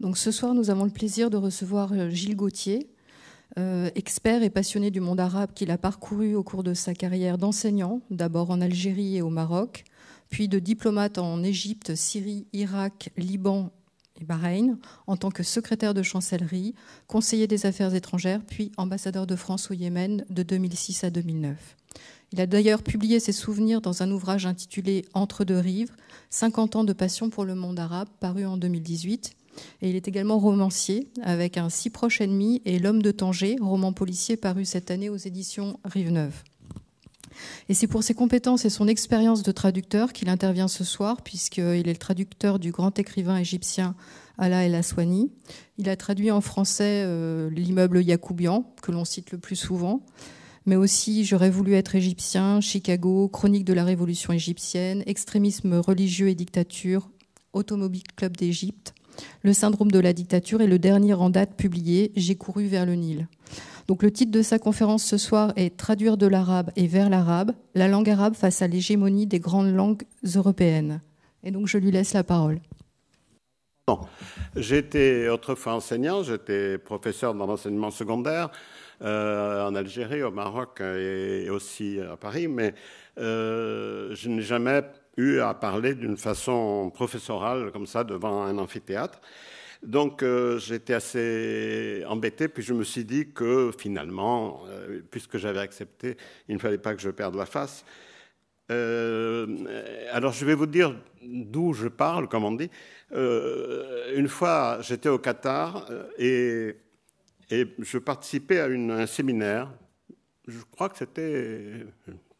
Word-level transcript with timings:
Donc 0.00 0.16
ce 0.16 0.30
soir, 0.30 0.54
nous 0.54 0.70
avons 0.70 0.84
le 0.84 0.90
plaisir 0.90 1.30
de 1.30 1.36
recevoir 1.36 1.92
euh, 1.92 2.10
Gilles 2.10 2.36
Gauthier, 2.36 2.90
euh, 3.58 3.90
expert 3.94 4.42
et 4.42 4.50
passionné 4.50 4.90
du 4.90 5.00
monde 5.00 5.20
arabe 5.20 5.50
qu'il 5.54 5.70
a 5.70 5.78
parcouru 5.78 6.34
au 6.34 6.42
cours 6.42 6.62
de 6.62 6.74
sa 6.74 6.94
carrière 6.94 7.38
d'enseignant, 7.38 8.00
d'abord 8.10 8.50
en 8.50 8.60
Algérie 8.60 9.16
et 9.16 9.22
au 9.22 9.30
Maroc, 9.30 9.84
puis 10.30 10.48
de 10.48 10.58
diplomate 10.58 11.18
en 11.18 11.42
Égypte, 11.42 11.94
Syrie, 11.94 12.46
Irak, 12.52 13.10
Liban 13.16 13.72
et 14.20 14.24
Bahreïn, 14.24 14.78
en 15.06 15.16
tant 15.16 15.30
que 15.30 15.42
secrétaire 15.42 15.94
de 15.94 16.02
chancellerie, 16.02 16.74
conseiller 17.06 17.46
des 17.46 17.66
affaires 17.66 17.94
étrangères, 17.94 18.42
puis 18.46 18.70
ambassadeur 18.76 19.26
de 19.26 19.36
France 19.36 19.70
au 19.70 19.74
Yémen 19.74 20.24
de 20.28 20.42
2006 20.42 21.04
à 21.04 21.10
2009. 21.10 21.77
Il 22.32 22.40
a 22.40 22.46
d'ailleurs 22.46 22.82
publié 22.82 23.20
ses 23.20 23.32
souvenirs 23.32 23.80
dans 23.80 24.02
un 24.02 24.10
ouvrage 24.10 24.44
intitulé 24.46 25.04
Entre 25.14 25.44
deux 25.44 25.58
rives, 25.58 25.92
50 26.30 26.76
ans 26.76 26.84
de 26.84 26.92
passion 26.92 27.30
pour 27.30 27.44
le 27.44 27.54
monde 27.54 27.78
arabe, 27.78 28.08
paru 28.20 28.44
en 28.44 28.56
2018. 28.56 29.32
Et 29.82 29.90
il 29.90 29.96
est 29.96 30.06
également 30.06 30.38
romancier, 30.38 31.08
avec 31.22 31.56
un 31.56 31.70
si 31.70 31.90
proche 31.90 32.20
ennemi 32.20 32.62
et 32.64 32.78
L'homme 32.78 33.02
de 33.02 33.10
Tanger, 33.10 33.56
roman 33.60 33.92
policier 33.92 34.36
paru 34.36 34.64
cette 34.64 34.90
année 34.90 35.08
aux 35.08 35.16
éditions 35.16 35.80
Rive 35.84 36.12
Neuve. 36.12 36.42
Et 37.68 37.74
c'est 37.74 37.86
pour 37.86 38.02
ses 38.02 38.14
compétences 38.14 38.64
et 38.64 38.70
son 38.70 38.88
expérience 38.88 39.42
de 39.42 39.52
traducteur 39.52 40.12
qu'il 40.12 40.28
intervient 40.28 40.68
ce 40.68 40.84
soir, 40.84 41.22
puisqu'il 41.22 41.62
est 41.62 41.82
le 41.92 41.96
traducteur 41.96 42.58
du 42.58 42.72
grand 42.72 42.98
écrivain 42.98 43.36
égyptien 43.36 43.94
Alaa 44.38 44.64
El 44.64 44.74
Aswani. 44.74 45.30
Il 45.78 45.88
a 45.88 45.96
traduit 45.96 46.30
en 46.30 46.40
français 46.40 47.02
euh, 47.04 47.50
l'immeuble 47.50 48.02
Yacoubian, 48.02 48.64
que 48.82 48.92
l'on 48.92 49.04
cite 49.04 49.32
le 49.32 49.38
plus 49.38 49.56
souvent, 49.56 50.02
mais 50.68 50.76
aussi 50.76 51.24
J'aurais 51.24 51.50
voulu 51.50 51.74
être 51.74 51.94
égyptien, 51.94 52.60
Chicago, 52.60 53.28
Chronique 53.28 53.64
de 53.64 53.72
la 53.72 53.84
révolution 53.84 54.32
égyptienne, 54.34 55.02
Extrémisme 55.06 55.74
religieux 55.74 56.28
et 56.28 56.34
dictature, 56.34 57.08
Automobile 57.54 58.02
Club 58.16 58.36
d'Égypte, 58.36 58.94
Le 59.42 59.54
syndrome 59.54 59.90
de 59.90 59.98
la 59.98 60.12
dictature 60.12 60.60
et 60.60 60.66
le 60.66 60.78
dernier 60.78 61.14
en 61.14 61.30
date 61.30 61.56
publié, 61.56 62.12
J'ai 62.16 62.36
couru 62.36 62.66
vers 62.66 62.84
le 62.84 62.94
Nil. 62.94 63.28
Donc 63.88 64.02
le 64.02 64.10
titre 64.10 64.30
de 64.30 64.42
sa 64.42 64.58
conférence 64.58 65.04
ce 65.04 65.16
soir 65.16 65.54
est 65.56 65.74
Traduire 65.76 66.18
de 66.18 66.26
l'arabe 66.26 66.70
et 66.76 66.86
vers 66.86 67.08
l'arabe, 67.08 67.52
la 67.74 67.88
langue 67.88 68.10
arabe 68.10 68.34
face 68.34 68.60
à 68.60 68.68
l'hégémonie 68.68 69.26
des 69.26 69.40
grandes 69.40 69.74
langues 69.74 70.02
européennes. 70.36 71.00
Et 71.44 71.50
donc 71.50 71.66
je 71.66 71.78
lui 71.78 71.90
laisse 71.90 72.12
la 72.12 72.24
parole. 72.24 72.60
J'étais 74.54 75.28
autrefois 75.28 75.76
enseignant, 75.76 76.22
j'étais 76.22 76.76
professeur 76.76 77.34
dans 77.34 77.46
l'enseignement 77.46 77.90
secondaire 77.90 78.50
en 79.00 79.74
Algérie, 79.74 80.22
au 80.22 80.30
Maroc 80.30 80.80
et 80.80 81.48
aussi 81.50 82.00
à 82.00 82.16
Paris, 82.16 82.48
mais 82.48 82.74
euh, 83.18 84.14
je 84.14 84.28
n'ai 84.28 84.42
jamais 84.42 84.82
eu 85.16 85.40
à 85.40 85.54
parler 85.54 85.94
d'une 85.94 86.16
façon 86.16 86.90
professorale 86.94 87.72
comme 87.72 87.86
ça 87.86 88.04
devant 88.04 88.44
un 88.44 88.58
amphithéâtre. 88.58 89.20
Donc 89.82 90.22
euh, 90.22 90.58
j'étais 90.58 90.94
assez 90.94 92.04
embêté, 92.08 92.48
puis 92.48 92.62
je 92.62 92.74
me 92.74 92.84
suis 92.84 93.04
dit 93.04 93.28
que 93.32 93.70
finalement, 93.76 94.62
euh, 94.68 95.00
puisque 95.10 95.38
j'avais 95.38 95.60
accepté, 95.60 96.16
il 96.48 96.54
ne 96.54 96.60
fallait 96.60 96.78
pas 96.78 96.94
que 96.94 97.00
je 97.00 97.10
perde 97.10 97.36
la 97.36 97.46
face. 97.46 97.84
Euh, 98.70 99.46
alors 100.12 100.32
je 100.32 100.44
vais 100.44 100.54
vous 100.54 100.66
dire 100.66 100.94
d'où 101.22 101.72
je 101.72 101.88
parle, 101.88 102.28
comme 102.28 102.44
on 102.44 102.52
dit. 102.52 102.70
une 103.12 104.28
fois, 104.28 104.78
j'étais 104.82 105.08
au 105.08 105.18
Qatar 105.18 105.86
et, 106.18 106.76
je 107.50 107.98
participais 107.98 108.60
à 108.60 108.66
un 108.66 109.06
séminaire. 109.06 109.72
Je 110.46 110.60
crois 110.70 110.88
que 110.88 110.98
c'était, 110.98 111.86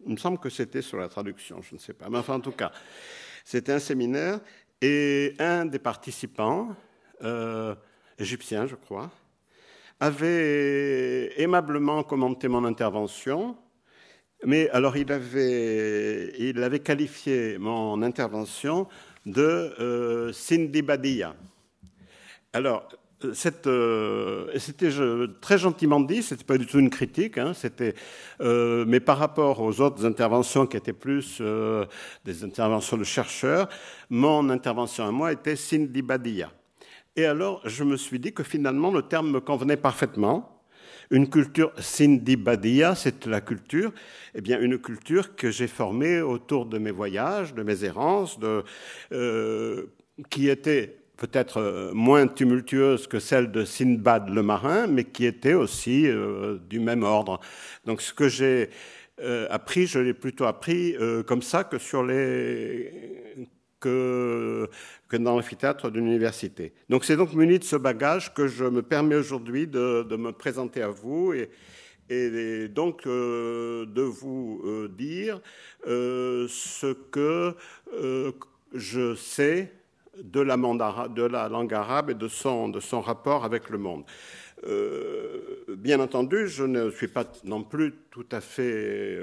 il 0.06 0.12
me 0.12 0.16
semble 0.16 0.38
que 0.38 0.50
c'était 0.50 0.82
sur 0.82 0.98
la 0.98 1.08
traduction, 1.08 1.60
je 1.62 1.74
ne 1.74 1.80
sais 1.80 1.92
pas, 1.92 2.08
mais 2.08 2.18
enfin 2.18 2.34
en 2.34 2.40
tout 2.40 2.52
cas, 2.52 2.72
c'était 3.44 3.72
un 3.72 3.78
séminaire 3.78 4.40
et 4.80 5.34
un 5.38 5.66
des 5.66 5.78
participants, 5.78 6.74
euh, 7.22 7.74
égyptien, 8.18 8.66
je 8.66 8.76
crois, 8.76 9.10
avait 10.00 11.40
aimablement 11.40 12.02
commenté 12.02 12.48
mon 12.48 12.64
intervention, 12.64 13.56
mais 14.44 14.70
alors 14.70 14.96
il 14.96 15.10
avait, 15.10 16.32
il 16.38 16.62
avait 16.62 16.78
qualifié 16.78 17.58
mon 17.58 18.00
intervention 18.02 18.88
de 19.26 19.74
euh, 19.80 20.82
Badia. 20.82 21.34
Alors, 22.52 22.88
c'était 23.34 23.70
très 25.40 25.58
gentiment 25.58 26.00
dit, 26.00 26.22
c'était 26.22 26.44
pas 26.44 26.58
du 26.58 26.66
tout 26.66 26.78
une 26.78 26.90
critique, 26.90 27.38
hein, 27.38 27.52
c'était, 27.54 27.94
euh, 28.40 28.84
mais 28.86 29.00
par 29.00 29.18
rapport 29.18 29.60
aux 29.60 29.80
autres 29.80 30.04
interventions 30.06 30.66
qui 30.66 30.76
étaient 30.76 30.92
plus 30.92 31.42
des 32.24 32.44
interventions 32.44 32.96
de 32.96 33.04
chercheurs, 33.04 33.68
mon 34.10 34.50
intervention 34.50 35.06
à 35.06 35.10
moi 35.10 35.32
était 35.32 35.56
Cindy 35.56 36.02
Badia. 36.02 36.52
Et 37.18 37.24
alors, 37.24 37.60
je 37.64 37.82
me 37.82 37.96
suis 37.96 38.20
dit 38.20 38.32
que 38.32 38.44
finalement, 38.44 38.92
le 38.92 39.02
terme 39.02 39.32
me 39.32 39.40
convenait 39.40 39.76
parfaitement. 39.76 40.62
Une 41.10 41.28
culture 41.28 41.72
Badia, 42.38 42.94
c'est 42.94 43.26
la 43.26 43.40
culture, 43.40 43.92
eh 44.36 44.40
bien, 44.40 44.60
une 44.60 44.78
culture 44.78 45.34
que 45.34 45.50
j'ai 45.50 45.66
formée 45.66 46.20
autour 46.20 46.66
de 46.66 46.78
mes 46.78 46.92
voyages, 46.92 47.54
de 47.54 47.64
mes 47.64 47.82
errances, 47.84 48.38
de, 48.38 48.62
euh, 49.12 49.86
qui 50.30 50.48
était 50.48 50.97
peut-être 51.18 51.58
euh, 51.58 51.92
moins 51.92 52.26
tumultueuse 52.26 53.06
que 53.06 53.18
celle 53.18 53.52
de 53.52 53.66
Sinbad 53.66 54.30
le 54.30 54.42
marin, 54.42 54.86
mais 54.86 55.04
qui 55.04 55.26
était 55.26 55.54
aussi 55.54 56.06
euh, 56.06 56.56
du 56.70 56.80
même 56.80 57.02
ordre. 57.02 57.40
Donc, 57.84 58.00
ce 58.00 58.14
que 58.14 58.28
j'ai 58.28 58.70
appris, 59.50 59.88
je 59.88 59.98
l'ai 59.98 60.14
plutôt 60.14 60.44
appris 60.44 60.94
comme 61.26 61.42
ça 61.42 61.64
que 61.64 61.76
sur 61.76 62.04
les 62.04 62.92
que, 63.80 64.68
dans 65.12 65.36
l'amphithéâtre 65.36 65.90
d'une 65.90 66.06
université. 66.06 66.72
Donc 66.88 67.04
c'est 67.04 67.16
donc 67.16 67.32
muni 67.34 67.58
de 67.58 67.64
ce 67.64 67.76
bagage 67.76 68.34
que 68.34 68.46
je 68.46 68.64
me 68.64 68.82
permets 68.82 69.16
aujourd'hui 69.16 69.66
de, 69.66 70.04
me 70.16 70.32
présenter 70.32 70.82
à 70.82 70.88
vous 70.88 71.32
et, 71.32 72.68
donc 72.68 73.06
euh, 73.06 73.84
de 73.84 74.00
vous 74.00 74.62
euh, 74.64 74.88
dire 74.88 75.40
euh, 75.86 76.46
ce 76.48 76.94
que 76.94 77.54
je 78.72 79.14
sais 79.14 79.72
de 80.22 80.40
la, 80.40 80.56
la, 80.56 81.48
langue 81.48 81.74
arabe 81.74 82.10
et 82.10 82.14
de 82.14 82.28
son, 82.28 82.72
rapport 83.00 83.44
avec 83.44 83.70
le 83.70 83.78
monde. 83.78 84.04
bien 85.76 86.00
entendu, 86.00 86.48
je 86.48 86.64
ne 86.64 86.90
suis 86.90 87.08
pas 87.08 87.24
non 87.44 87.62
plus 87.62 87.94
tout 88.10 88.26
à 88.32 88.40
fait 88.40 89.16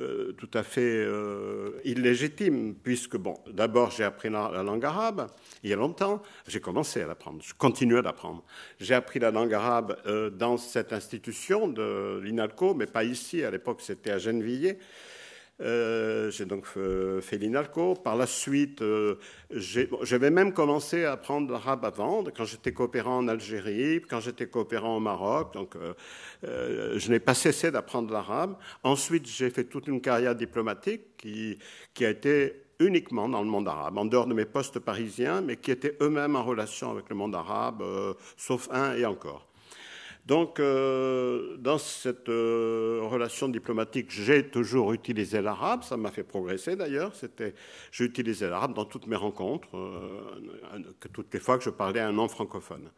euh, 0.00 0.32
euh, 0.78 1.80
illégitime, 1.82 2.76
puisque, 2.76 3.16
bon, 3.16 3.36
d'abord 3.50 3.90
j'ai 3.90 4.04
appris 4.04 4.28
la, 4.30 4.62
langue 4.62 4.84
arabe 4.84 5.26
il 5.64 5.70
y 5.70 5.72
a 5.72 5.76
longtemps, 5.76 6.22
j'ai 6.46 6.60
commencé 6.60 7.02
à 7.02 7.08
l'apprendre, 7.08 7.42
je 7.42 7.52
continue 7.54 7.98
à 7.98 8.02
l'apprendre. 8.02 8.44
J'ai 8.78 8.94
appris 8.94 9.18
la 9.18 9.32
langue 9.32 9.52
arabe 9.52 9.98
euh, 10.06 10.30
dans 10.30 10.56
cette 10.56 10.92
institution 10.92 11.66
de 11.66 12.20
l'INALCO, 12.22 12.74
mais 12.74 12.86
pas 12.86 13.02
ici, 13.02 13.42
à 13.42 13.50
l'époque 13.50 13.80
c'était 13.80 14.12
à 14.12 14.18
Gennevilliers. 14.18 14.78
Euh, 15.60 16.30
j'ai 16.30 16.44
donc 16.44 16.66
fait 16.66 17.38
l'INALCO. 17.38 17.94
Par 17.94 18.16
la 18.16 18.26
suite, 18.26 18.82
euh, 18.82 19.16
j'avais 19.50 20.30
même 20.30 20.52
commencé 20.52 21.04
à 21.04 21.12
apprendre 21.12 21.50
l'arabe 21.52 21.84
avant, 21.84 22.24
quand 22.36 22.44
j'étais 22.44 22.72
coopérant 22.72 23.18
en 23.18 23.28
Algérie, 23.28 24.00
quand 24.08 24.20
j'étais 24.20 24.46
coopérant 24.46 24.96
au 24.96 25.00
Maroc. 25.00 25.52
Donc, 25.54 25.74
euh, 25.76 26.98
je 26.98 27.10
n'ai 27.10 27.20
pas 27.20 27.34
cessé 27.34 27.70
d'apprendre 27.70 28.12
l'arabe. 28.12 28.56
Ensuite, 28.82 29.26
j'ai 29.26 29.50
fait 29.50 29.64
toute 29.64 29.88
une 29.88 30.00
carrière 30.00 30.34
diplomatique 30.34 31.02
qui 31.16 31.58
a 32.04 32.10
été 32.10 32.62
uniquement 32.80 33.28
dans 33.28 33.42
le 33.42 33.48
monde 33.48 33.66
arabe, 33.66 33.98
en 33.98 34.04
dehors 34.04 34.26
de 34.26 34.34
mes 34.34 34.44
postes 34.44 34.78
parisiens, 34.78 35.40
mais 35.40 35.56
qui 35.56 35.72
étaient 35.72 35.96
eux-mêmes 36.00 36.36
en 36.36 36.44
relation 36.44 36.92
avec 36.92 37.08
le 37.08 37.16
monde 37.16 37.34
arabe, 37.34 37.82
sauf 38.36 38.68
un 38.70 38.94
et 38.94 39.04
encore. 39.04 39.47
Donc, 40.28 40.60
euh, 40.60 41.56
dans 41.56 41.78
cette 41.78 42.28
euh, 42.28 43.00
relation 43.04 43.48
diplomatique, 43.48 44.10
j'ai 44.10 44.46
toujours 44.46 44.92
utilisé 44.92 45.40
l'arabe. 45.40 45.82
Ça 45.84 45.96
m'a 45.96 46.10
fait 46.10 46.22
progresser 46.22 46.76
d'ailleurs. 46.76 47.14
j'ai 47.90 48.04
utilisé 48.04 48.46
l'arabe 48.46 48.74
dans 48.74 48.84
toutes 48.84 49.06
mes 49.06 49.16
rencontres, 49.16 49.74
euh, 49.74 50.82
toutes 51.14 51.32
les 51.32 51.40
fois 51.40 51.56
que 51.56 51.64
je 51.64 51.70
parlais 51.70 52.00
un 52.00 52.12
nom 52.12 52.28
francophone. 52.28 52.90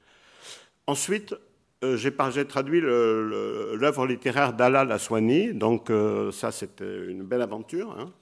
Ensuite, 0.88 1.36
j'ai, 1.80 2.12
traduit 2.48 2.80
l'œuvre 2.80 4.06
littéraire 4.08 4.52
d'Alal 4.52 4.90
Aswani. 4.90 5.54
Donc, 5.54 5.92
ça, 6.32 6.50
c'était 6.50 7.06
une 7.06 7.22
belle 7.22 7.42
aventure. 7.42 7.96
Hein. 7.96 8.12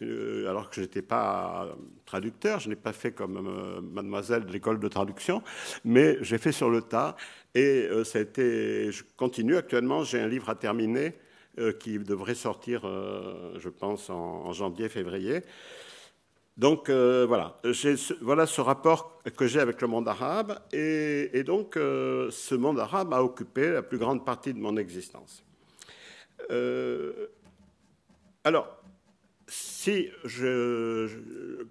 Alors 0.00 0.70
que 0.70 0.76
je 0.76 0.82
n'étais 0.82 1.02
pas 1.02 1.68
traducteur, 2.06 2.60
je 2.60 2.68
n'ai 2.68 2.76
pas 2.76 2.92
fait 2.92 3.12
comme 3.12 3.80
mademoiselle 3.92 4.46
de 4.46 4.52
l'école 4.52 4.78
de 4.78 4.88
traduction, 4.88 5.42
mais 5.84 6.18
j'ai 6.22 6.38
fait 6.38 6.52
sur 6.52 6.70
le 6.70 6.82
tas. 6.82 7.16
Et 7.54 7.88
euh, 7.90 8.04
ça 8.04 8.18
a 8.18 8.22
été, 8.22 8.92
je 8.92 9.02
continue 9.16 9.56
actuellement, 9.56 10.04
j'ai 10.04 10.20
un 10.20 10.28
livre 10.28 10.48
à 10.48 10.54
terminer 10.54 11.14
euh, 11.58 11.72
qui 11.72 11.98
devrait 11.98 12.34
sortir, 12.36 12.82
euh, 12.84 13.58
je 13.58 13.68
pense, 13.68 14.10
en, 14.10 14.52
janvier-février. 14.52 15.42
Donc 16.56 16.90
voilà, 16.90 17.56
voilà 18.20 18.46
ce 18.46 18.60
rapport 18.60 19.22
que 19.36 19.46
j'ai 19.46 19.60
avec 19.60 19.80
le 19.80 19.86
monde 19.86 20.08
arabe, 20.08 20.58
et, 20.72 21.30
et 21.32 21.44
donc 21.44 21.74
ce 21.74 22.54
monde 22.56 22.80
arabe 22.80 23.14
a 23.14 23.22
occupé 23.22 23.70
la 23.70 23.82
plus 23.82 23.96
grande 23.96 24.24
partie 24.24 24.52
de 24.52 24.58
mon 24.58 24.76
existence. 24.76 25.44
alors, 28.42 28.77
si 29.80 30.08
je, 30.24 31.06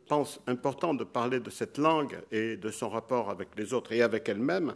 pense 0.07 0.39
important 0.47 0.93
de 0.93 1.03
parler 1.03 1.41
de 1.41 1.49
cette 1.49 1.77
langue 1.77 2.17
et 2.31 2.55
de 2.55 2.69
son 2.69 2.87
rapport 2.87 3.29
avec 3.29 3.49
les 3.57 3.73
autres 3.73 3.91
et 3.91 4.01
avec 4.01 4.29
elle-même, 4.29 4.75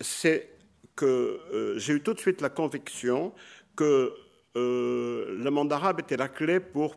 c'est 0.00 0.48
que 0.94 1.40
euh, 1.52 1.76
j'ai 1.76 1.94
eu 1.94 2.00
tout 2.00 2.14
de 2.14 2.20
suite 2.20 2.40
la 2.40 2.48
conviction 2.48 3.34
que 3.74 4.12
euh, 4.56 5.36
le 5.42 5.50
monde 5.50 5.72
arabe 5.72 5.98
était 5.98 6.16
la 6.16 6.28
clé 6.28 6.60
pour, 6.60 6.94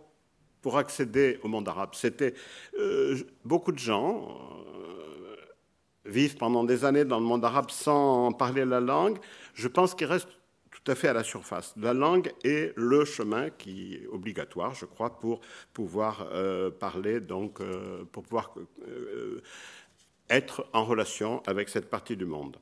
pour 0.62 0.78
accéder 0.78 1.40
au 1.42 1.48
monde 1.48 1.68
arabe. 1.68 1.96
C'était 1.96 2.36
euh, 2.78 3.18
beaucoup 3.44 3.72
de 3.72 3.80
gens 3.80 4.38
vivent 6.06 6.38
pendant 6.38 6.64
des 6.64 6.86
années 6.86 7.06
dans 7.06 7.20
le 7.20 7.26
monde 7.26 7.44
arabe 7.44 7.72
sans 7.72 8.34
parler 8.34 8.66
la 8.66 8.80
langue. 8.80 9.18
Je 9.56 9.68
pense 9.68 9.96
qu'il 9.96 10.06
reste 10.06 10.28
tout 10.84 10.92
à 10.92 10.96
fait 10.96 11.08
à 11.08 11.14
la 11.14 11.24
surface. 11.24 11.74
La 11.78 11.94
langue 11.94 12.32
est 12.44 12.74
le 12.76 13.06
chemin 13.06 13.50
qui 13.50 13.96
est 13.96 14.08
obligatoire, 14.08 14.74
je 14.74 14.86
crois, 14.86 15.18
pour 15.18 15.40
pouvoir 15.74 16.28
euh, 16.34 16.72
parler, 16.72 17.22
donc, 17.22 17.62
euh, 17.62 18.04
pour 18.12 18.24
pouvoir 18.24 18.54
euh, 18.88 19.42
être 20.30 20.68
en 20.74 20.84
relation 20.84 21.42
avec 21.48 21.70
cette 21.70 21.90
partie 21.90 22.18
du 22.18 22.26
monde. 22.26 22.58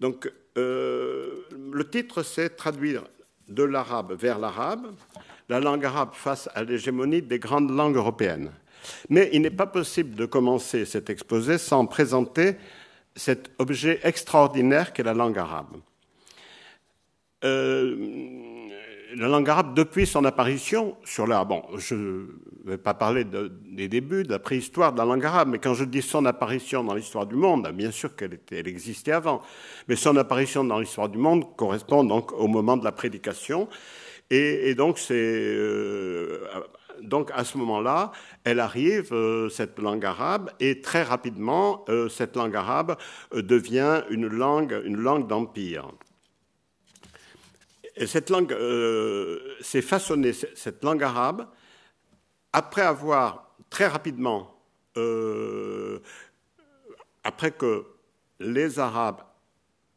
Donc, 0.00 0.30
le 0.56 1.82
titre, 1.90 2.22
c'est 2.22 2.50
traduire 2.50 3.04
de 3.48 3.62
l'arabe 3.62 4.12
vers 4.12 4.38
l'arabe, 4.38 4.94
la 5.48 5.60
langue 5.60 5.84
arabe 5.84 6.10
face 6.12 6.48
à 6.54 6.64
l'hégémonie 6.64 7.22
des 7.22 7.38
grandes 7.38 7.70
langues 7.70 7.96
européennes. 7.96 8.52
Mais 9.08 9.30
il 9.32 9.42
n'est 9.42 9.50
pas 9.50 9.66
possible 9.66 10.14
de 10.14 10.26
commencer 10.26 10.84
cet 10.84 11.08
exposé 11.08 11.58
sans 11.58 11.86
présenter 11.86 12.56
cet 13.14 13.50
objet 13.58 14.00
extraordinaire 14.02 14.92
qu'est 14.92 15.02
la 15.02 15.14
langue 15.14 15.38
arabe. 15.38 15.76
Euh, 17.46 17.96
la 19.16 19.28
langue 19.28 19.48
arabe, 19.48 19.74
depuis 19.74 20.06
son 20.06 20.24
apparition 20.24 20.96
sur 21.04 21.26
la... 21.26 21.44
Bon, 21.44 21.62
je 21.76 21.94
ne 21.94 22.26
vais 22.64 22.76
pas 22.76 22.92
parler 22.92 23.24
des 23.24 23.88
débuts, 23.88 24.24
de 24.24 24.30
la 24.30 24.38
préhistoire 24.38 24.92
de 24.92 24.98
la 24.98 25.04
langue 25.04 25.24
arabe, 25.24 25.48
mais 25.52 25.58
quand 25.58 25.74
je 25.74 25.84
dis 25.84 26.02
son 26.02 26.26
apparition 26.26 26.84
dans 26.84 26.94
l'histoire 26.94 27.24
du 27.24 27.36
monde, 27.36 27.70
bien 27.72 27.90
sûr 27.90 28.14
qu'elle 28.14 28.38
elle 28.50 28.68
existait 28.68 29.12
avant, 29.12 29.40
mais 29.88 29.96
son 29.96 30.16
apparition 30.16 30.64
dans 30.64 30.78
l'histoire 30.80 31.08
du 31.08 31.18
monde 31.18 31.56
correspond 31.56 32.04
donc 32.04 32.32
au 32.32 32.46
moment 32.48 32.76
de 32.76 32.84
la 32.84 32.92
prédication. 32.92 33.68
Et, 34.28 34.74
donc, 34.74 34.98
c'est... 34.98 35.14
Euh, 35.14 36.40
donc 37.00 37.30
à 37.34 37.44
ce 37.44 37.56
moment-là, 37.58 38.10
elle 38.44 38.58
arrive, 38.58 39.12
euh, 39.12 39.48
cette 39.48 39.78
langue 39.78 40.04
arabe, 40.04 40.50
et 40.60 40.80
très 40.80 41.04
rapidement, 41.04 41.84
cette 42.10 42.36
langue 42.36 42.56
arabe 42.56 42.96
devient 43.32 44.02
une 44.10 44.26
langue, 44.26 44.78
une 44.84 44.96
langue 44.96 45.26
d'empire 45.26 45.88
cette 48.04 48.28
langue 48.28 48.52
euh, 48.52 49.54
s'est 49.60 49.82
façonnée, 49.82 50.32
cette 50.32 50.84
langue 50.84 51.02
arabe, 51.02 51.46
après 52.52 52.82
avoir 52.82 53.54
très 53.70 53.86
rapidement, 53.86 54.60
euh, 54.96 56.00
après 57.24 57.52
que 57.52 57.86
les 58.38 58.78
Arabes, 58.78 59.22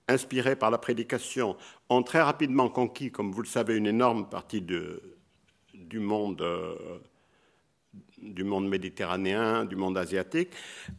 inspirés 0.07 0.55
par 0.55 0.71
la 0.71 0.77
prédication, 0.77 1.57
ont 1.89 2.03
très 2.03 2.21
rapidement 2.21 2.69
conquis, 2.69 3.11
comme 3.11 3.31
vous 3.31 3.41
le 3.41 3.47
savez, 3.47 3.75
une 3.75 3.87
énorme 3.87 4.29
partie 4.29 4.61
du 4.61 5.99
monde. 5.99 6.41
Euh, 6.41 6.75
du 8.21 8.43
monde 8.43 8.67
méditerranéen, 8.67 9.63
du 9.63 9.77
monde 9.77 9.97
asiatique, 9.97 10.49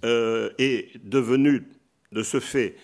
est 0.02 0.98
devenu 1.04 1.68
de 2.12 2.22
ce 2.22 2.40
fait 2.40 2.76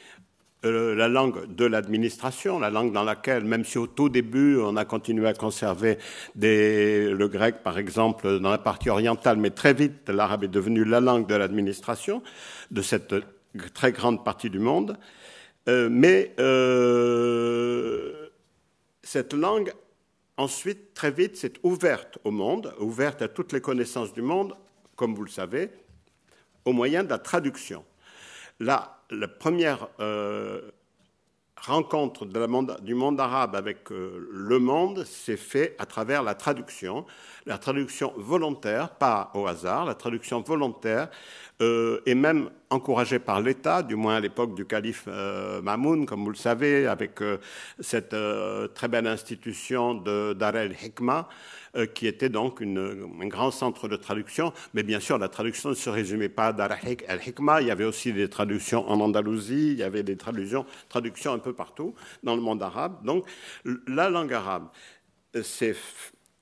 euh, 0.67 0.95
la 0.95 1.09
langue 1.09 1.55
de 1.55 1.65
l'administration, 1.65 2.59
la 2.59 2.71
langue 2.71 2.93
dans 2.93 3.05
laquelle, 3.05 3.45
même 3.45 3.65
si 3.65 3.79
au 3.79 3.87
tout 3.87 4.09
début 4.09 4.59
on 4.59 4.77
a 4.77 4.85
continué 4.85 5.29
à 5.29 5.35
conserver 5.35 5.99
le 6.37 7.27
grec 7.27 7.63
par 7.63 7.79
exemple 7.79 8.39
dans 8.41 8.51
la 8.51 8.59
partie 8.59 8.91
orientale, 8.91 9.37
mais 9.37 9.51
très 9.51 9.75
vite 9.75 10.09
l'arabe 10.09 10.45
est 10.45 10.49
devenu 10.49 10.85
la 10.85 11.01
langue 11.01 11.27
de 11.27 11.35
l'administration 11.35 12.23
de 12.71 12.83
cette 12.83 13.15
très 13.75 13.93
grande 13.93 14.25
partie 14.25 14.51
du 14.51 14.59
monde. 14.59 14.97
Euh, 15.69 15.89
mais 15.91 16.35
euh, 16.39 18.29
cette 19.03 19.33
langue, 19.33 19.73
ensuite, 20.37 20.95
très 20.95 21.11
vite, 21.11 21.37
s'est 21.37 21.55
ouverte 21.63 22.19
au 22.25 22.31
monde, 22.31 22.73
ouverte 22.79 23.23
à 23.23 23.29
toutes 23.29 23.53
les 23.53 23.61
connaissances 23.61 24.13
du 24.13 24.23
monde, 24.23 24.55
comme 24.95 25.15
vous 25.15 25.25
le 25.25 25.31
savez, 25.31 25.71
au 26.65 26.73
moyen 26.73 27.03
de 27.03 27.09
la 27.09 27.19
traduction. 27.19 27.85
Là, 28.61 28.96
la 29.11 29.29
première 29.29 29.89
euh, 30.01 30.61
rencontre 31.57 32.27
du 32.27 32.95
monde 32.95 33.21
arabe 33.21 33.57
avec 33.57 33.91
euh, 33.91 34.29
le 34.31 34.59
monde 34.59 35.05
s'est 35.05 35.37
faite 35.37 35.75
à 35.79 35.87
travers 35.87 36.23
la 36.23 36.35
traduction, 36.35 37.07
la 37.47 37.59
traduction 37.59 38.13
volontaire, 38.17 38.91
pas 38.91 39.31
au 39.35 39.47
hasard, 39.47 39.85
la 39.85 39.95
traduction 39.95 40.41
volontaire, 40.41 41.09
euh, 41.63 42.01
et 42.05 42.15
même 42.15 42.51
encouragée 42.69 43.19
par 43.19 43.41
l'État, 43.41 43.83
du 43.83 43.97
moins 43.97 44.17
à 44.17 44.21
l'époque 44.21 44.55
du 44.55 44.67
calife 44.67 45.07
Mamoun, 45.63 46.05
comme 46.05 46.25
vous 46.25 46.31
le 46.31 46.37
savez, 46.37 46.87
avec 46.87 47.21
cette 47.81 48.15
très 48.75 48.89
belle 48.89 49.07
institution 49.07 49.95
de 49.95 50.35
Dar 50.35 50.57
el-Hikmah, 50.57 51.29
euh, 51.77 51.85
qui 51.85 52.07
était 52.07 52.31
donc 52.31 52.63
un 52.63 53.27
grand 53.27 53.51
centre 53.51 53.87
de 53.87 53.97
traduction. 53.97 54.53
Mais 54.73 54.83
bien 54.83 55.01
sûr, 55.01 55.19
la 55.19 55.29
traduction 55.29 55.71
ne 55.71 55.75
se 55.75 55.91
résumait 55.91 56.31
pas 56.31 56.47
à 56.47 56.65
al-Hikmah. 56.65 57.61
Il 57.61 57.67
y 57.67 57.71
avait 57.71 57.85
aussi 57.85 58.13
des 58.13 58.31
traductions 58.31 58.89
en 58.89 58.99
Andalousie, 59.01 59.73
il 59.73 59.79
y 59.79 59.83
avait 59.83 60.03
des 60.03 60.17
traductions, 60.17 60.65
traductions 60.89 61.33
un 61.35 61.39
peu 61.39 61.53
partout 61.53 61.95
dans 62.23 62.35
le 62.35 62.41
monde 62.41 62.63
arabe. 62.63 63.05
Donc, 63.05 63.27
la 63.87 64.09
langue 64.09 64.33
arabe, 64.33 64.69
c'est 65.43 65.77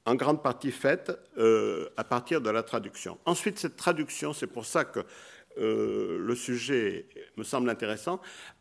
en 0.07 0.15
grande 0.15 0.43
partie 0.43 0.71
faite 0.71 1.13
euh, 1.39 1.89
à 1.97 2.05
partir 2.05 2.41
de 2.41 2.51
la 2.51 2.63
traduction. 2.63 3.19
Ensuite, 3.25 3.59
cette 3.59 3.77
traduction, 3.77 4.33
c'est 4.33 4.47
pour 4.47 4.67
ça 4.67 4.85
que 4.85 5.01
euh, 5.59 6.19
le 6.19 6.35
sujet 6.35 7.07
me 7.37 7.45
semble 7.45 7.71
intéressant. 7.71 8.21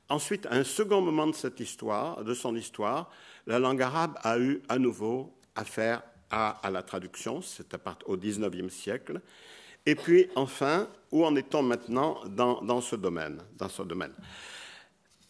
Ensuite, 0.09 0.45
à 0.45 0.53
un 0.53 0.63
second 0.63 1.01
moment 1.01 1.27
de 1.27 1.35
cette 1.35 1.59
histoire, 1.59 2.23
de 2.23 2.33
son 2.33 2.55
histoire, 2.55 3.09
la 3.47 3.59
langue 3.59 3.81
arabe 3.81 4.17
a 4.23 4.37
eu 4.37 4.61
à 4.69 4.77
nouveau 4.77 5.33
affaire 5.55 6.03
à, 6.29 6.69
la 6.71 6.81
traduction, 6.81 7.41
c'est 7.41 7.75
au 8.05 8.17
XIXe 8.17 8.73
siècle. 8.73 9.21
Et 9.85 9.95
puis, 9.95 10.29
enfin, 10.35 10.87
où 11.11 11.25
en 11.25 11.35
est-on 11.35 11.61
maintenant 11.61 12.17
dans, 12.25 12.81
ce 12.81 12.95
domaine, 12.95 13.39
dans 13.57 13.69
ce 13.69 13.83
domaine? 13.83 14.13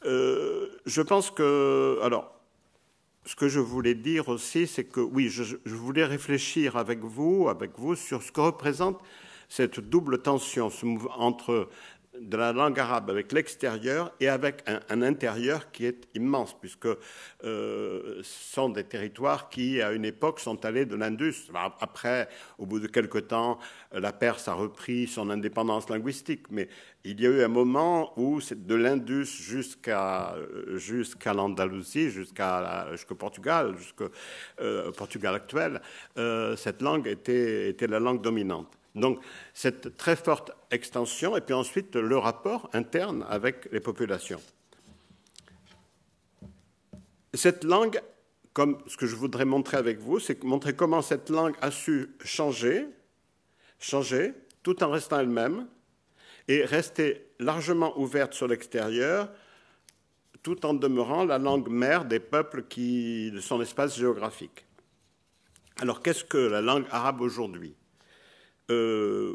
Euh, 0.06 0.70
Je 0.86 1.02
pense 1.02 1.30
que, 1.30 2.00
alors, 2.02 2.33
ce 3.26 3.36
que 3.36 3.48
je 3.48 3.60
voulais 3.60 3.96
dire 3.96 4.30
aussi, 4.30 4.68
c'est 4.68 4.84
que 4.84 5.00
oui, 5.00 5.30
je, 5.30 5.56
voulais 5.66 6.06
réfléchir 6.06 6.76
avec 6.76 7.00
vous, 7.00 7.48
avec 7.50 7.72
vous, 7.78 7.96
sur 7.96 8.22
ce 8.22 8.32
que 8.32 8.42
représente 8.42 9.00
cette 9.50 9.80
double 9.80 10.22
tension 10.22 10.72
entre 11.16 11.70
de 12.20 12.38
la 12.38 12.54
langue 12.54 12.80
arabe 12.80 13.10
avec 13.10 13.32
l'extérieur 13.32 14.12
et 14.20 14.30
avec 14.30 14.64
un, 14.68 15.02
intérieur 15.02 15.72
qui 15.72 15.86
est 15.86 16.08
immense, 16.14 16.56
puisque 16.60 16.86
euh, 16.86 16.98
ce 18.22 18.54
sont 18.54 18.70
des 18.70 18.84
territoires 18.84 19.50
qui, 19.50 19.82
à 19.82 19.92
une 19.92 20.06
époque, 20.06 20.40
sont 20.40 20.64
allés 20.66 20.86
de 20.86 20.96
l'Indus. 20.96 21.36
Après, 21.80 22.30
au 22.60 22.66
bout 22.66 22.80
de 22.80 22.88
quelque 22.88 23.18
temps, 23.18 23.58
la 23.92 24.14
Perse 24.14 24.48
a 24.48 24.54
repris 24.54 25.08
son 25.08 25.30
indépendance 25.30 25.90
linguistique, 25.90 26.46
mais 26.52 26.70
il 27.04 27.20
y 27.20 27.26
a 27.26 27.30
eu 27.30 27.44
un 27.44 27.48
moment 27.48 28.14
où, 28.18 28.40
de 28.56 28.76
l'Indus 28.76 29.26
jusqu'à 29.26 30.36
l'Andalousie, 31.34 32.10
jusqu'au 32.12 33.16
Portugal, 33.16 33.76
jusqu'au 33.78 34.10
euh, 34.62 34.92
Portugal 34.92 35.36
actuel, 35.36 35.82
euh, 36.18 36.56
cette 36.56 36.82
langue 36.82 37.08
était, 37.08 37.70
était 37.70 37.88
la 37.88 38.00
langue 38.00 38.22
dominante. 38.22 38.78
Donc 38.96 39.20
cette 39.54 39.98
très 39.98 40.16
forte 40.16 40.52
extension, 40.72 41.36
et 41.36 41.42
puis 41.42 41.54
ensuite 41.54 41.96
le 41.96 42.18
rapport 42.18 42.70
interne 42.74 43.26
avec 43.28 43.68
les 43.72 43.80
populations. 43.80 44.42
Cette 47.34 47.64
langue, 47.64 48.00
comme 48.54 48.78
ce 48.86 48.96
que 48.96 49.08
je 49.08 49.16
voudrais 49.16 49.46
montrer 49.46 49.78
avec 49.78 49.98
vous, 49.98 50.20
c'est 50.20 50.44
montrer 50.44 50.76
comment 50.76 51.02
cette 51.02 51.30
langue 51.30 51.56
a 51.62 51.72
su 51.72 52.16
changer, 52.24 52.86
changer, 53.80 54.34
tout 54.62 54.84
en 54.84 54.92
restant 54.92 55.20
elle-même, 55.20 55.68
et 56.48 56.64
rester 56.64 57.32
largement 57.40 57.98
ouverte 58.00 58.34
sur 58.34 58.48
l'extérieur, 58.48 59.32
tout 60.44 60.66
en 60.66 60.74
demeurant 60.74 61.24
la 61.26 61.40
langue 61.40 61.70
mère 61.70 62.06
des 62.06 62.20
peuples 62.20 62.64
qui, 62.64 63.32
de 63.32 63.40
son 63.40 63.62
espace 63.62 63.98
géographique. 63.98 64.66
Alors 65.80 66.04
qu'est-ce 66.04 66.24
que 66.24 66.38
la 66.38 66.62
langue 66.62 66.86
arabe 66.92 67.22
aujourd'hui? 67.22 67.76
Euh, 68.70 69.34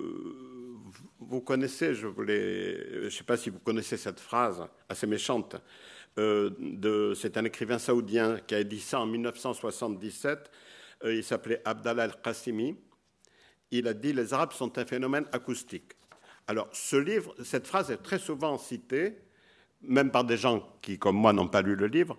vous 1.21 1.41
connaissez, 1.41 1.95
je 1.95 2.07
ne 2.09 3.11
sais 3.11 3.25
pas 3.25 3.37
si 3.37 3.51
vous 3.51 3.59
connaissez 3.59 3.97
cette 3.97 4.21
phrase 4.21 4.67
assez 4.89 5.07
méchante, 5.07 5.57
euh, 6.19 7.15
c'est 7.15 7.37
un 7.37 7.45
écrivain 7.45 7.79
saoudien 7.79 8.41
qui 8.47 8.55
a 8.55 8.65
dit 8.65 8.81
ça 8.81 9.01
en 9.01 9.07
1977, 9.07 10.51
euh, 11.05 11.15
il 11.15 11.23
s'appelait 11.23 11.61
Abdallah 11.65 12.05
al-Qassimi, 12.05 12.77
il 13.71 13.87
a 13.87 13.95
dit 13.95 14.13
les 14.13 14.33
Arabes 14.33 14.53
sont 14.53 14.79
un 14.79 14.87
phénomène 14.87 15.27
acoustique. 15.33 15.93
Alors 16.47 16.69
ce 16.73 16.97
livre, 16.97 17.35
cette 17.45 17.67
phrase 17.67 17.91
est 17.91 18.03
très 18.03 18.19
souvent 18.19 18.57
citée 18.57 19.19
même 19.83 20.11
par 20.11 20.25
des 20.25 20.37
gens 20.37 20.63
qui, 20.83 20.99
comme 20.99 21.17
moi, 21.17 21.33
n'ont 21.33 21.47
pas 21.47 21.63
lu 21.63 21.77
le 21.77 21.87
livre, 21.87 22.17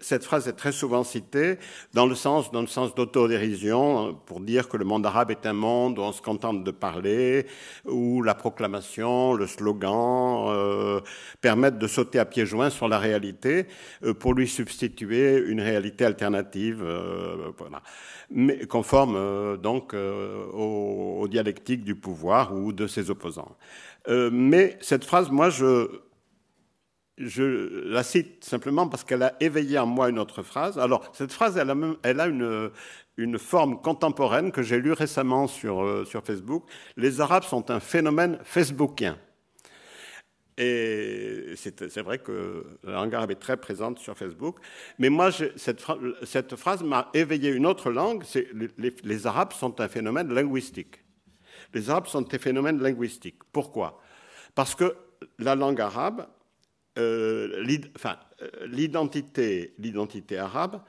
cette 0.00 0.24
phrase 0.24 0.46
est 0.46 0.52
très 0.52 0.70
souvent 0.70 1.02
citée 1.02 1.58
dans 1.94 2.06
le 2.06 2.14
sens, 2.14 2.50
d'autodérision, 2.94 4.18
pour 4.26 4.40
dire 4.40 4.68
que 4.68 4.76
le 4.76 4.84
monde 4.84 5.04
arabe 5.04 5.30
est 5.30 5.44
un 5.46 5.52
monde 5.52 5.98
où 5.98 6.02
on 6.02 6.12
se 6.12 6.22
contente 6.22 6.62
de 6.62 6.70
parler, 6.70 7.46
où 7.86 8.22
la 8.22 8.34
proclamation, 8.34 9.34
le 9.34 9.46
slogan 9.46 10.46
euh, 10.48 11.00
permettent 11.40 11.78
de 11.78 11.86
sauter 11.86 12.18
à 12.18 12.24
pieds 12.24 12.46
joints 12.46 12.70
sur 12.70 12.88
la 12.88 12.98
réalité 12.98 13.66
euh, 14.04 14.14
pour 14.14 14.34
lui 14.34 14.46
substituer 14.46 15.38
une 15.38 15.60
réalité 15.60 16.04
alternative, 16.04 16.82
euh, 16.84 17.50
conforme 18.68 19.58
donc 19.58 19.94
aux, 19.94 21.18
aux, 21.20 21.28
dialectiques 21.28 21.84
du 21.84 21.94
pouvoir 21.94 22.54
ou 22.54 22.72
de 22.72 22.86
ses 22.86 23.10
opposants. 23.10 23.56
mais 24.08 24.78
cette 24.80 25.04
phrase, 25.04 25.30
moi, 25.30 25.50
je 25.50 25.88
je 27.18 27.88
la 27.88 28.02
cite 28.02 28.44
simplement 28.44 28.88
parce 28.88 29.04
qu'elle 29.04 29.22
a 29.22 29.34
éveillé 29.40 29.78
en 29.78 29.86
moi 29.86 30.08
une 30.08 30.18
autre 30.18 30.42
phrase. 30.42 30.78
Alors, 30.78 31.10
cette 31.12 31.32
phrase, 31.32 31.56
elle 31.56 32.20
a, 32.20 32.26
une, 33.16 33.38
forme 33.38 33.80
contemporaine 33.80 34.50
que 34.50 34.62
j'ai 34.62 34.78
lue 34.80 34.92
récemment 34.92 35.46
euh, 35.64 36.04
sur, 36.04 36.24
Facebook. 36.24 36.64
Les 36.96 37.20
Arabes 37.20 37.44
sont 37.44 37.70
un 37.70 37.80
phénomène 37.80 38.38
facebookien. 38.42 39.18
Et 40.58 41.54
c'est 41.56 42.02
vrai 42.02 42.18
que 42.18 42.66
la 42.84 42.92
langue 42.92 43.14
arabe 43.14 43.30
est 43.30 43.36
très 43.36 43.56
présente 43.56 43.98
sur 43.98 44.16
Facebook. 44.16 44.58
Mais 44.98 45.08
moi, 45.08 45.30
cette, 45.56 46.56
phrase 46.56 46.82
m'a 46.82 47.10
éveillé 47.14 47.50
une 47.50 47.66
autre 47.66 47.90
langue. 47.90 48.22
Les, 48.78 48.94
les 49.02 49.26
Arabes 49.26 49.52
sont 49.52 49.80
un 49.80 49.88
phénomène 49.88 50.32
linguistique. 50.32 51.02
Les 51.74 51.88
Arabes 51.88 52.06
sont 52.06 52.34
un 52.34 52.38
phénomène 52.38 52.80
linguistique. 52.82 53.38
Pourquoi? 53.50 54.00
Parce 54.54 54.74
que 54.74 54.94
la 55.38 55.54
langue 55.54 55.80
arabe 55.80 56.26
l'identité, 58.66 59.74
l'identité 59.78 60.38
arabe 60.38 60.82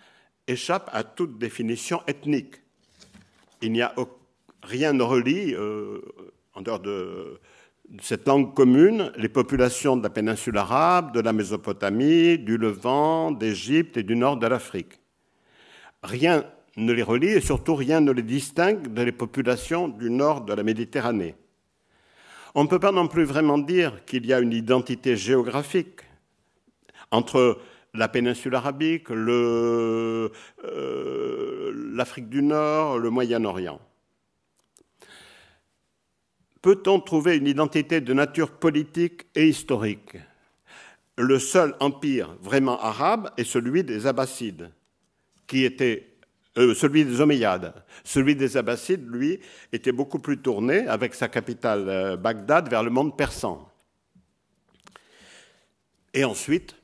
échappe 0.47 0.89
à 0.91 1.03
toute 1.03 1.37
définition 1.37 2.01
ethnique. 2.07 2.61
Il 3.61 3.71
n'y 3.71 3.81
a 3.81 3.93
rien 4.63 4.93
ne 4.93 5.03
relie, 5.03 5.53
euh, 5.53 6.01
en 6.53 6.61
dehors 6.61 6.79
de, 6.79 7.39
cette 8.01 8.27
langue 8.27 8.53
commune, 8.53 9.11
les 9.17 9.29
populations 9.29 9.97
de 9.97 10.03
la 10.03 10.09
péninsule 10.09 10.57
arabe, 10.57 11.13
de 11.13 11.19
la 11.19 11.33
Mésopotamie, 11.33 12.37
du 12.37 12.57
Levant, 12.57 13.31
d'Égypte 13.31 13.97
et 13.97 14.03
du 14.03 14.15
nord 14.15 14.37
de 14.37 14.47
l'Afrique. 14.47 14.99
Rien 16.01 16.45
ne 16.75 16.91
les 16.91 17.03
relie 17.03 17.29
et 17.29 17.41
surtout 17.41 17.75
rien 17.75 18.01
ne 18.01 18.11
les 18.11 18.23
distingue 18.23 18.93
des 18.93 19.11
populations 19.11 19.87
du 19.87 20.09
nord 20.09 20.41
de 20.41 20.53
la 20.53 20.63
Méditerranée. 20.63 21.35
On 22.55 22.63
ne 22.63 22.67
peut 22.67 22.79
pas 22.79 22.91
non 22.91 23.07
plus 23.07 23.23
vraiment 23.23 23.57
dire 23.57 24.05
qu'il 24.05 24.25
y 24.25 24.33
a 24.33 24.39
une 24.39 24.53
identité 24.53 25.15
géographique 25.15 26.01
entre 27.09 27.59
la 27.95 28.07
péninsule 28.07 28.55
arabique, 28.55 29.09
euh, 29.11 30.29
l'Afrique 31.93 32.29
du 32.29 32.41
Nord, 32.43 32.99
le 32.99 33.09
Moyen-Orient. 33.09 33.79
Peut-on 36.61 36.99
trouver 36.99 37.37
une 37.37 37.47
identité 37.47 38.01
de 38.01 38.13
nature 38.13 38.51
politique 38.51 39.25
et 39.35 39.47
historique? 39.47 40.17
Le 41.17 41.37
seul 41.37 41.75
empire 41.79 42.35
vraiment 42.41 42.79
arabe 42.79 43.29
est 43.37 43.43
celui 43.43 43.83
des 43.83 44.07
Abbassides, 44.07 44.71
qui 45.45 45.65
était 45.65 46.12
euh, 46.57 46.75
celui 46.75 47.03
des 47.03 47.19
Omeyyades. 47.19 47.73
Celui 48.03 48.35
des 48.35 48.57
Abbassides, 48.57 49.09
lui, 49.09 49.39
était 49.71 49.91
beaucoup 49.91 50.19
plus 50.19 50.37
tourné, 50.37 50.87
avec 50.87 51.15
sa 51.15 51.27
capitale 51.27 51.85
euh, 51.87 52.15
Bagdad, 52.15 52.69
vers 52.69 52.83
le 52.83 52.91
monde 52.91 53.17
persan. 53.17 53.67
Et 56.13 56.23
ensuite, 56.23 56.75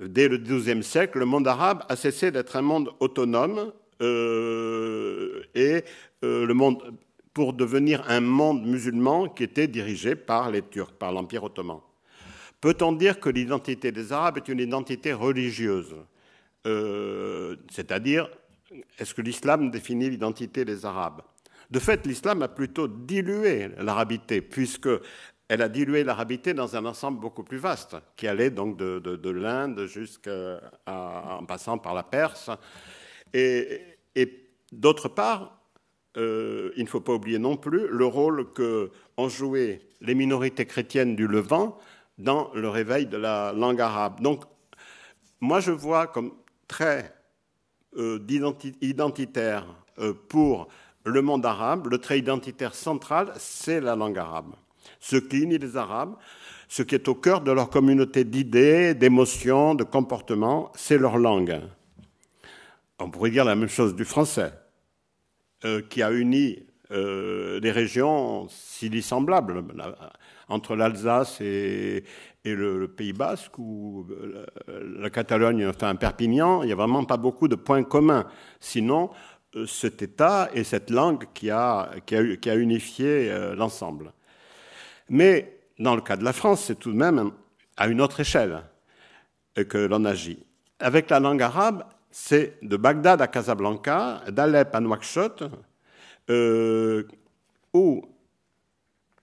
dès 0.00 0.28
le 0.28 0.38
XIIe 0.38 0.82
siècle, 0.82 1.18
le 1.18 1.26
monde 1.26 1.46
arabe 1.46 1.84
a 1.90 1.96
cessé 1.96 2.30
d'être 2.30 2.56
un 2.56 2.62
monde 2.62 2.90
autonome 3.00 3.72
euh, 4.00 5.42
et 5.54 5.84
le 6.22 6.52
monde 6.52 6.94
pour 7.34 7.52
devenir 7.52 8.02
un 8.08 8.20
monde 8.20 8.64
musulman 8.66 9.28
qui 9.28 9.44
était 9.44 9.68
dirigé 9.68 10.16
par 10.16 10.50
les 10.50 10.62
Turcs, 10.62 10.92
par 10.92 11.12
l'Empire 11.12 11.44
ottoman. 11.44 11.80
Peut-on 12.60 12.92
dire 12.92 13.20
que 13.20 13.28
l'identité 13.28 13.92
des 13.92 14.12
Arabes 14.12 14.38
est 14.38 14.48
une 14.48 14.58
identité 14.58 15.12
religieuse, 15.12 15.94
c'est-à-dire 16.64 18.28
est-ce 18.98 19.14
que 19.14 19.22
l'islam 19.22 19.70
définit 19.70 20.10
l'identité 20.10 20.64
des 20.64 20.84
Arabes? 20.84 21.22
De 21.70 21.78
fait, 21.78 22.06
l'islam 22.06 22.42
a 22.42 22.48
plutôt 22.48 22.88
dilué 22.88 23.68
l'arabité, 23.78 24.40
puisque 24.40 24.88
elle 25.48 25.62
a 25.62 25.68
dilué 25.68 26.04
l'arabité 26.04 26.54
dans 26.54 26.76
un 26.76 26.84
ensemble 26.84 27.20
beaucoup 27.20 27.42
plus 27.42 27.58
vaste, 27.58 27.96
qui 28.16 28.26
allait 28.26 28.50
donc 28.50 28.76
de, 28.76 29.30
l'Inde 29.30 29.86
jusqu'en 29.86 31.44
passant 31.46 31.78
par 31.78 31.94
la 31.94 32.02
Perse. 32.02 32.50
Et, 33.32 33.80
d'autre 34.72 35.08
part, 35.08 35.62
euh, 36.16 36.72
il 36.76 36.84
ne 36.84 36.88
faut 36.88 37.00
pas 37.00 37.12
oublier 37.12 37.38
non 37.38 37.56
plus 37.56 37.86
le 37.88 38.04
rôle 38.04 38.52
qu'ont 38.52 39.28
joué 39.28 39.80
les 40.00 40.14
minorités 40.14 40.66
chrétiennes 40.66 41.16
du 41.16 41.26
Levant 41.26 41.78
dans 42.18 42.50
le 42.54 42.68
réveil 42.68 43.06
de 43.06 43.16
la 43.16 43.52
langue 43.52 43.80
arabe. 43.80 44.20
Donc, 44.20 44.44
moi, 45.40 45.60
je 45.60 45.70
vois 45.70 46.08
comme 46.08 46.32
très 46.66 47.17
euh, 47.98 48.24
identitaire 48.80 49.66
euh, 49.98 50.14
pour 50.28 50.68
le 51.04 51.22
monde 51.22 51.44
arabe, 51.44 51.88
le 51.88 51.98
trait 51.98 52.18
identitaire 52.18 52.74
central, 52.74 53.32
c'est 53.38 53.80
la 53.80 53.96
langue 53.96 54.18
arabe. 54.18 54.54
Ce 55.00 55.16
qui 55.16 55.38
unit 55.38 55.58
les 55.58 55.76
Arabes, 55.76 56.14
ce 56.68 56.82
qui 56.82 56.94
est 56.94 57.08
au 57.08 57.14
cœur 57.14 57.40
de 57.40 57.50
leur 57.50 57.70
communauté 57.70 58.24
d'idées, 58.24 58.94
d'émotions, 58.94 59.74
de 59.74 59.84
comportements, 59.84 60.70
c'est 60.74 60.98
leur 60.98 61.18
langue. 61.18 61.60
On 62.98 63.10
pourrait 63.10 63.30
dire 63.30 63.44
la 63.44 63.56
même 63.56 63.68
chose 63.68 63.94
du 63.94 64.04
français, 64.04 64.52
euh, 65.64 65.82
qui 65.88 66.02
a 66.02 66.12
uni 66.12 66.64
des 66.90 67.70
régions 67.70 68.48
si 68.48 68.88
dissemblables 68.88 69.62
entre 70.48 70.76
l'Alsace 70.76 71.40
et, 71.40 72.04
le, 72.44 72.88
Pays 72.88 73.12
Basque 73.12 73.58
ou 73.58 74.06
euh, 74.10 74.46
la, 74.98 75.10
Catalogne, 75.10 75.66
enfin 75.66 75.94
Perpignan, 75.96 76.62
il 76.62 76.66
n'y 76.66 76.72
a 76.72 76.76
vraiment 76.76 77.04
pas 77.04 77.18
beaucoup 77.18 77.46
de 77.46 77.56
points 77.56 77.84
communs. 77.84 78.26
Sinon, 78.58 79.10
euh, 79.54 79.66
cet 79.66 80.00
État 80.00 80.48
et 80.54 80.64
cette 80.64 80.88
langue 80.88 81.26
qui 81.34 81.50
a, 81.50 81.90
unifié 82.46 83.30
euh, 83.30 83.54
l'ensemble. 83.54 84.12
Mais 85.10 85.58
dans 85.78 85.94
le 85.94 86.00
cas 86.00 86.16
de 86.16 86.24
la 86.24 86.32
France, 86.32 86.64
c'est 86.64 86.78
tout 86.78 86.90
de 86.90 86.96
même 86.96 87.32
à 87.76 87.86
une 87.88 88.00
autre 88.00 88.20
échelle 88.20 88.62
que 89.54 89.78
l'on 89.78 90.04
agit. 90.06 90.38
Avec 90.78 91.10
la 91.10 91.20
langue 91.20 91.42
arabe, 91.42 91.84
c'est 92.10 92.58
de 92.62 92.76
Bagdad 92.76 93.20
à 93.20 93.26
Casablanca, 93.26 94.22
d'Alep 94.30 94.74
à 94.74 94.80
Nouakchott, 94.80 95.44
où 97.74 98.02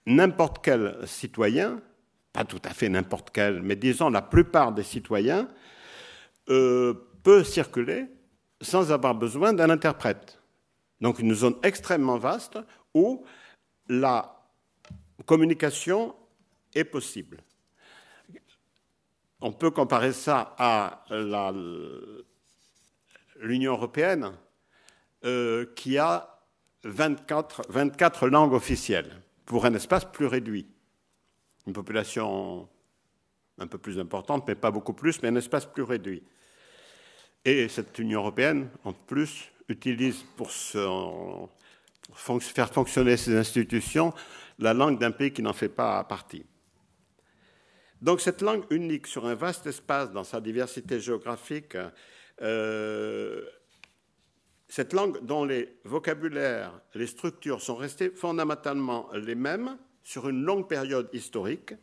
n'importe 0.06 0.64
quel 0.64 0.98
citoyen, 1.08 1.82
pas 2.34 2.46
tout 2.46 2.62
à 2.64 2.70
fait 2.70 2.90
n'importe 2.90 3.30
quel, 3.32 3.62
mais 3.62 3.76
disons 3.76 4.10
la 4.10 4.22
plupart 4.22 4.72
des 4.74 4.84
citoyens, 4.84 5.50
euh, 6.50 6.94
peut 7.24 7.44
circuler 7.44 8.06
sans 8.62 8.92
avoir 8.92 9.16
besoin 9.16 9.54
d'un 9.54 9.70
interprète. 9.70 10.40
Donc 11.02 11.20
une 11.20 11.34
zone 11.34 11.56
extrêmement 11.64 12.18
vaste 12.18 12.60
où 12.94 13.26
la 13.90 14.44
communication 15.26 16.16
est 16.74 16.84
possible. 16.84 17.42
On 19.42 19.52
peut 19.52 19.72
comparer 19.72 20.14
ça 20.14 20.56
à 20.58 21.04
l'Union 23.40 23.74
européenne 23.74 24.32
euh, 25.26 25.66
qui 25.76 25.98
a 25.98 26.40
24, 26.84 27.64
24 27.70 28.28
langues 28.28 28.54
officielles 28.54 29.22
pour 29.46 29.66
un 29.66 29.74
espace 29.74 30.06
plus 30.06 30.26
réduit. 30.26 30.68
Une 31.68 31.74
population 31.74 32.68
un 33.58 33.68
peu 33.68 33.78
plus 33.78 34.00
importante, 34.00 34.46
mais 34.48 34.56
pas 34.56 34.72
beaucoup 34.72 34.94
plus, 34.94 35.22
mais 35.22 35.30
un 35.30 35.36
espace 35.36 35.66
plus 35.66 35.84
réduit. 35.84 36.24
Et 37.44 37.68
cette 37.68 37.98
Union 38.00 38.22
européenne, 38.22 38.70
en 38.84 38.94
plus, 38.94 39.52
utilise 39.70 40.24
pour, 40.36 40.52
faire 40.52 42.74
fonctionner 42.74 43.18
ses 43.18 43.36
institutions 43.36 44.14
la 44.60 44.74
langue 44.74 45.00
d'un 45.00 45.12
pays 45.12 45.32
qui 45.32 45.42
n'en 45.42 45.54
fait 45.54 45.70
pas 45.70 46.04
partie. 46.04 46.46
Donc 48.02 48.22
cette 48.22 48.42
langue 48.42 48.66
unique 48.70 49.08
sur 49.08 49.26
un 49.26 49.36
vaste 49.36 49.66
espace 49.68 50.12
dans 50.12 50.24
sa 50.24 50.42
diversité 50.42 51.00
géographique 51.00 51.78
euh, 52.42 53.42
cette 54.68 54.94
langue 54.94 55.24
dont 55.24 55.46
les 55.46 55.78
vocabulaires, 55.84 56.80
les 56.96 57.08
structures 57.08 57.62
sont 57.62 57.76
restés 57.76 58.10
fondamentalement 58.10 59.10
les 59.14 59.36
mêmes 59.36 59.78
sur 60.04 60.28
une 60.30 60.44
longue 60.44 60.68
période 60.68 61.10
historique, 61.14 61.74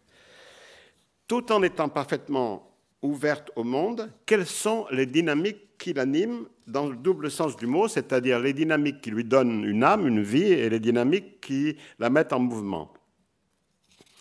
tout 1.28 1.52
en 1.52 1.62
étant 1.62 1.88
parfaitement 1.88 2.76
ouverte 3.02 3.50
au 3.56 3.64
monde, 3.64 4.10
quelles 4.26 4.46
sont 4.46 4.86
les 4.90 5.06
dynamiques 5.06 5.78
qui 5.78 5.92
l'animent 5.92 6.46
dans 6.66 6.88
le 6.88 6.96
double 6.96 7.30
sens 7.30 7.56
du 7.56 7.66
mot, 7.66 7.88
c'est-à-dire 7.88 8.38
les 8.38 8.52
dynamiques 8.52 9.00
qui 9.00 9.10
lui 9.10 9.24
donnent 9.24 9.64
une 9.64 9.82
âme, 9.82 10.06
une 10.06 10.22
vie, 10.22 10.52
et 10.52 10.70
les 10.70 10.78
dynamiques 10.78 11.40
qui 11.40 11.76
la 11.98 12.10
mettent 12.10 12.32
en 12.32 12.38
mouvement? 12.38 12.92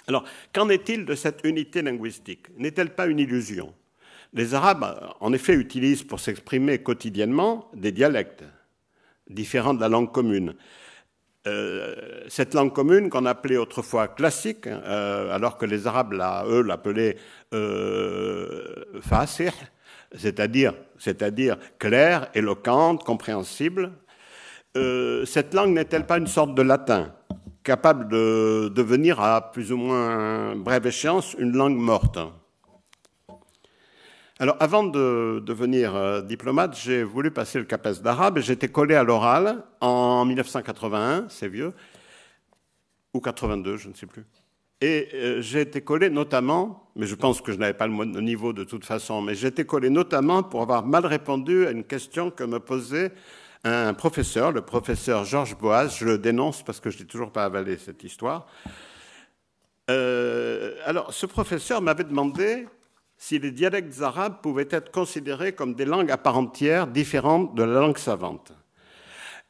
Alors, 0.07 0.25
qu'en 0.51 0.69
est-il 0.69 1.05
de 1.05 1.13
cette 1.13 1.41
unité 1.43 1.83
linguistique? 1.83 2.47
N'est-elle 2.57 2.95
pas 2.95 3.05
une 3.05 3.19
illusion? 3.19 3.73
Les 4.33 4.53
Arabes, 4.53 5.13
en 5.19 5.33
effet, 5.33 5.53
utilisent 5.53 6.03
pour 6.03 6.19
s'exprimer 6.19 6.79
quotidiennement 6.79 7.69
des 7.73 7.91
dialectes 7.91 8.43
différents 9.29 9.73
de 9.73 9.81
la 9.81 9.89
langue 9.89 10.11
commune. 10.11 10.55
Euh, 11.47 11.95
cette 12.27 12.53
langue 12.53 12.71
commune 12.71 13.09
qu'on 13.09 13.25
appelait 13.25 13.57
autrefois 13.57 14.07
classique, 14.07 14.67
euh, 14.67 15.33
alors 15.33 15.57
que 15.57 15.65
les 15.65 15.87
Arabes, 15.87 16.13
eux, 16.47 16.61
l'appelaient 16.61 17.17
euh, 17.53 18.85
c'est-à-dire, 20.15 20.75
c'est-à-dire 20.97 21.57
claire, 21.79 22.29
éloquente, 22.35 23.03
compréhensible. 23.03 23.91
Euh, 24.77 25.25
cette 25.25 25.53
langue 25.53 25.71
n'est-elle 25.71 26.05
pas 26.05 26.17
une 26.17 26.27
sorte 26.27 26.53
de 26.55 26.61
latin, 26.61 27.13
capable 27.63 28.07
de 28.07 28.71
devenir 28.73 29.19
à 29.19 29.51
plus 29.51 29.71
ou 29.71 29.77
moins 29.77 30.55
brève 30.55 30.87
échéance 30.87 31.35
une 31.39 31.53
langue 31.53 31.75
morte? 31.75 32.19
Alors, 34.41 34.57
avant 34.59 34.83
de 34.83 35.39
devenir 35.45 35.95
euh, 35.95 36.23
diplomate, 36.23 36.75
j'ai 36.75 37.03
voulu 37.03 37.29
passer 37.29 37.59
le 37.59 37.65
CAPES 37.65 38.01
d'arabe 38.01 38.39
et 38.39 38.41
j'étais 38.41 38.69
collé 38.69 38.95
à 38.95 39.03
l'oral 39.03 39.63
en 39.81 40.25
1981, 40.25 41.27
c'est 41.29 41.47
vieux, 41.47 41.73
ou 43.13 43.19
82, 43.19 43.77
je 43.77 43.89
ne 43.89 43.93
sais 43.93 44.07
plus. 44.07 44.25
Et 44.81 45.09
euh, 45.13 45.41
j'ai 45.41 45.61
été 45.61 45.81
collé 45.81 46.09
notamment, 46.09 46.89
mais 46.95 47.05
je 47.05 47.13
pense 47.13 47.39
que 47.39 47.51
je 47.51 47.57
n'avais 47.59 47.75
pas 47.75 47.85
le 47.85 48.19
niveau 48.19 48.51
de 48.51 48.63
toute 48.63 48.83
façon, 48.83 49.21
mais 49.21 49.35
j'ai 49.35 49.49
été 49.49 49.63
collé 49.63 49.91
notamment 49.91 50.41
pour 50.41 50.63
avoir 50.63 50.87
mal 50.87 51.05
répondu 51.05 51.67
à 51.67 51.69
une 51.69 51.83
question 51.83 52.31
que 52.31 52.43
me 52.43 52.59
posait 52.59 53.11
un 53.63 53.93
professeur, 53.93 54.51
le 54.51 54.61
professeur 54.61 55.23
Georges 55.23 55.55
Boaz. 55.55 55.97
Je 55.99 56.05
le 56.05 56.17
dénonce 56.17 56.63
parce 56.63 56.79
que 56.79 56.89
je 56.89 56.97
n'ai 56.97 57.05
toujours 57.05 57.31
pas 57.31 57.45
avalé 57.45 57.77
cette 57.77 58.03
histoire. 58.03 58.47
Euh, 59.91 60.73
alors, 60.83 61.13
ce 61.13 61.27
professeur 61.27 61.79
m'avait 61.83 62.05
demandé 62.05 62.65
si 63.21 63.37
les 63.37 63.51
dialectes 63.51 64.01
arabes 64.01 64.41
pouvaient 64.41 64.67
être 64.71 64.91
considérés 64.91 65.53
comme 65.53 65.75
des 65.75 65.85
langues 65.85 66.09
à 66.09 66.17
part 66.17 66.39
entière 66.39 66.87
différentes 66.87 67.53
de 67.53 67.61
la 67.61 67.79
langue 67.79 67.99
savante. 67.99 68.51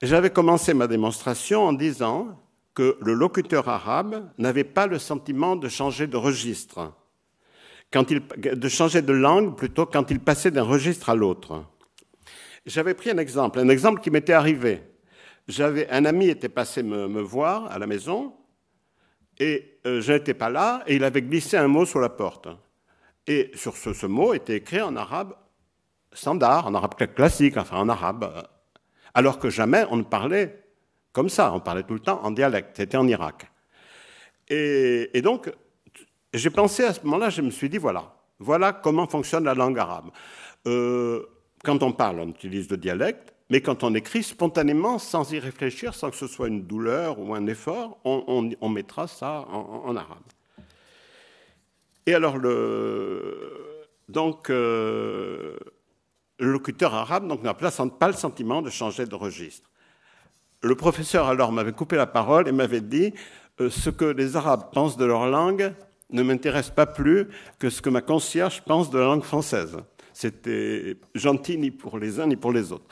J'avais 0.01 0.29
commencé 0.29 0.73
ma 0.73 0.87
démonstration 0.87 1.63
en 1.63 1.71
disant 1.71 2.37
que 2.73 2.97
le 2.99 3.13
locuteur 3.13 3.69
arabe 3.69 4.29
n'avait 4.37 4.65
pas 4.65 4.87
le 4.87 4.99
sentiment 4.99 5.55
de 5.55 5.69
changer 5.69 6.05
de 6.05 6.17
registre, 6.17 6.93
quand 7.93 8.11
il, 8.11 8.21
de 8.37 8.67
changer 8.67 9.01
de 9.01 9.13
langue 9.13 9.55
plutôt 9.55 9.85
quand 9.85 10.11
il 10.11 10.19
passait 10.19 10.51
d'un 10.51 10.63
registre 10.63 11.09
à 11.09 11.15
l'autre. 11.15 11.63
J'avais 12.65 12.93
pris 12.93 13.11
un 13.11 13.19
exemple, 13.19 13.57
un 13.59 13.69
exemple 13.69 14.01
qui 14.01 14.11
m'était 14.11 14.33
arrivé. 14.33 14.81
J'avais 15.47 15.89
un 15.89 16.03
ami 16.03 16.27
était 16.27 16.49
passé 16.49 16.83
me, 16.83 17.21
voir 17.21 17.71
à 17.71 17.79
la 17.79 17.87
maison 17.87 18.33
et 19.39 19.79
euh, 19.85 20.01
je 20.01 20.11
n'étais 20.11 20.33
pas 20.33 20.49
là 20.49 20.83
et 20.87 20.97
il 20.97 21.05
avait 21.05 21.21
glissé 21.21 21.55
un 21.55 21.69
mot 21.69 21.85
sur 21.85 22.01
la 22.01 22.09
porte. 22.09 22.49
Et 23.31 23.49
sur 23.53 23.77
ce, 23.77 24.05
mot 24.07 24.33
était 24.33 24.57
écrit 24.57 24.81
en 24.81 24.97
arabe 24.97 25.33
standard, 26.11 26.67
en 26.67 26.75
arabe 26.75 26.95
classique, 27.15 27.55
enfin 27.55 27.77
en 27.77 27.87
arabe, 27.87 28.45
alors 29.13 29.39
que 29.39 29.49
jamais 29.49 29.85
on 29.89 29.95
ne 29.95 30.03
parlait 30.03 30.65
comme 31.13 31.29
ça, 31.29 31.53
on 31.53 31.61
parlait 31.61 31.83
tout 31.83 31.93
le 31.93 32.01
temps 32.01 32.21
en 32.25 32.31
dialecte, 32.31 32.71
c'était 32.75 32.97
en 32.97 33.07
Irak. 33.07 33.49
Et, 34.49 35.21
donc, 35.23 35.49
j'ai 36.33 36.49
pensé 36.49 36.83
à 36.83 36.93
ce 36.93 36.99
moment-là, 37.05 37.29
je 37.29 37.41
me 37.41 37.51
suis 37.51 37.69
dit, 37.69 37.77
voilà, 37.77 38.13
voilà 38.37 38.73
comment 38.73 39.07
fonctionne 39.07 39.45
la 39.45 39.53
langue 39.53 39.79
arabe. 39.79 40.09
Euh, 40.67 41.25
quand 41.63 41.83
on 41.83 41.93
parle, 41.93 42.19
on 42.19 42.27
utilise 42.27 42.69
le 42.69 42.75
dialecte, 42.75 43.33
mais 43.49 43.61
quand 43.61 43.85
on 43.85 43.95
écrit 43.95 44.23
spontanément, 44.23 44.99
sans 44.99 45.31
y 45.31 45.39
réfléchir, 45.39 45.93
sans 45.93 46.09
que 46.09 46.17
ce 46.17 46.27
soit 46.27 46.49
une 46.49 46.63
douleur 46.63 47.17
ou 47.17 47.33
un 47.33 47.47
effort, 47.47 47.97
on, 48.03 48.69
mettra 48.69 49.07
ça 49.07 49.47
en 49.49 49.95
arabe. 49.95 50.19
Et 52.11 52.13
alors, 52.13 52.37
le, 52.37 53.87
donc, 54.09 54.49
euh, 54.49 55.55
le 56.39 56.51
locuteur 56.51 56.93
arabe 56.93 57.23
n'a 57.41 57.53
pas 57.53 58.07
le 58.07 58.13
sentiment 58.13 58.61
de 58.61 58.69
changer 58.69 59.05
de 59.05 59.15
registre. 59.15 59.69
Le 60.61 60.75
professeur 60.75 61.27
alors 61.27 61.53
m'avait 61.53 61.71
coupé 61.71 61.95
la 61.95 62.07
parole 62.07 62.49
et 62.49 62.51
m'avait 62.51 62.81
dit 62.81 63.13
euh, 63.61 63.69
ce 63.69 63.89
que 63.89 64.03
les 64.03 64.35
Arabes 64.35 64.73
pensent 64.73 64.97
de 64.97 65.05
leur 65.05 65.25
langue 65.27 65.73
ne 66.09 66.21
m'intéresse 66.21 66.69
pas 66.69 66.85
plus 66.85 67.29
que 67.59 67.69
ce 67.69 67.81
que 67.81 67.89
ma 67.89 68.01
concierge 68.01 68.61
pense 68.63 68.89
de 68.89 68.99
la 68.99 69.05
langue 69.05 69.23
française. 69.23 69.77
C'était 70.11 70.97
gentil 71.15 71.57
ni 71.57 71.71
pour 71.71 71.97
les 71.97 72.19
uns 72.19 72.27
ni 72.27 72.35
pour 72.35 72.51
les 72.51 72.73
autres. 72.73 72.87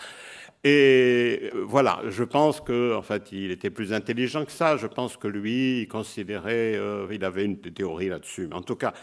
Et 0.64 1.52
euh, 1.54 1.64
voilà, 1.66 2.02
je 2.10 2.24
pense 2.24 2.60
qu'en 2.60 3.02
fait, 3.02 3.32
il 3.32 3.52
était 3.52 3.70
plus 3.70 3.94
intelligent 3.94 4.44
que 4.44 4.52
ça. 4.52 4.76
Je 4.76 4.88
pense 4.88 5.16
que 5.16 5.28
lui, 5.28 5.82
il 5.82 5.88
considérait, 5.88 6.76
euh, 6.76 7.08
il 7.12 7.24
avait 7.24 7.46
une 7.46 7.60
théorie 7.60 8.10
là-dessus. 8.10 8.48
Mais 8.48 8.56
en 8.56 8.62
tout 8.62 8.76
cas, 8.76 8.94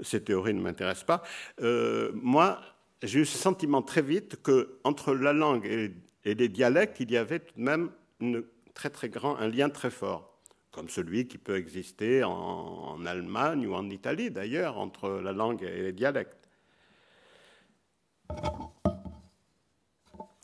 ces 0.00 0.22
théories 0.22 0.54
ne 0.54 0.60
m'intéressent 0.60 1.04
pas. 1.04 1.22
Euh, 1.62 2.12
moi, 2.14 2.60
j'ai 3.02 3.20
eu 3.20 3.26
ce 3.26 3.36
sentiment 3.36 3.82
très 3.82 4.02
vite 4.02 4.40
qu'entre 4.42 5.14
la 5.14 5.32
langue 5.32 5.66
et, 5.66 5.92
les 6.24 6.48
dialectes, 6.48 7.00
il 7.00 7.10
y 7.10 7.16
avait 7.16 7.40
tout 7.40 7.54
de 7.56 7.62
même 7.62 7.90
un 8.20 9.48
lien 9.48 9.70
très 9.70 9.90
fort, 9.90 10.38
comme 10.70 10.88
celui 10.88 11.26
qui 11.26 11.38
peut 11.38 11.56
exister 11.56 12.22
en, 12.22 12.30
en 12.30 13.06
Allemagne 13.06 13.66
ou 13.66 13.74
en 13.74 13.88
Italie, 13.88 14.30
d'ailleurs, 14.30 14.78
entre 14.78 15.08
la 15.08 15.32
langue 15.32 15.62
et 15.62 15.82
les 15.82 15.92
dialectes. 15.92 16.48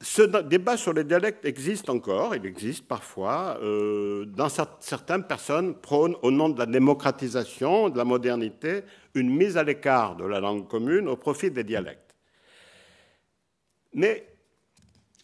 Ce 0.02 0.20
débat 0.42 0.76
sur 0.76 0.92
les 0.92 1.04
dialectes 1.04 1.46
existe 1.46 1.88
encore, 1.88 2.34
il 2.34 2.44
existe 2.44 2.86
parfois. 2.86 3.58
Euh, 3.62 4.26
dans 4.26 4.48
certaines 4.78 5.24
personnes 5.24 5.74
prônent, 5.74 6.16
au 6.20 6.30
nom 6.30 6.50
de 6.50 6.58
la 6.58 6.66
démocratisation, 6.66 7.88
de 7.88 7.96
la 7.96 8.04
modernité, 8.04 8.82
une 9.14 9.30
mise 9.30 9.56
à 9.56 9.62
l'écart 9.62 10.14
de 10.16 10.24
la 10.24 10.38
langue 10.38 10.68
commune 10.68 11.08
au 11.08 11.16
profit 11.16 11.50
des 11.50 11.64
dialectes. 11.64 12.14
Mais 13.94 14.28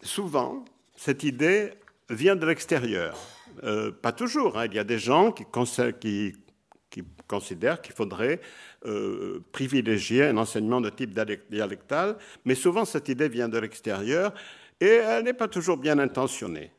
souvent, 0.01 0.65
cette 0.97 1.23
idée 1.23 1.75
vient 2.09 2.37
de 2.37 2.47
l'extérieur. 2.47 3.19
Euh, 3.65 3.93
pas 3.93 4.13
toujours. 4.13 4.59
Hein. 4.59 4.65
Il 4.71 4.75
y 4.75 4.79
a 4.79 4.85
des 4.85 4.99
gens 4.99 5.33
qui, 5.33 5.45
considèrent 7.27 7.83
qu'il 7.83 7.95
faudrait 7.95 8.41
euh, 8.87 9.45
privilégier 9.53 10.25
un 10.25 10.39
enseignement 10.39 10.81
de 10.81 10.89
type 10.89 11.15
dialectal, 11.51 12.17
mais 12.47 12.55
souvent 12.55 12.87
cette 12.87 13.11
idée 13.11 13.29
vient 13.29 13.51
de 13.51 13.59
l'extérieur 13.59 14.33
et 14.83 14.97
elle 14.97 15.23
n'est 15.23 15.33
pas 15.33 15.47
toujours 15.47 15.77
bien 15.77 15.97
intentionnée. 16.01 16.73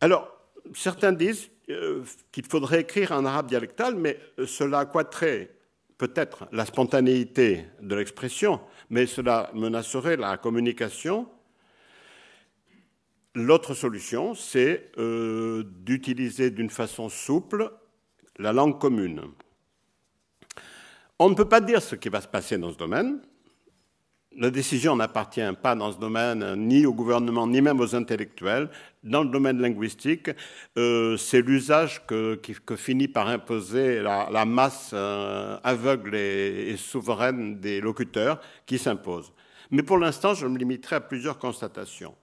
Alors, 0.00 0.30
certains 0.72 1.12
disent 1.12 1.50
euh, 1.68 2.04
qu'il 2.30 2.46
faudrait 2.46 2.82
écrire 2.82 3.10
en 3.10 3.24
arabe 3.24 3.48
dialectal, 3.48 3.96
mais 3.96 4.20
cela 4.46 4.80
accroîtrait 4.80 5.50
peut-être 5.98 6.46
la 6.52 6.64
spontanéité 6.64 7.64
de 7.80 7.96
l'expression, 7.96 8.60
mais 8.88 9.06
cela 9.06 9.50
menacerait 9.52 10.16
la 10.16 10.36
communication. 10.36 11.28
L'autre 13.34 13.74
solution, 13.74 14.36
c'est 14.36 14.92
euh, 14.96 15.64
d'utiliser 15.64 16.52
d'une 16.52 16.70
façon 16.70 17.08
souple 17.08 17.72
la 18.38 18.52
langue 18.52 18.78
commune. 18.78 19.22
On 21.18 21.30
ne 21.30 21.34
peut 21.34 21.48
pas 21.48 21.60
dire 21.60 21.82
ce 21.82 21.96
qui 21.96 22.10
va 22.10 22.20
se 22.20 22.28
passer 22.28 22.58
dans 22.58 22.70
ce 22.70 22.78
domaine, 22.78 23.20
la 24.38 24.50
décision 24.50 24.96
n'appartient 24.96 25.40
pas 25.62 25.74
dans 25.74 25.92
ce 25.92 25.98
domaine 25.98 26.54
ni 26.56 26.84
au 26.84 26.92
gouvernement 26.92 27.46
ni 27.46 27.60
même 27.60 27.80
aux 27.80 27.94
intellectuels. 27.94 28.68
Dans 29.02 29.22
le 29.22 29.30
domaine 29.30 29.60
linguistique, 29.60 30.30
euh, 30.76 31.16
c'est 31.16 31.40
l'usage 31.40 32.04
que, 32.06 32.38
finit 32.76 33.08
par 33.08 33.28
imposer 33.28 34.02
la, 34.02 34.44
masse 34.44 34.90
euh, 34.92 35.58
aveugle 35.62 36.14
et, 36.14 36.76
souveraine 36.76 37.60
des 37.60 37.80
locuteurs 37.80 38.40
qui 38.66 38.78
s'impose. 38.78 39.32
Mais 39.70 39.82
pour 39.82 39.98
l'instant, 39.98 40.34
je 40.34 40.46
me 40.46 40.58
limiterai 40.58 40.96
à 40.96 41.00
plusieurs 41.00 41.38
constatations. 41.38 42.14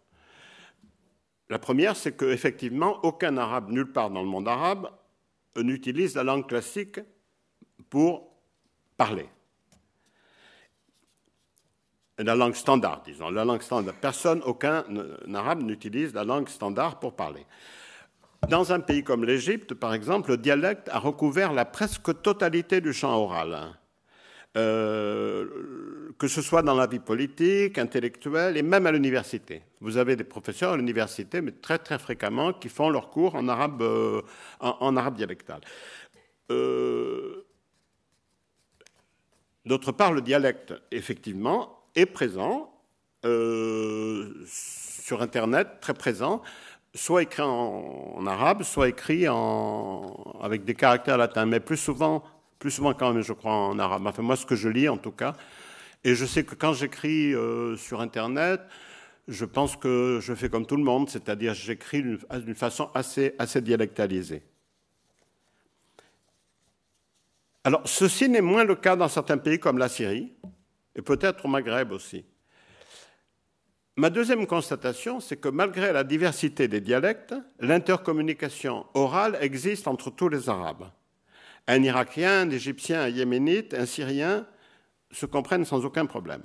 La 1.50 1.60
première, 1.60 1.96
c'est 1.96 2.16
qu'effectivement, 2.16 3.00
aucun 3.04 3.38
arabe, 3.38 3.70
nulle 3.70 3.92
part 3.92 4.10
dans 4.10 4.22
le 4.22 4.28
monde 4.28 4.48
arabe, 4.48 4.90
n'utilise 5.58 6.16
la 6.16 6.24
langue 6.24 6.48
classique 6.48 7.00
pour 7.90 8.32
parler 8.98 9.28
la 12.24 12.36
langue 12.36 12.56
standard, 12.56 13.04
disons, 13.06 13.30
la 13.30 13.46
langue 13.46 13.62
standard. 13.62 13.96
Personne, 13.96 14.42
aucun 14.46 14.84
arabe 15.34 15.64
n'utilise 15.64 16.14
la 16.14 16.24
langue 16.24 16.50
standard 16.50 17.00
pour 17.00 17.16
parler. 17.16 17.46
Dans 18.50 18.74
un 18.74 18.80
pays 18.80 19.04
comme 19.04 19.24
l'Égypte, 19.24 19.74
par 19.74 19.94
exemple, 19.94 20.32
le 20.32 20.38
dialecte 20.38 20.90
a 20.90 21.00
recouvert 21.00 21.54
la 21.54 21.66
presque 21.66 22.22
totalité 22.22 22.82
du 22.82 22.92
champ 22.92 23.16
oral, 23.16 23.74
euh, 24.58 26.12
que 26.20 26.28
ce 26.28 26.42
soit 26.42 26.62
dans 26.62 26.76
la 26.76 26.86
vie 26.86 27.00
politique, 27.00 27.78
intellectuelle 27.78 28.58
et 28.58 28.62
même 28.62 28.86
à 28.86 28.92
l'université. 28.92 29.64
Vous 29.80 29.98
avez 29.98 30.16
des 30.16 30.26
professeurs 30.26 30.74
à 30.74 30.78
l'université, 30.78 31.42
mais 31.42 31.54
très 31.54 31.78
très 31.78 31.98
fréquemment, 31.98 32.52
qui 32.54 32.68
font 32.68 32.90
leurs 32.90 33.10
cours 33.10 33.36
en 33.36 33.48
arabe, 33.48 33.82
euh, 33.82 34.22
en, 34.60 34.98
arabe 34.98 35.16
dialectal. 35.16 35.62
Euh, 36.52 37.46
d'autre 39.66 39.94
part, 39.94 40.12
le 40.12 40.22
dialecte, 40.22 40.74
effectivement, 40.92 41.83
est 41.96 42.06
présent 42.06 42.74
euh, 43.26 44.34
sur 44.46 45.22
Internet, 45.22 45.80
très 45.82 45.94
présent. 45.94 46.42
soit 46.94 47.24
écrit 47.24 47.42
en, 47.42 48.26
arabe, 48.28 48.64
soit 48.64 48.90
écrit 48.90 49.26
avec 50.42 50.66
des 50.66 50.76
caractères 50.76 51.18
latins, 51.18 51.46
mais 51.46 51.60
plus 51.60 51.78
souvent, 51.78 52.24
plus 52.60 52.72
souvent 52.72 52.94
quand 52.94 53.14
même, 53.14 53.24
je 53.24 53.34
crois, 53.34 53.54
en 53.54 53.80
arabe. 53.80 54.06
Enfin, 54.06 54.22
moi, 54.22 54.36
ce 54.36 54.46
que 54.46 54.56
je 54.56 54.70
lis, 54.70 54.90
en 54.90 54.98
tout 54.98 55.12
cas. 55.12 55.34
Et 56.04 56.16
je 56.16 56.26
sais 56.26 56.44
que 56.44 56.56
quand 56.56 56.74
j'écris 56.74 57.34
euh, 57.34 57.78
sur 57.78 58.02
Internet, 58.02 58.62
je 59.28 59.46
pense 59.46 59.78
que 59.78 60.20
je 60.22 60.34
fais 60.34 60.50
comme 60.50 60.66
tout 60.66 60.76
le 60.76 60.84
monde, 60.84 61.10
c'est-à-dire 61.10 61.54
j'écris 61.54 62.04
d'une 62.04 62.56
façon 62.56 62.90
assez, 62.94 63.36
assez 63.40 63.62
dialectalisée. 63.62 64.44
Alors, 67.64 67.82
ceci 67.86 68.28
n'est 68.28 68.42
moins 68.42 68.66
le 68.66 68.76
cas 68.76 68.98
dans 68.98 69.08
certains 69.08 69.38
pays 69.38 69.58
comme 69.58 69.78
la 69.78 69.88
Syrie, 69.88 70.34
et 70.96 71.02
peut-être 71.02 71.46
au 71.46 71.48
Maghreb 71.48 71.92
aussi. 71.92 72.26
Ma 73.96 74.10
deuxième 74.10 74.48
constatation, 74.48 75.20
c'est 75.20 75.38
que 75.38 75.50
malgré 75.50 75.94
la 75.94 76.04
diversité 76.04 76.68
des 76.68 76.82
dialectes, 76.82 77.36
l'intercommunication 77.60 78.88
orale 78.96 79.38
existe 79.40 79.88
entre 79.88 80.10
tous 80.10 80.30
les 80.30 80.50
Arabes. 80.50 80.90
Un 81.68 81.84
Irakien, 81.84 82.42
un 82.42 82.50
Égyptien, 82.50 83.04
un 83.04 83.10
Yéménite, 83.10 83.76
un 83.76 83.86
Syrien 83.86 84.48
se 85.12 85.28
comprennent 85.28 85.66
sans 85.66 85.86
aucun 85.86 86.08
problème. 86.08 86.44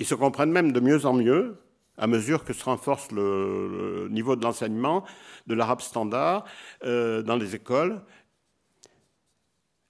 Ils 0.00 0.06
se 0.06 0.16
comprennent 0.16 0.50
même 0.50 0.72
de 0.72 0.80
mieux 0.80 1.06
en 1.06 1.12
mieux 1.12 1.58
à 1.96 2.06
mesure 2.06 2.44
que 2.44 2.52
se 2.52 2.64
renforce 2.64 3.12
le, 3.12 4.08
niveau 4.10 4.34
de 4.34 4.42
l'enseignement 4.42 5.04
de 5.46 5.54
l'arabe 5.54 5.80
standard 5.80 6.44
euh, 6.84 7.22
dans 7.22 7.36
les 7.36 7.54
écoles. 7.54 8.00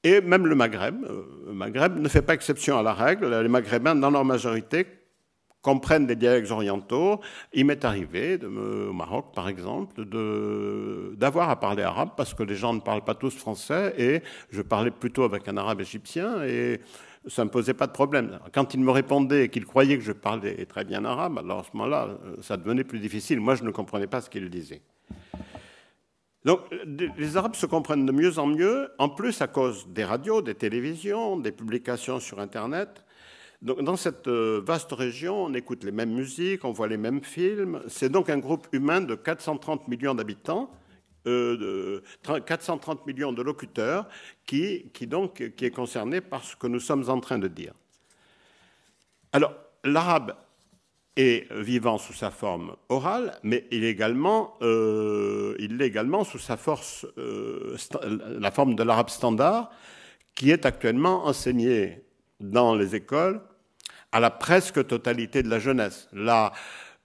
Et 0.04 0.20
même 0.20 0.46
le 0.46 0.54
Maghreb, 0.54 1.04
euh, 1.04 1.22
le 1.46 1.52
Maghreb 1.52 1.98
ne 1.98 2.08
fait 2.08 2.22
pas 2.22 2.34
exception 2.34 2.76
à 2.76 2.82
la 2.82 2.92
règle. 2.92 3.28
Les 3.40 3.48
Maghrébins, 3.48 3.94
dans 3.94 4.10
leur 4.10 4.24
majorité, 4.24 4.86
comprennent 5.60 6.06
des 6.06 6.16
dialectes 6.16 6.50
orientaux. 6.50 7.20
Il 7.52 7.66
m'est 7.66 7.84
arrivé, 7.84 8.38
au 8.42 8.92
Maroc 8.92 9.26
par 9.32 9.48
exemple, 9.48 10.04
d'avoir 11.16 11.50
à 11.50 11.60
parler 11.60 11.84
arabe 11.84 12.10
parce 12.16 12.34
que 12.34 12.42
les 12.42 12.56
gens 12.56 12.74
ne 12.74 12.80
parlent 12.80 13.04
pas 13.04 13.14
tous 13.14 13.36
français 13.36 13.94
et 13.96 14.22
je 14.50 14.60
parlais 14.60 14.90
plutôt 14.90 15.22
avec 15.22 15.46
un 15.46 15.56
arabe 15.56 15.80
égyptien 15.80 16.42
et 16.42 16.80
ça 17.28 17.42
ne 17.42 17.46
me 17.46 17.52
posait 17.52 17.74
pas 17.74 17.86
de 17.86 17.92
problème. 17.92 18.40
Quand 18.52 18.74
ils 18.74 18.80
me 18.80 18.90
répondaient 18.90 19.44
et 19.44 19.48
qu'ils 19.48 19.64
croyaient 19.64 19.98
que 19.98 20.04
je 20.04 20.10
parlais 20.10 20.66
très 20.66 20.84
bien 20.84 21.04
arabe, 21.04 21.38
alors 21.38 21.60
à 21.60 21.62
ce 21.62 21.68
moment-là, 21.74 22.08
ça 22.40 22.56
devenait 22.56 22.82
plus 22.82 22.98
difficile. 22.98 23.38
Moi, 23.38 23.54
je 23.54 23.62
ne 23.62 23.70
comprenais 23.70 24.08
pas 24.08 24.20
ce 24.20 24.28
qu'ils 24.28 24.50
disaient. 24.50 24.82
Donc, 26.44 26.60
les 27.16 27.36
Arabes 27.36 27.54
se 27.54 27.66
comprennent 27.66 28.04
de 28.04 28.12
mieux 28.12 28.38
en 28.38 28.46
mieux, 28.46 28.90
en 28.98 29.08
plus 29.08 29.40
à 29.42 29.46
cause 29.46 29.86
des 29.88 30.04
radios, 30.04 30.42
des 30.42 30.56
télévisions, 30.56 31.36
des 31.36 31.52
publications 31.52 32.18
sur 32.18 32.40
Internet. 32.40 33.04
Donc, 33.62 33.82
dans 33.82 33.96
cette 33.96 34.26
euh, 34.26 34.60
vaste 34.64 34.90
région, 34.90 35.44
on 35.44 35.54
écoute 35.54 35.84
les 35.84 35.92
mêmes 35.92 36.12
musiques, 36.12 36.64
on 36.64 36.72
voit 36.72 36.88
les 36.88 36.96
mêmes 36.96 37.22
films. 37.22 37.80
C'est 37.86 38.08
donc 38.08 38.28
un 38.28 38.38
groupe 38.38 38.66
humain 38.72 39.00
de 39.00 39.14
430 39.14 39.86
millions 39.86 40.16
d'habitants, 40.16 40.68
euh, 41.28 42.00
430 42.24 43.06
millions 43.06 43.32
de 43.32 43.40
locuteurs, 43.40 44.08
qui, 44.44 44.90
qui, 44.92 45.06
donc, 45.06 45.54
qui 45.56 45.64
est 45.64 45.70
concerné 45.70 46.20
par 46.20 46.42
ce 46.42 46.56
que 46.56 46.66
nous 46.66 46.80
sommes 46.80 47.08
en 47.08 47.20
train 47.20 47.38
de 47.38 47.46
dire. 47.46 47.72
Alors, 49.32 49.54
l'arabe 49.84 50.34
est 51.16 51.52
vivant 51.52 51.98
sous 51.98 52.12
sa 52.12 52.30
forme 52.30 52.76
orale, 52.88 53.38
mais 53.42 53.66
il 53.70 53.84
est 53.84 53.90
également, 53.90 54.56
euh, 54.62 55.54
il 55.58 55.80
est 55.80 55.86
également 55.86 56.24
sous 56.24 56.38
sa 56.38 56.56
force, 56.56 57.06
euh, 57.18 57.76
la 58.38 58.50
forme 58.50 58.74
de 58.74 58.82
l'arabe 58.82 59.10
standard, 59.10 59.70
qui 60.34 60.50
est 60.50 60.64
actuellement 60.64 61.26
enseigné 61.26 62.02
dans 62.40 62.74
les 62.74 62.94
écoles 62.94 63.42
à 64.10 64.20
la 64.20 64.30
presque 64.30 64.86
totalité 64.86 65.42
de 65.42 65.48
la 65.48 65.58
jeunesse. 65.58 66.08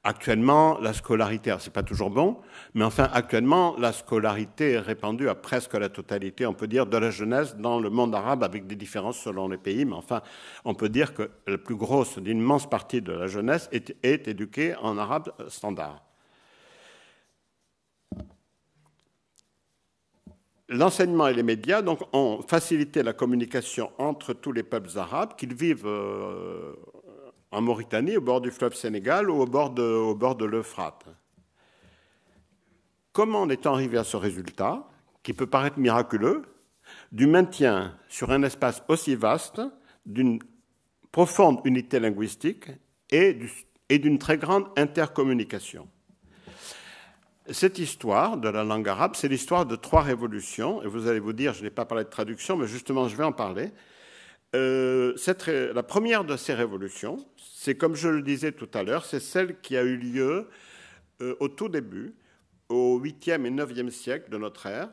Actuellement, 0.08 0.80
la 0.80 0.93
scolarité, 0.93 1.54
c'est 1.60 1.74
pas 1.74 1.84
toujours 1.84 2.10
bon, 2.10 2.38
mais 2.74 2.86
enfin, 2.86 3.10
actuellement, 3.12 3.76
la 3.78 3.91
scolarité 3.91 4.72
est 4.72 4.80
répandue 4.80 5.28
à 5.28 5.36
presque 5.36 5.74
la 5.74 5.89
totalité, 5.89 6.46
on 6.46 6.54
peut 6.54 6.67
dire, 6.67 6.86
de 6.86 6.96
la 6.96 7.12
jeunesse 7.12 7.58
dans 7.58 7.78
le 7.82 7.89
monde 7.89 8.15
arabe, 8.15 8.41
avec 8.41 8.67
des 8.67 8.78
différences 8.78 9.20
selon 9.20 9.50
les 9.50 9.58
pays, 9.58 9.84
mais 9.84 9.96
enfin, 9.96 10.22
on 10.63 10.74
peut 10.74 10.88
dire 10.88 11.13
que 11.13 11.30
la 11.46 11.58
plus 11.58 11.76
grosse, 11.76 12.17
l'immense 12.20 12.70
partie 12.70 13.02
de 13.02 13.12
la 13.12 13.28
jeunesse 13.28 13.70
est, 13.74 14.28
éduquée 14.30 14.76
en 14.82 14.98
arabe 14.98 15.30
standard. 15.50 16.02
L'enseignement 20.70 21.28
et 21.28 21.34
les 21.34 21.43
médias 21.43 21.82
ont 22.13 22.41
facilité 22.48 23.04
la 23.04 23.12
communication 23.12 23.91
entre 23.98 24.32
tous 24.34 24.54
les 24.54 24.63
peuples 24.63 24.98
arabes, 24.98 25.36
qu'ils 25.36 25.54
vivent 25.54 25.86
euh, 25.86 26.76
en 27.52 27.62
Mauritanie, 27.62 28.18
au 28.18 28.22
bord 28.22 28.42
du 28.42 28.52
fleuve 28.52 28.76
Sénégal 28.76 29.30
ou 29.30 29.42
au 29.42 29.46
bord 29.46 29.72
de, 29.72 30.46
l'Euphrate. 30.46 31.06
Comment 33.14 33.44
on 33.44 33.50
est 33.50 33.66
arrivé 33.66 33.98
à 33.98 34.04
ce 34.04 34.18
résultat, 34.18 34.88
qui 35.24 35.34
peut 35.34 35.48
paraître 35.48 35.80
miraculeux, 35.80 36.44
du 37.12 37.28
maintien 37.28 37.98
sur 38.08 38.32
un 38.32 38.44
espace 38.44 38.84
aussi 38.88 39.16
vaste 39.16 39.62
d'une 40.06 40.40
profonde 41.12 41.60
unité 41.66 42.00
linguistique 42.00 42.70
et 43.10 43.34
d'une 43.98 44.20
très 44.20 44.38
grande 44.38 44.68
intercommunication? 44.78 45.88
Cette 47.50 47.80
histoire 47.80 48.38
de 48.38 48.50
la 48.50 48.66
langue 48.66 48.90
arabe, 48.90 49.16
c'est 49.16 49.30
l'histoire 49.30 49.66
de 49.66 49.78
trois 49.78 50.02
révolutions. 50.02 50.84
Et 50.84 50.88
vous 50.88 51.08
allez 51.08 51.22
vous 51.22 51.32
dire, 51.32 51.54
je 51.54 51.64
n'ai 51.64 51.70
pas 51.70 51.86
parlé 51.86 52.04
de 52.04 52.10
traduction, 52.10 52.58
mais 52.58 52.68
justement, 52.68 53.08
je 53.08 53.16
vais 53.16 53.24
en 53.24 53.32
parler. 53.32 53.72
Euh, 54.56 55.16
la 55.74 55.84
première 55.84 56.26
de 56.26 56.36
ces 56.36 56.54
révolutions, 56.54 57.18
c'est 57.68 57.76
comme 57.76 57.96
je 57.96 58.08
le 58.08 58.22
disais 58.22 58.54
tout 58.54 58.70
à 58.74 58.82
l'heure, 58.82 59.04
c'est 59.04 59.20
celle 59.20 59.60
qui 59.60 59.76
a 59.76 59.84
eu 59.84 59.98
lieu 59.98 60.48
euh, 61.20 61.36
au 61.42 61.50
tout 61.50 61.68
début, 61.68 62.16
au 62.70 62.98
8e 62.98 63.46
et 63.46 63.52
9e 63.52 63.90
siècle 63.90 64.30
de 64.30 64.38
notre 64.38 64.68
ère. 64.68 64.90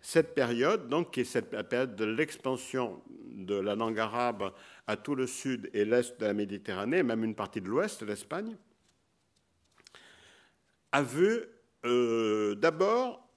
Cette 0.00 0.32
période, 0.32 0.88
donc, 0.88 1.12
qui 1.12 1.22
est 1.22 1.24
cette, 1.24 1.50
période 1.68 1.96
de 1.96 2.04
l'expansion 2.04 3.02
de 3.32 3.56
la 3.56 3.74
langue 3.74 3.98
arabe 3.98 4.52
à 4.86 4.96
tout 4.96 5.16
le 5.16 5.26
sud 5.26 5.68
et 5.74 5.84
l'est 5.84 6.20
de 6.20 6.26
la 6.26 6.32
Méditerranée, 6.32 7.02
même 7.02 7.24
une 7.24 7.34
partie 7.34 7.60
de 7.60 7.66
l'ouest 7.66 8.02
de 8.02 8.06
l'Espagne, 8.06 8.56
a 10.92 11.02
vu 11.02 11.40
euh, 11.86 12.54
d'abord 12.54 13.28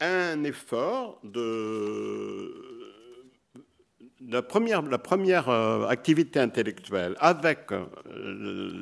un 0.00 0.42
effort 0.44 1.20
de 1.22 2.77
la 4.28 4.42
première, 4.42 4.82
la 4.82 4.98
première 4.98 5.48
euh, 5.48 5.86
activité 5.86 6.38
intellectuelle 6.40 7.14
avec 7.18 7.72
euh, 7.72 7.86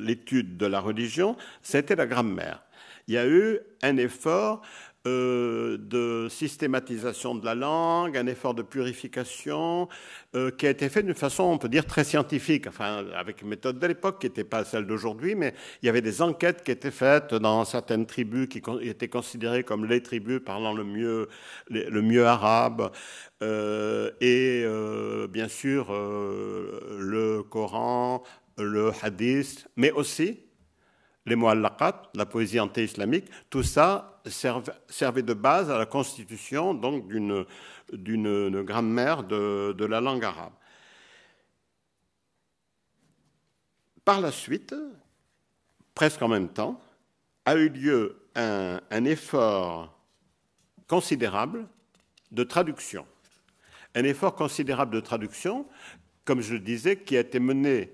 l'étude 0.05 0.57
de 0.57 0.67
la 0.67 0.81
religion, 0.81 1.37
c'était 1.63 1.97
la 1.97 2.07
grammaire. 2.07 2.63
Il 3.09 3.15
y 3.15 3.19
a 3.19 3.27
eu 3.27 3.61
un 3.83 3.97
effort 3.99 4.63
euh, 5.07 5.79
de 5.79 6.29
systématisation 6.29 7.37
de 7.37 7.45
la 7.45 7.55
langue, 7.55 8.17
un 8.17 8.27
effort 8.27 8.55
de 8.55 8.63
purification 8.63 9.89
euh, 10.35 10.51
qui 10.51 10.67
a 10.67 10.71
été 10.71 10.89
fait 10.89 11.05
d'une 11.05 11.15
façon, 11.15 11.45
on 11.45 11.59
peut 11.59 11.69
dire, 11.69 11.87
très 11.87 12.03
scientifique, 12.03 12.67
enfin, 12.67 13.07
avec 13.15 13.43
une 13.43 13.49
méthode 13.49 13.79
de 13.79 13.87
l'époque 13.87 14.21
qui 14.21 14.27
n'était 14.27 14.43
pas 14.43 14.65
celle 14.65 14.87
d'aujourd'hui, 14.87 15.37
mais 15.37 15.55
il 15.83 15.87
y 15.87 15.89
avait 15.89 16.01
des 16.01 16.23
enquêtes 16.23 16.65
qui 16.65 16.73
étaient 16.73 16.91
faites 16.91 17.35
dans 17.35 17.65
certaines 17.65 18.07
tribus 18.07 18.49
qui 18.49 18.61
étaient 18.83 19.09
considérées 19.09 19.63
comme 19.63 19.87
les 19.87 20.03
tribus 20.03 20.41
parlant 20.45 20.75
le 20.75 20.85
mieux, 20.85 21.29
le 21.71 22.03
mieux 22.03 22.27
arabe, 22.27 22.91
euh, 23.43 24.11
et 24.21 24.65
bien 25.29 25.49
sûr 25.49 25.93
le 25.93 27.43
Coran, 27.43 28.25
le 28.59 28.91
hadith, 29.03 29.69
mais 29.77 29.93
aussi 29.93 30.46
les 31.27 31.37
mu'allaqat, 31.37 32.03
la 32.15 32.25
poésie 32.25 32.61
anté-islamique, 32.61 33.27
tout 33.51 33.63
ça 33.63 34.23
servait 34.89 35.23
de 35.23 35.35
base 35.35 35.71
à 35.71 35.79
la 35.79 35.87
constitution 35.87 36.73
donc 36.73 37.09
d'une 37.09 38.63
grammaire 38.63 39.25
de, 39.25 39.85
la 39.85 40.01
langue 40.01 40.25
arabe. 40.25 40.53
Par 44.05 44.21
la 44.21 44.31
suite, 44.31 44.75
presque 45.95 46.23
en 46.23 46.29
même 46.29 46.49
temps, 46.49 46.81
a 47.45 47.57
eu 47.57 47.69
lieu 47.69 48.17
un 48.37 49.05
effort 49.05 49.97
considérable 50.87 51.67
de 52.31 52.45
traduction. 52.45 53.07
Un 53.95 54.05
effort 54.05 54.35
considérable 54.35 54.95
de 54.95 55.01
traduction, 55.01 55.67
comme 56.25 56.41
je 56.41 56.55
le 56.55 56.61
disais, 56.61 56.99
qui 56.99 57.17
a 57.17 57.21
été 57.21 57.41
mené 57.41 57.93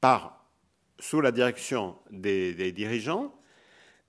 par 0.00 0.35
sous 0.98 1.20
la 1.20 1.32
direction 1.32 1.96
des, 2.10 2.72
dirigeants, 2.72 3.32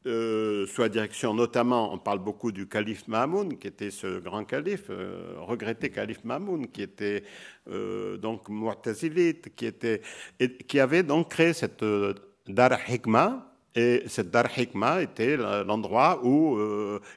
euh, 0.05 0.65
sous 0.67 0.81
la 0.81 0.89
direction 0.89 1.33
notamment, 1.33 1.93
on 1.93 1.97
parle 1.97 2.19
beaucoup 2.19 2.51
du 2.51 2.67
calife 2.67 3.07
Mahmoud, 3.07 3.59
qui 3.59 3.67
était 3.67 3.91
ce 3.91 4.19
grand 4.19 4.45
calife, 4.45 4.85
euh, 4.89 5.35
regretté 5.39 5.89
calife 5.89 6.23
Mahmoud, 6.23 6.71
qui 6.71 6.81
était 6.81 7.23
euh, 7.69 8.17
donc 8.17 8.47
mu'tazilite, 8.49 9.53
qui, 9.55 10.79
avait 10.79 11.03
donc 11.03 11.29
créé 11.29 11.53
cette 11.53 11.83
Dar 12.47 12.77
Hikma, 12.89 13.53
et 13.75 14.03
cette 14.07 14.31
Dar 14.31 14.47
Hikma 14.57 15.03
était 15.03 15.37
l'endroit 15.37 16.21
où 16.23 16.57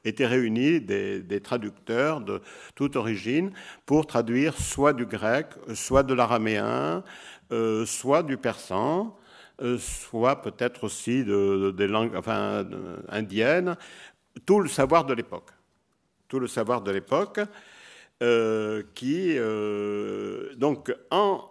étaient 0.05 0.27
réunis 0.27 0.81
des, 0.81 1.41
traducteurs 1.43 2.21
de 2.21 2.43
toute 2.75 2.97
origine 2.97 3.51
pour 3.87 4.07
traduire 4.07 4.59
soit 4.59 4.93
du 4.93 5.07
grec, 5.07 5.47
soit 5.73 6.03
de 6.03 6.13
l'araméen, 6.13 7.03
soit 7.87 8.23
du 8.23 8.37
persan, 8.37 9.17
soit 9.79 10.43
peut-être 10.43 10.85
aussi 10.85 11.25
des 11.25 11.87
langues 11.89 12.19
indiennes, 13.09 13.77
tout 14.47 14.61
le 14.61 14.69
savoir 14.69 15.05
de 15.05 15.15
l'époque. 15.15 15.51
Tout 16.29 16.39
le 16.39 16.47
savoir 16.47 16.83
de 16.83 16.91
l'époque 16.91 17.41
qui, 18.95 19.37
donc, 20.57 20.95
en, 21.11 21.51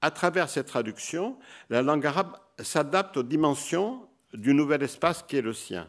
à 0.00 0.10
travers 0.10 0.48
ces 0.48 0.64
traductions, 0.64 1.38
la 1.70 1.82
langue 1.82 2.06
arabe 2.06 2.36
s'adapte 2.58 3.16
aux 3.16 3.22
dimensions 3.22 4.08
du 4.34 4.54
nouvel 4.54 4.82
espace 4.82 5.22
qui 5.22 5.36
est 5.36 5.42
le 5.42 5.52
sien. 5.52 5.88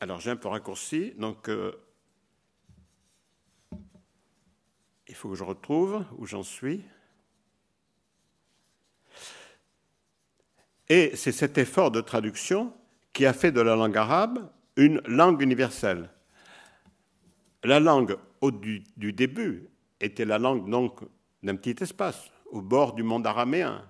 Alors 0.00 0.20
j'ai 0.20 0.30
un 0.30 0.36
peu 0.36 0.48
raccourci, 0.48 1.12
donc 1.18 1.48
euh, 1.48 1.72
il 5.07 5.07
faut 5.18 5.30
que 5.30 5.34
je 5.34 5.42
retrouve 5.42 6.04
où 6.16 6.26
j'en 6.26 6.44
suis. 6.44 6.80
Et 10.88 11.16
c'est 11.16 11.32
cet 11.32 11.58
effort 11.58 11.90
de 11.90 12.00
traduction 12.00 12.72
qui 13.12 13.26
a 13.26 13.32
fait 13.32 13.50
de 13.50 13.60
la 13.60 13.74
langue 13.74 13.96
arabe 13.96 14.48
une 14.76 15.00
langue 15.06 15.42
universelle. 15.42 16.08
La 17.64 17.80
langue 17.80 18.16
du, 18.40 18.84
du 18.96 19.12
début 19.12 19.68
était 20.00 20.24
la 20.24 20.38
langue 20.38 20.70
donc 20.70 21.00
d'un 21.42 21.56
petit 21.56 21.82
espace, 21.82 22.30
au 22.52 22.62
bord 22.62 22.94
du 22.94 23.02
monde 23.02 23.26
araméen. 23.26 23.84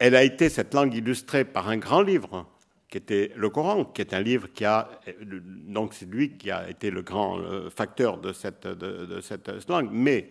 Elle 0.00 0.16
a 0.16 0.24
été, 0.24 0.48
cette 0.48 0.74
langue, 0.74 0.92
illustrée 0.92 1.44
par 1.44 1.68
un 1.68 1.76
grand 1.76 2.02
livre, 2.02 2.48
qui 2.94 2.98
était 2.98 3.32
le 3.34 3.50
Coran, 3.50 3.86
qui 3.86 4.02
est 4.02 4.14
un 4.14 4.20
livre 4.20 4.46
qui 4.54 4.64
a, 4.64 4.88
donc 5.20 5.94
c'est 5.94 6.08
lui 6.08 6.38
qui 6.38 6.52
a 6.52 6.70
été 6.70 6.92
le 6.92 7.02
grand 7.02 7.40
facteur 7.68 8.18
de 8.18 8.32
cette, 8.32 8.68
de, 8.68 9.20
cette 9.20 9.68
langue. 9.68 9.88
Mais 9.90 10.30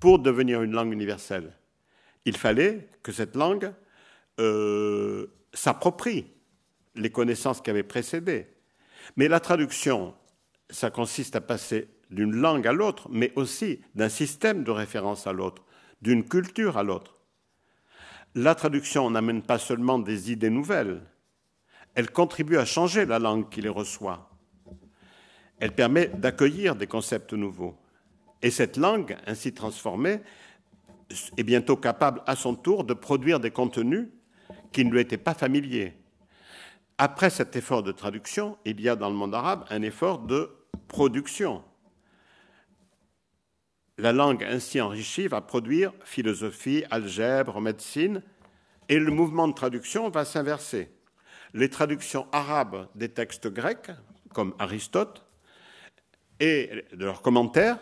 pour 0.00 0.18
devenir 0.18 0.62
une 0.62 0.72
langue 0.72 0.94
universelle, 0.94 1.52
il 2.24 2.38
fallait 2.38 2.88
que 3.02 3.12
cette 3.12 3.36
langue 3.36 3.70
euh, 4.40 5.26
s'approprie 5.52 6.24
les 6.94 7.10
connaissances 7.10 7.60
qui 7.60 7.68
avaient 7.68 7.82
précédé. 7.82 8.46
Mais 9.16 9.28
la 9.28 9.40
traduction, 9.40 10.14
ça 10.70 10.90
consiste 10.90 11.36
à 11.36 11.42
passer 11.42 11.86
d'une 12.08 12.34
langue 12.34 12.66
à 12.66 12.72
l'autre, 12.72 13.08
mais 13.10 13.30
aussi 13.36 13.82
d'un 13.94 14.08
système 14.08 14.64
de 14.64 14.70
référence 14.70 15.26
à 15.26 15.34
l'autre, 15.34 15.62
d'une 16.00 16.26
culture 16.26 16.78
à 16.78 16.82
l'autre. 16.82 17.13
La 18.36 18.56
traduction 18.56 19.10
n'amène 19.10 19.42
pas 19.42 19.58
seulement 19.58 19.98
des 19.98 20.32
idées 20.32 20.50
nouvelles, 20.50 21.02
elle 21.94 22.10
contribue 22.10 22.56
à 22.56 22.64
changer 22.64 23.06
la 23.06 23.20
langue 23.20 23.48
qui 23.48 23.60
les 23.60 23.68
reçoit. 23.68 24.28
Elle 25.60 25.72
permet 25.72 26.08
d'accueillir 26.08 26.74
des 26.74 26.88
concepts 26.88 27.32
nouveaux. 27.32 27.76
Et 28.42 28.50
cette 28.50 28.76
langue, 28.76 29.16
ainsi 29.26 29.54
transformée, 29.54 30.20
est 31.36 31.44
bientôt 31.44 31.76
capable 31.76 32.22
à 32.26 32.34
son 32.34 32.56
tour 32.56 32.82
de 32.82 32.94
produire 32.94 33.38
des 33.38 33.52
contenus 33.52 34.08
qui 34.72 34.84
ne 34.84 34.90
lui 34.90 35.00
étaient 35.00 35.16
pas 35.16 35.34
familiers. 35.34 35.94
Après 36.98 37.30
cet 37.30 37.54
effort 37.54 37.84
de 37.84 37.92
traduction, 37.92 38.58
il 38.64 38.80
y 38.80 38.88
a 38.88 38.96
dans 38.96 39.08
le 39.08 39.14
monde 39.14 39.34
arabe 39.34 39.64
un 39.70 39.82
effort 39.82 40.18
de 40.18 40.50
production. 40.88 41.62
La 43.96 44.12
langue 44.12 44.42
ainsi 44.42 44.80
enrichie 44.80 45.28
va 45.28 45.40
produire 45.40 45.92
philosophie, 46.04 46.84
algèbre, 46.90 47.60
médecine, 47.60 48.22
et 48.88 48.98
le 48.98 49.10
mouvement 49.10 49.46
de 49.46 49.54
traduction 49.54 50.08
va 50.10 50.24
s'inverser. 50.24 50.90
Les 51.52 51.70
traductions 51.70 52.26
arabes 52.32 52.88
des 52.96 53.08
textes 53.08 53.46
grecs, 53.46 53.90
comme 54.32 54.54
Aristote, 54.58 55.24
et 56.40 56.84
de 56.92 57.04
leurs 57.04 57.22
commentaires, 57.22 57.78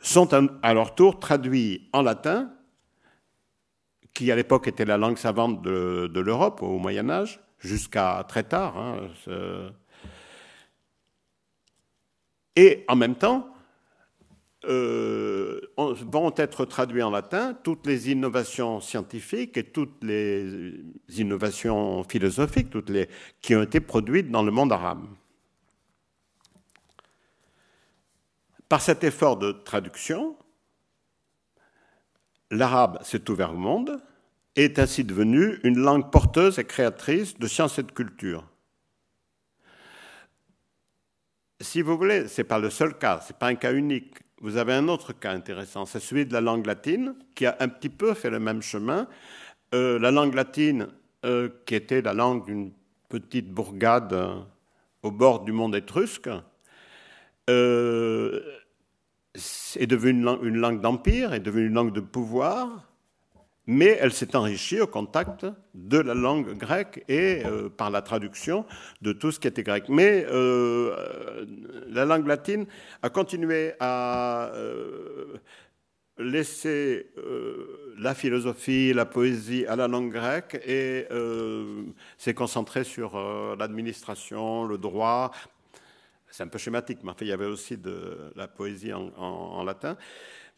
sont 0.00 0.28
à 0.62 0.74
leur 0.74 0.94
tour 0.94 1.18
traduits 1.18 1.88
en 1.94 2.02
latin, 2.02 2.52
qui 4.12 4.30
à 4.30 4.36
l'époque 4.36 4.68
était 4.68 4.84
la 4.84 4.98
langue 4.98 5.16
savante 5.16 5.62
de, 5.62 6.20
l'Europe 6.20 6.62
au 6.62 6.78
Moyen 6.78 7.08
Âge, 7.08 7.40
jusqu'à 7.58 8.24
très 8.28 8.42
tard. 8.42 8.76
Hein, 8.76 9.08
et 12.54 12.84
en 12.88 12.96
même 12.96 13.14
temps, 13.14 13.54
euh, 14.64 15.60
vont 15.76 16.34
être 16.36 16.64
traduits 16.64 17.02
en 17.02 17.10
latin 17.10 17.54
toutes 17.54 17.86
les 17.86 18.10
innovations 18.10 18.80
scientifiques 18.80 19.56
et 19.56 19.62
toutes 19.62 20.02
les 20.02 20.82
innovations 21.16 22.02
philosophiques 22.02 22.68
toutes 22.68 22.90
les, 22.90 23.08
qui 23.40 23.54
ont 23.54 23.62
été 23.62 23.78
produites 23.78 24.32
dans 24.32 24.42
le 24.42 24.50
monde 24.50 24.72
arabe. 24.72 25.06
Par 28.68 28.82
cet 28.82 29.04
effort 29.04 29.36
de 29.36 29.52
traduction, 29.52 30.36
l'arabe 32.50 32.98
s'est 33.04 33.30
ouvert 33.30 33.52
au 33.52 33.56
monde 33.56 34.02
et 34.56 34.64
est 34.64 34.80
ainsi 34.80 35.04
devenu 35.04 35.60
une 35.62 35.78
langue 35.78 36.10
porteuse 36.10 36.58
et 36.58 36.64
créatrice 36.64 37.38
de 37.38 37.46
sciences 37.46 37.78
et 37.78 37.84
de 37.84 37.92
culture. 37.92 38.44
Si 41.60 41.80
vous 41.80 41.96
voulez, 41.96 42.26
ce 42.26 42.40
n'est 42.40 42.48
pas 42.48 42.58
le 42.58 42.70
seul 42.70 42.98
cas, 42.98 43.20
ce 43.20 43.32
n'est 43.32 43.38
pas 43.38 43.46
un 43.46 43.54
cas 43.54 43.72
unique 43.72 44.16
vous 44.40 44.56
avez 44.56 44.72
un 44.72 44.88
autre 44.88 45.12
cas 45.12 45.32
intéressant, 45.32 45.84
c'est 45.84 46.00
celui 46.00 46.26
de 46.26 46.32
la 46.32 46.40
langue 46.40 46.66
latine, 46.66 47.14
qui 47.34 47.46
a 47.46 47.56
un 47.60 47.68
petit 47.68 47.88
peu 47.88 48.14
fait 48.14 48.30
le 48.30 48.38
même 48.38 48.62
chemin. 48.62 49.08
Euh, 49.74 49.98
la 49.98 50.10
langue 50.10 50.34
latine, 50.34 50.88
euh, 51.24 51.48
qui 51.66 51.74
était 51.74 52.02
la 52.02 52.14
langue 52.14 52.46
d'une 52.46 52.72
petite 53.08 53.50
bourgade 53.50 54.12
euh, 54.12 54.36
au 55.02 55.10
bord 55.10 55.44
du 55.44 55.52
monde 55.52 55.74
étrusque, 55.74 56.30
est 57.48 57.52
devenue 59.86 60.26
une 60.42 60.56
langue 60.58 60.80
d'empire, 60.80 61.32
est 61.32 61.40
devenue 61.40 61.66
une 61.66 61.74
langue 61.74 61.92
de 61.92 62.00
pouvoir, 62.00 62.87
mais 63.68 63.98
elle 64.00 64.14
s'est 64.14 64.34
enrichie 64.34 64.80
au 64.80 64.86
contact 64.86 65.46
de 65.74 65.98
la 65.98 66.14
langue 66.14 66.56
grecque 66.56 67.04
et 67.06 67.42
euh, 67.44 67.68
par 67.68 67.90
la 67.90 68.00
traduction 68.00 68.64
de 69.02 69.12
tout 69.12 69.30
ce 69.30 69.38
qui 69.38 69.46
était 69.46 69.62
grec. 69.62 69.84
Mais 69.90 70.24
euh, 70.30 71.44
la 71.86 72.06
langue 72.06 72.26
latine 72.26 72.64
a 73.02 73.10
continué 73.10 73.74
à 73.78 74.50
euh, 74.54 75.34
laisser 76.16 77.10
la 77.98 78.14
philosophie, 78.14 78.94
la 78.94 79.04
poésie 79.04 79.66
à 79.66 79.76
la 79.76 79.86
langue 79.86 80.10
grecque 80.10 80.58
et 80.66 81.06
s'est 82.16 82.34
concentrée 82.34 82.84
sur 82.84 83.16
l'administration, 83.56 84.64
le 84.64 84.78
droit. 84.78 85.30
C'est 86.26 86.42
un 86.42 86.48
peu 86.48 86.58
schématique, 86.58 87.00
mais 87.04 87.10
enfin, 87.10 87.24
il 87.24 87.28
y 87.28 87.32
avait 87.32 87.46
aussi 87.46 87.76
de 87.76 88.32
la 88.34 88.48
poésie 88.48 88.92
en 88.92 89.62
latin. 89.62 89.96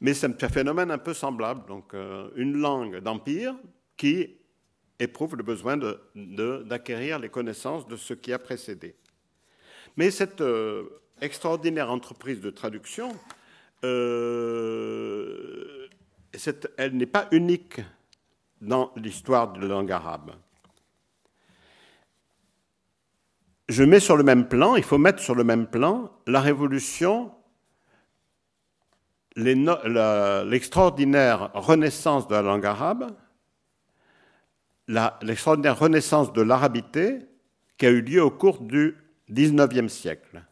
Mais 0.01 0.15
c'est 0.15 0.43
un 0.43 0.49
phénomène 0.49 0.91
un 0.91 0.99
peu 0.99 1.15
semblable. 1.15 1.67
Donc, 1.67 1.95
euh, 1.95 2.31
une 2.37 2.57
langue 2.57 3.01
d'empire 3.01 3.55
qui 3.97 4.37
éprouve 4.99 5.37
le 5.37 5.43
besoin 5.43 5.79
d'acquérir 6.15 7.19
les 7.19 7.29
connaissances 7.29 7.87
de 7.87 7.97
ce 7.97 8.15
qui 8.15 8.33
a 8.33 8.39
précédé. 8.39 8.97
Mais 9.97 10.11
cette 10.11 10.41
euh, 10.41 10.85
extraordinaire 11.21 11.91
entreprise 11.91 12.41
de 12.41 12.51
traduction, 12.51 13.15
euh, 13.85 15.89
elle 16.77 16.97
n'est 16.97 17.07
pas 17.07 17.29
unique 17.33 17.81
dans 18.61 18.93
l'histoire 18.97 19.53
de 19.53 19.61
la 19.61 19.69
langue 19.69 19.93
arabe. 19.93 20.33
Je 23.69 23.85
mets 23.85 24.01
sur 24.01 24.17
le 24.17 24.25
même 24.25 24.49
plan, 24.49 24.77
il 24.77 24.83
faut 24.83 24.99
mettre 24.99 25.21
sur 25.21 25.35
le 25.35 25.45
même 25.45 25.67
plan 25.67 26.11
la 26.27 26.41
révolution 26.41 27.33
l'extraordinaire 29.41 31.51
renaissance 31.55 32.29
de 32.29 32.35
la 32.35 32.43
langue 32.43 32.67
arabe, 32.67 33.07
l'extraordinaire 35.23 35.79
renaissance 35.79 36.33
de 36.33 36.43
l'arabité 36.43 37.21
qui 37.79 37.87
a 37.87 37.91
eu 37.91 38.03
lieu 38.03 38.23
au 38.23 38.31
cours 38.31 38.61
du 38.61 38.97
XIXe 39.31 39.93
siècle. 39.93 40.43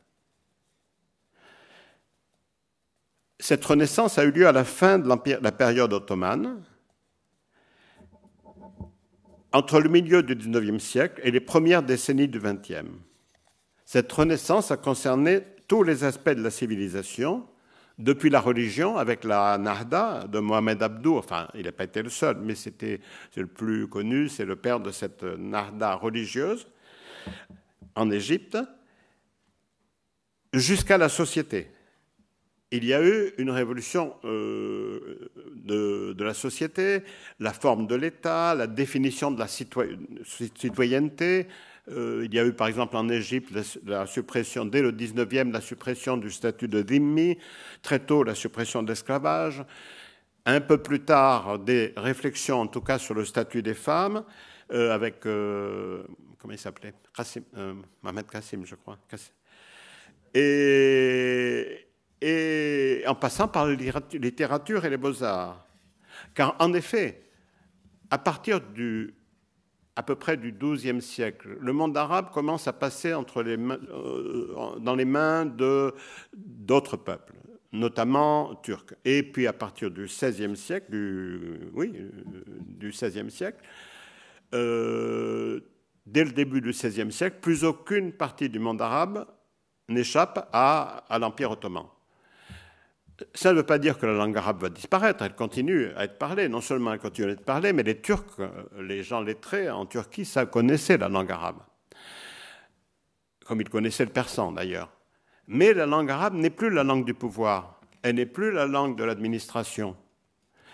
Cette 3.40 3.64
renaissance 3.64 4.18
a 4.18 4.24
eu 4.24 4.30
lieu 4.30 4.48
à 4.48 4.52
la 4.52 4.64
fin 4.64 4.98
de 4.98 5.08
la 5.42 5.52
période 5.52 5.92
ottomane, 5.92 6.64
entre 9.52 9.80
le 9.80 9.88
milieu 9.88 10.22
du 10.22 10.34
XIXe 10.34 10.82
siècle 10.82 11.20
et 11.24 11.30
les 11.30 11.40
premières 11.40 11.82
décennies 11.82 12.28
du 12.28 12.38
XXe. 12.38 12.84
Cette 13.86 14.12
renaissance 14.12 14.70
a 14.70 14.76
concerné 14.76 15.40
tous 15.66 15.82
les 15.82 16.04
aspects 16.04 16.30
de 16.30 16.42
la 16.42 16.50
civilisation, 16.50 17.46
depuis 17.98 18.30
la 18.30 18.40
religion, 18.40 18.96
avec 18.96 19.24
la 19.24 19.58
Nahda 19.58 20.26
de 20.28 20.38
Mohamed 20.38 20.82
Abdou, 20.82 21.16
enfin, 21.16 21.48
il 21.54 21.64
n'a 21.64 21.72
pas 21.72 21.84
été 21.84 22.02
le 22.02 22.10
seul, 22.10 22.38
mais 22.40 22.54
c'était 22.54 23.00
le 23.36 23.46
plus 23.46 23.88
connu, 23.88 24.28
c'est 24.28 24.44
le 24.44 24.56
père 24.56 24.80
de 24.80 24.92
cette 24.92 25.24
Nahda 25.24 25.94
religieuse 25.94 26.68
en 27.96 28.10
Égypte, 28.10 28.56
jusqu'à 30.52 30.96
la 30.96 31.08
société. 31.08 31.68
Il 32.70 32.84
y 32.84 32.92
a 32.92 33.02
eu 33.02 33.32
une 33.38 33.50
révolution 33.50 34.14
euh, 34.24 35.30
de, 35.54 36.22
la 36.22 36.34
société, 36.34 37.02
la 37.40 37.52
forme 37.52 37.86
de 37.86 37.94
l'État, 37.94 38.54
la 38.54 38.66
définition 38.66 39.30
de 39.30 39.38
la 39.38 39.48
citoyenneté, 39.48 41.46
Euh, 41.90 42.22
il 42.24 42.34
y 42.34 42.38
a 42.38 42.44
eu 42.44 42.52
par 42.52 42.68
exemple 42.68 42.96
en 42.96 43.08
Égypte 43.08 43.50
la, 43.86 44.06
suppression, 44.06 44.64
dès 44.64 44.82
le 44.82 44.92
19e, 44.92 45.52
la 45.52 45.60
suppression 45.60 46.16
du 46.16 46.30
statut 46.30 46.68
de 46.68 46.82
dhimmi, 46.82 47.38
très 47.82 48.00
tôt 48.00 48.24
la 48.24 48.34
suppression 48.34 48.82
de 48.82 48.88
l'esclavage, 48.88 49.64
un 50.44 50.60
peu 50.60 50.78
plus 50.78 51.00
tard 51.00 51.58
des 51.58 51.92
réflexions 51.96 52.60
en 52.60 52.66
tout 52.66 52.80
cas 52.80 52.98
sur 52.98 53.14
le 53.14 53.24
statut 53.24 53.62
des 53.62 53.74
femmes, 53.74 54.24
euh, 54.72 54.92
avec, 54.92 55.24
euh, 55.26 56.02
comment 56.38 56.52
il 56.52 56.58
s'appelait? 56.58 56.94
Mohamed 58.02 58.26
Kassim, 58.26 58.64
je 58.64 58.74
crois. 58.74 58.98
Et, 60.34 61.86
et 62.20 63.02
en 63.06 63.14
passant 63.14 63.48
par 63.48 63.66
la 63.66 63.74
littérature 63.74 64.84
et 64.84 64.90
les 64.90 64.96
beaux-arts. 64.96 65.66
Car 66.34 66.54
en 66.58 66.72
effet, 66.74 67.22
à 68.10 68.18
partir 68.18 68.60
du 68.60 69.14
à 69.98 70.02
peu 70.04 70.14
près 70.14 70.36
du 70.36 70.52
XIIe 70.52 71.02
siècle, 71.02 71.58
le 71.60 71.72
monde 71.72 71.96
arabe 71.96 72.30
commence 72.30 72.68
à 72.68 72.72
passer 72.72 73.12
euh, 73.12 74.78
dans 74.78 74.94
les 74.94 75.04
mains 75.04 75.44
d'autres 76.36 76.96
peuples, 76.96 77.34
notamment 77.72 78.54
turcs. 78.62 78.94
Et 79.04 79.24
puis 79.24 79.48
à 79.48 79.52
partir 79.52 79.90
du 79.90 80.04
XVIe 80.04 80.56
siècle, 80.56 80.86
oui, 81.74 81.92
du 82.60 82.90
XVIe 82.90 83.28
siècle, 83.28 83.58
euh, 84.54 85.58
dès 86.06 86.22
le 86.22 86.30
début 86.30 86.60
du 86.60 86.70
XVIe 86.70 87.10
siècle, 87.10 87.38
plus 87.42 87.64
aucune 87.64 88.12
partie 88.12 88.48
du 88.48 88.60
monde 88.60 88.80
arabe 88.80 89.26
n'échappe 89.88 90.48
à 90.52 91.18
l'Empire 91.18 91.50
ottoman. 91.50 91.86
Ça 93.34 93.52
ne 93.52 93.58
veut 93.58 93.66
pas 93.66 93.78
dire 93.78 93.98
que 93.98 94.06
la 94.06 94.12
langue 94.12 94.36
arabe 94.36 94.62
va 94.62 94.68
disparaître, 94.68 95.24
elle 95.24 95.34
continue 95.34 95.88
à 95.96 96.04
être 96.04 96.18
parlée. 96.18 96.48
Non 96.48 96.60
seulement 96.60 96.92
elle 96.92 97.00
continue 97.00 97.28
à 97.28 97.32
être 97.32 97.44
parlée, 97.44 97.72
mais 97.72 97.82
les 97.82 98.00
Turcs, 98.00 98.40
les 98.78 99.02
gens 99.02 99.20
lettrés 99.20 99.68
en 99.70 99.86
Turquie, 99.86 100.24
ça 100.24 100.46
connaissaient 100.46 100.98
la 100.98 101.08
langue 101.08 101.32
arabe. 101.32 101.58
Comme 103.44 103.60
ils 103.60 103.68
connaissaient 103.68 104.04
le 104.04 104.12
persan 104.12 104.52
d'ailleurs. 104.52 104.92
Mais 105.48 105.72
la 105.72 105.86
langue 105.86 106.10
arabe 106.10 106.34
n'est 106.34 106.50
plus 106.50 106.70
la 106.70 106.84
langue 106.84 107.04
du 107.04 107.14
pouvoir, 107.14 107.80
elle 108.02 108.16
n'est 108.16 108.26
plus 108.26 108.52
la 108.52 108.66
langue 108.66 108.96
de 108.96 109.04
l'administration, 109.04 109.96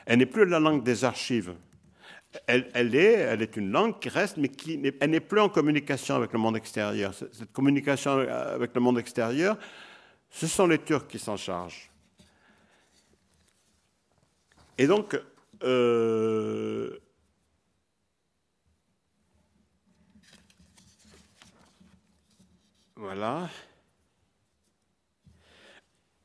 elle 0.04 0.18
n'est 0.18 0.26
plus 0.26 0.44
la 0.44 0.59
langue 0.59 0.83
des 0.83 1.04
archives. 1.04 1.54
Elle, 2.48 2.68
elle, 2.74 2.96
est, 2.96 3.12
elle 3.12 3.42
est 3.42 3.57
une 3.57 3.70
langue 3.70 4.00
qui 4.00 4.09
reste, 4.09 4.37
mais 4.37 4.48
qui 4.48 4.92
elle 5.00 5.11
n'est 5.11 5.20
plus 5.20 5.38
en 5.38 5.48
communication 5.48 6.16
avec 6.16 6.33
le 6.33 6.40
monde 6.40 6.57
extérieur. 6.57 7.14
Cette 7.14 7.52
communication 7.52 8.18
avec 8.28 8.74
le 8.74 8.80
monde 8.80 8.98
extérieur, 8.98 9.57
ce 10.30 10.48
sont 10.48 10.66
les 10.66 10.78
Turcs 10.78 11.07
qui 11.07 11.20
s'en 11.20 11.37
chargent. 11.37 11.93
Et 14.76 14.87
donc, 14.87 15.20
euh, 15.62 16.98
voilà. 22.96 23.48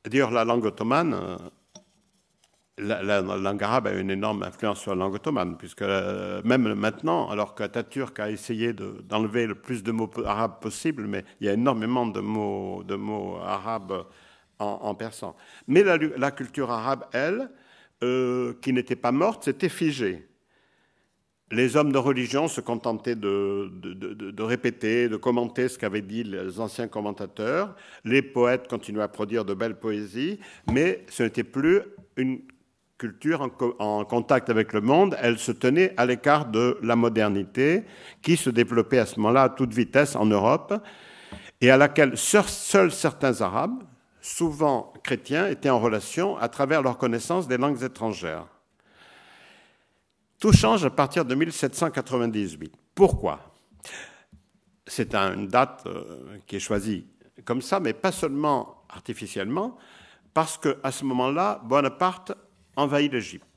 D'ailleurs, 0.04 0.30
la 0.30 0.44
langue 0.44 0.64
ottomane, 0.64 1.14
euh, 1.14 1.36
la, 2.78 3.20
langue 3.20 3.62
arabe 3.62 3.86
a 3.86 3.92
une 3.92 4.10
énorme 4.10 4.42
influence 4.42 4.80
sur 4.80 4.94
la 4.94 5.04
langue 5.04 5.14
ottomane, 5.14 5.56
puisque 5.56 5.82
euh, 5.82 6.42
même 6.44 6.74
maintenant, 6.74 7.28
alors 7.30 7.54
qu'Atatürk 7.54 8.18
a 8.18 8.30
essayé 8.30 8.72
d'enlever 8.72 9.46
le 9.46 9.54
plus 9.54 9.82
de 9.84 9.92
mots 9.92 10.10
arabes 10.24 10.60
possible, 10.60 11.06
mais 11.06 11.24
il 11.40 11.46
y 11.46 11.50
a 11.50 11.52
énormément 11.52 12.06
de 12.06 12.20
mots, 12.20 12.82
de 12.82 12.96
mots 12.96 13.36
arabes 13.36 14.06
en, 14.58 14.94
persan. 14.94 15.34
Mais 15.68 15.82
la, 15.82 16.30
culture 16.30 16.70
arabe, 16.70 17.06
elle, 17.12 17.50
euh, 18.02 18.54
qui 18.62 18.72
n'était 18.72 18.96
pas 18.96 19.12
morte 19.12 19.44
s'était 19.44 19.68
figée. 19.68 20.26
Les 21.52 21.76
hommes 21.76 21.90
de 21.90 21.98
religion 21.98 22.46
se 22.46 22.60
contentaient 22.60 23.16
de, 23.16 23.70
de, 23.72 24.42
répéter, 24.42 25.08
de 25.08 25.16
commenter 25.16 25.68
ce 25.68 25.78
qu'avaient 25.78 26.00
dit 26.00 26.22
les 26.22 26.60
anciens 26.60 26.86
commentateurs. 26.86 27.74
Les 28.04 28.22
poètes 28.22 28.68
continuaient 28.68 29.02
à 29.02 29.08
produire 29.08 29.44
de 29.44 29.52
belles 29.52 29.78
poésies, 29.78 30.38
mais 30.72 31.04
ce 31.08 31.24
n'était 31.24 31.42
plus 31.42 31.80
une 32.16 32.40
culture 32.98 33.40
en, 33.40 33.50
en, 33.84 34.04
contact 34.04 34.48
avec 34.50 34.72
le 34.74 34.82
monde, 34.82 35.16
elle 35.20 35.38
se 35.38 35.52
tenait 35.52 35.94
à 35.96 36.04
l'écart 36.04 36.44
de 36.46 36.78
la 36.82 36.96
modernité 36.96 37.82
qui 38.22 38.36
se 38.36 38.50
développait 38.50 38.98
à 38.98 39.06
ce 39.06 39.18
moment-là 39.18 39.44
à 39.44 39.48
toute 39.48 39.72
vitesse 39.72 40.14
en 40.14 40.26
Europe 40.26 40.74
et 41.60 41.70
à 41.70 41.76
laquelle 41.76 42.16
seuls 42.16 42.92
certains 42.92 43.40
Arabes, 43.40 43.82
souvent 44.30 44.92
chrétiens, 45.02 45.48
étaient 45.48 45.70
en 45.70 45.80
relation 45.80 46.36
à 46.38 46.48
travers 46.48 46.82
leur 46.82 46.96
connaissance 46.98 47.48
des 47.48 47.56
langues 47.56 47.82
étrangères. 47.82 48.46
Tout 50.38 50.52
change 50.52 50.84
à 50.84 50.90
partir 50.90 51.24
de 51.24 51.34
1798. 51.34 52.72
Pourquoi? 52.94 53.40
C'est 54.86 55.14
une 55.14 55.48
date 55.48 55.82
euh, 55.86 56.38
qui 56.46 56.56
est 56.56 56.60
choisie 56.60 57.06
comme 57.44 57.60
ça, 57.60 57.80
mais 57.80 57.92
pas 57.92 58.12
seulement 58.12 58.84
artificiellement, 58.88 59.76
parce 60.32 60.56
qu'à 60.56 60.92
ce 60.92 61.04
moment-là, 61.04 61.60
Bonaparte 61.64 62.32
envahit 62.76 63.12
l'Égypte. 63.12 63.49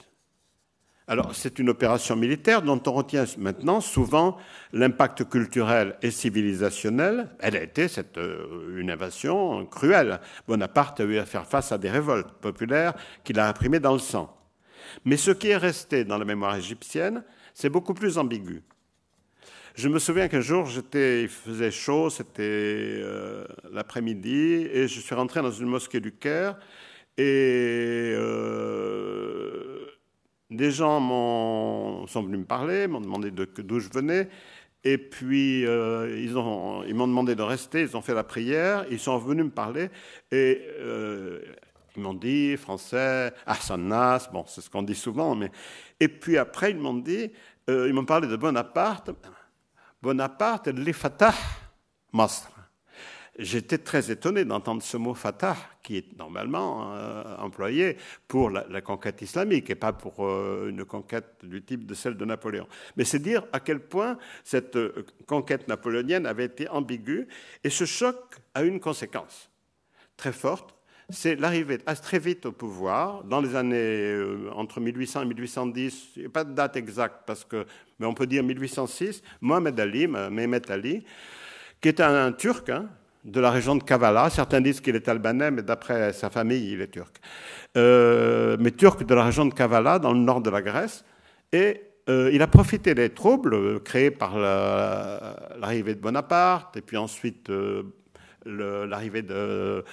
Alors, 1.08 1.36
c'est 1.36 1.60
une 1.60 1.70
opération 1.70 2.16
militaire 2.16 2.62
dont 2.62 2.82
on 2.86 2.94
retient 2.94 3.26
maintenant 3.38 3.82
souvent 3.82 4.38
l'impact 4.72 5.30
culturel 5.30 5.98
et 6.02 6.12
civilisationnel. 6.12 7.30
Elle 7.40 7.58
a 7.58 7.64
été 7.64 7.90
cette, 7.90 8.18
euh, 8.18 8.80
une 8.80 8.90
invasion 8.90 9.66
cruelle. 9.66 10.22
Bonaparte 10.48 11.02
a 11.02 11.04
eu 11.04 11.18
à 11.18 11.26
faire 11.26 11.46
face 11.46 11.74
à 11.74 11.78
des 11.78 11.90
révoltes 11.90 12.32
populaires 12.40 12.94
qu'il 13.26 13.38
a 13.40 13.50
imprimées 13.50 13.82
dans 13.82 13.92
le 13.92 14.00
sang. 14.00 14.38
Mais 15.04 15.18
ce 15.18 15.32
qui 15.32 15.50
est 15.50 15.58
resté 15.58 16.06
dans 16.06 16.18
la 16.18 16.26
mémoire 16.26 16.56
égyptienne, 16.56 17.24
c'est 17.54 17.70
beaucoup 17.70 17.94
plus 17.94 18.18
ambigu. 18.18 18.64
Je 19.76 19.90
me 19.90 20.00
souviens 20.00 20.28
qu'un 20.28 20.40
jour, 20.42 20.70
il 20.94 21.28
faisait 21.28 21.72
chaud, 21.72 22.10
c'était 22.12 22.44
euh, 22.44 23.44
l'après-midi, 23.72 24.68
et 24.72 24.88
je 24.88 25.00
suis 25.00 25.16
rentré 25.16 25.42
dans 25.42 25.52
une 25.52 25.68
mosquée 25.68 26.00
du 26.00 26.12
Caire, 26.12 26.58
et 27.18 28.14
euh, 28.16 29.73
des 30.54 30.72
gens 30.72 32.06
sont 32.08 32.24
venus 32.24 32.40
me 32.40 32.46
parler, 32.46 32.88
m'ont 32.88 33.02
demandé 33.02 33.32
d'où 33.32 33.80
je 33.80 33.90
venais. 33.90 34.30
Et 34.84 34.98
puis, 34.98 35.66
euh, 35.66 36.20
ils, 36.20 36.34
m'ont 36.34 37.08
demandé 37.08 37.36
de 37.36 37.42
rester, 37.42 37.82
ils 37.82 37.96
ont 37.96 38.02
fait 38.02 38.14
la 38.14 38.24
prière, 38.24 38.86
ils 38.92 39.00
sont 39.00 39.18
venus 39.18 39.46
me 39.46 39.52
parler. 39.52 39.90
Et 40.32 40.62
euh, 40.80 41.40
ils 41.96 42.02
m'ont 42.02 42.14
dit, 42.14 42.58
français, 42.58 43.34
Nas, 43.78 44.30
bon, 44.32 44.44
c'est 44.48 44.62
ce 44.62 44.70
qu'on 44.70 44.84
dit 44.84 44.96
souvent. 44.96 45.36
Mais... 45.36 45.52
Et 46.00 46.10
puis 46.10 46.38
après, 46.38 46.72
ils 46.72 46.78
m'ont 46.78 46.96
dit, 46.96 47.32
euh, 47.70 47.88
ils 47.88 47.94
m'ont 47.94 48.06
parlé 48.06 48.28
de 48.28 48.36
Bonaparte. 48.36 49.12
Bonaparte, 50.02 50.68
les 50.68 50.94
Fatah, 50.94 51.34
Masr. 52.12 52.53
J'étais 53.40 53.80
très 53.80 54.12
étonné 54.12 54.46
d'entendre 54.46 54.84
ce 54.84 54.96
mot 54.96 55.16
fatah, 55.16 55.58
qui 55.82 55.98
est 55.98 56.18
normalement 56.20 56.94
euh, 56.94 57.36
employé 57.38 57.98
pour 58.28 58.52
la, 58.52 58.82
conquête 58.82 59.24
islamique 59.24 59.72
et 59.72 59.76
pas 59.76 59.92
pour 59.92 60.24
euh, 60.24 60.70
une 60.70 60.86
conquête 60.86 61.44
du 61.44 61.64
type 61.64 61.88
de 61.88 61.96
celle 61.96 62.16
de 62.16 62.26
Napoléon. 62.26 62.68
Mais 62.96 63.06
c'est 63.06 63.18
dire 63.18 63.44
à 63.52 63.60
quel 63.60 63.80
point 63.80 64.20
cette 64.44 64.76
euh, 64.76 65.06
conquête 65.26 65.68
napoléonienne 65.68 66.28
avait 66.28 66.46
été 66.46 66.70
ambiguë. 66.70 67.28
Et 67.64 67.72
ce 67.72 67.86
choc 67.86 68.18
a 68.54 68.62
une 68.62 68.80
conséquence 68.80 69.50
très 70.16 70.32
forte, 70.32 70.76
c'est 71.10 71.36
l'arrivée 71.36 71.80
très 71.80 72.20
vite 72.20 72.46
au 72.46 72.52
pouvoir, 72.52 73.24
dans 73.24 73.42
les 73.42 73.56
années 73.56 74.16
entre 74.54 74.80
1800 74.80 75.24
et 75.24 75.26
1810, 75.26 76.10
il 76.16 76.20
n'y 76.20 76.26
a 76.28 76.30
pas 76.30 76.44
de 76.44 76.54
date 76.54 76.78
exacte, 76.78 77.24
parce 77.26 77.44
que, 77.44 77.66
mais 77.98 78.06
on 78.06 78.14
peut 78.14 78.28
dire 78.28 78.44
1806, 78.44 79.22
Mohamed 79.42 79.80
Ali, 79.80 80.08
Mehmet 80.08 80.72
Ali, 80.72 81.04
qui 81.82 81.90
était 81.90 82.04
un, 82.04 82.32
Turc, 82.32 82.70
hein, 82.70 82.90
de 83.24 83.40
la 83.40 83.52
région 83.52 83.76
de 83.76 83.84
Kavala. 83.84 84.30
Certains 84.30 84.62
disent 84.62 84.82
qu'il 84.82 84.96
est 84.96 85.08
albanais, 85.08 85.52
mais 85.52 85.62
d'après 85.62 86.14
sa 86.14 86.30
famille, 86.30 86.72
il 86.72 86.82
est 86.82 86.92
turc. 86.92 87.18
Euh, 87.78 88.58
mais 88.60 88.72
turc 88.72 89.06
de 89.06 89.16
la 89.16 89.24
région 89.26 89.46
de 89.46 89.54
Kavala, 89.54 90.00
dans 90.00 90.14
le 90.14 90.20
nord 90.20 90.42
de 90.42 90.50
la 90.50 90.62
Grèce. 90.62 91.06
Et 91.52 91.82
euh, 92.10 92.30
il 92.34 92.42
a 92.42 92.48
profité 92.48 92.94
des 92.94 93.10
troubles 93.10 93.80
créés 93.82 94.12
par 94.12 94.38
l'arrivée 94.38 95.96
de 95.96 96.02
Bonaparte, 96.02 96.76
et 96.76 96.82
puis 96.82 96.98
ensuite 96.98 97.50
euh, 97.50 97.84
l'arrivée 98.46 99.22
de. 99.22 99.86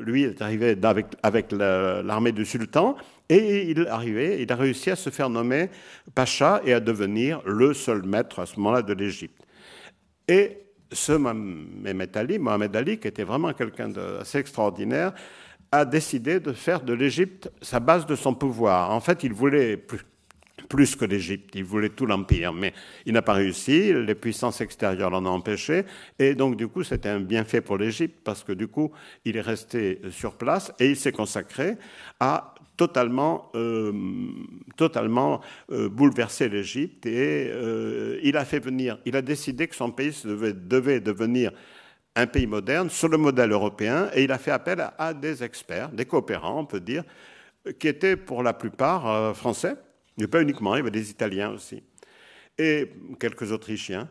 lui 0.00 0.24
est 0.24 0.42
arrivé 0.42 0.76
avec, 0.82 1.06
avec 1.22 1.52
l'armée 1.52 2.32
du 2.32 2.44
sultan, 2.44 2.96
et 3.28 3.70
il 3.70 3.86
arrivé, 3.86 4.42
il 4.42 4.52
a 4.52 4.56
réussi 4.56 4.90
à 4.90 4.96
se 4.96 5.10
faire 5.10 5.30
nommer 5.30 5.70
pacha 6.14 6.60
et 6.64 6.72
à 6.72 6.80
devenir 6.80 7.40
le 7.46 7.72
seul 7.72 8.02
maître 8.02 8.40
à 8.40 8.46
ce 8.46 8.56
moment-là 8.56 8.82
de 8.82 8.92
l'Égypte. 8.92 9.40
Et 10.26 10.63
ce 10.94 12.16
Ali, 12.16 12.38
Mohamed 12.38 12.76
Ali, 12.76 12.98
qui 12.98 13.08
était 13.08 13.24
vraiment 13.24 13.52
quelqu'un 13.52 13.88
d'assez 13.88 14.38
extraordinaire, 14.38 15.12
a 15.70 15.84
décidé 15.84 16.40
de 16.40 16.52
faire 16.52 16.80
de 16.82 16.92
l'Égypte 16.92 17.50
sa 17.60 17.80
base 17.80 18.06
de 18.06 18.14
son 18.14 18.34
pouvoir. 18.34 18.90
En 18.90 19.00
fait, 19.00 19.24
il 19.24 19.32
voulait 19.32 19.76
plus, 20.68 20.96
que 20.96 21.04
l'Égypte, 21.04 21.50
il 21.54 21.64
voulait 21.64 21.88
tout 21.90 22.06
l'empire, 22.06 22.52
mais 22.52 22.72
il 23.06 23.12
n'a 23.12 23.22
pas 23.22 23.32
réussi, 23.32 23.92
les 23.92 24.14
puissances 24.14 24.60
extérieures 24.60 25.10
l'en 25.10 25.24
ont 25.26 25.30
empêché, 25.30 25.84
et 26.18 26.34
donc 26.34 26.56
du 26.56 26.68
coup 26.68 26.82
c'était 26.82 27.08
un 27.08 27.20
bienfait 27.20 27.60
pour 27.60 27.76
l'Égypte, 27.76 28.20
parce 28.24 28.42
que 28.44 28.52
du 28.52 28.68
coup 28.68 28.90
il 29.24 29.36
est 29.36 29.40
resté 29.40 30.00
sur 30.10 30.34
place 30.34 30.72
et 30.78 30.90
il 30.90 30.96
s'est 30.96 31.12
consacré 31.12 31.76
à 32.18 32.53
totalement, 32.76 33.52
totalement 34.76 35.40
bouleversé 35.68 36.48
l'Égypte 36.48 37.06
et 37.06 37.50
il 38.22 38.36
a 38.36 38.44
fait 38.44 38.58
venir, 38.58 38.98
il 39.04 39.16
a 39.16 39.22
décidé 39.22 39.68
que 39.68 39.76
son 39.76 39.90
pays 39.90 40.12
devait, 40.24 41.00
devenir 41.00 41.52
un 42.16 42.26
pays 42.26 42.46
moderne 42.46 42.90
sur 42.90 43.08
le 43.08 43.16
modèle 43.16 43.52
européen 43.52 44.08
et 44.14 44.24
il 44.24 44.32
a 44.32 44.38
fait 44.38 44.50
appel 44.50 44.84
à, 44.98 45.14
des 45.14 45.42
experts, 45.42 45.90
des 45.90 46.04
coopérants, 46.04 46.60
on 46.60 46.66
peut 46.66 46.80
dire, 46.80 47.04
qui 47.78 47.88
étaient 47.88 48.16
pour 48.16 48.42
la 48.42 48.52
plupart 48.52 49.08
euh, 49.08 49.34
français, 49.34 49.76
mais 50.18 50.26
pas 50.26 50.42
uniquement, 50.42 50.74
il 50.74 50.78
y 50.78 50.80
avait 50.80 50.90
des 50.90 51.10
Italiens 51.10 51.50
aussi, 51.50 51.82
et 52.58 52.90
quelques 53.18 53.50
Autrichiens. 53.52 54.08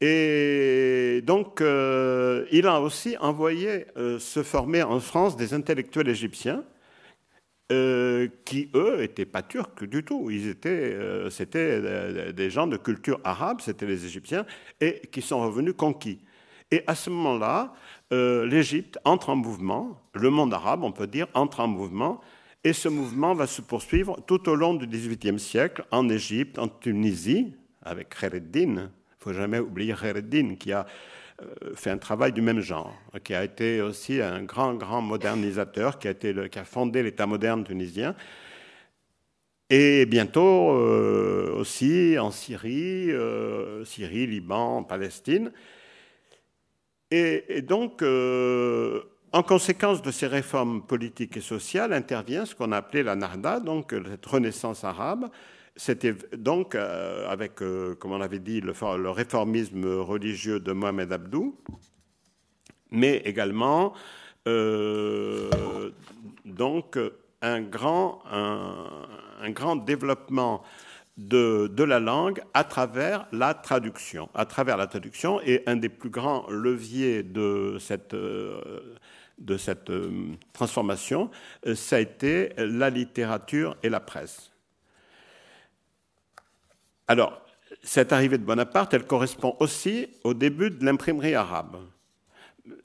Et 0.00 1.22
donc, 1.24 1.60
euh, 1.60 2.46
il 2.50 2.66
a 2.66 2.80
aussi 2.80 3.16
envoyé 3.18 3.86
euh, 3.96 4.18
se 4.18 4.42
former 4.42 4.82
en 4.82 5.00
France 5.00 5.36
des 5.36 5.54
intellectuels 5.54 6.08
égyptiens 6.08 6.64
qui, 7.68 8.70
eux, 8.74 8.98
n'étaient 8.98 9.24
pas 9.24 9.42
turcs 9.42 9.84
du 9.84 10.04
tout. 10.04 10.30
Ils 10.30 10.48
étaient, 10.48 10.96
c'était 11.30 12.32
des 12.32 12.50
gens 12.50 12.66
de 12.66 12.76
culture 12.76 13.20
arabe, 13.24 13.60
c'était 13.60 13.86
les 13.86 14.04
Égyptiens, 14.04 14.44
et 14.80 15.00
qui 15.10 15.22
sont 15.22 15.40
revenus 15.40 15.74
conquis. 15.76 16.20
Et 16.70 16.82
à 16.86 16.94
ce 16.94 17.10
moment-là, 17.10 17.72
euh, 18.12 18.46
l'Égypte 18.46 18.98
entre 19.04 19.30
en 19.30 19.36
mouvement, 19.36 20.00
le 20.12 20.30
monde 20.30 20.52
arabe, 20.52 20.82
on 20.82 20.92
peut 20.92 21.06
dire, 21.06 21.28
entre 21.34 21.60
en 21.60 21.68
mouvement, 21.68 22.20
et 22.64 22.72
ce 22.72 22.88
mouvement 22.88 23.34
va 23.34 23.46
se 23.46 23.60
poursuivre 23.60 24.18
tout 24.26 24.48
au 24.48 24.54
long 24.54 24.74
du 24.74 24.86
XVIIIe 24.86 25.38
siècle 25.38 25.84
en 25.90 26.08
Égypte, 26.08 26.58
en 26.58 26.68
Tunisie, 26.68 27.54
avec 27.82 28.08
Khaireddin. 28.08 28.60
Il 28.60 28.74
ne 28.74 28.88
faut 29.18 29.32
jamais 29.32 29.58
oublier 29.58 29.94
Khaireddin, 29.94 30.56
qui 30.56 30.72
a 30.72 30.80
euh, 30.80 30.84
fait 31.74 31.90
un 31.90 31.98
travail 31.98 32.32
du 32.32 32.42
même 32.42 32.60
genre, 32.60 32.94
qui 33.24 33.34
a 33.34 33.44
été 33.44 33.80
aussi 33.80 34.20
un 34.20 34.42
grand, 34.42 34.74
grand 34.74 35.02
modernisateur, 35.02 35.98
qui 35.98 36.08
a, 36.08 36.12
été 36.12 36.34
qui 36.50 36.58
fondé 36.64 37.02
l'État 37.02 37.26
moderne 37.26 37.64
tunisien. 37.64 38.14
Et 39.70 40.06
bientôt 40.06 40.72
euh, 40.72 41.52
aussi 41.54 42.16
en 42.18 42.30
Syrie, 42.30 43.10
Syrie, 43.84 44.26
Liban, 44.26 44.84
Palestine. 44.84 45.50
Et, 47.16 47.62
donc, 47.62 48.02
euh, 48.02 49.02
en 49.32 49.44
conséquence 49.44 50.02
de 50.02 50.10
ces 50.10 50.26
réformes 50.26 50.82
politiques 50.82 51.36
et 51.36 51.40
sociales, 51.40 51.92
intervient 51.92 52.44
ce 52.44 52.56
qu'on 52.56 52.72
a 52.72 52.78
appelé 52.78 53.04
la 53.04 53.14
Narda, 53.14 53.60
donc 53.60 53.94
cette 54.10 54.26
renaissance 54.26 54.82
arabe. 54.82 55.28
C'était 55.76 56.14
donc, 56.36 56.74
euh, 56.74 57.28
avec, 57.28 57.60
euh, 57.60 57.94
comme 57.96 58.12
on 58.12 58.20
avait 58.20 58.38
dit, 58.38 58.60
le, 58.60 58.72
réformisme 59.10 59.84
religieux 59.84 60.60
de 60.60 60.72
Mohamed 60.72 61.12
Abdou, 61.12 61.58
mais 62.90 63.16
également 63.24 63.94
donc 66.44 66.98
un 67.44 67.60
grand, 67.62 68.22
développement 69.76 70.62
de, 71.16 71.82
la 71.82 72.00
langue 72.00 72.42
à 72.54 72.64
travers 72.64 73.26
la 73.32 73.54
traduction. 73.54 74.28
Et 75.44 75.62
un 75.66 75.76
des 75.76 75.88
plus 75.88 76.10
grands 76.10 76.48
leviers 76.48 77.22
de 77.22 77.76
cette, 77.78 78.14
euh, 78.14 78.80
de 79.38 79.56
cette 79.56 79.90
euh, 79.90 80.32
transformation, 80.52 81.30
euh, 81.66 81.74
ça 81.74 81.96
a 81.96 82.00
été 82.00 82.50
la 82.56 82.90
littérature 82.90 83.76
et 83.82 83.88
la 83.88 84.00
presse. 84.00 84.50
Alors, 87.06 87.40
cette 87.82 88.12
arrivée 88.12 88.38
de 88.38 88.44
Bonaparte, 88.44 88.94
elle 88.94 89.06
correspond 89.06 89.56
aussi 89.60 90.08
au 90.24 90.32
début 90.32 90.70
de 90.70 90.84
l'imprimerie 90.84 91.34
arabe. 91.34 91.76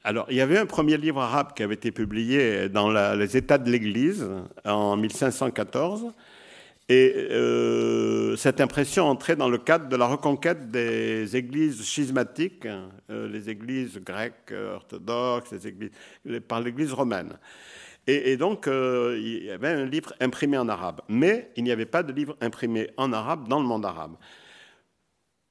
Alors, 0.04 0.26
il 0.30 0.36
y 0.36 0.42
avait 0.42 0.58
un 0.58 0.66
premier 0.66 0.98
livre 0.98 1.22
arabe 1.22 1.54
qui 1.56 1.64
avait 1.64 1.76
été 1.76 1.92
publié 1.92 2.68
dans 2.68 2.92
les 2.92 3.38
États 3.38 3.58
de 3.58 3.72
l'Église 3.72 4.28
en 4.66 4.98
1514, 4.98 6.08
et 6.90 7.14
euh, 7.16 8.36
cette 8.36 8.60
impression 8.60 9.06
entrait 9.06 9.36
dans 9.36 9.48
le 9.48 9.60
cadre 9.60 9.88
de 9.88 9.96
la 9.96 10.08
reconquête 10.08 10.72
des 10.72 11.38
églises 11.38 11.84
schismatiques, 11.84 12.66
euh, 12.66 13.30
les 13.30 13.50
églises 13.50 14.00
grecques, 14.04 14.52
orthodoxes, 14.74 15.52
les 15.52 15.68
églises, 15.68 15.92
par 16.48 16.60
l'église 16.60 16.92
romaine. 16.92 17.38
Et, 18.08 18.38
donc, 18.38 18.68
euh, 18.68 19.20
il 19.22 19.46
y 19.46 19.52
avait 19.52 19.68
un 19.68 19.86
livre 19.86 20.14
imprimé 20.20 20.58
en 20.58 20.68
arabe. 20.68 21.02
Mais 21.10 21.52
il 21.56 21.64
n'y 21.64 21.72
avait 21.72 21.86
pas 21.86 22.02
de 22.02 22.12
livre 22.12 22.36
imprimé 22.42 22.90
en 22.98 23.14
arabe 23.14 23.48
dans 23.48 23.60
le 23.60 23.68
monde 23.68 23.86
arabe. 23.86 24.16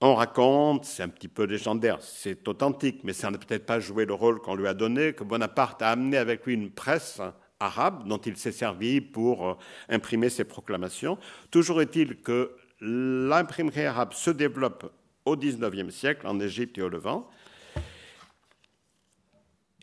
On 0.00 0.14
raconte, 0.14 0.84
c'est 0.84 1.02
un 1.02 1.08
petit 1.08 1.28
peu 1.28 1.44
légendaire, 1.44 1.98
c'est 2.00 2.46
authentique, 2.48 3.02
mais 3.04 3.12
ça 3.12 3.30
n'a 3.30 3.38
peut-être 3.38 3.66
pas 3.66 3.80
joué 3.80 4.06
le 4.06 4.14
rôle 4.14 4.40
qu'on 4.40 4.54
lui 4.54 4.68
a 4.68 4.74
donné, 4.74 5.12
que 5.12 5.24
Bonaparte 5.24 5.82
a 5.82 5.90
amené 5.90 6.16
avec 6.16 6.46
lui 6.46 6.54
une 6.54 6.70
presse 6.70 7.20
arabe 7.60 8.06
dont 8.06 8.18
il 8.18 8.36
s'est 8.36 8.52
servi 8.52 9.00
pour 9.00 9.48
euh, 9.48 9.54
imprimer 9.88 10.28
ses 10.28 10.44
proclamations. 10.44 11.18
Toujours 11.50 11.80
est-il 11.80 12.20
que 12.22 12.56
l'imprimerie 12.80 13.86
arabe 13.86 14.12
se 14.12 14.30
développe 14.30 14.92
au 15.24 15.36
XIXe 15.36 15.94
siècle 15.94 16.26
en 16.26 16.38
Égypte 16.40 16.78
et 16.78 16.82
au 16.82 16.88
Levant. 16.88 17.28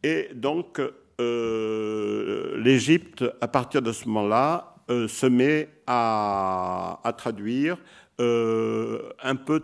Et 0.03 0.29
donc, 0.33 0.79
euh, 1.21 2.57
l'Égypte, 2.57 3.23
à 3.41 3.47
partir 3.47 3.81
de 3.81 3.91
ce 3.91 4.07
moment-là, 4.07 4.75
euh, 4.89 5.07
se 5.07 5.25
met 5.25 5.69
à, 5.87 6.99
traduire 7.17 7.77
un 8.17 9.35
peu 9.35 9.61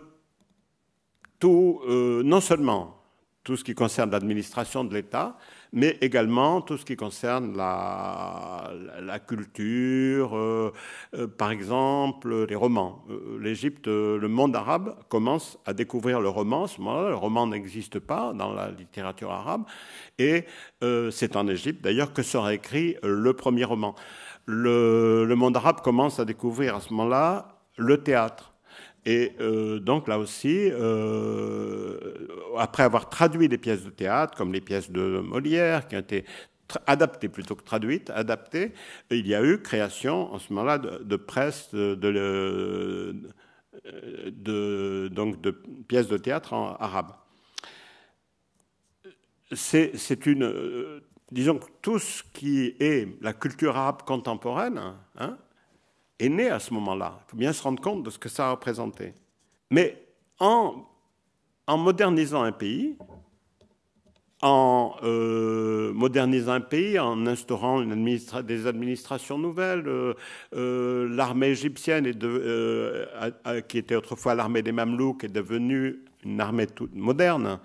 tout, 1.38 1.80
non 1.88 2.40
seulement 2.40 3.02
tout 3.42 3.56
ce 3.56 3.64
qui 3.64 3.74
concerne 3.74 4.10
l'administration 4.10 4.84
de 4.84 4.94
l'État, 4.94 5.36
mais 5.72 5.96
également 6.00 6.60
tout 6.60 6.76
ce 6.76 6.84
qui 6.84 6.96
concerne 6.96 7.56
la, 7.56 8.70
la 9.00 9.18
culture, 9.18 10.36
euh, 10.36 10.72
euh, 11.14 11.26
par 11.26 11.50
exemple 11.50 12.44
les 12.46 12.54
romans. 12.54 13.04
Euh, 13.10 13.38
L'Égypte, 13.40 13.86
le 13.86 14.28
monde 14.28 14.54
arabe 14.54 14.96
commence 15.08 15.58
à 15.64 15.72
découvrir 15.72 16.20
le 16.20 16.28
roman. 16.28 16.66
ce 16.66 16.80
moment-là, 16.80 17.08
le 17.08 17.16
roman 17.16 17.46
n'existe 17.46 17.98
pas 17.98 18.32
dans 18.34 18.52
la 18.52 18.70
littérature 18.70 19.30
arabe, 19.30 19.64
et 20.18 20.44
c'est 21.10 21.36
en 21.36 21.46
Égypte 21.48 21.82
d'ailleurs 21.82 22.12
que 22.12 22.22
sera 22.22 22.54
écrit 22.54 22.96
le 23.02 23.32
premier 23.32 23.64
roman. 23.64 23.94
Le, 24.46 25.24
le 25.24 25.34
monde 25.36 25.56
arabe 25.56 25.80
commence 25.80 26.18
à 26.18 26.24
découvrir 26.24 26.76
à 26.76 26.80
ce 26.80 26.92
moment-là 26.92 27.60
le 27.76 28.02
théâtre. 28.02 28.51
Et 29.04 29.32
euh, 29.40 29.80
donc 29.80 30.06
là 30.06 30.18
aussi, 30.18 30.68
euh, 30.70 31.98
après 32.56 32.84
avoir 32.84 33.08
traduit 33.08 33.48
des 33.48 33.58
pièces 33.58 33.84
de 33.84 33.90
théâtre, 33.90 34.36
comme 34.36 34.52
les 34.52 34.60
pièces 34.60 34.90
de 34.90 35.18
Molière, 35.20 35.88
qui 35.88 35.96
ont 35.96 36.00
été 36.00 36.24
adaptées 36.86 37.28
plutôt 37.28 37.56
que 37.56 37.64
traduites, 37.64 38.10
adaptées, 38.10 38.72
il 39.10 39.26
y 39.26 39.34
a 39.34 39.42
eu 39.42 39.60
création 39.60 40.32
en 40.32 40.38
ce 40.38 40.52
moment-là 40.52 40.78
de, 40.78 41.16
presse, 41.16 41.74
donc 41.74 41.80
de 45.40 45.50
pièces 45.88 46.08
de 46.08 46.16
théâtre 46.16 46.52
en 46.54 46.76
arabe. 46.76 47.12
C'est 49.52 50.24
une, 50.24 51.02
disons 51.30 51.58
que 51.58 51.66
tout 51.82 51.98
ce 51.98 52.22
qui 52.32 52.74
est 52.80 53.08
la 53.20 53.34
culture 53.34 53.76
arabe 53.76 54.02
contemporaine, 54.04 54.80
hein, 55.18 55.36
est 56.22 56.28
né 56.28 56.48
à 56.48 56.58
ce 56.58 56.72
moment-là. 56.74 57.20
Il 57.26 57.30
faut 57.30 57.36
bien 57.36 57.52
se 57.52 57.62
rendre 57.62 57.80
compte 57.80 58.02
de 58.02 58.10
ce 58.10 58.18
que 58.18 58.28
ça 58.28 58.48
a 58.48 58.50
représenté. 58.52 59.14
Mais 59.70 60.06
en, 60.38 60.84
modernisant 61.68 62.42
un 62.42 62.52
pays, 62.52 62.96
en 64.42 64.96
euh, 65.02 65.92
modernisant 65.92 66.52
un 66.52 66.60
pays, 66.60 66.98
en 66.98 67.26
instaurant 67.26 67.80
une 67.80 68.04
des 68.44 68.66
administrations 68.66 69.38
nouvelles. 69.38 69.86
Euh, 69.86 70.14
euh, 70.54 71.08
l'armée 71.08 71.48
égyptienne, 71.48 72.04
qui 73.68 73.78
était 73.78 73.94
autrefois 73.94 74.34
l'armée 74.34 74.62
des 74.62 74.72
Mamelouks, 74.72 75.24
est 75.24 75.28
devenue 75.28 76.04
une 76.24 76.40
armée 76.40 76.66
toute 76.66 76.94
moderne. 76.94 77.58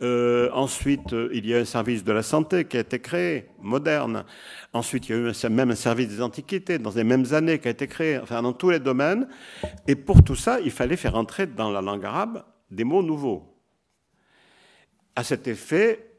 ensuite, 0.00 1.14
il 1.32 1.46
y 1.46 1.54
a 1.54 1.58
un 1.58 1.64
service 1.64 2.04
de 2.04 2.12
la 2.12 2.22
santé 2.22 2.64
qui 2.64 2.76
a 2.76 2.80
été 2.80 2.98
créé, 2.98 3.46
moderne. 3.60 4.24
Ensuite, 4.72 5.08
il 5.08 5.12
y 5.12 5.14
a 5.14 5.30
eu 5.30 5.50
même 5.50 5.70
un 5.70 5.76
service 5.76 6.08
des 6.08 6.22
antiquités, 6.22 6.78
dans 6.78 6.90
les 6.90 7.04
mêmes 7.04 7.26
années, 7.32 7.58
qui 7.58 7.68
a 7.68 7.70
été 7.70 7.86
créé, 7.86 8.18
enfin, 8.18 8.42
dans 8.42 8.52
tous 8.52 8.70
les 8.70 8.80
domaines. 8.80 9.28
Et 9.86 9.94
pour 9.94 10.24
tout 10.24 10.36
ça, 10.36 10.60
il 10.60 10.70
fallait 10.70 10.96
faire 10.96 11.14
entrer 11.16 11.46
dans 11.46 11.70
la 11.70 11.80
langue 11.80 12.04
arabe 12.04 12.44
des 12.70 12.84
mots 12.84 13.02
nouveaux. 13.02 13.56
À 15.16 15.24
cet 15.24 15.48
effet, 15.48 16.10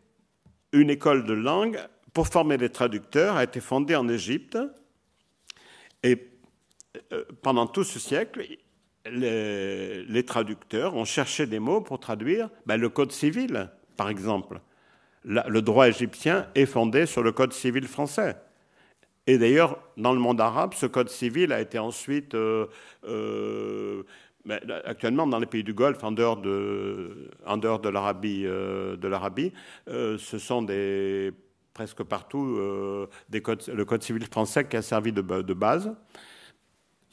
une 0.73 0.89
école 0.89 1.25
de 1.25 1.33
langue 1.33 1.79
pour 2.13 2.27
former 2.27 2.57
des 2.57 2.69
traducteurs 2.69 3.35
a 3.35 3.43
été 3.43 3.59
fondée 3.59 3.95
en 3.95 4.07
Égypte. 4.07 4.57
Et 6.03 6.29
euh, 7.13 7.23
pendant 7.41 7.67
tout 7.67 7.83
ce 7.83 7.99
siècle, 7.99 8.45
les, 9.05 10.23
traducteurs 10.25 10.95
ont 10.95 11.05
cherché 11.05 11.45
des 11.45 11.59
mots 11.59 11.81
pour 11.81 11.99
traduire 11.99 12.49
ben, 12.65 12.77
le 12.77 12.89
code 12.89 13.11
civil, 13.11 13.69
par 13.97 14.09
exemple. 14.09 14.59
le 15.23 15.61
droit 15.61 15.87
égyptien 15.87 16.47
est 16.55 16.65
fondé 16.65 17.05
sur 17.05 17.23
le 17.23 17.31
code 17.31 17.53
civil 17.53 17.87
français. 17.87 18.35
Et 19.27 19.37
d'ailleurs, 19.37 19.77
dans 19.97 20.13
le 20.13 20.19
monde 20.19 20.41
arabe, 20.41 20.73
ce 20.73 20.85
code 20.87 21.09
civil 21.09 21.53
a 21.53 21.61
été 21.61 21.77
ensuite 21.77 22.33
euh, 22.33 22.65
euh, 23.07 24.03
actuellement, 24.85 25.27
dans 25.27 25.37
les 25.39 25.45
pays 25.45 25.63
du 25.63 25.73
Golfe, 25.73 26.03
en 26.03 26.11
dehors 26.11 26.37
de, 26.37 27.89
l'Arabie, 27.89 28.45
euh, 29.87 30.17
ce 30.17 30.39
sont 30.39 30.65
presque 31.73 32.03
partout 32.03 32.57
le 32.57 33.83
code 33.83 34.03
civil 34.03 34.25
français 34.25 34.67
qui 34.67 34.75
a 34.75 34.81
servi 34.81 35.11
de, 35.13 35.21
base. 35.53 35.93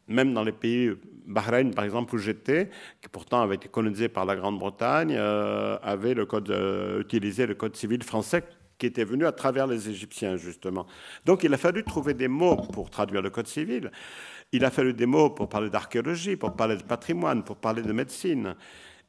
Même 0.08 0.34
dans 0.34 0.42
les 0.42 0.52
pays, 0.52 0.90
Bahreïn 1.26 1.72
par 1.72 1.84
exemple 1.84 2.14
où 2.14 2.18
j'étais, 2.18 2.70
qui 3.00 3.08
pourtant 3.08 3.42
avait 3.42 3.56
été 3.56 3.68
colonisé 3.68 4.08
par 4.08 4.24
la 4.24 4.36
Grande-Bretagne, 4.36 5.14
avait 5.16 6.14
le 6.14 6.26
code, 6.26 6.52
utilisé 7.00 7.46
le 7.46 7.54
code 7.54 7.76
civil 7.76 8.02
français 8.02 8.42
qui 8.78 8.86
était 8.86 9.04
venu 9.04 9.26
à 9.26 9.32
travers 9.32 9.66
les 9.66 9.90
Égyptiens, 9.90 10.36
justement. 10.36 10.86
Donc 11.26 11.42
il 11.42 11.52
a 11.52 11.58
fallu 11.58 11.82
trouver 11.82 12.14
des 12.14 12.28
mots 12.28 12.56
pour 12.56 12.90
traduire 12.90 13.20
le 13.22 13.28
Code 13.28 13.48
civil. 13.48 13.90
Il 14.52 14.64
a 14.64 14.70
fallu 14.70 14.94
des 14.94 15.04
mots 15.04 15.30
pour 15.30 15.48
parler 15.48 15.68
d'archéologie, 15.68 16.36
pour 16.36 16.54
parler 16.54 16.76
de 16.76 16.84
patrimoine, 16.84 17.42
pour 17.42 17.56
parler 17.56 17.82
de 17.82 17.92
médecine. 17.92 18.54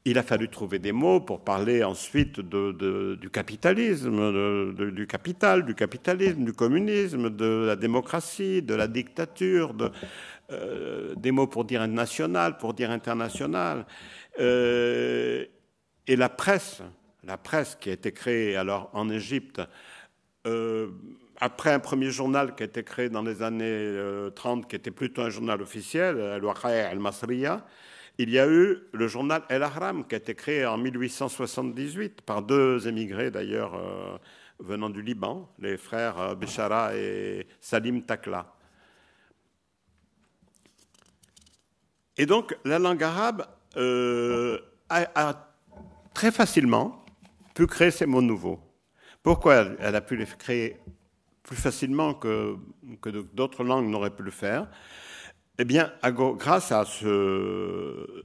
Il 0.06 0.16
a 0.16 0.22
fallu 0.22 0.48
trouver 0.48 0.78
des 0.78 0.92
mots 0.92 1.20
pour 1.20 1.40
parler 1.44 1.84
ensuite 1.84 2.40
du 2.40 3.30
capitalisme, 3.30 4.72
du 4.92 5.06
capital, 5.06 5.66
du 5.66 5.74
capitalisme, 5.74 6.44
du 6.44 6.54
communisme, 6.54 7.28
de 7.28 7.64
la 7.66 7.76
démocratie, 7.76 8.62
de 8.62 8.74
la 8.74 8.88
dictature, 8.88 9.74
euh, 10.50 11.14
des 11.16 11.32
mots 11.32 11.46
pour 11.46 11.66
dire 11.66 11.86
national, 11.86 12.56
pour 12.56 12.72
dire 12.72 12.90
international. 12.90 13.84
Euh, 14.38 15.44
et 16.06 16.16
la 16.16 16.30
presse, 16.30 16.82
la 17.24 17.36
presse 17.36 17.76
qui 17.78 17.90
a 17.90 17.92
été 17.92 18.10
créée 18.12 18.56
alors 18.56 18.90
en 18.94 19.10
Égypte, 19.10 19.60
euh, 20.46 20.88
après 21.40 21.72
un 21.72 21.78
premier 21.78 22.10
journal 22.10 22.54
qui 22.54 22.62
a 22.62 22.66
été 22.66 22.82
créé 22.84 23.08
dans 23.08 23.22
les 23.22 23.42
années 23.42 23.96
30, 24.34 24.64
euh, 24.64 24.66
qui 24.66 24.76
était 24.76 24.90
plutôt 24.90 25.22
un 25.22 25.30
journal 25.30 25.60
officiel, 25.62 26.20
Al-Waqai 26.20 26.80
al-Masriya, 26.80 27.66
il 28.22 28.30
y 28.30 28.38
a 28.38 28.46
eu 28.46 28.76
le 28.92 29.08
journal 29.08 29.42
El 29.48 29.62
Ahram 29.62 30.06
qui 30.06 30.14
a 30.14 30.18
été 30.18 30.34
créé 30.34 30.66
en 30.66 30.76
1878 30.76 32.20
par 32.20 32.42
deux 32.42 32.86
émigrés 32.86 33.30
d'ailleurs 33.30 33.74
euh, 33.74 34.18
venant 34.58 34.90
du 34.90 35.00
Liban, 35.00 35.48
les 35.58 35.78
frères 35.78 36.36
Bishara 36.36 36.94
et 36.94 37.46
Salim 37.60 38.02
Takla. 38.02 38.52
Et 42.18 42.26
donc 42.26 42.54
la 42.66 42.78
langue 42.78 43.02
arabe 43.02 43.46
a 44.90 45.50
très 46.12 46.30
facilement 46.30 47.04
pu 47.54 47.66
créer 47.66 47.90
ces 47.90 48.04
mots 48.04 48.20
nouveaux. 48.20 48.60
Pourquoi 49.22 49.64
elle 49.78 49.96
a 49.96 50.00
pu 50.02 50.16
les 50.16 50.26
créer 50.26 50.76
plus 51.42 51.56
facilement 51.56 52.12
que 52.12 52.58
d'autres 53.32 53.64
langues 53.64 53.86
n'auraient 53.86 54.14
pu 54.14 54.22
le 54.22 54.30
faire? 54.30 54.68
Eh 55.62 55.66
bien, 55.66 55.92
grâce 56.38 56.72
à 56.72 56.86
ce, 56.86 58.24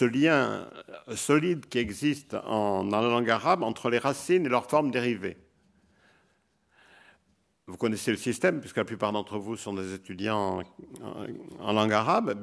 lien 0.00 0.66
solide 1.14 1.66
qui 1.66 1.76
existe 1.76 2.32
en, 2.32 2.84
dans 2.84 3.02
la 3.02 3.08
langue 3.10 3.28
arabe 3.28 3.62
entre 3.62 3.90
les 3.90 3.98
racines 3.98 4.46
et 4.46 4.48
leurs 4.48 4.70
formes 4.70 4.90
dérivées. 4.90 5.36
Vous 7.66 7.76
connaissez 7.76 8.10
le 8.10 8.16
système, 8.16 8.60
puisque 8.60 8.78
la 8.78 8.86
plupart 8.86 9.12
d'entre 9.12 9.36
vous 9.36 9.54
sont 9.54 9.74
des 9.74 9.92
étudiants 9.92 10.62
en, 11.60 11.72
langue 11.74 11.92
arabe. 11.92 12.42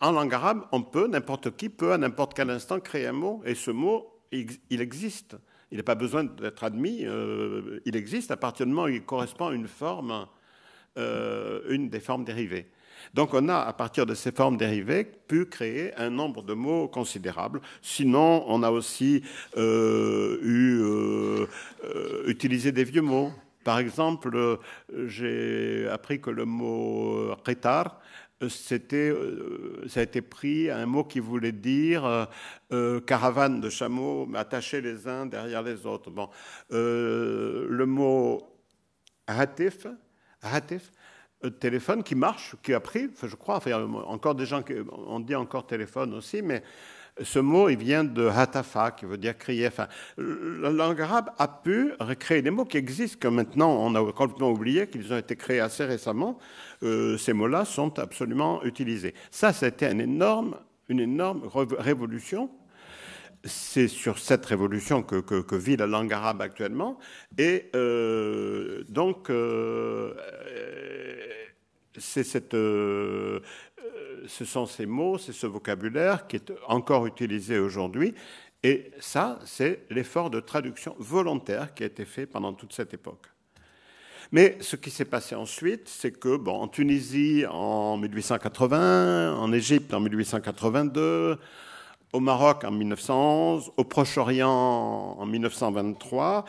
En 0.00 0.12
langue 0.12 0.32
arabe, 0.32 0.64
on 0.72 0.82
peut, 0.82 1.06
n'importe 1.06 1.54
qui 1.54 1.68
peut 1.68 1.92
à 1.92 1.98
n'importe 1.98 2.32
quel 2.32 2.48
instant 2.48 2.80
créer 2.80 3.06
un 3.06 3.12
mot, 3.12 3.42
et 3.44 3.54
ce 3.54 3.70
mot 3.70 4.18
il 4.32 4.80
existe. 4.80 5.36
Il 5.70 5.76
n'a 5.76 5.82
pas 5.82 5.94
besoin 5.94 6.24
d'être 6.24 6.64
admis, 6.64 7.04
euh, 7.04 7.80
il 7.84 7.96
existe 7.96 8.30
à 8.30 8.38
partir 8.38 8.64
du 8.64 8.72
moment 8.72 8.86
où 8.86 8.88
il 8.88 9.04
correspond 9.04 9.48
à 9.48 9.54
une 9.54 9.68
forme, 9.68 10.26
euh, 10.96 11.60
une 11.68 11.90
des 11.90 12.00
formes 12.00 12.24
dérivées. 12.24 12.70
Donc 13.14 13.34
on 13.34 13.48
a, 13.48 13.56
à 13.56 13.72
partir 13.72 14.06
de 14.06 14.14
ces 14.14 14.32
formes 14.32 14.56
dérivées, 14.56 15.04
pu 15.04 15.46
créer 15.46 15.94
un 15.96 16.10
nombre 16.10 16.42
de 16.42 16.54
mots 16.54 16.88
considérable. 16.88 17.60
Sinon, 17.80 18.44
on 18.46 18.62
a 18.62 18.70
aussi 18.70 19.22
euh, 19.56 20.38
eu, 20.42 20.82
utilisé 22.26 22.72
des 22.72 22.84
vieux 22.84 23.02
mots. 23.02 23.32
Par 23.64 23.78
exemple, 23.78 24.58
j'ai 25.06 25.86
appris 25.88 26.20
que 26.20 26.30
le 26.30 26.44
mot 26.44 27.34
rétar 27.44 28.00
c'était, 28.48 29.10
euh, 29.10 29.84
ça 29.88 30.00
a 30.00 30.02
été 30.02 30.22
pris 30.22 30.70
à 30.70 30.78
un 30.78 30.86
mot 30.86 31.04
qui 31.04 31.20
voulait 31.20 31.52
dire 31.52 32.04
euh, 32.04 32.24
euh, 32.72 33.00
caravane 33.00 33.60
de 33.60 33.70
chameaux 33.70 34.28
attachés 34.34 34.80
les 34.80 35.06
uns 35.08 35.26
derrière 35.26 35.62
les 35.62 35.86
autres. 35.86 36.10
Bon, 36.10 36.28
le 36.70 37.84
mot 37.84 38.42
hatif, 39.26 39.86
hatif, 40.42 40.92
téléphone 41.50 42.02
qui 42.02 42.14
marche, 42.14 42.54
qui 42.62 42.74
a 42.74 42.80
pris, 42.80 43.10
je 43.22 43.34
crois, 43.36 43.56
enfin, 43.56 43.72
encore 44.06 44.34
des 44.34 44.46
gens 44.46 44.62
qui, 44.62 44.74
on 45.06 45.20
dit 45.20 45.34
encore 45.34 45.66
téléphone 45.66 46.14
aussi, 46.14 46.42
mais 46.42 46.62
ce 47.20 47.38
mot, 47.38 47.68
il 47.68 47.76
vient 47.76 48.04
de 48.04 48.26
hatafa, 48.26 48.92
qui 48.92 49.04
veut 49.04 49.18
dire 49.18 49.36
crier. 49.36 49.66
Enfin, 49.66 49.86
la 50.16 50.70
langue 50.70 51.00
arabe 51.00 51.30
a 51.38 51.46
pu 51.46 51.92
recréer 52.00 52.40
des 52.40 52.50
mots 52.50 52.64
qui 52.64 52.78
existent, 52.78 53.18
que 53.20 53.28
maintenant 53.28 53.70
on 53.70 53.94
a 53.94 54.12
complètement 54.12 54.50
oublié, 54.50 54.86
qu'ils 54.86 55.12
ont 55.12 55.18
été 55.18 55.36
créés 55.36 55.60
assez 55.60 55.84
récemment. 55.84 56.38
Euh, 56.82 57.18
ces 57.18 57.32
mots-là 57.32 57.64
sont 57.64 57.98
absolument 57.98 58.64
utilisés. 58.64 59.14
Ça, 59.30 59.52
c'était 59.52 59.92
une 59.92 60.00
énorme 60.00 60.56
révolution. 61.78 62.50
C'est 63.44 63.88
sur 63.88 64.18
cette 64.18 64.46
révolution 64.46 65.02
que, 65.02 65.56
vit 65.56 65.76
la 65.76 65.86
langue 65.86 66.12
arabe 66.12 66.42
actuellement. 66.42 66.98
Et 67.38 67.70
euh, 67.74 68.84
donc, 68.88 69.30
euh, 69.30 70.14
c'est 71.98 72.24
cette 72.24 72.54
ce 74.26 74.44
sont 74.44 74.66
ces 74.66 74.86
mots, 74.86 75.18
c'est 75.18 75.32
ce 75.32 75.46
vocabulaire 75.46 76.26
qui 76.26 76.36
est 76.36 76.52
encore 76.68 77.06
utilisé 77.06 77.58
aujourd'hui. 77.58 78.14
Et 78.62 78.92
ça, 79.00 79.40
c'est 79.44 79.84
l'effort 79.90 80.30
de 80.30 80.40
traduction 80.40 80.94
volontaire 80.98 81.74
qui 81.74 81.82
a 81.82 81.86
été 81.86 82.04
fait 82.04 82.26
pendant 82.26 82.52
toute 82.52 82.72
cette 82.72 82.94
époque. 82.94 83.26
Mais 84.30 84.56
ce 84.60 84.76
qui 84.76 84.90
s'est 84.90 85.04
passé 85.04 85.34
ensuite, 85.34 85.88
c'est 85.88 86.12
que, 86.12 86.36
bon, 86.36 86.54
en 86.54 86.68
Tunisie 86.68 87.44
en 87.50 87.98
1880, 87.98 89.34
en 89.36 89.52
Égypte 89.52 89.92
en 89.92 90.00
1882, 90.00 91.38
au 92.12 92.20
Maroc 92.20 92.64
en 92.64 92.70
1911, 92.70 93.72
au 93.76 93.84
Proche-Orient 93.84 95.16
en 95.18 95.24
1923, 95.26 96.44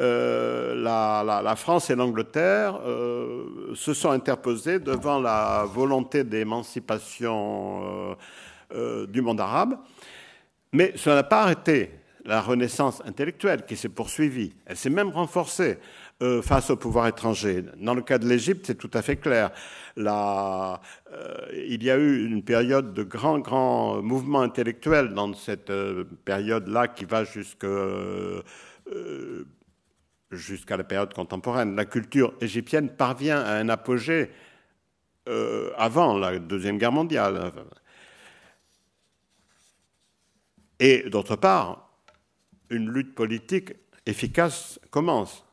euh, 0.00 0.74
la, 0.74 1.56
France 1.56 1.90
et 1.90 1.94
l'Angleterre 1.94 2.80
euh, 2.84 3.74
se 3.74 3.94
sont 3.94 4.10
interposés 4.10 4.80
devant 4.80 5.20
la 5.20 5.64
volonté 5.66 6.24
d'émancipation 6.24 8.16
euh, 8.74 9.06
du 9.06 9.22
monde 9.22 9.40
arabe. 9.40 9.78
Mais 10.72 10.92
ça 10.96 11.14
n'a 11.14 11.22
pas 11.22 11.42
arrêté 11.42 11.90
la 12.24 12.40
renaissance 12.40 13.02
intellectuelle 13.04 13.64
qui 13.66 13.76
s'est 13.76 13.88
poursuivie. 13.88 14.54
Elle 14.66 14.76
s'est 14.76 14.90
même 14.90 15.10
renforcée. 15.10 15.78
Euh, 16.22 16.42
face 16.42 16.70
au 16.70 16.76
pouvoir 16.76 17.08
étranger. 17.08 17.64
Dans 17.76 17.92
le 17.92 18.00
cas 18.00 18.18
de 18.18 18.28
l'Égypte, 18.28 18.66
c'est 18.66 18.76
tout 18.76 18.90
à 18.94 19.02
fait 19.02 19.16
clair. 19.16 19.50
Euh, 19.98 20.76
il 21.52 21.82
y 21.82 21.90
a 21.90 21.96
eu 21.96 22.24
une 22.24 22.44
période 22.44 22.94
de 22.94 23.02
grand, 23.02 23.40
grand 23.40 24.00
mouvement 24.00 24.40
intellectuel 24.40 25.12
dans 25.12 25.34
cette 25.34 25.70
euh, 25.70 26.04
période-là 26.24 26.86
qui 26.86 27.04
va 27.04 27.24
jusqu'à 27.24 27.66
la 30.76 30.84
période 30.84 31.12
contemporaine. 31.12 31.74
La 31.74 31.84
culture 31.84 32.34
égyptienne 32.40 32.90
parvient 32.90 33.40
à 33.40 33.54
un 33.54 33.68
apogée 33.68 34.30
avant 35.76 36.18
la 36.18 36.38
Deuxième 36.38 36.78
Guerre 36.78 36.92
mondiale. 36.92 37.52
Et 40.78 41.08
d'autre 41.10 41.34
part, 41.34 41.90
une 42.70 42.90
lutte 42.90 43.14
politique 43.14 43.72
efficace 44.06 44.78
commence 44.90 45.44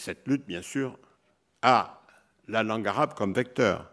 cette 0.00 0.26
lutte, 0.26 0.46
bien 0.46 0.62
sûr, 0.62 0.98
a 1.62 2.02
la 2.48 2.62
langue 2.62 2.86
arabe 2.86 3.14
comme 3.14 3.32
vecteur. 3.32 3.90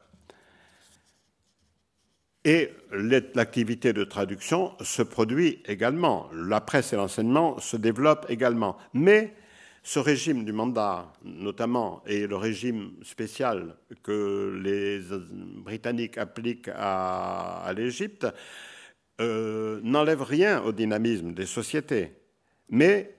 Et 2.43 2.71
l'activité 2.91 3.91
de 3.91 4.03
traduction 4.03 4.73
se 4.81 5.01
produit 5.01 5.63
également. 5.65 6.29
La 6.31 6.61
presse 6.61 6.93
et 6.93 6.95
l'enseignement 6.95 7.57
se 7.59 7.75
développent 7.75 8.27
également. 8.29 8.77
Mais 8.93 9.33
ce 9.81 9.97
régime 9.97 10.45
du 10.45 10.51
mandat, 10.51 11.11
notamment, 11.23 12.03
et 12.05 12.27
le 12.27 12.35
régime 12.35 12.93
spécial 13.03 13.75
que 14.03 14.59
les 14.63 14.99
Britanniques 15.63 16.19
appliquent 16.19 16.69
à, 16.75 17.71
l'Égypte, 17.75 18.27
euh, 19.21 19.79
n'enlève 19.83 20.21
rien 20.21 20.61
au 20.61 20.71
dynamisme 20.71 21.33
des 21.33 21.45
sociétés. 21.47 22.13
Mais 22.69 23.14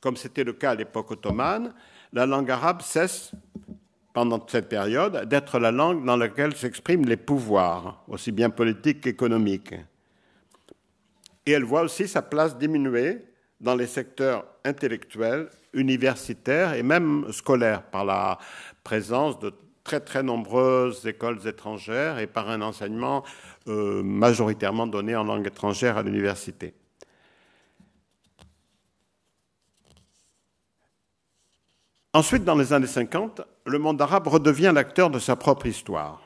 comme 0.00 0.16
c'était 0.16 0.44
le 0.44 0.52
cas 0.52 0.70
à 0.70 0.74
l'époque 0.74 1.10
ottomane, 1.10 1.74
la 2.12 2.26
langue 2.26 2.50
arabe 2.50 2.82
cesse, 2.82 3.32
pendant 4.12 4.44
cette 4.46 4.68
période, 4.68 5.28
d'être 5.28 5.58
la 5.58 5.70
langue 5.70 6.04
dans 6.04 6.16
laquelle 6.16 6.54
s'expriment 6.56 7.06
les 7.06 7.16
pouvoirs, 7.16 8.02
aussi 8.08 8.32
bien 8.32 8.50
politiques 8.50 9.02
qu'économiques. 9.02 9.74
Et 11.46 11.52
elle 11.52 11.64
voit 11.64 11.82
aussi 11.82 12.08
sa 12.08 12.22
place 12.22 12.58
diminuer 12.58 13.24
dans 13.60 13.76
les 13.76 13.86
secteurs 13.86 14.44
intellectuels, 14.64 15.48
universitaires 15.72 16.74
et 16.74 16.82
même 16.82 17.30
scolaires, 17.30 17.82
par 17.82 18.04
la 18.04 18.38
présence 18.82 19.38
de 19.38 19.52
très 19.84 20.00
très 20.00 20.22
nombreuses 20.22 21.06
écoles 21.06 21.46
étrangères 21.46 22.18
et 22.18 22.26
par 22.26 22.50
un 22.50 22.62
enseignement 22.62 23.24
euh, 23.68 24.02
majoritairement 24.02 24.86
donné 24.86 25.14
en 25.16 25.24
langue 25.24 25.46
étrangère 25.46 25.96
à 25.96 26.02
l'université. 26.02 26.74
Ensuite, 32.12 32.42
dans 32.42 32.56
les 32.56 32.72
années 32.72 32.88
50, 32.88 33.40
le 33.66 33.78
monde 33.78 34.02
arabe 34.02 34.26
redevient 34.26 34.72
l'acteur 34.74 35.10
de 35.10 35.20
sa 35.20 35.36
propre 35.36 35.66
histoire. 35.66 36.20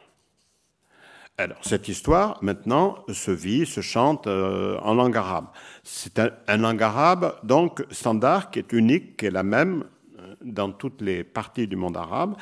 Alors, 1.37 1.59
cette 1.61 1.89
histoire, 1.89 2.39
maintenant, 2.41 3.05
se 3.13 3.31
vit, 3.31 3.67
se 3.67 3.83
chante 3.83 4.27
euh, 4.27 4.79
en 4.79 4.95
langue 4.95 5.17
arabe. 5.17 5.47
C'est 5.83 6.19
un, 6.19 6.57
langue 6.57 6.83
arabe, 6.83 7.35
donc, 7.43 7.85
standard, 7.91 8.51
qui 8.51 8.61
est 8.61 8.73
unique, 8.73 9.19
qui 9.19 9.27
est 9.27 9.31
la 9.31 9.43
même 9.43 9.85
euh, 10.21 10.35
dans 10.43 10.71
toutes 10.71 11.03
les 11.03 11.23
parties 11.23 11.67
du 11.67 11.77
monde 11.77 11.99
arabe, 11.99 12.35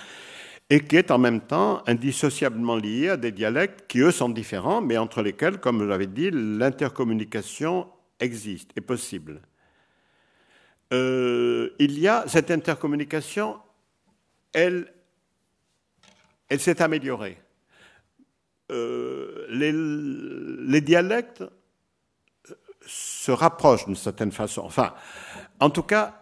et 0.70 0.80
qui 0.80 0.97
est 0.97 1.11
en 1.11 1.18
même 1.18 1.40
temps 1.40 1.82
indissociablement 1.88 2.76
liée 2.76 3.09
à 3.09 3.16
des 3.16 3.32
dialectes 3.32 3.86
qui, 3.88 4.01
eux, 4.01 4.12
sont 4.12 4.28
différents, 4.28 4.80
mais 4.80 4.99
entre 4.99 5.20
lesquels, 5.20 5.59
comme 5.59 5.80
je 5.80 5.84
l'avais 5.84 6.07
dit, 6.07 6.30
l'intercommunication 6.30 7.88
existe, 8.20 8.70
est 8.76 8.82
possible. 8.82 9.40
Euh, 10.93 11.70
il 11.78 11.99
y 11.99 12.07
a 12.07 12.24
cette 12.26 12.51
intercommunication, 12.51 13.59
elle, 14.53 14.93
elle 16.49 16.61
s'est 16.61 16.82
améliorée. 16.82 17.38
Euh, 18.70 19.47
les, 19.49 20.80
dialectes 20.80 21.45
se 22.86 23.30
rapprochent 23.30 23.86
d'une 23.86 23.97
certaine 23.97 24.32
façon. 24.32 24.62
Enfin, 24.62 24.95
en 25.61 25.70
tout 25.70 25.82
cas, 25.82 26.20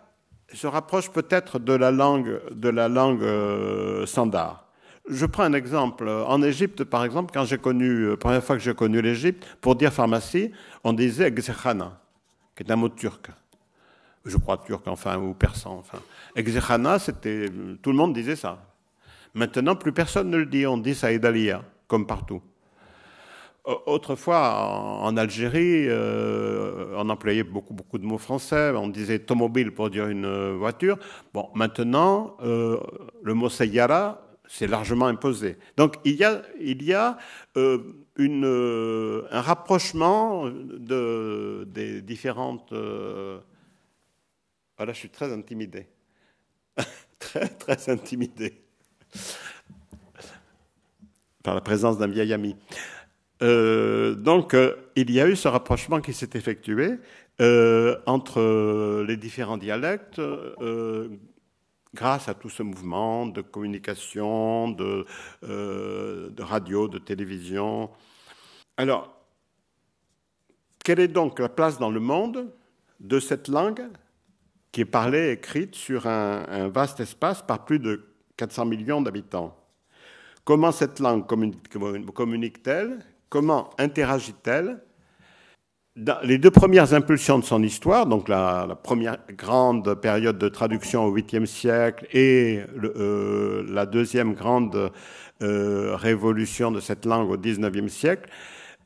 se 0.53 0.67
rapprochent 0.67 1.11
peut-être 1.11 1.59
de 1.59 1.73
la 1.73 1.91
langue, 1.91 2.41
de 2.53 2.69
la 2.69 2.89
langue 2.89 3.23
euh, 3.23 4.07
standard. 4.07 4.67
Je 5.09 5.27
prends 5.27 5.45
un 5.45 5.53
exemple. 5.53 6.09
En 6.09 6.43
Égypte, 6.43 6.85
par 6.85 7.05
exemple, 7.05 7.33
quand 7.35 7.45
j'ai 7.45 7.59
connu, 7.59 8.17
première 8.19 8.45
fois 8.45 8.57
que 8.57 8.63
j'ai 8.63 8.75
connu 8.75 9.03
l'Égypte, 9.03 9.45
pour 9.61 9.75
dire 9.75 9.93
pharmacie, 9.93 10.53
on 10.85 10.93
disait 10.93 11.33
Gzehana, 11.33 12.01
qui 12.55 12.63
est 12.63 12.71
un 12.71 12.77
mot 12.77 12.89
turc. 12.89 13.31
Je 14.31 14.39
crois 14.39 14.59
turc, 14.59 14.87
enfin, 14.87 15.19
ou 15.19 15.35
persan, 15.35 15.77
enfin. 15.79 15.99
Exechana, 16.37 16.99
c'était, 16.99 17.47
tout 17.83 17.91
le 17.91 17.97
monde 17.97 18.15
disait 18.15 18.37
ça. 18.37 18.59
Maintenant, 19.35 19.77
plus 19.77 19.93
personne 19.93 20.31
ne 20.31 20.39
le 20.39 20.47
dit. 20.47 20.67
On 20.67 20.79
dit 20.79 20.95
Saïdalia 20.95 21.63
comme 21.87 22.07
partout. 22.07 22.41
Autrefois, 23.65 24.41
en 25.03 25.17
Algérie, 25.17 25.87
euh, 25.87 26.95
on 26.97 27.09
employait 27.11 27.45
beaucoup, 27.45 27.75
beaucoup 27.75 27.99
de 27.99 28.07
mots 28.07 28.19
français. 28.19 28.73
On 28.75 28.89
disait 28.89 29.17
automobile 29.17 29.73
pour 29.73 29.91
dire 29.91 30.09
une 30.09 30.57
voiture. 30.57 30.99
Bon, 31.35 31.51
maintenant, 31.55 32.37
euh, 32.43 32.79
le 33.23 33.35
mot 33.35 33.51
sayara, 33.51 34.23
c'est 34.49 34.67
largement 34.67 35.07
imposé. 35.07 35.59
Donc, 35.77 35.97
il 36.05 36.15
y 36.15 36.25
a, 36.25 36.43
il 36.59 36.83
y 36.83 36.95
a 36.95 37.19
euh, 37.57 37.79
un 39.31 39.41
rapprochement 39.41 40.47
de, 40.47 41.69
des 41.71 42.01
différentes. 42.01 42.73
Voilà, 44.81 44.95
je 44.95 44.99
suis 45.01 45.11
très 45.11 45.31
intimidé. 45.31 45.89
très, 47.19 47.49
très 47.49 47.91
intimidé 47.91 48.63
par 51.43 51.55
la 51.55 51.61
présence 51.61 51.99
d'un 51.99 52.07
vieil 52.07 52.33
ami. 52.33 52.57
Euh, 53.43 54.15
donc, 54.15 54.55
euh, 54.55 54.75
il 54.97 55.11
y 55.11 55.21
a 55.21 55.29
eu 55.29 55.37
ce 55.37 55.49
rapprochement 55.49 56.01
qui 56.01 56.15
s'est 56.15 56.31
effectué 56.33 56.93
euh, 57.43 57.99
entre 58.07 59.05
les 59.07 59.19
différents 59.19 59.59
dialectes 59.59 60.19
grâce 61.93 62.31
à 62.31 62.33
tout 62.33 62.49
ce 62.49 62.63
mouvement 62.63 63.27
de 63.27 63.43
communication, 63.43 64.71
de, 64.71 65.05
de, 65.43 66.43
radio, 66.43 66.89
de 66.89 66.97
télévision. 66.97 67.91
Alors, 68.79 69.13
quelle 70.83 71.01
est 71.01 71.09
donc 71.09 71.39
la 71.39 71.51
place 71.51 71.79
dans 71.79 71.91
le 71.91 72.01
monde 72.01 72.51
de 73.01 73.21
cette 73.21 73.49
langue 73.49 73.83
qui 74.73 74.83
est 74.83 74.87
parlée 74.87 75.33
écrite 75.33 75.75
sur 75.75 76.07
un, 76.07 76.69
vaste 76.69 77.01
espace 77.01 77.43
par 77.43 77.65
plus 77.65 77.79
de 77.79 78.05
400 78.37 78.67
millions 78.67 79.03
d'habitants. 79.03 79.57
Comment 80.45 80.73
cette 80.73 81.01
langue 81.01 81.27
communique-t-elle? 81.27 82.99
Comment 83.29 83.71
interagit-elle? 83.79 84.81
Les 86.23 86.39
deux 86.39 86.51
premières 86.51 86.95
impulsions 86.95 87.39
de 87.39 87.45
son 87.45 87.63
histoire, 87.63 88.07
donc 88.07 88.29
la, 88.29 88.79
première 88.83 89.19
grande 89.31 89.95
période 89.95 90.39
de 90.39 90.49
traduction 90.49 91.05
au 91.05 91.15
8e 91.15 91.47
siècle 91.47 92.07
et 92.13 92.61
euh, 92.83 93.65
la 93.69 93.87
deuxième 93.87 94.35
grande 94.35 94.93
euh, 95.43 95.97
révolution 95.97 96.71
de 96.71 96.81
cette 96.81 97.05
langue 97.05 97.29
au 97.31 97.37
19e 97.37 97.89
siècle, 97.89 98.31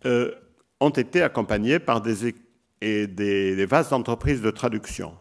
euh, 0.06 0.32
ont 0.80 0.90
été 0.90 1.22
accompagnées 1.22 1.78
par 1.78 2.00
des 2.00 3.66
vastes 3.66 3.92
entreprises 3.92 4.40
de 4.40 4.50
traduction. 4.50 5.14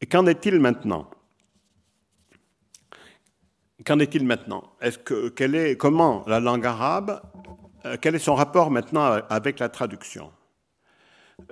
Et 0.00 0.06
qu'en 0.06 0.26
est-il 0.26 0.60
maintenant? 0.60 1.08
Qu'en 3.84 3.98
est-il 3.98 4.26
maintenant? 4.26 4.64
Est-ce 4.80 4.98
que, 4.98 5.32
est, 5.54 5.76
Comment 5.76 6.24
la 6.26 6.40
langue 6.40 6.66
arabe, 6.66 7.22
euh, 7.86 7.96
quel 8.00 8.14
est 8.14 8.20
son 8.20 8.34
rapport 8.34 8.70
maintenant 8.70 9.20
avec 9.30 9.58
la 9.58 9.68
traduction? 9.68 10.30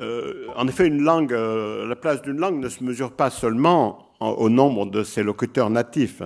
Euh, 0.01 0.49
En 0.57 0.67
effet, 0.69 0.87
une 0.87 1.03
langue, 1.03 1.33
euh, 1.33 1.87
la 1.87 1.97
place 1.97 2.23
d'une 2.23 2.39
langue 2.39 2.59
ne 2.59 2.69
se 2.69 2.83
mesure 2.85 3.13
pas 3.13 3.31
seulement 3.31 4.11
au 4.21 4.49
nombre 4.49 4.87
de 4.87 5.03
ses 5.03 5.23
locuteurs 5.23 5.71
natifs. 5.71 6.23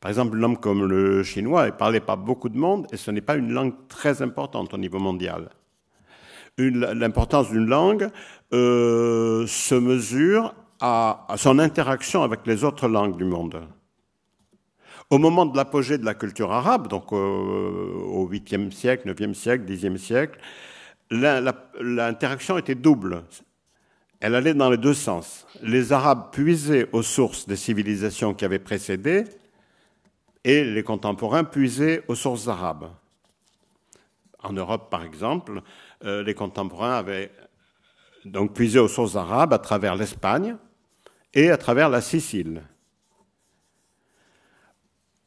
Par 0.00 0.10
exemple, 0.10 0.36
une 0.36 0.42
langue 0.42 0.60
comme 0.60 0.86
le 0.86 1.22
chinois 1.22 1.66
est 1.68 1.76
parlé 1.76 2.00
par 2.00 2.16
beaucoup 2.16 2.48
de 2.48 2.56
monde 2.56 2.86
et 2.92 2.96
ce 2.96 3.10
n'est 3.10 3.20
pas 3.20 3.36
une 3.36 3.52
langue 3.52 3.74
très 3.88 4.22
importante 4.22 4.72
au 4.72 4.78
niveau 4.78 4.98
mondial. 4.98 5.50
L'importance 6.56 7.50
d'une 7.50 7.66
langue 7.66 8.08
se 8.50 9.74
mesure 9.74 10.54
à 10.80 11.34
son 11.36 11.58
interaction 11.58 12.22
avec 12.22 12.46
les 12.46 12.64
autres 12.64 12.88
langues 12.88 13.16
du 13.16 13.24
monde. 13.24 13.60
Au 15.10 15.18
moment 15.18 15.46
de 15.46 15.56
l'apogée 15.56 15.96
de 15.96 16.04
la 16.04 16.14
culture 16.14 16.52
arabe, 16.52 16.88
donc 16.88 17.12
au 17.12 18.28
8e 18.30 18.70
siècle, 18.70 19.10
9e 19.10 19.32
siècle, 19.32 19.64
10e 19.64 19.96
siècle, 19.96 20.38
l'interaction 21.10 22.58
était 22.58 22.74
double. 22.74 23.24
Elle 24.20 24.34
allait 24.34 24.54
dans 24.54 24.68
les 24.68 24.76
deux 24.76 24.94
sens. 24.94 25.46
Les 25.62 25.92
Arabes 25.92 26.30
puisaient 26.32 26.88
aux 26.92 27.02
sources 27.02 27.46
des 27.46 27.56
civilisations 27.56 28.34
qui 28.34 28.44
avaient 28.44 28.58
précédé 28.58 29.24
et 30.44 30.64
les 30.64 30.82
contemporains 30.82 31.44
puisaient 31.44 32.04
aux 32.08 32.14
sources 32.14 32.48
arabes. 32.48 32.90
En 34.42 34.52
Europe, 34.52 34.90
par 34.90 35.04
exemple, 35.04 35.62
euh, 36.04 36.22
les 36.22 36.34
contemporains 36.34 36.94
avaient 36.94 37.30
donc 38.24 38.54
puisé 38.54 38.78
aux 38.78 38.88
sources 38.88 39.16
arabes 39.16 39.52
à 39.52 39.58
travers 39.58 39.96
l'Espagne 39.96 40.56
et 41.34 41.50
à 41.50 41.56
travers 41.56 41.88
la 41.88 42.00
Sicile. 42.00 42.62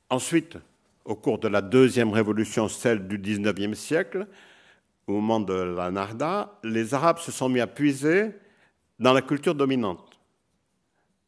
Ensuite, 0.09 0.57
au 1.05 1.15
cours 1.15 1.39
de 1.39 1.47
la 1.47 1.61
deuxième 1.61 2.11
révolution, 2.11 2.67
celle 2.67 3.07
du 3.07 3.17
XIXe 3.17 3.77
siècle, 3.77 4.27
au 5.07 5.13
moment 5.13 5.39
de 5.39 5.53
la 5.53 5.89
Narda, 5.91 6.59
les 6.63 6.93
Arabes 6.93 7.19
se 7.19 7.31
sont 7.31 7.49
mis 7.49 7.59
à 7.59 7.67
puiser 7.67 8.31
dans 8.99 9.13
la 9.13 9.21
culture 9.21 9.55
dominante 9.55 10.19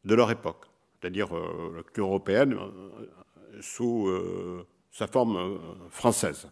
de 0.04 0.14
leur 0.14 0.30
époque, 0.30 0.66
c'est-à-dire 1.00 1.34
euh, 1.34 1.72
la 1.76 1.82
culture 1.82 2.06
européenne 2.06 2.54
euh, 2.54 3.60
sous 3.60 4.08
euh, 4.08 4.66
sa 4.92 5.06
forme 5.06 5.58
française. 5.90 6.48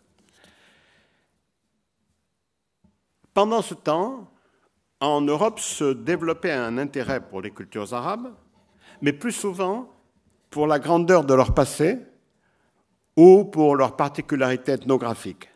Pendant 3.34 3.62
ce 3.62 3.74
temps, 3.74 4.31
en 5.02 5.20
Europe 5.20 5.58
se 5.58 5.92
développait 5.92 6.52
un 6.52 6.78
intérêt 6.78 7.20
pour 7.20 7.42
les 7.42 7.50
cultures 7.50 7.92
arabes, 7.92 8.32
mais 9.00 9.12
plus 9.12 9.32
souvent 9.32 9.90
pour 10.48 10.68
la 10.68 10.78
grandeur 10.78 11.24
de 11.24 11.34
leur 11.34 11.54
passé 11.54 11.98
ou 13.16 13.44
pour 13.44 13.74
leur 13.74 13.96
particularité 13.96 14.72
ethnographique, 14.72 15.48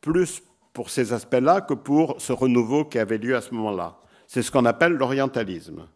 plus 0.00 0.42
pour 0.72 0.90
ces 0.90 1.12
aspects-là 1.12 1.60
que 1.60 1.74
pour 1.74 2.20
ce 2.20 2.32
renouveau 2.32 2.84
qui 2.84 3.00
avait 3.00 3.18
lieu 3.18 3.34
à 3.34 3.40
ce 3.40 3.52
moment-là. 3.52 3.98
C'est 4.28 4.42
ce 4.42 4.52
qu'on 4.52 4.64
appelle 4.64 4.92
l'orientalisme. 4.92 5.88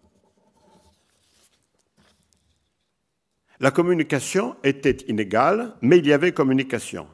La 3.61 3.70
communication 3.70 4.57
était 4.64 5.05
inégale, 5.07 5.76
mais 5.83 5.99
il 5.99 6.07
y 6.09 6.12
avait 6.12 6.33
communication. 6.33 7.07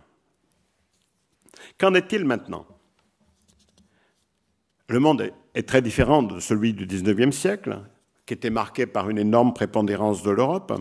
Qu'en 1.77 1.93
est-il 1.93 2.25
maintenant? 2.25 2.65
Le 4.89 5.01
monde 5.01 5.31
est 5.55 5.69
très 5.69 5.83
différent 5.83 6.23
de 6.23 6.41
celui 6.41 6.73
du 6.73 6.87
XIXe 6.87 7.37
siècle, 7.37 7.79
qui 8.25 8.33
était 8.33 8.49
marqué 8.49 8.87
par 8.87 9.11
une 9.11 9.19
énorme 9.19 9.53
prépondérance 9.53 10.23
de 10.23 10.31
l'Europe. 10.31 10.73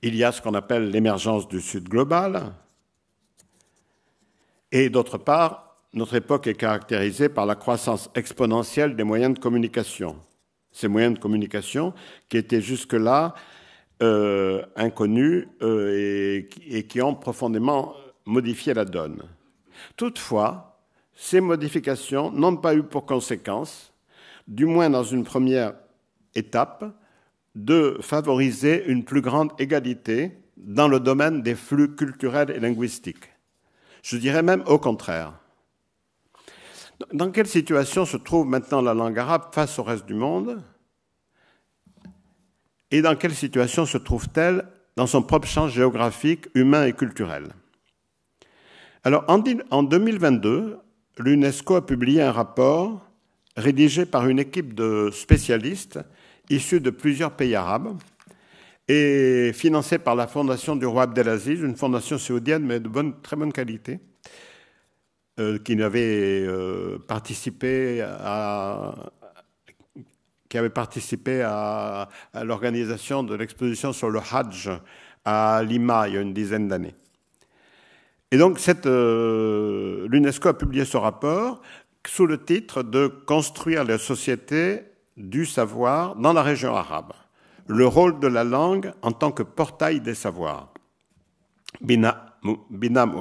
Il 0.00 0.16
y 0.16 0.24
a 0.24 0.32
ce 0.32 0.40
qu'on 0.40 0.54
appelle 0.54 0.90
l'émergence 0.90 1.48
du 1.48 1.60
Sud 1.60 1.88
global. 1.88 2.54
Et 4.72 4.88
d'autre 4.88 5.18
part, 5.18 5.76
notre 5.92 6.14
époque 6.14 6.46
est 6.46 6.54
caractérisée 6.54 7.28
par 7.28 7.44
la 7.44 7.56
croissance 7.56 8.10
exponentielle 8.14 8.96
des 8.96 9.04
moyens 9.04 9.34
de 9.34 9.38
communication. 9.38 10.16
Ces 10.72 10.88
moyens 10.88 11.14
de 11.14 11.18
communication 11.18 11.92
qui 12.28 12.38
étaient 12.38 12.60
jusque-là 12.60 13.34
euh, 14.02 14.62
inconnus 14.76 15.48
euh, 15.62 16.42
et, 16.68 16.86
qui 16.86 17.00
ont 17.00 17.14
profondément 17.14 17.94
modifié 18.26 18.74
la 18.74 18.84
donne. 18.84 19.22
Toutefois, 19.96 20.75
ces 21.16 21.40
modifications 21.40 22.30
n'ont 22.30 22.56
pas 22.56 22.74
eu 22.74 22.82
pour 22.82 23.06
conséquence, 23.06 23.92
du 24.46 24.66
moins 24.66 24.90
dans 24.90 25.02
une 25.02 25.24
première 25.24 25.74
étape, 26.34 26.84
de 27.54 27.96
favoriser 28.02 28.84
une 28.86 29.02
plus 29.02 29.22
grande 29.22 29.50
égalité 29.58 30.38
dans 30.58 30.88
le 30.88 31.00
domaine 31.00 31.42
des 31.42 31.54
flux 31.54 31.96
culturels 31.96 32.50
et 32.50 32.60
linguistiques. 32.60 33.32
Je 34.02 34.18
dirais 34.18 34.42
même 34.42 34.62
au 34.66 34.78
contraire. 34.78 35.32
Dans 37.12 37.30
quelle 37.30 37.46
situation 37.46 38.04
se 38.04 38.18
trouve 38.18 38.46
maintenant 38.46 38.82
la 38.82 38.94
langue 38.94 39.18
arabe 39.18 39.52
face 39.52 39.78
au 39.78 39.82
reste 39.82 40.06
du 40.06 40.14
monde? 40.14 40.62
Et 42.90 43.02
dans 43.02 43.16
quelle 43.16 43.34
situation 43.34 43.86
se 43.86 43.98
trouve-t-elle 43.98 44.68
dans 44.96 45.06
son 45.06 45.22
propre 45.22 45.48
champ 45.48 45.68
géographique, 45.68 46.46
humain 46.54 46.86
et 46.86 46.92
culturel? 46.92 47.48
Alors, 49.02 49.24
en 49.28 49.82
2022, 49.82 50.78
l'UNESCO 51.18 51.76
a 51.76 51.86
publié 51.86 52.22
un 52.22 52.32
rapport 52.32 53.06
rédigé 53.56 54.06
par 54.06 54.28
une 54.28 54.38
équipe 54.38 54.74
de 54.74 55.10
spécialistes 55.12 55.98
issus 56.50 56.80
de 56.80 56.90
plusieurs 56.90 57.32
pays 57.32 57.54
arabes 57.54 57.96
et 58.88 59.50
financé 59.54 59.98
par 59.98 60.14
la 60.14 60.26
fondation 60.26 60.76
du 60.76 60.86
roi 60.86 61.02
Abdelaziz, 61.04 61.60
une 61.60 61.76
fondation 61.76 62.18
saoudienne 62.18 62.64
mais 62.64 62.78
de 62.80 62.90
très 63.22 63.36
bonne 63.36 63.52
qualité, 63.52 63.98
euh, 65.40 65.58
euh, 65.58 65.58
qui 70.48 70.58
avait 70.58 70.70
participé 70.70 71.42
à, 71.42 72.08
l'organisation 72.42 73.22
de 73.24 73.34
l'exposition 73.34 73.92
sur 73.92 74.08
le 74.10 74.20
Hajj 74.20 74.70
à 75.24 75.62
Lima 75.64 76.08
il 76.08 76.14
y 76.14 76.18
a 76.18 76.20
une 76.20 76.32
dizaine 76.32 76.68
d'années. 76.68 76.94
Et 78.31 78.37
donc, 78.37 78.59
euh, 78.85 80.07
l'UNESCO 80.09 80.49
a 80.49 80.57
publié 80.57 80.85
ce 80.85 80.97
rapport 80.97 81.61
sous 82.07 82.25
le 82.25 82.43
titre 82.43 82.81
de 82.81 83.07
Construire 83.07 83.83
les 83.83 83.97
sociétés 83.97 84.83
du 85.17 85.45
savoir 85.45 86.15
dans 86.15 86.33
la 86.33 86.41
région 86.41 86.75
arabe. 86.75 87.13
Le 87.67 87.85
rôle 87.85 88.19
de 88.19 88.27
la 88.27 88.43
langue 88.43 88.93
en 89.01 89.11
tant 89.11 89.31
que 89.31 89.43
portail 89.43 90.01
des 90.01 90.15
savoirs. 90.15 90.73
بناء 91.81 92.31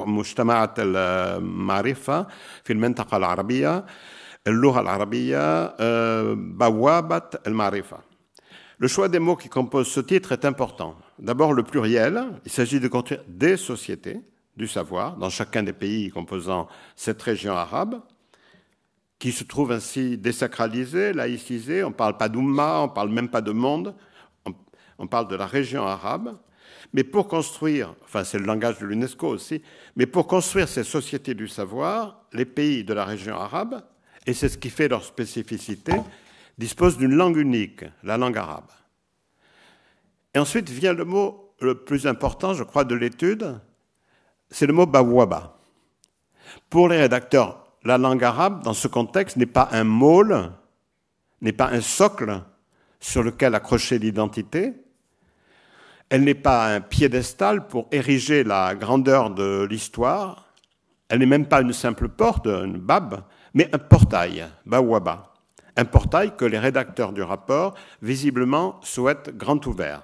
مجتمعات 0.06 0.74
المعرفة 0.78 2.26
في 2.64 2.72
المنطقة 2.72 3.16
العربية 3.16 3.84
اللغة 4.46 4.80
العربية 4.80 5.66
بوابة 6.34 7.22
المعرفة 7.46 7.98
Le 8.82 8.88
choix 8.88 9.08
des 9.08 9.18
mots 9.18 9.36
qui 9.36 9.50
composent 9.50 9.88
ce 9.88 10.00
titre 10.00 10.32
est 10.32 10.46
important. 10.46 10.96
D'abord 11.18 11.52
le 11.52 11.62
pluriel, 11.62 12.40
il 12.46 12.50
s'agit 12.50 12.80
de 12.80 12.88
construire 12.88 13.22
des 13.28 13.58
sociétés 13.58 14.22
du 14.57 14.67
savoir 14.67 15.17
dans 15.17 15.29
chacun 15.29 15.63
des 15.63 15.73
pays 15.73 16.09
composant 16.09 16.67
cette 16.95 17.21
région 17.21 17.53
arabe, 17.53 18.01
qui 19.19 19.31
se 19.31 19.43
trouve 19.43 19.71
ainsi 19.71 20.17
désacralisée, 20.17 21.13
laïcisée. 21.13 21.83
On 21.83 21.89
ne 21.89 21.93
parle 21.93 22.17
pas 22.17 22.29
d'Oumma, 22.29 22.81
on 22.81 22.87
ne 22.87 22.93
parle 22.93 23.09
même 23.09 23.29
pas 23.29 23.41
de 23.41 23.51
monde, 23.51 23.95
on 24.97 25.07
parle 25.07 25.27
de 25.27 25.35
la 25.35 25.45
région 25.45 25.85
arabe. 25.85 26.37
Mais 26.93 27.03
pour 27.03 27.27
construire, 27.27 27.93
enfin 28.03 28.23
c'est 28.23 28.39
le 28.39 28.45
langage 28.45 28.79
de 28.79 28.85
l'UNESCO 28.85 29.27
aussi, 29.27 29.61
mais 29.95 30.05
pour 30.05 30.27
construire 30.27 30.67
ces 30.67 30.83
sociétés 30.83 31.33
du 31.33 31.47
savoir, 31.47 32.21
les 32.31 32.45
pays 32.45 32.83
de 32.83 32.93
la 32.93 33.05
région 33.05 33.35
arabe, 33.35 33.83
et 34.25 34.33
c'est 34.33 34.49
ce 34.49 34.57
qui 34.57 34.69
fait 34.69 34.87
leur 34.87 35.03
spécificité, 35.03 35.93
disposent 36.57 36.97
d'une 36.97 37.15
langue 37.15 37.37
unique, 37.37 37.83
la 38.03 38.17
langue 38.17 38.37
arabe. 38.37 38.69
Et 40.33 40.39
ensuite 40.39 40.69
vient 40.69 40.93
le 40.93 41.05
mot 41.05 41.53
le 41.59 41.75
plus 41.83 42.07
important, 42.07 42.53
je 42.53 42.63
crois, 42.63 42.83
de 42.83 42.95
l'étude, 42.95 43.59
c'est 44.55 44.67
le 44.67 44.71
mot 44.71 44.85
bawaba. 44.85 45.57
Pour 46.69 46.87
les 46.87 46.97
rédacteurs, 46.97 47.67
la 47.83 47.97
langue 47.97 48.23
arabe, 48.23 48.63
dans 48.63 48.73
ce 48.73 48.87
contexte, 48.87 49.35
n'est 49.35 49.45
pas 49.45 49.67
un 49.73 49.83
môle, 49.83 50.49
n'est 51.41 51.51
pas 51.51 51.67
un 51.71 51.81
socle 51.81 52.41
sur 53.01 53.21
lequel 53.21 53.53
accrocher 53.53 53.99
l'identité, 53.99 54.73
elle 56.07 56.23
n'est 56.23 56.33
pas 56.33 56.73
un 56.73 56.79
piédestal 56.79 57.67
pour 57.67 57.89
ériger 57.91 58.45
la 58.45 58.75
grandeur 58.75 59.29
de 59.29 59.67
l'histoire. 59.69 60.45
Elle 61.09 61.19
n'est 61.19 61.25
même 61.25 61.47
pas 61.47 61.59
une 61.59 61.73
simple 61.73 62.07
porte, 62.07 62.47
une 62.47 62.77
bab, 62.77 63.23
mais 63.53 63.69
un 63.75 63.77
portail, 63.77 64.47
bawaba. 64.65 65.33
Un 65.75 65.83
portail 65.83 66.33
que 66.37 66.45
les 66.45 66.59
rédacteurs 66.59 67.11
du 67.11 67.23
rapport, 67.23 67.73
visiblement, 68.01 68.79
souhaitent 68.81 69.35
grand 69.35 69.67
ouvert. 69.67 70.03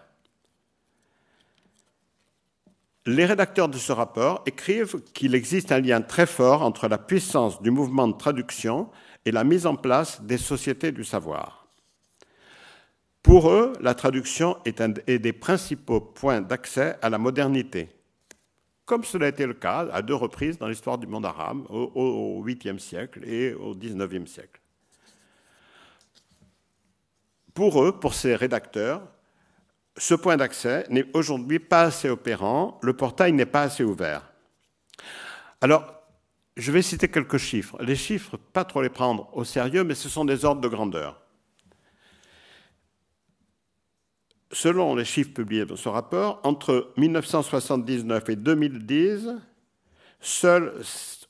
Les 3.07 3.25
rédacteurs 3.25 3.67
de 3.67 3.77
ce 3.77 3.91
rapport 3.91 4.43
écrivent 4.45 5.01
qu'il 5.13 5.33
existe 5.33 5.71
un 5.71 5.79
lien 5.79 6.01
très 6.01 6.27
fort 6.27 6.61
entre 6.61 6.87
la 6.87 6.99
puissance 6.99 7.59
du 7.61 7.71
mouvement 7.71 8.07
de 8.07 8.15
traduction 8.15 8.89
et 9.25 9.31
la 9.31 9.43
mise 9.43 9.65
en 9.65 9.75
place 9.75 10.21
des 10.21 10.37
sociétés 10.37 10.91
du 10.91 11.03
savoir. 11.03 11.67
Pour 13.23 13.49
eux, 13.49 13.73
la 13.81 13.95
traduction 13.95 14.57
est 14.65 14.81
un 14.81 14.89
des 14.89 15.33
principaux 15.33 15.99
points 15.99 16.41
d'accès 16.41 16.97
à 17.01 17.09
la 17.09 17.17
modernité, 17.17 17.89
comme 18.85 19.03
cela 19.03 19.27
a 19.27 19.29
été 19.29 19.45
le 19.45 19.53
cas 19.53 19.87
à 19.91 20.01
deux 20.01 20.15
reprises 20.15 20.57
dans 20.57 20.67
l'histoire 20.67 20.97
du 20.97 21.07
monde 21.07 21.25
arabe, 21.25 21.65
au 21.69 22.43
8e 22.45 22.77
siècle 22.77 23.23
et 23.27 23.53
au 23.53 23.73
19e 23.73 24.27
siècle. 24.27 24.59
Pour 27.53 27.83
eux, 27.83 27.99
pour 27.99 28.13
ces 28.13 28.35
rédacteurs, 28.35 29.01
ce 29.97 30.13
point 30.15 30.37
d'accès 30.37 30.85
n'est 30.89 31.05
aujourd'hui 31.13 31.59
pas 31.59 31.83
assez 31.83 32.09
opérant, 32.09 32.79
le 32.81 32.93
portail 32.93 33.33
n'est 33.33 33.45
pas 33.45 33.63
assez 33.63 33.83
ouvert. 33.83 34.31
Alors, 35.59 35.93
je 36.57 36.71
vais 36.71 36.81
citer 36.81 37.07
quelques 37.07 37.37
chiffres. 37.37 37.77
Les 37.81 37.95
chiffres, 37.95 38.37
pas 38.37 38.65
trop 38.65 38.81
les 38.81 38.89
prendre 38.89 39.29
au 39.35 39.43
sérieux, 39.43 39.83
mais 39.83 39.95
ce 39.95 40.09
sont 40.09 40.25
des 40.25 40.45
ordres 40.45 40.61
de 40.61 40.67
grandeur. 40.67 41.21
selon 44.51 44.95
les 44.95 45.05
chiffres 45.05 45.33
publiés 45.33 45.65
dans 45.65 45.75
ce 45.75 45.89
rapport, 45.89 46.39
entre 46.43 46.91
1979 46.97 48.29
et 48.29 48.35
2010, 48.35 49.29
seuls 50.19 50.73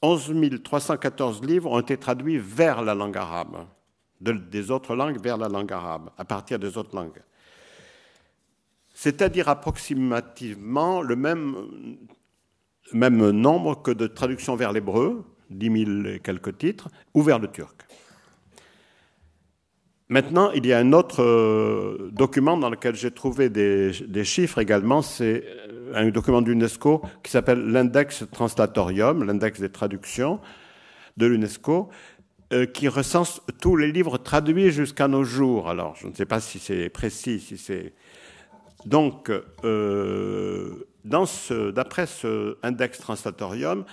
11 0.01 0.34
314 0.64 1.43
livres 1.43 1.72
ont 1.72 1.80
été 1.80 1.97
traduits 1.97 2.38
vers 2.38 2.82
la 2.82 2.95
langue 2.95 3.18
arabe, 3.18 3.68
des 4.20 4.72
autres 4.72 4.95
langues 4.95 5.22
vers 5.22 5.38
la 5.38 5.47
langue 5.47 5.72
arabe, 5.72 6.09
à 6.18 6.26
partir 6.26 6.59
des 6.59 6.78
autres 6.78 6.95
langues. 6.95 7.22
C'est-à-dire 9.04 9.49
approximativement 9.49 11.02
le 11.02 11.16
même, 11.16 11.56
même 12.93 13.32
nombre 13.32 13.82
que 13.82 13.89
de 13.89 14.06
traductions 14.06 14.56
vers 14.56 14.72
l'hébreu, 14.72 15.26
10 15.49 15.86
000 15.86 16.06
et 16.06 16.20
quelques 16.20 16.60
titres, 16.60 16.88
ou 17.16 17.24
vers 17.24 17.39
le 17.39 17.47
turc. 17.47 17.82
Maintenant, 20.10 20.52
il 20.52 20.68
y 20.68 20.72
a 20.72 20.78
un 20.78 20.93
autre 20.93 21.24
euh, 21.24 22.12
document 22.12 22.58
dans 22.58 22.70
lequel 22.70 22.93
j'ai 22.93 23.10
trouvé 23.10 23.49
des, 23.49 24.24
chiffres 24.24 24.60
également. 24.60 25.02
C'est 25.02 25.45
euh, 25.47 25.93
un 25.95 26.08
document 26.10 26.43
d'UNESCO 26.43 27.02
qui 27.24 27.32
s'appelle 27.32 27.72
l'index 27.72 28.26
translatorium, 28.32 29.24
l'index 29.24 29.60
des 29.60 29.72
traductions 29.72 30.39
de 31.18 31.26
l'UNESCO, 31.26 31.89
euh, 32.54 32.68
qui 32.68 32.88
recense 32.88 33.41
tous 33.62 33.78
les 33.78 33.91
livres 33.91 34.20
traduits 34.20 34.70
jusqu'à 34.70 35.08
nos 35.08 35.24
jours. 35.24 35.70
Alors, 35.70 35.95
je 35.95 36.06
ne 36.06 36.14
sais 36.14 36.28
pas 36.28 36.39
si 36.39 36.60
c'est 36.60 36.89
précis, 36.89 37.39
si 37.39 37.58
c'est. 37.58 37.95
Donc, 38.86 39.32
d'après 41.71 42.05
ce 42.05 42.57
index 42.63 42.99
translatorium, 42.99 43.86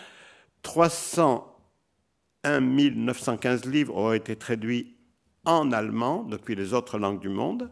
301 0.62 2.60
915 2.60 3.64
livres 3.64 3.96
ont 3.96 4.12
été 4.12 4.36
traduits 4.36 4.96
en 5.44 5.72
allemand 5.72 6.24
depuis 6.24 6.54
les 6.54 6.74
autres 6.74 6.98
langues 6.98 7.20
du 7.20 7.28
monde. 7.28 7.70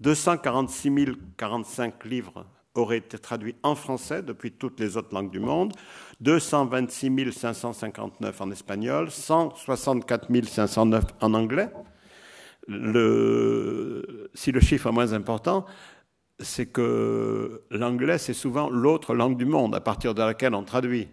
246 0.00 1.12
045 1.36 2.04
livres 2.04 2.46
auraient 2.74 2.98
été 2.98 3.18
traduits 3.18 3.54
en 3.62 3.74
français 3.74 4.22
depuis 4.22 4.50
toutes 4.52 4.80
les 4.80 4.96
autres 4.96 5.14
langues 5.14 5.30
du 5.30 5.38
monde, 5.38 5.72
226 6.20 7.30
559 7.32 8.40
en 8.40 8.50
espagnol, 8.50 9.10
164 9.10 10.28
509 10.44 11.04
en 11.20 11.34
anglais. 11.34 11.70
si 12.66 14.52
le 14.52 14.60
chiffre 14.60 14.88
est 14.88 14.92
moins 14.92 15.12
important, 15.12 15.64
c'est 16.40 16.66
que 16.66 17.62
l'anglais, 17.70 18.18
c'est 18.18 18.34
souvent 18.34 18.68
l'autre 18.68 19.14
langue 19.14 19.36
du 19.36 19.44
monde 19.44 19.74
à 19.74 19.80
partir 19.80 20.14
de 20.14 20.22
laquelle 20.22 20.54
on 20.54 20.64
traduit. 20.64 21.08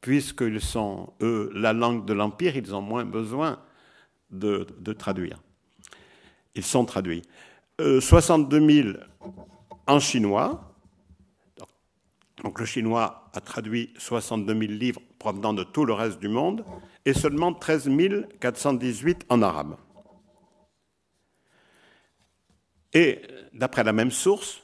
Puisqu'ils 0.00 0.60
sont, 0.60 1.12
eux, 1.20 1.50
la 1.54 1.72
langue 1.72 2.04
de 2.04 2.12
l'Empire, 2.12 2.56
ils 2.56 2.74
ont 2.74 2.80
moins 2.80 3.04
besoin 3.04 3.60
de, 4.30 4.66
traduire. 4.98 5.40
Ils 6.54 6.64
sont 6.64 6.84
traduits. 6.84 7.22
62 7.78 8.56
euh, 8.56 8.82
000 8.82 8.88
en 9.86 10.00
chinois. 10.00 10.74
Donc 12.42 12.58
le 12.58 12.66
chinois 12.66 13.30
a 13.34 13.40
traduit 13.40 13.92
62 13.98 14.52
000 14.52 14.72
livres 14.72 15.00
provenant 15.18 15.54
de 15.54 15.62
tout 15.62 15.84
le 15.84 15.92
reste 15.92 16.18
du 16.18 16.28
monde 16.28 16.64
et 17.04 17.12
seulement 17.12 17.52
13 17.52 17.90
418 18.40 19.26
en 19.28 19.42
arabe. 19.42 19.76
Et 22.92 23.22
d'après 23.54 23.84
la 23.84 23.92
même 23.92 24.10
source, 24.10 24.61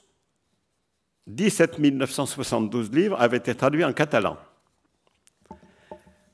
17 1.28 1.78
972 1.78 2.90
livres 2.90 3.20
avaient 3.20 3.36
été 3.36 3.54
traduits 3.54 3.84
en 3.84 3.92
catalan. 3.92 4.38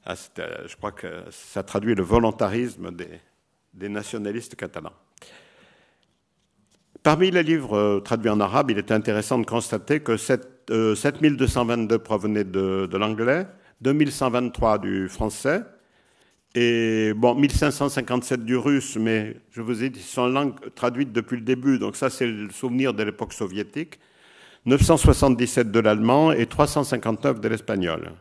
Ah, 0.06 0.14
euh, 0.38 0.68
je 0.68 0.76
crois 0.76 0.92
que 0.92 1.24
ça 1.30 1.62
traduit 1.64 1.94
le 1.94 2.02
volontarisme 2.02 2.90
des, 2.92 3.88
nationalistes 3.88 4.54
catalans. 4.54 4.92
Parmi 7.02 7.30
les 7.30 7.42
livres 7.42 8.00
traduits 8.04 8.30
en 8.30 8.38
arabe, 8.38 8.70
il 8.70 8.78
est 8.78 8.92
intéressant 8.92 9.38
de 9.38 9.44
constater 9.44 10.00
que 10.00 10.16
7222 10.16 11.98
provenaient 11.98 12.44
de, 12.44 12.86
de 12.90 12.96
l'anglais, 12.96 13.46
2123 13.80 14.78
du 14.78 15.08
français, 15.08 15.62
et 16.54 17.12
bon, 17.16 17.34
1557 17.34 18.44
du 18.44 18.56
russe, 18.56 18.96
mais 18.96 19.36
je 19.50 19.60
vous 19.60 19.82
ai 19.82 19.90
dit, 19.90 20.00
sont 20.00 20.28
langues 20.28 20.54
traduites 20.76 21.12
depuis 21.12 21.36
le 21.36 21.42
début, 21.42 21.80
donc 21.80 21.96
ça 21.96 22.10
c'est 22.10 22.28
le 22.28 22.50
souvenir 22.50 22.94
de 22.94 23.02
l'époque 23.02 23.32
soviétique. 23.32 23.98
977 24.66 25.70
de 25.70 25.80
l'allemand 25.80 26.32
et 26.32 26.46
359 26.46 27.40
de 27.40 27.48
l'espagnol. 27.48 28.12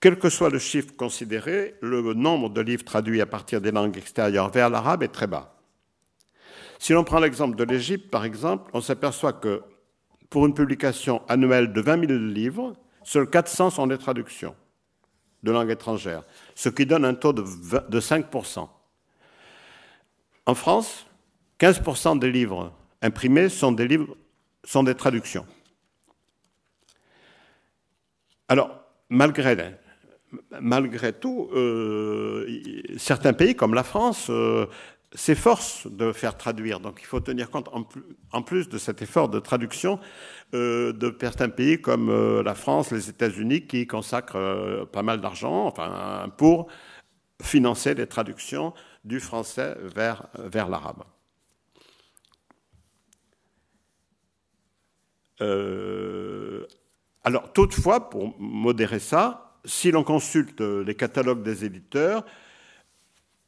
Quel 0.00 0.18
que 0.18 0.28
soit 0.28 0.50
le 0.50 0.58
chiffre 0.58 0.94
considéré, 0.96 1.74
le 1.80 2.14
nombre 2.14 2.50
de 2.50 2.60
livres 2.60 2.84
traduits 2.84 3.20
à 3.20 3.26
partir 3.26 3.60
des 3.60 3.72
langues 3.72 3.96
extérieures 3.96 4.50
vers 4.50 4.70
l'arabe 4.70 5.02
est 5.02 5.08
très 5.08 5.26
bas. 5.26 5.56
Si 6.78 6.92
l'on 6.92 7.04
prend 7.04 7.18
l'exemple 7.18 7.56
de 7.56 7.64
l'Égypte, 7.64 8.10
par 8.10 8.24
exemple, 8.24 8.70
on 8.74 8.80
s'aperçoit 8.80 9.32
que 9.32 9.62
pour 10.30 10.46
une 10.46 10.54
publication 10.54 11.22
annuelle 11.28 11.72
de 11.72 11.80
20 11.80 12.06
000 12.06 12.18
livres, 12.18 12.74
seuls 13.02 13.28
400 13.28 13.70
sont 13.70 13.86
des 13.86 13.98
traductions 13.98 14.54
de 15.42 15.52
langue 15.52 15.70
étrangère, 15.70 16.24
ce 16.54 16.68
qui 16.68 16.86
donne 16.86 17.04
un 17.04 17.14
taux 17.14 17.32
de, 17.32 17.42
5%. 17.42 18.68
En 20.46 20.54
France, 20.54 21.06
15% 21.60 22.18
des 22.18 22.30
livres 22.30 22.72
imprimés 23.00 23.48
sont 23.48 23.72
des 23.72 23.86
livres 23.86 24.16
sont 24.66 24.82
des 24.82 24.94
traductions. 24.94 25.46
Alors, 28.48 28.70
malgré, 29.08 29.56
tout, 31.12 31.48
euh, 31.54 32.46
certains 32.96 33.32
pays 33.32 33.54
comme 33.54 33.74
la 33.74 33.82
France 33.82 34.26
euh, 34.30 34.66
s'efforcent 35.14 35.86
de 35.86 36.12
faire 36.12 36.36
traduire. 36.36 36.80
Donc 36.80 36.98
il 37.00 37.06
faut 37.06 37.20
tenir 37.20 37.50
compte, 37.50 37.68
en 38.32 38.42
plus 38.42 38.68
de 38.68 38.78
cet 38.78 39.02
effort 39.02 39.28
de 39.28 39.40
traduction, 39.40 39.98
euh, 40.54 40.92
de 40.92 41.16
certains 41.20 41.48
pays 41.48 41.80
comme 41.80 42.42
la 42.42 42.54
France, 42.54 42.90
les 42.90 43.08
États-Unis, 43.08 43.66
qui 43.66 43.86
consacrent 43.86 44.86
pas 44.92 45.02
mal 45.02 45.20
d'argent 45.20 45.72
pour 46.36 46.68
financer 47.42 47.94
les 47.94 48.06
traductions 48.06 48.74
du 49.04 49.20
français 49.20 49.76
vers 49.94 50.68
l'arabe. 50.68 51.04
Alors, 55.40 57.52
toutefois, 57.52 58.08
pour 58.08 58.34
modérer 58.38 58.98
ça, 58.98 59.58
si 59.64 59.90
l'on 59.90 60.04
consulte 60.04 60.60
les 60.60 60.94
catalogues 60.94 61.42
des 61.42 61.64
éditeurs, 61.64 62.24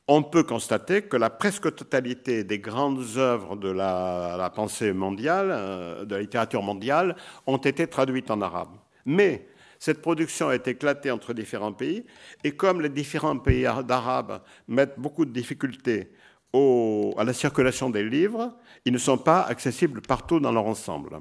on 0.08 0.22
peut 0.22 0.42
constater 0.42 1.02
que 1.02 1.18
la 1.18 1.28
presque 1.28 1.74
totalité 1.74 2.42
des 2.42 2.58
grandes 2.58 3.04
œuvres 3.18 3.56
de 3.56 3.68
la, 3.68 4.50
pensée 4.54 4.94
mondiale, 4.94 5.48
euh, 5.50 6.04
de 6.06 6.14
la 6.14 6.22
littérature 6.22 6.62
mondiale, 6.62 7.14
ont 7.46 7.58
été 7.58 7.86
traduites 7.86 8.30
en 8.30 8.40
arabe. 8.40 8.70
Mais 9.04 9.46
cette 9.78 10.00
production 10.00 10.50
est 10.50 10.66
éclatée 10.66 11.10
entre 11.10 11.34
différents 11.34 11.74
pays, 11.74 12.06
et 12.42 12.52
comme 12.52 12.80
les 12.80 12.88
différents 12.88 13.38
pays 13.38 13.66
d'arabe 13.86 14.40
mettent 14.66 14.98
beaucoup 14.98 15.26
de 15.26 15.30
difficultés 15.30 16.10
à 16.54 17.24
la 17.24 17.34
circulation 17.34 17.90
des 17.90 18.02
livres, 18.02 18.56
ils 18.86 18.92
ne 18.92 18.98
sont 18.98 19.18
pas 19.18 19.42
accessibles 19.42 20.00
partout 20.00 20.40
dans 20.40 20.50
leur 20.50 20.64
ensemble. 20.64 21.20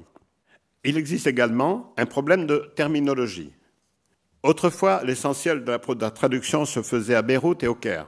Il 0.84 0.96
existe 0.96 1.26
également 1.26 1.92
un 1.96 2.06
problème 2.06 2.46
de 2.46 2.72
terminologie. 2.76 3.52
Autrefois, 4.42 5.02
l'essentiel 5.04 5.64
de 5.64 5.72
la 6.00 6.10
traduction 6.10 6.64
se 6.64 6.82
faisait 6.82 7.14
à 7.14 7.22
Beyrouth 7.22 7.62
et 7.62 7.68
au 7.68 7.74
Caire 7.74 8.06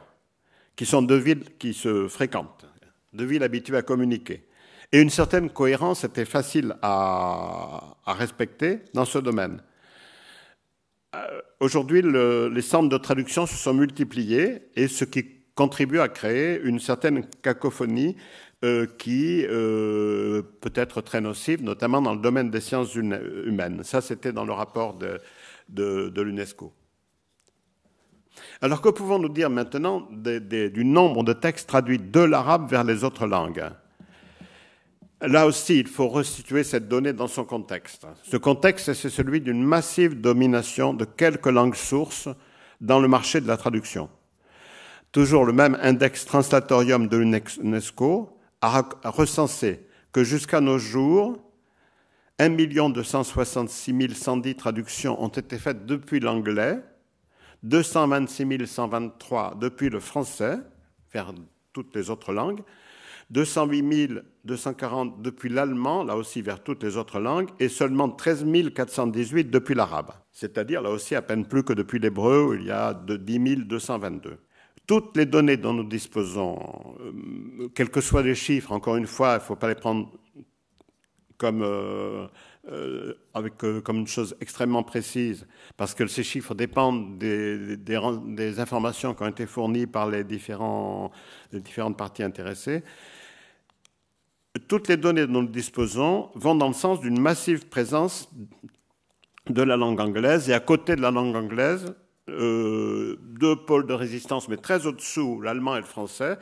qui 0.80 0.86
sont 0.86 1.02
deux 1.02 1.18
villes 1.18 1.44
qui 1.58 1.74
se 1.74 2.08
fréquentent, 2.08 2.64
deux 3.12 3.26
villes 3.26 3.42
habituées 3.42 3.76
à 3.76 3.82
communiquer. 3.82 4.48
Et 4.92 5.02
une 5.02 5.10
certaine 5.10 5.50
cohérence 5.50 6.04
était 6.04 6.24
facile 6.24 6.74
à, 6.80 7.96
respecter 8.06 8.78
dans 8.94 9.04
ce 9.04 9.18
domaine. 9.18 9.62
Euh, 11.14 11.42
aujourd'hui, 11.60 12.00
les 12.02 12.62
centres 12.62 12.88
de 12.88 12.96
traduction 12.96 13.44
se 13.44 13.56
sont 13.56 13.74
multipliés 13.74 14.62
et 14.74 14.88
ce 14.88 15.04
qui 15.04 15.26
contribue 15.54 16.00
à 16.00 16.08
créer 16.08 16.58
une 16.62 16.80
certaine 16.80 17.26
cacophonie 17.42 18.16
euh, 18.62 18.86
qui 18.98 19.44
euh, 19.46 20.42
peut 20.60 20.72
être 20.74 21.00
très 21.00 21.20
nocive, 21.20 21.62
notamment 21.62 22.02
dans 22.02 22.14
le 22.14 22.20
domaine 22.20 22.50
des 22.50 22.60
sciences 22.60 22.94
humaines. 22.94 23.82
Ça, 23.84 24.00
c'était 24.00 24.32
dans 24.32 24.44
le 24.44 24.52
rapport 24.52 24.98
de 25.68 26.20
l'UNESCO. 26.20 26.72
Alors 28.62 28.82
que 28.82 28.88
pouvons-nous 28.88 29.28
dire 29.28 29.50
maintenant 29.50 30.06
du 30.10 30.84
nombre 30.84 31.24
de 31.24 31.32
textes 31.32 31.68
traduits 31.68 31.98
de 31.98 32.20
l'arabe 32.20 32.70
vers 32.70 32.84
les 32.84 33.04
autres 33.04 33.26
langues? 33.26 33.64
Là 35.22 35.46
aussi, 35.46 35.78
il 35.78 35.86
faut 35.86 36.08
restituer 36.08 36.64
cette 36.64 36.88
donnée 36.88 37.12
dans 37.12 37.26
son 37.26 37.44
contexte. 37.44 38.06
Ce 38.22 38.36
contexte, 38.38 38.92
c'est 38.94 39.10
celui 39.10 39.40
d'une 39.40 39.62
massive 39.62 40.20
domination 40.20 40.94
de 40.94 41.04
quelques 41.04 41.46
langues 41.46 41.74
sources 41.74 42.28
dans 42.80 42.98
le 42.98 43.08
marché 43.08 43.40
de 43.40 43.46
la 43.46 43.58
traduction. 43.58 44.08
Toujours 45.12 45.44
le 45.44 45.52
même 45.52 45.76
index 45.82 46.24
translatorium 46.24 47.08
de 47.08 47.16
l'UNESCO 47.18 48.39
a 48.60 48.82
recensé 49.04 49.86
que 50.12 50.24
jusqu'à 50.24 50.60
nos 50.60 50.78
jours, 50.78 51.38
1 52.38 52.50
266 52.90 54.14
110 54.14 54.54
traductions 54.56 55.22
ont 55.22 55.28
été 55.28 55.58
faites 55.58 55.84
depuis 55.86 56.20
l'anglais 56.20 56.82
226 57.62 58.66
123 58.66 59.56
depuis 59.60 59.90
le 59.90 60.00
français, 60.00 60.58
vers 61.12 61.32
toutes 61.72 61.94
les 61.94 62.08
autres 62.10 62.32
langues, 62.32 62.62
208 63.30 64.22
240 64.44 65.22
depuis 65.22 65.50
l'allemand, 65.50 66.02
là 66.02 66.16
aussi 66.16 66.40
vers 66.42 66.62
toutes 66.62 66.82
les 66.82 66.96
autres 66.96 67.20
langues, 67.20 67.50
et 67.60 67.68
seulement 67.68 68.08
13 68.08 68.46
418 68.74 69.50
depuis 69.50 69.74
l'arabe, 69.74 70.10
c'est-à-dire 70.32 70.82
là 70.82 70.90
aussi 70.90 71.14
à 71.14 71.22
peine 71.22 71.44
plus 71.46 71.62
que 71.62 71.72
depuis 71.72 71.98
l'hébreu, 71.98 72.44
où 72.44 72.54
il 72.54 72.64
y 72.64 72.70
a 72.70 72.94
de 72.94 73.16
10 73.16 73.66
222. 73.66 74.38
Toutes 74.86 75.16
les 75.16 75.26
données 75.26 75.56
dont 75.56 75.72
nous 75.72 75.84
disposons, 75.84 76.58
euh, 77.00 77.68
quels 77.74 77.90
que 77.90 78.00
soient 78.00 78.22
les 78.22 78.34
chiffres, 78.34 78.72
encore 78.72 78.96
une 78.96 79.06
fois, 79.06 79.32
il 79.32 79.34
ne 79.34 79.40
faut 79.40 79.56
pas 79.56 79.68
les 79.68 79.74
prendre 79.74 80.10
comme 81.38 81.62
euh, 81.62 82.26
euh, 82.68 83.14
comme 83.82 83.96
une 83.96 84.06
chose 84.06 84.36
extrêmement 84.40 84.82
précise, 84.82 85.46
parce 85.78 85.94
que 85.94 86.06
ces 86.06 86.22
chiffres 86.22 86.54
dépendent 86.54 87.16
des, 87.16 88.60
informations 88.60 89.14
qui 89.14 89.22
ont 89.22 89.28
été 89.28 89.46
fournies 89.46 89.86
par 89.86 90.08
les 90.10 90.24
différentes 90.24 91.12
parties 91.96 92.22
intéressées. 92.22 92.82
Toutes 94.68 94.88
les 94.88 94.98
données 94.98 95.26
dont 95.26 95.42
nous 95.42 95.48
disposons 95.48 96.30
vont 96.34 96.54
dans 96.54 96.68
le 96.68 96.74
sens 96.74 97.00
d'une 97.00 97.18
massive 97.18 97.66
présence 97.66 98.28
de 99.48 99.62
la 99.62 99.76
langue 99.76 100.00
anglaise, 100.00 100.50
et 100.50 100.52
à 100.52 100.60
côté 100.60 100.96
de 100.96 101.00
la 101.00 101.10
langue 101.10 101.34
anglaise, 101.34 101.94
euh, 102.30 103.16
deux 103.20 103.56
pôles 103.56 103.86
de 103.86 103.94
résistance, 103.94 104.48
mais 104.48 104.56
très 104.56 104.86
au-dessous, 104.86 105.40
l'allemand 105.40 105.76
et 105.76 105.80
le 105.80 105.86
français, 105.86 106.38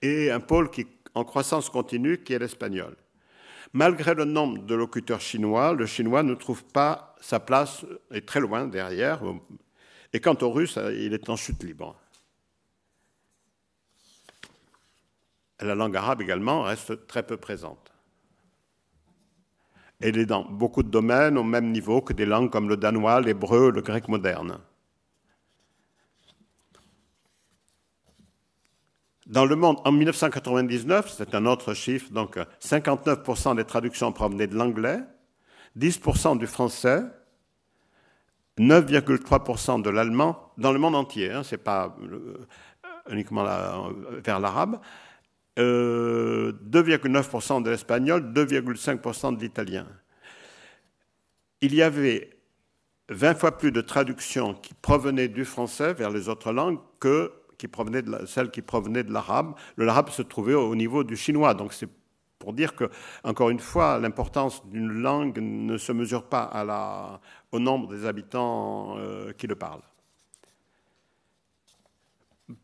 et 0.00 0.30
un 0.30 0.40
pôle 0.40 0.70
qui 0.70 0.86
en 1.14 1.24
croissance 1.24 1.68
continue, 1.68 2.22
qui 2.22 2.32
est 2.32 2.38
l'espagnol. 2.38 2.96
Malgré 3.72 4.14
le 4.14 4.24
nombre 4.24 4.62
de 4.62 4.74
locuteurs 4.74 5.20
chinois, 5.20 5.72
le 5.72 5.86
chinois 5.86 6.22
ne 6.22 6.34
trouve 6.34 6.64
pas 6.64 7.16
sa 7.20 7.40
place, 7.40 7.86
est 8.10 8.26
très 8.26 8.40
loin 8.40 8.66
derrière. 8.66 9.22
Et 10.12 10.20
quant 10.20 10.36
au 10.42 10.50
russe, 10.50 10.78
il 10.94 11.14
est 11.14 11.28
en 11.28 11.36
chute 11.36 11.62
libre. 11.62 11.96
La 15.60 15.74
langue 15.74 15.96
arabe 15.96 16.20
également 16.20 16.62
reste 16.62 17.06
très 17.06 17.22
peu 17.22 17.36
présente. 17.36 17.92
Elle 20.00 20.18
est 20.18 20.26
dans 20.26 20.44
beaucoup 20.44 20.82
de 20.82 20.88
domaines 20.88 21.38
au 21.38 21.44
même 21.44 21.70
niveau 21.70 22.02
que 22.02 22.12
des 22.12 22.26
langues 22.26 22.50
comme 22.50 22.68
le 22.68 22.76
danois, 22.76 23.20
l'hébreu, 23.20 23.70
le 23.70 23.80
grec 23.80 24.08
moderne. 24.08 24.58
Dans 29.32 29.46
le 29.46 29.56
monde, 29.56 29.78
en 29.86 29.92
1999, 29.92 31.10
c'est 31.16 31.34
un 31.34 31.46
autre 31.46 31.72
chiffre, 31.72 32.12
donc 32.12 32.36
59% 32.60 33.56
des 33.56 33.64
traductions 33.64 34.12
provenaient 34.12 34.46
de 34.46 34.54
l'anglais, 34.54 35.00
10% 35.78 36.36
du 36.36 36.46
français, 36.46 37.02
9,3% 38.58 39.80
de 39.80 39.88
l'allemand, 39.88 40.52
dans 40.58 40.70
le 40.70 40.78
monde 40.78 40.94
entier, 40.94 41.30
hein, 41.30 41.44
ce 41.44 41.54
n'est 41.54 41.62
pas 41.62 41.96
euh, 42.02 42.46
uniquement 43.10 43.42
vers 44.22 44.38
l'arabe, 44.38 44.78
2,9% 45.56 45.60
euh, 47.56 47.60
de 47.62 47.70
l'espagnol, 47.70 48.34
2,5% 48.34 49.34
de 49.34 49.40
l'italien. 49.40 49.86
Il 51.62 51.74
y 51.74 51.80
avait 51.80 52.28
20 53.08 53.34
fois 53.36 53.56
plus 53.56 53.72
de 53.72 53.80
traductions 53.80 54.52
qui 54.52 54.74
provenaient 54.74 55.28
du 55.28 55.46
français 55.46 55.94
vers 55.94 56.10
les 56.10 56.28
autres 56.28 56.52
langues 56.52 56.80
que 57.00 57.32
qui 57.62 57.68
provenait 57.68 58.02
de 58.02 58.26
celle 58.26 58.50
qui 58.50 58.60
provenait 58.60 59.04
de 59.04 59.12
l'arabe. 59.12 59.54
Le 59.76 59.84
l'arabe 59.84 60.10
se 60.10 60.22
trouvait 60.22 60.54
au 60.54 60.74
niveau 60.74 61.04
du 61.04 61.16
chinois. 61.16 61.54
Donc 61.54 61.72
c'est 61.72 61.88
pour 62.40 62.52
dire 62.52 62.74
que, 62.74 62.90
encore 63.22 63.50
une 63.50 63.60
fois, 63.60 64.00
l'importance 64.00 64.66
d'une 64.66 64.90
langue 64.90 65.38
ne 65.38 65.76
se 65.76 65.92
mesure 65.92 66.24
pas 66.24 67.20
au 67.52 67.60
nombre 67.60 67.86
des 67.94 68.04
habitants 68.04 68.96
euh, 68.98 69.32
qui 69.32 69.46
le 69.46 69.54
parlent. 69.54 69.86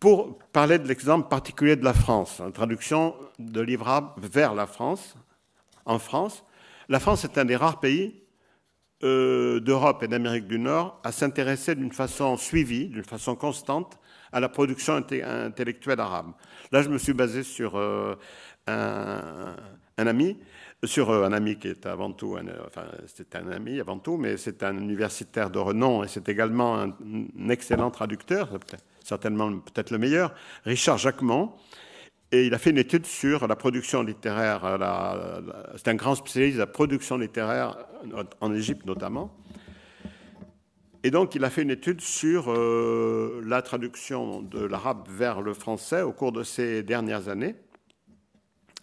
pour 0.00 0.38
parler 0.52 0.78
de 0.80 0.88
l'exemple 0.88 1.28
particulier 1.28 1.76
de 1.76 1.84
la 1.84 1.94
France, 1.94 2.40
en 2.40 2.50
traduction 2.50 3.14
de 3.38 3.60
livre 3.60 4.14
vers 4.18 4.52
la 4.54 4.66
France, 4.66 5.14
en 5.86 6.00
France, 6.00 6.44
la 6.88 6.98
France 6.98 7.24
est 7.24 7.38
un 7.38 7.44
des 7.44 7.56
rares 7.56 7.78
pays 7.78 8.20
euh, 9.04 9.60
d'Europe 9.60 10.02
et 10.02 10.08
d'Amérique 10.08 10.48
du 10.48 10.58
Nord 10.58 11.00
à 11.04 11.12
s'intéresser 11.12 11.76
d'une 11.76 11.92
façon 11.92 12.36
suivie, 12.36 12.88
d'une 12.88 13.04
façon 13.04 13.36
constante, 13.36 13.98
à 14.32 14.40
la 14.40 14.48
production 14.48 14.94
intellectuelle 14.94 16.00
arabe. 16.00 16.32
Là, 16.72 16.82
je 16.82 16.88
me 16.88 16.98
suis 16.98 17.12
basé 17.12 17.42
sur 17.42 17.76
euh, 17.76 18.14
un, 18.66 20.06
ami, 20.06 20.38
sur 20.84 21.10
euh, 21.10 21.24
un 21.24 21.32
ami 21.32 21.56
qui 21.56 21.68
est 21.68 21.86
avant 21.86 22.12
tout, 22.12 22.36
enfin, 22.66 22.84
c'est 23.06 23.34
un 23.36 23.50
ami 23.50 23.80
avant 23.80 23.98
tout, 23.98 24.16
mais 24.16 24.36
c'est 24.36 24.62
un 24.62 24.76
universitaire 24.76 25.50
de 25.50 25.58
renom 25.58 26.04
et 26.04 26.08
c'est 26.08 26.28
également 26.28 26.78
un, 26.78 26.94
excellent 27.48 27.90
traducteur, 27.90 28.50
certainement 29.02 29.50
peut-être 29.50 29.90
le 29.90 29.98
meilleur, 29.98 30.34
Richard 30.64 30.98
Jacquemont. 30.98 31.52
Et 32.30 32.46
il 32.46 32.52
a 32.52 32.58
fait 32.58 32.70
une 32.70 32.78
étude 32.78 33.06
sur 33.06 33.48
la 33.48 33.56
production 33.56 34.02
littéraire. 34.02 34.60
c'est 35.76 35.88
un 35.88 35.94
grand 35.94 36.14
spécialiste 36.14 36.56
de 36.56 36.60
la 36.60 36.66
production 36.66 37.16
littéraire 37.16 37.78
en 38.42 38.54
Égypte 38.54 38.84
notamment. 38.84 39.34
Et 41.04 41.10
donc, 41.10 41.34
il 41.36 41.44
a 41.44 41.50
fait 41.50 41.62
une 41.62 41.70
étude 41.70 42.00
sur 42.00 42.50
euh, 42.50 43.40
la 43.44 43.62
traduction 43.62 44.42
de 44.42 44.64
l'arabe 44.64 45.06
vers 45.08 45.40
le 45.40 45.54
français 45.54 46.02
au 46.02 46.12
cours 46.12 46.32
de 46.32 46.42
ces 46.42 46.82
dernières 46.82 47.28
années. 47.28 47.54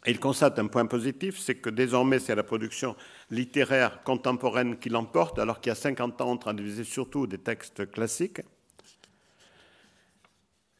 Il 0.07 0.19
constate 0.19 0.59
un 0.59 0.67
point 0.67 0.85
positif, 0.85 1.37
c'est 1.39 1.55
que 1.55 1.69
désormais, 1.69 2.19
c'est 2.19 2.35
la 2.35 2.43
production 2.43 2.95
littéraire 3.31 4.03
contemporaine 4.03 4.77
qui 4.77 4.89
l'emporte, 4.89 5.39
alors 5.39 5.59
qu'il 5.59 5.71
y 5.71 5.73
a 5.73 5.75
50 5.75 6.21
ans, 6.21 6.31
on 6.31 6.37
traduisait 6.37 6.83
surtout 6.83 7.27
des 7.27 7.39
textes 7.39 7.91
classiques. 7.91 8.41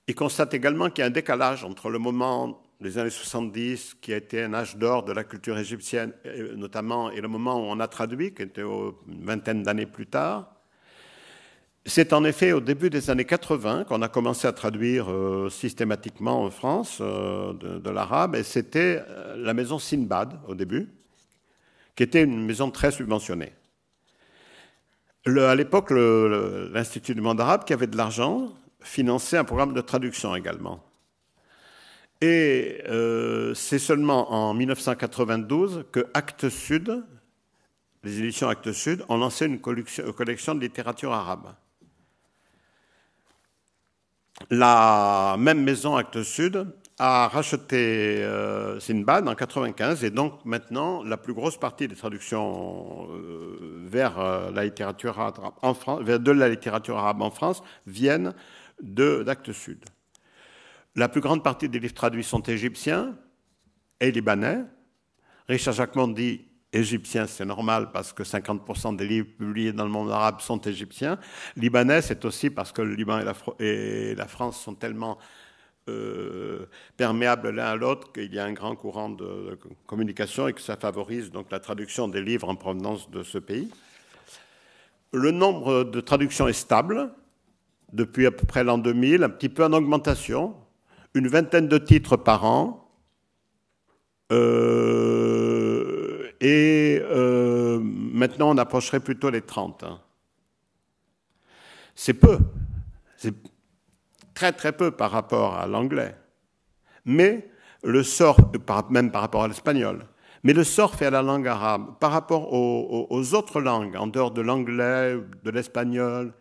Il 0.08 0.16
constate 0.16 0.54
également 0.54 0.90
qu'il 0.90 1.00
y 1.00 1.04
a 1.04 1.08
un 1.08 1.12
décalage 1.12 1.66
entre 1.66 1.90
le 1.90 1.98
moment 1.98 2.62
des 2.80 2.98
années 2.98 3.10
70, 3.10 3.96
qui 4.00 4.14
a 4.14 4.18
été 4.18 4.44
un 4.44 4.54
âge 4.54 4.78
d'or 4.78 5.04
de 5.04 5.12
la 5.12 5.24
culture 5.24 5.58
égyptienne, 5.58 6.14
notamment, 6.56 7.10
et 7.10 7.20
le 7.20 7.28
moment 7.28 7.56
où 7.58 7.64
on 7.64 7.80
a 7.80 7.88
traduit, 7.88 8.34
qui 8.34 8.44
était 8.44 8.62
une 8.62 9.26
vingtaine 9.26 9.64
d'années 9.64 9.88
plus 9.88 10.08
tard. 10.08 10.55
C'est 11.88 12.14
en 12.14 12.24
effet 12.24 12.52
au 12.52 12.62
début 12.62 12.90
des 12.90 13.12
années 13.12 13.26
80 13.26 13.84
qu'on 13.84 14.02
a 14.02 14.08
commencé 14.08 14.48
à 14.48 14.54
traduire 14.54 15.12
euh, 15.12 15.52
systématiquement 15.52 16.44
en 16.44 16.50
France 16.50 16.98
euh, 17.00 17.54
de, 17.54 17.90
l'arabe, 17.92 18.36
et 18.36 18.42
c'était 18.42 19.04
euh, 19.08 19.36
la 19.38 19.54
maison 19.54 19.78
Sinbad 19.78 20.40
au 20.48 20.56
début, 20.56 20.90
qui 21.96 22.02
était 22.02 22.24
une 22.24 22.44
maison 22.44 22.72
très 22.72 22.90
subventionnée. 22.90 23.54
à 25.28 25.54
l'époque, 25.54 25.92
l'Institut 25.92 27.14
du 27.14 27.22
monde 27.22 27.40
arabe, 27.40 27.66
qui 27.66 27.74
avait 27.74 27.86
de 27.86 27.98
l'argent, 27.98 28.52
finançait 28.82 29.38
un 29.38 29.44
programme 29.44 29.76
de 29.76 29.82
traduction 29.82 30.36
également. 30.36 30.84
Et 32.20 32.82
c'est 33.54 33.80
seulement 33.80 34.32
en 34.32 34.56
1992 34.56 35.86
que 35.92 36.08
Actes 36.16 36.50
Sud, 36.50 37.04
les 38.04 38.20
éditions 38.20 38.50
Actes 38.50 38.72
Sud, 38.72 39.04
ont 39.08 39.18
lancé 39.18 39.46
une 39.46 39.60
collection 39.60 40.56
de 40.56 40.62
littérature 40.62 41.14
arabe. 41.14 41.54
La 44.50 45.36
même 45.40 45.64
maison 45.64 45.96
Actes 45.96 46.24
Sud 46.24 46.68
a 46.98 47.28
racheté 47.28 48.24
euh, 48.24 48.80
Sinbad 48.80 49.24
en 49.24 49.32
1995 49.32 50.04
et 50.04 50.12
donc 50.12 50.46
maintenant 50.46 51.04
la 51.04 51.18
plus 51.18 51.34
grosse 51.34 51.58
partie 51.58 51.88
des 51.88 51.96
traductions 51.96 53.10
euh, 53.12 53.82
vers 53.86 54.20
euh, 54.20 54.52
la 54.52 54.64
littérature 54.64 55.20
arabe 55.20 55.54
en 55.62 55.74
France, 55.74 56.04
de 56.04 56.32
la 56.32 56.48
littérature 56.48 56.98
arabe 56.98 57.22
en 57.22 57.32
France 57.32 57.64
viennent 57.86 58.34
d'Actes 58.82 59.52
Sud. 59.52 59.84
La 60.96 61.10
plus 61.10 61.22
grande 61.22 61.44
partie 61.44 61.68
des 61.68 61.80
livres 61.80 61.94
traduits 61.94 62.24
sont 62.24 62.42
égyptiens 62.42 63.18
et 64.00 64.12
libanais. 64.12 64.64
Richard 65.50 65.74
Jacquemont 65.74 66.08
dit 66.08 66.46
égyptien, 66.76 67.26
c'est 67.26 67.46
normal 67.46 67.90
parce 67.92 68.14
que 68.14 68.24
50% 68.24 68.96
des 68.96 69.08
livres 69.08 69.28
publiés 69.38 69.74
dans 69.74 69.86
le 69.86 69.90
monde 69.90 70.12
arabe 70.12 70.42
sont 70.42 70.60
égyptiens. 70.60 71.18
Libanais, 71.56 72.02
c'est 72.02 72.24
aussi 72.26 72.50
parce 72.50 72.72
que 72.72 72.82
le 72.82 72.94
Liban 72.94 73.20
et 73.60 74.16
la, 74.16 74.28
France 74.28 74.62
sont 74.62 74.76
tellement 74.76 75.18
euh, 75.90 76.66
perméables 76.98 77.50
l'un 77.50 77.66
à 77.66 77.76
l'autre 77.76 78.12
qu'il 78.12 78.34
y 78.34 78.40
a 78.40 78.46
un 78.46 78.54
grand 78.54 78.76
courant 78.76 79.10
de, 79.10 79.58
communication 79.86 80.48
et 80.48 80.54
que 80.54 80.62
ça 80.62 80.76
favorise 80.76 81.32
donc 81.32 81.52
la 81.52 81.60
traduction 81.60 82.08
des 82.08 82.22
livres 82.22 82.50
en 82.50 82.56
provenance 82.56 83.10
de 83.10 83.24
ce 83.24 83.38
pays. 83.38 83.70
Le 85.14 85.32
nombre 85.32 85.84
de 85.84 86.02
traductions 86.02 86.48
est 86.48 86.54
stable 86.54 87.12
depuis 87.94 88.26
à 88.26 88.32
peu 88.32 88.46
près 88.46 88.64
l'an 88.64 88.78
2000, 88.78 89.24
un 89.24 89.30
petit 89.30 89.50
peu 89.50 89.64
en 89.64 89.72
augmentation, 89.72 90.56
une 91.14 91.28
vingtaine 91.28 91.68
de 91.68 91.78
titres 91.78 92.18
par 92.18 92.44
an. 92.44 92.82
Euh, 94.32 95.75
et 96.48 97.02
euh, 97.02 97.80
maintenant, 97.82 98.52
on 98.52 98.58
approcherait 98.60 99.00
plutôt 99.00 99.32
les 99.32 99.42
30. 99.42 99.84
Hein. 99.84 100.00
C'est 101.96 102.14
peu. 102.14 102.38
C'est 103.18 103.34
très 104.36 104.52
très 104.52 104.72
peu 104.72 104.92
par 104.92 105.10
rapport 105.10 105.56
à 105.56 105.66
l'anglais. 105.66 106.16
Mais 107.04 107.50
le 107.84 108.04
sort, 108.04 108.38
même 108.92 109.12
par 109.12 109.22
rapport 109.22 109.44
à 109.44 109.48
l'espagnol, 109.48 110.06
mais 110.44 110.54
le 110.54 110.64
sort 110.64 110.94
fait 110.94 111.08
à 111.08 111.10
la 111.10 111.24
langue 111.24 111.48
arabe 111.48 111.98
par 112.00 112.12
rapport 112.12 112.54
aux, 112.54 113.34
autres 113.34 113.60
langues, 113.60 113.96
en 113.96 114.06
dehors 114.06 114.30
de 114.30 114.42
l'anglais, 114.42 115.18
de 115.44 115.50
l'espagnol, 115.50 116.32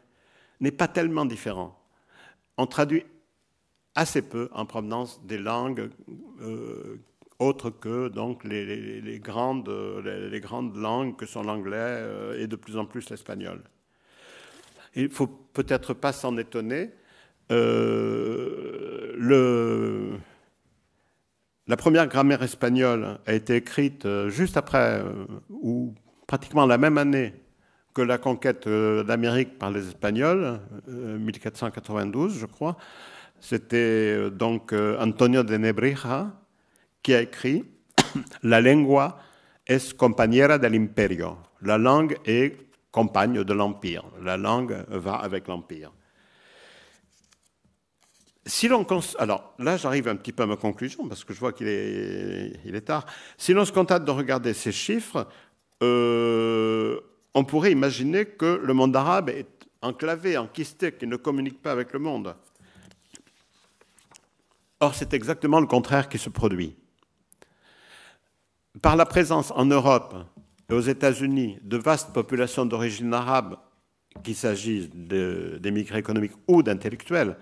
n'est 0.60 0.70
pas 0.70 0.88
tellement 0.88 1.24
différent. 1.24 1.78
On 2.58 2.66
traduit 2.66 3.06
assez 3.94 4.20
peu 4.20 4.50
en 4.52 4.66
provenance 4.66 5.24
des 5.24 5.38
langues 5.38 5.88
euh, 6.42 7.00
autres 7.38 7.70
que 7.70 8.08
donc 8.08 8.44
les, 8.44 9.20
grandes, 9.22 9.68
les, 10.04 10.40
grandes 10.40 10.76
langues 10.76 11.16
que 11.16 11.26
sont 11.26 11.42
l'anglais 11.42 11.76
euh, 11.78 12.42
et 12.42 12.46
de 12.46 12.56
plus 12.56 12.76
en 12.76 12.84
plus 12.86 13.10
l'espagnol. 13.10 13.60
Il 14.94 15.08
faut 15.08 15.26
peut-être 15.26 15.94
pas 15.94 16.12
s'en 16.12 16.36
étonner. 16.36 16.90
Euh, 17.50 19.16
la 21.66 21.76
première 21.76 22.06
grammaire 22.06 22.42
espagnole 22.42 23.18
a 23.26 23.32
été 23.32 23.56
écrite 23.56 24.06
euh, 24.06 24.28
juste 24.30 24.56
après, 24.56 25.02
ou 25.50 25.94
pratiquement 26.26 26.66
la 26.66 26.78
même 26.78 26.98
année 26.98 27.34
que 27.94 28.02
la 28.02 28.18
conquête 28.18 28.68
d'Amérique 28.68 29.56
par 29.56 29.70
les 29.70 29.86
Espagnols, 29.86 30.58
1492, 30.88 32.36
je 32.36 32.46
crois. 32.46 32.76
C'était 33.38 34.32
donc 34.32 34.72
Antonio 34.72 35.44
de 35.44 35.56
Nebrija, 35.56 36.32
qui 37.04 37.14
a 37.14 37.20
écrit 37.20 37.64
La 38.42 38.60
lengua 38.60 39.20
es 39.64 39.94
compañera 39.94 40.58
del 40.58 40.74
imperio. 40.74 41.38
La 41.62 41.78
langue 41.78 42.18
est 42.24 42.56
compagne 42.90 43.44
de 43.44 43.52
l'empire. 43.52 44.04
La 44.22 44.36
langue 44.36 44.84
va 44.88 45.14
avec 45.14 45.46
l'empire. 45.46 45.92
Si 48.46 48.68
l'on 48.68 48.86
alors 49.18 49.54
là, 49.58 49.76
j'arrive 49.78 50.08
un 50.08 50.16
petit 50.16 50.32
peu 50.32 50.42
à 50.42 50.46
ma 50.46 50.56
conclusion 50.56 51.08
parce 51.08 51.24
que 51.24 51.32
je 51.32 51.40
vois 51.40 51.52
qu'il 51.52 51.68
est, 51.68 52.52
il 52.66 52.74
est 52.74 52.82
tard. 52.82 53.06
Si 53.38 53.54
l'on 53.54 53.64
se 53.64 53.72
contente 53.72 54.04
de 54.04 54.10
regarder 54.10 54.52
ces 54.52 54.72
chiffres, 54.72 55.26
euh, 55.82 57.00
on 57.32 57.44
pourrait 57.44 57.72
imaginer 57.72 58.26
que 58.26 58.60
le 58.62 58.74
monde 58.74 58.94
arabe 58.96 59.30
est 59.30 59.48
enclavé, 59.80 60.36
enquisté, 60.36 60.92
qu'il 60.92 61.08
ne 61.08 61.16
communique 61.16 61.62
pas 61.62 61.72
avec 61.72 61.92
le 61.94 61.98
monde. 61.98 62.36
Or, 64.80 64.94
c'est 64.94 65.14
exactement 65.14 65.60
le 65.60 65.66
contraire 65.66 66.10
qui 66.10 66.18
se 66.18 66.28
produit 66.28 66.76
par 68.82 68.96
la 68.96 69.06
présence 69.06 69.52
en 69.52 69.64
Europe 69.64 70.14
et 70.68 70.74
aux 70.74 70.80
États-Unis 70.80 71.58
de 71.62 71.76
vastes 71.76 72.12
populations 72.12 72.66
d'origine 72.66 73.12
arabe, 73.14 73.56
qu'il 74.22 74.34
s'agisse 74.34 74.90
d'émigrés 74.90 75.98
économiques 75.98 76.32
ou 76.48 76.62
d'intellectuels, 76.62 77.36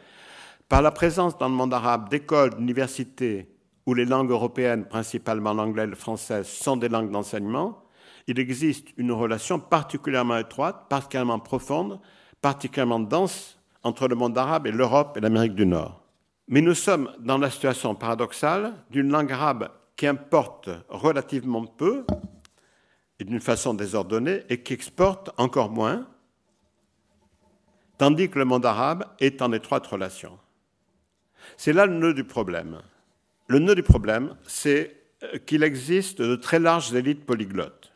par 0.69 0.83
la 0.83 0.91
présence 0.91 1.37
dans 1.37 1.49
le 1.49 1.55
monde 1.55 1.75
arabe 1.75 2.09
d'écoles, 2.09 2.55
d'universités 2.55 3.49
où 3.87 3.95
les 3.95 4.05
langues 4.05 4.31
européennes, 4.31 4.87
principalement 4.87 5.53
l'anglais 5.53 5.85
et 5.85 5.89
le 5.89 5.97
français, 5.97 6.45
sont 6.45 6.77
des 6.77 6.89
langues 6.89 7.11
d'enseignement, 7.11 7.83
il 8.27 8.39
existe 8.39 8.89
une 8.97 9.13
relation 9.13 9.59
particulièrement 9.59 10.39
étroite, 10.39 10.87
particulièrement 10.89 11.41
profonde, 11.41 11.99
particulièrement 12.41 13.01
dense 13.01 13.59
entre 13.83 14.07
le 14.07 14.15
monde 14.15 14.39
arabe 14.39 14.67
et 14.67 14.73
l'Europe 14.73 15.17
et 15.17 15.21
l'Amérique 15.21 15.55
du 15.55 15.67
Nord. 15.67 16.03
Mais 16.49 16.61
nous 16.61 16.75
sommes 16.75 17.11
dans 17.19 17.39
la 17.39 17.51
situation 17.51 17.95
paradoxale 17.95 18.75
d'une 18.91 19.11
langue 19.11 19.33
arabe 19.33 19.69
qui 20.03 20.09
importe 20.09 20.69
relativement 20.89 21.65
peu 21.65 22.05
et 23.21 23.25
d'une 23.25 23.39
façon 23.39 23.73
désordonnée 23.73 24.43
et 24.49 24.61
qui 24.61 24.73
exporte 24.73 25.31
encore 25.37 25.71
moins, 25.71 26.09
tandis 27.99 28.29
que 28.29 28.41
le 28.41 28.45
monde 28.45 28.67
arabe 28.67 29.05
est 29.21 29.41
en 29.43 29.53
étroite 29.53 29.87
relation. 29.87 30.41
C'est 31.57 31.73
là 31.73 31.87
le 31.87 31.95
nœud 31.95 32.15
du 32.15 32.25
problème. 32.25 32.83
Le 33.47 33.61
nœud 33.61 33.77
du 33.77 33.85
problème, 33.85 34.37
c'est 34.45 34.97
euh, 35.23 35.39
qu'il 35.39 35.63
existe 35.63 36.21
de 36.21 36.35
très 36.35 36.59
larges 36.59 36.93
élites 36.93 37.25
polyglottes 37.25 37.93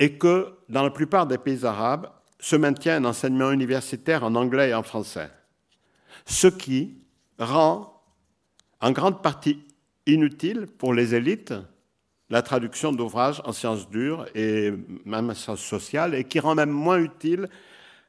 et 0.00 0.18
que 0.18 0.52
dans 0.68 0.82
la 0.82 0.90
plupart 0.90 1.28
des 1.28 1.38
pays 1.38 1.64
arabes 1.64 2.10
se 2.40 2.56
maintient 2.56 2.96
un 2.96 3.04
enseignement 3.04 3.52
universitaire 3.52 4.24
en 4.24 4.34
anglais 4.34 4.70
et 4.70 4.74
en 4.74 4.82
français. 4.82 5.30
ce 6.26 6.48
qui 6.48 7.04
rend 7.38 8.02
en 8.80 8.90
grande 8.90 9.22
partie 9.22 9.64
inutile 10.08 10.66
pour 10.66 10.94
les 10.94 11.14
élites 11.14 11.54
la 12.30 12.42
traduction 12.42 12.92
d'ouvrages 12.92 13.40
en 13.44 13.52
sciences 13.52 13.88
dures 13.88 14.26
et 14.34 14.72
même 15.04 15.30
en 15.30 15.34
sciences 15.34 15.62
sociales, 15.62 16.14
et 16.14 16.24
qui 16.24 16.40
rend 16.40 16.54
même 16.54 16.70
moins 16.70 16.98
utile 16.98 17.48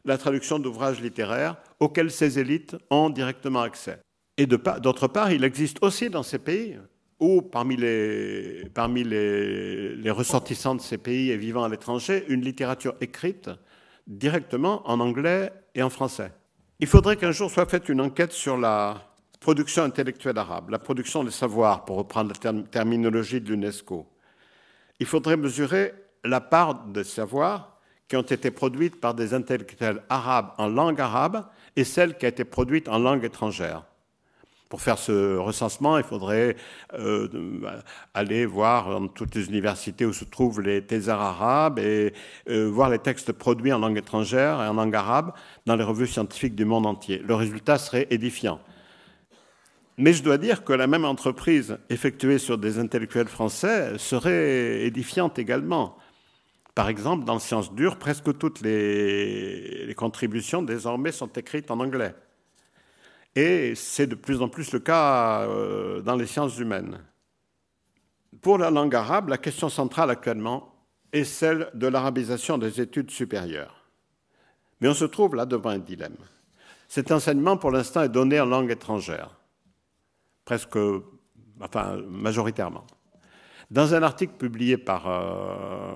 la 0.06 0.18
traduction 0.18 0.60
d'ouvrages 0.60 1.02
littéraires 1.02 1.56
auxquels 1.80 2.12
ces 2.12 2.39
élites 2.39 2.76
ont 2.89 3.10
directement 3.10 3.62
accès. 3.62 4.00
Et 4.38 4.45
d'autre 4.45 5.08
part, 5.08 5.32
il 5.32 5.43
existe 5.43 5.78
aussi 5.82 6.10
dans 6.10 6.24
ces 6.24 6.39
pays, 6.39 6.78
ou 7.20 7.41
parmi, 7.41 7.76
les, 7.76 8.70
parmi 8.74 9.04
les, 9.04 9.95
les 9.95 10.12
ressortissants 10.12 10.76
de 10.76 10.82
ces 10.82 10.97
pays 10.97 11.32
et 11.32 11.38
vivant 11.38 11.64
à 11.64 11.70
l'étranger, 11.70 12.24
une 12.30 12.41
littérature 12.41 12.95
écrite 13.02 13.50
directement 14.08 14.89
en 14.89 15.02
anglais 15.02 15.52
et 15.76 15.84
en 15.84 15.89
français. 15.89 16.32
Il 16.80 16.88
faudrait 16.88 17.18
qu'un 17.18 17.32
jour 17.32 17.52
soit 17.52 17.66
faite 17.66 17.89
une 17.89 18.00
enquête 18.00 18.32
sur 18.32 18.58
la 18.58 19.09
production 19.40 19.84
intellectuelle 19.84 20.38
arabe, 20.38 20.70
la 20.70 20.80
production 20.80 21.24
des 21.24 21.32
savoirs, 21.32 21.86
pour 21.86 21.98
reprendre 21.98 22.34
la 22.44 22.64
terminologie 22.64 23.42
de 23.42 23.50
l'UNESCO. 23.50 24.06
Il 25.00 25.06
faudrait 25.06 25.38
mesurer 25.38 25.94
la 26.24 26.42
part 26.42 26.86
des 26.86 27.06
savoirs 27.06 27.80
qui 28.08 28.18
ont 28.18 28.22
été 28.22 28.52
produites 28.52 29.00
par 29.00 29.14
des 29.14 29.34
intellectuels 29.34 30.02
arabes 30.10 30.52
en 30.58 30.68
langue 30.68 31.00
arabe 31.00 31.46
et 31.76 31.84
celle 31.84 32.18
qui 32.18 32.26
a 32.26 32.30
été 32.30 32.44
produite 32.44 32.90
en 32.90 33.00
langue 33.00 33.24
étrangère. 33.24 33.86
Pour 34.68 34.82
faire 34.82 35.00
ce 35.00 35.36
recensement, 35.38 35.98
il 35.98 36.04
faudrait 36.04 36.56
euh, 36.94 37.28
aller 38.14 38.46
voir 38.46 38.90
dans 38.90 39.08
toutes 39.08 39.34
les 39.34 39.48
universités 39.48 40.06
où 40.06 40.14
se 40.14 40.26
trouvent 40.26 40.62
les 40.62 40.84
thésards 40.84 41.22
arabes 41.22 41.80
et 41.80 42.14
euh, 42.50 42.70
voir 42.70 42.90
les 42.90 43.00
textes 43.00 43.32
produits 43.32 43.74
en 43.74 43.80
langue 43.80 43.98
étrangère 43.98 44.62
et 44.62 44.68
en 44.68 44.74
langue 44.74 44.96
arabe 44.96 45.34
dans 45.66 45.76
les 45.76 45.84
revues 45.84 46.06
scientifiques 46.06 46.54
du 46.54 46.66
monde 46.66 46.86
entier. 46.86 47.18
Le 47.18 47.34
résultat 47.34 47.80
serait 47.80 48.06
édifiant. 48.12 48.60
Mais 50.02 50.14
je 50.14 50.24
dois 50.24 50.38
dire 50.38 50.64
que 50.64 50.72
la 50.72 50.88
même 50.88 51.04
entreprise 51.04 51.78
effectuée 51.89 52.38
sur 52.38 52.58
des 52.58 52.80
intellectuels 52.80 53.28
français 53.28 53.97
serait 53.97 54.86
édifiante 54.86 55.38
également. 55.38 55.97
Par 56.74 56.88
exemple, 56.88 57.26
dans 57.26 57.38
Sciences 57.38 57.74
dures, 57.74 57.97
presque 57.97 58.38
toutes 58.38 58.62
les, 58.62 59.93
contributions 59.97 60.62
désormais 60.62 61.12
sont 61.12 61.28
écrites 61.28 61.70
en 61.70 61.82
anglais. 61.82 62.16
Et 63.36 63.76
c'est 63.76 64.08
de 64.08 64.16
plus 64.16 64.41
en 64.41 64.47
plus 64.47 64.72
le 64.72 64.80
cas 64.80 65.41
euh, 65.41 66.02
dans 66.02 66.16
les 66.16 66.28
sciences 66.28 66.58
humaines. 66.58 67.04
Pour 68.41 68.58
la 68.58 68.72
langue 68.72 68.95
arabe, 68.95 69.28
la 69.28 69.38
question 69.38 69.68
centrale 69.68 70.12
actuellement 70.12 70.76
est 71.12 71.26
celle 71.26 71.70
de 71.74 71.88
l'arabisation 71.88 72.58
des 72.58 72.80
études 72.80 73.12
supérieures. 73.12 73.84
Mais 74.80 74.88
on 74.88 74.93
se 74.93 75.04
trouve 75.04 75.36
là 75.36 75.45
devant 75.45 75.72
un 75.72 75.80
dilemme. 75.80 76.16
Cet 76.88 77.12
enseignement, 77.12 77.58
pour 77.58 77.72
l'instant, 77.72 78.04
est 78.04 78.08
donné 78.08 78.39
en 78.39 78.45
langue 78.45 78.72
étrangère 78.72 79.39
presque, 80.50 80.80
enfin, 81.62 82.02
majoritairement. 82.10 82.84
Dans 83.70 83.93
un 83.93 84.02
article 84.02 84.34
publié 84.34 84.78
par, 84.78 85.08
euh, 85.08 85.93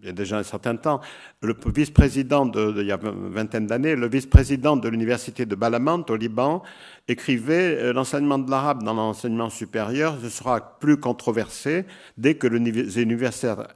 il 0.00 0.06
y 0.06 0.10
a 0.10 0.12
déjà 0.12 0.38
un 0.38 0.44
certain 0.44 0.76
temps, 0.76 1.00
le 1.40 1.56
vice-président 1.74 2.46
de, 2.46 2.72
il 2.76 2.86
y 2.86 2.92
a 2.92 3.00
vingtaine 3.02 3.66
d'années, 3.66 3.96
le 3.96 4.08
vice-président 4.08 4.76
de 4.76 4.88
l'université 4.88 5.44
de 5.44 5.56
Balamant 5.56 6.04
au 6.08 6.14
Liban 6.14 6.62
écrivait 7.08 7.78
euh, 7.78 7.92
l'enseignement 7.92 8.38
de 8.38 8.48
l'arabe 8.48 8.84
dans 8.84 8.94
l'enseignement 8.94 9.50
supérieur 9.50 10.16
ne 10.22 10.28
sera 10.28 10.78
plus 10.78 10.98
controversé 10.98 11.84
dès 12.16 12.36
que 12.36 12.46
les 12.46 13.00
universitaires 13.00 13.66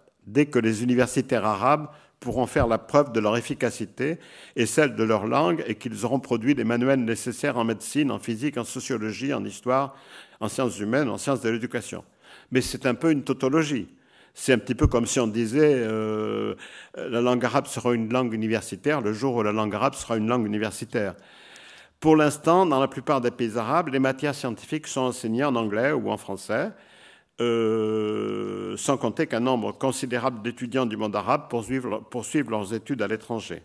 arabes 1.44 1.88
pourront 2.20 2.46
faire 2.46 2.66
la 2.66 2.78
preuve 2.78 3.12
de 3.12 3.20
leur 3.20 3.36
efficacité 3.36 4.18
et 4.56 4.66
celle 4.66 4.96
de 4.96 5.04
leur 5.04 5.26
langue 5.26 5.62
et 5.66 5.74
qu'ils 5.74 6.04
auront 6.04 6.20
produit 6.20 6.54
les 6.54 6.64
manuels 6.64 7.04
nécessaires 7.04 7.58
en 7.58 7.64
médecine, 7.64 8.10
en 8.10 8.18
physique, 8.18 8.56
en 8.58 8.64
sociologie, 8.64 9.32
en 9.34 9.44
histoire, 9.44 9.96
en 10.40 10.48
sciences 10.48 10.78
humaines, 10.78 11.08
en 11.08 11.18
sciences 11.18 11.42
de 11.42 11.50
l'éducation. 11.50 12.04
Mais 12.50 12.60
c'est 12.60 12.86
un 12.86 12.94
peu 12.94 13.10
une 13.10 13.22
tautologie. 13.22 13.88
C'est 14.34 14.52
un 14.52 14.58
petit 14.58 14.74
peu 14.74 14.86
comme 14.86 15.06
si 15.06 15.18
on 15.18 15.26
disait 15.26 15.74
euh, 15.74 16.54
la 16.94 17.20
langue 17.20 17.44
arabe 17.44 17.66
sera 17.66 17.94
une 17.94 18.12
langue 18.12 18.34
universitaire 18.34 19.00
le 19.00 19.14
jour 19.14 19.36
où 19.36 19.42
la 19.42 19.52
langue 19.52 19.74
arabe 19.74 19.94
sera 19.94 20.16
une 20.16 20.28
langue 20.28 20.46
universitaire. 20.46 21.14
Pour 22.00 22.16
l'instant, 22.16 22.66
dans 22.66 22.78
la 22.78 22.88
plupart 22.88 23.22
des 23.22 23.30
pays 23.30 23.56
arabes, 23.56 23.88
les 23.88 23.98
matières 23.98 24.34
scientifiques 24.34 24.86
sont 24.86 25.00
enseignées 25.00 25.44
en 25.44 25.56
anglais 25.56 25.92
ou 25.92 26.10
en 26.10 26.18
français. 26.18 26.70
Euh, 27.38 28.78
sans 28.78 28.96
compter 28.96 29.26
qu'un 29.26 29.40
nombre 29.40 29.72
considérable 29.72 30.40
d'étudiants 30.40 30.86
du 30.86 30.96
monde 30.96 31.14
arabe 31.14 31.50
poursuivent, 31.50 32.50
leurs 32.50 32.72
études 32.72 33.02
à 33.02 33.08
l'étranger. 33.08 33.62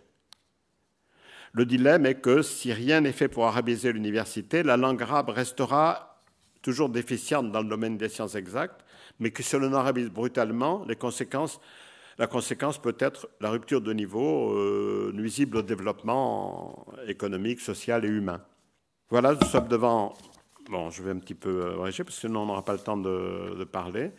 Le 1.53 1.65
dilemme 1.65 2.05
est 2.05 2.15
que 2.15 2.41
si 2.41 2.73
rien 2.73 3.01
n'est 3.01 3.13
fait 3.13 3.29
pour 3.29 3.45
arabiser 3.45 3.93
l'université, 3.93 4.63
la 4.63 4.75
langue 4.75 5.01
arabe 5.01 5.29
restera 5.29 6.21
toujours 6.61 6.89
déficiente 6.89 7.51
dans 7.51 7.61
le 7.61 7.69
domaine 7.69 7.97
des 7.97 8.09
sciences 8.09 8.35
exactes, 8.35 8.83
mais 9.19 9.31
que 9.31 9.41
si 9.41 9.55
l'on 9.57 9.73
arabise 9.73 10.09
brutalement, 10.09 10.85
la 10.87 10.95
conséquence 10.95 12.77
peut 12.77 12.95
être 12.99 13.29
la 13.39 13.51
rupture 13.51 13.81
de 13.81 13.93
niveau 13.93 14.53
euh, 14.53 15.11
nuisible 15.13 15.57
au 15.57 15.61
développement 15.61 16.87
économique, 17.07 17.61
social 17.61 18.03
et 18.03 18.09
humain. 18.09 18.41
Voilà, 19.09 19.33
nous 19.33 19.47
sommes 19.47 19.67
devant 19.67 20.13
Bon, 20.69 20.89
je 20.89 21.01
vais 21.01 21.11
un 21.11 21.17
petit 21.17 21.33
peu 21.33 21.75
réagir 21.79 22.05
parce 22.05 22.15
que 22.15 22.27
sinon 22.27 22.41
on 22.41 22.45
n'aura 22.45 22.63
pas 22.63 22.73
le 22.73 22.79
temps 22.79 22.97
de, 22.97 23.63
parler. 23.63 24.11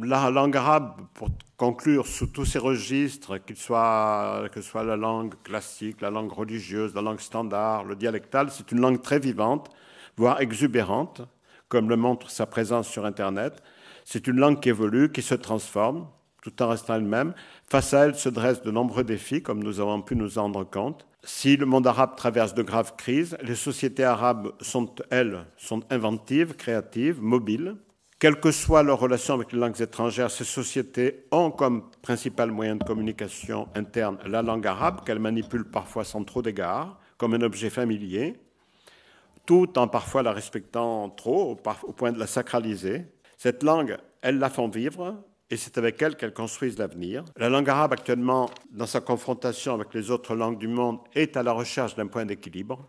La 0.00 0.30
langue 0.30 0.56
arabe, 0.56 0.94
pour 1.12 1.28
conclure, 1.56 2.06
sous 2.06 2.26
tous 2.28 2.44
ces 2.44 2.58
registres, 2.58 3.38
qu'il 3.38 3.56
soit, 3.56 4.48
que 4.52 4.60
ce 4.60 4.68
soit 4.68 4.84
la 4.84 4.96
langue 4.96 5.34
classique, 5.42 6.00
la 6.00 6.10
langue 6.10 6.32
religieuse, 6.32 6.94
la 6.94 7.02
langue 7.02 7.20
standard, 7.20 7.84
le 7.84 7.96
dialectal, 7.96 8.50
c'est 8.50 8.70
une 8.72 8.80
langue 8.80 9.02
très 9.02 9.18
vivante, 9.18 9.70
voire 10.16 10.40
exubérante, 10.40 11.22
comme 11.68 11.88
le 11.88 11.96
montre 11.96 12.30
sa 12.30 12.46
présence 12.46 12.88
sur 12.88 13.04
Internet. 13.04 13.62
C'est 14.04 14.26
une 14.26 14.36
langue 14.36 14.60
qui 14.60 14.68
évolue, 14.68 15.10
qui 15.10 15.20
se 15.20 15.34
transforme, 15.34 16.06
tout 16.42 16.62
en 16.62 16.68
restant 16.68 16.94
elle-même. 16.94 17.34
Face 17.70 17.92
à 17.92 18.06
elle 18.06 18.14
se 18.14 18.30
dressent 18.30 18.62
de 18.62 18.70
nombreux 18.70 19.04
défis, 19.04 19.42
comme 19.42 19.62
nous 19.62 19.78
avons 19.78 20.00
pu 20.00 20.16
nous 20.16 20.38
en 20.38 20.44
rendre 20.44 20.64
compte. 20.64 21.06
Si 21.22 21.54
le 21.58 21.66
monde 21.66 21.86
arabe 21.86 22.16
traverse 22.16 22.54
de 22.54 22.62
graves 22.62 22.94
crises, 22.96 23.36
les 23.42 23.56
sociétés 23.56 24.04
arabes 24.04 24.52
sont, 24.62 24.94
elles, 25.10 25.44
sont 25.58 25.82
inventives, 25.90 26.56
créatives, 26.56 27.20
mobiles. 27.20 27.76
Quelle 28.18 28.40
que 28.40 28.52
soit 28.52 28.82
leur 28.82 28.98
relation 28.98 29.34
avec 29.34 29.52
les 29.52 29.58
langues 29.58 29.82
étrangères, 29.82 30.30
ces 30.30 30.44
sociétés 30.44 31.26
ont 31.30 31.50
comme 31.50 31.90
principal 32.00 32.50
moyen 32.50 32.76
de 32.76 32.84
communication 32.84 33.68
interne 33.74 34.16
la 34.26 34.40
langue 34.40 34.66
arabe, 34.66 35.04
qu'elles 35.04 35.18
manipulent 35.18 35.70
parfois 35.70 36.04
sans 36.04 36.24
trop 36.24 36.40
d'égard, 36.40 36.98
comme 37.18 37.34
un 37.34 37.42
objet 37.42 37.68
familier, 37.68 38.40
tout 39.44 39.78
en 39.78 39.88
parfois 39.88 40.22
la 40.22 40.32
respectant 40.32 41.10
trop, 41.10 41.58
au 41.82 41.92
point 41.92 42.12
de 42.12 42.18
la 42.18 42.26
sacraliser. 42.26 43.04
Cette 43.36 43.62
langue, 43.62 43.98
elles 44.22 44.38
la 44.38 44.48
font 44.48 44.68
vivre, 44.68 45.22
et 45.50 45.56
c'est 45.56 45.78
avec 45.78 46.00
elle 46.02 46.16
qu'elles 46.16 46.34
construisent 46.34 46.78
l'avenir. 46.78 47.24
La 47.36 47.48
langue 47.48 47.68
arabe 47.70 47.92
actuellement, 47.92 48.50
dans 48.70 48.86
sa 48.86 49.00
confrontation 49.00 49.74
avec 49.74 49.94
les 49.94 50.10
autres 50.10 50.34
langues 50.34 50.58
du 50.58 50.68
monde, 50.68 50.98
est 51.14 51.36
à 51.36 51.42
la 51.42 51.52
recherche 51.52 51.94
d'un 51.94 52.06
point 52.06 52.26
d'équilibre, 52.26 52.86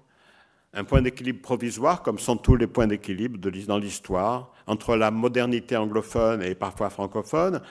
un 0.73 0.83
point 0.83 1.01
d'équilibre 1.01 1.41
provisoire, 1.41 2.03
comme 2.03 2.19
sont 2.19 2.35
tous 2.37 2.55
les 2.55 2.67
points 2.67 2.87
d'équilibre 2.87 3.39
dans 3.39 3.77
l'histoire, 3.77 4.53
entre 4.67 4.95
la 4.95 5.09
modernité 5.09 5.77
anglophone 5.77 6.43
et 6.43 6.53
parfois 6.53 6.89
francophone, 6.89 7.61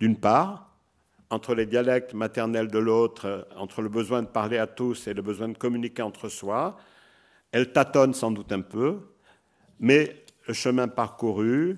d'une 0.00 0.16
part, 0.16 0.68
entre 1.30 1.54
les 1.54 1.64
dialectes 1.64 2.12
maternels 2.12 2.68
de 2.68 2.78
l'autre, 2.78 3.48
entre 3.56 3.80
le 3.80 3.88
besoin 3.88 4.22
de 4.22 4.26
parler 4.26 4.58
à 4.58 4.66
tous 4.66 5.06
et 5.06 5.14
le 5.14 5.22
besoin 5.22 5.48
de 5.48 5.56
communiquer 5.56 6.02
entre 6.02 6.28
soi. 6.28 6.76
Elle 7.52 7.72
tâtonne 7.72 8.12
sans 8.12 8.32
doute 8.32 8.52
un 8.52 8.60
peu, 8.60 8.98
mais 9.80 10.24
le 10.46 10.52
chemin 10.52 10.88
parcouru, 10.88 11.76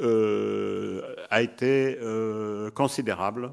a 0.00 1.42
été 1.42 1.98
euh, 2.00 2.70
considérable, 2.70 3.52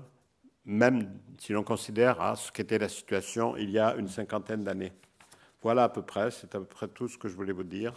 même 0.65 1.09
si 1.37 1.53
l'on 1.53 1.63
considère 1.63 2.21
à 2.21 2.35
ce 2.35 2.51
qu'était 2.51 2.77
la 2.77 2.89
situation 2.89 3.55
il 3.57 3.69
y 3.69 3.79
a 3.79 3.95
une 3.95 4.07
cinquantaine 4.07 4.63
d'années. 4.63 4.91
Voilà 5.61 5.85
à 5.85 5.89
peu 5.89 6.01
près, 6.01 6.31
c'est 6.31 6.53
à 6.55 6.59
peu 6.59 6.65
près 6.65 6.87
tout 6.87 7.07
ce 7.07 7.17
que 7.17 7.27
je 7.27 7.35
voulais 7.35 7.53
vous 7.53 7.63
dire. 7.63 7.93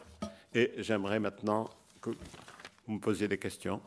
Et 0.54 0.72
j'aimerais 0.78 1.18
maintenant 1.18 1.68
que 2.00 2.10
vous 2.86 2.94
me 2.94 3.00
posiez 3.00 3.28
des 3.28 3.38
questions. 3.38 3.80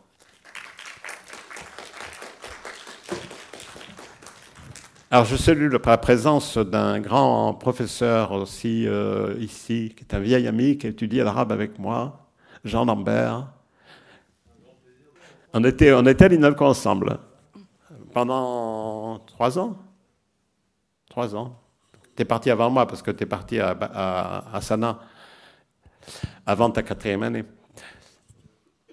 Alors, 5.11 5.25
je 5.25 5.35
salue 5.35 5.71
la 5.71 5.97
présence 5.97 6.57
d'un 6.57 6.99
grand 6.99 7.53
professeur 7.53 8.31
aussi 8.31 8.87
euh, 8.87 9.35
ici, 9.39 9.93
qui 9.95 10.03
est 10.03 10.13
un 10.13 10.19
vieil 10.19 10.47
ami 10.47 10.77
qui 10.77 10.87
étudie 10.87 11.17
l'arabe 11.17 11.51
avec 11.51 11.79
moi, 11.79 12.31
Jean 12.65 12.85
Lambert, 12.85 13.47
on 15.55 15.63
était, 15.63 15.93
on 15.93 16.05
était 16.05 16.25
à 16.25 16.63
ensemble 16.63 17.17
pendant 18.13 19.19
trois 19.19 19.57
ans. 19.57 19.77
Trois 21.09 21.33
ans. 21.33 21.57
Tu 22.13 22.23
es 22.23 22.25
parti 22.25 22.51
avant 22.51 22.69
moi 22.69 22.85
parce 22.85 23.01
que 23.01 23.11
tu 23.11 23.23
es 23.23 23.25
parti 23.25 23.57
à, 23.59 24.59
Sana 24.61 24.99
avant 26.45 26.69
ta 26.69 26.83
quatrième 26.83 27.23
année. 27.23 27.45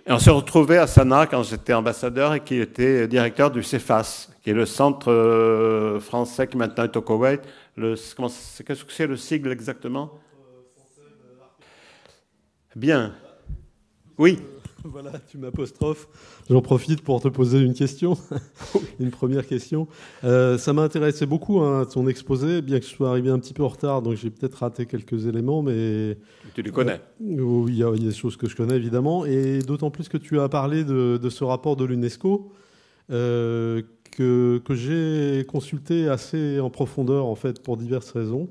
Et 0.06 0.12
on 0.12 0.20
s'est 0.20 0.30
retrouvé 0.30 0.78
à 0.78 0.86
Sanaa 0.86 1.26
quand 1.26 1.42
j'étais 1.42 1.72
ambassadeur 1.72 2.34
et 2.34 2.40
qui 2.40 2.60
était 2.60 3.08
directeur 3.08 3.50
du 3.50 3.64
CEFAS, 3.64 4.30
qui 4.42 4.50
est 4.50 4.54
le 4.54 4.66
centre 4.66 5.12
euh, 5.12 6.00
français 6.00 6.46
qui 6.46 6.56
maintenant 6.56 6.84
est 6.84 6.96
au 6.96 7.02
Koweït. 7.02 7.40
Qu'est-ce 7.76 8.84
que 8.84 8.92
c'est 8.92 9.06
le 9.06 9.16
sigle 9.16 9.50
exactement? 9.50 10.20
Bien. 12.76 13.14
Oui. 14.16 14.38
Voilà, 14.92 15.12
tu 15.28 15.38
m'apostrophes. 15.38 16.08
J'en 16.50 16.60
profite 16.60 17.02
pour 17.02 17.20
te 17.20 17.28
poser 17.28 17.60
une 17.60 17.74
question, 17.74 18.16
une 19.00 19.10
première 19.10 19.46
question. 19.46 19.88
Euh, 20.24 20.58
ça 20.58 20.72
m'intéressait 20.72 21.26
beaucoup 21.26 21.60
hein, 21.60 21.84
ton 21.84 22.06
exposé, 22.08 22.62
bien 22.62 22.78
que 22.80 22.86
je 22.86 22.90
sois 22.90 23.10
arrivé 23.10 23.30
un 23.30 23.38
petit 23.38 23.54
peu 23.54 23.62
en 23.62 23.68
retard, 23.68 24.02
donc 24.02 24.16
j'ai 24.16 24.30
peut-être 24.30 24.54
raté 24.56 24.86
quelques 24.86 25.26
éléments, 25.26 25.62
mais 25.62 26.18
tu 26.54 26.62
les 26.62 26.70
connais. 26.70 27.00
Euh, 27.22 27.64
il, 27.68 27.76
y 27.76 27.84
a, 27.84 27.90
des 27.92 28.12
choses 28.12 28.36
que 28.36 28.48
je 28.48 28.56
connais 28.56 28.76
évidemment, 28.76 29.24
et 29.24 29.60
d'autant 29.60 29.90
plus 29.90 30.08
que 30.08 30.18
tu 30.18 30.40
as 30.40 30.48
parlé 30.48 30.84
de, 30.84 31.28
ce 31.28 31.44
rapport 31.44 31.76
de 31.76 31.84
l'UNESCO 31.84 32.52
euh, 33.10 33.82
que, 34.10 34.60
que 34.64 34.74
j'ai 34.74 35.44
consulté 35.46 36.08
assez 36.08 36.60
en 36.60 36.70
profondeur 36.70 37.26
en 37.26 37.34
fait 37.34 37.62
pour 37.62 37.76
diverses 37.76 38.10
raisons. 38.10 38.48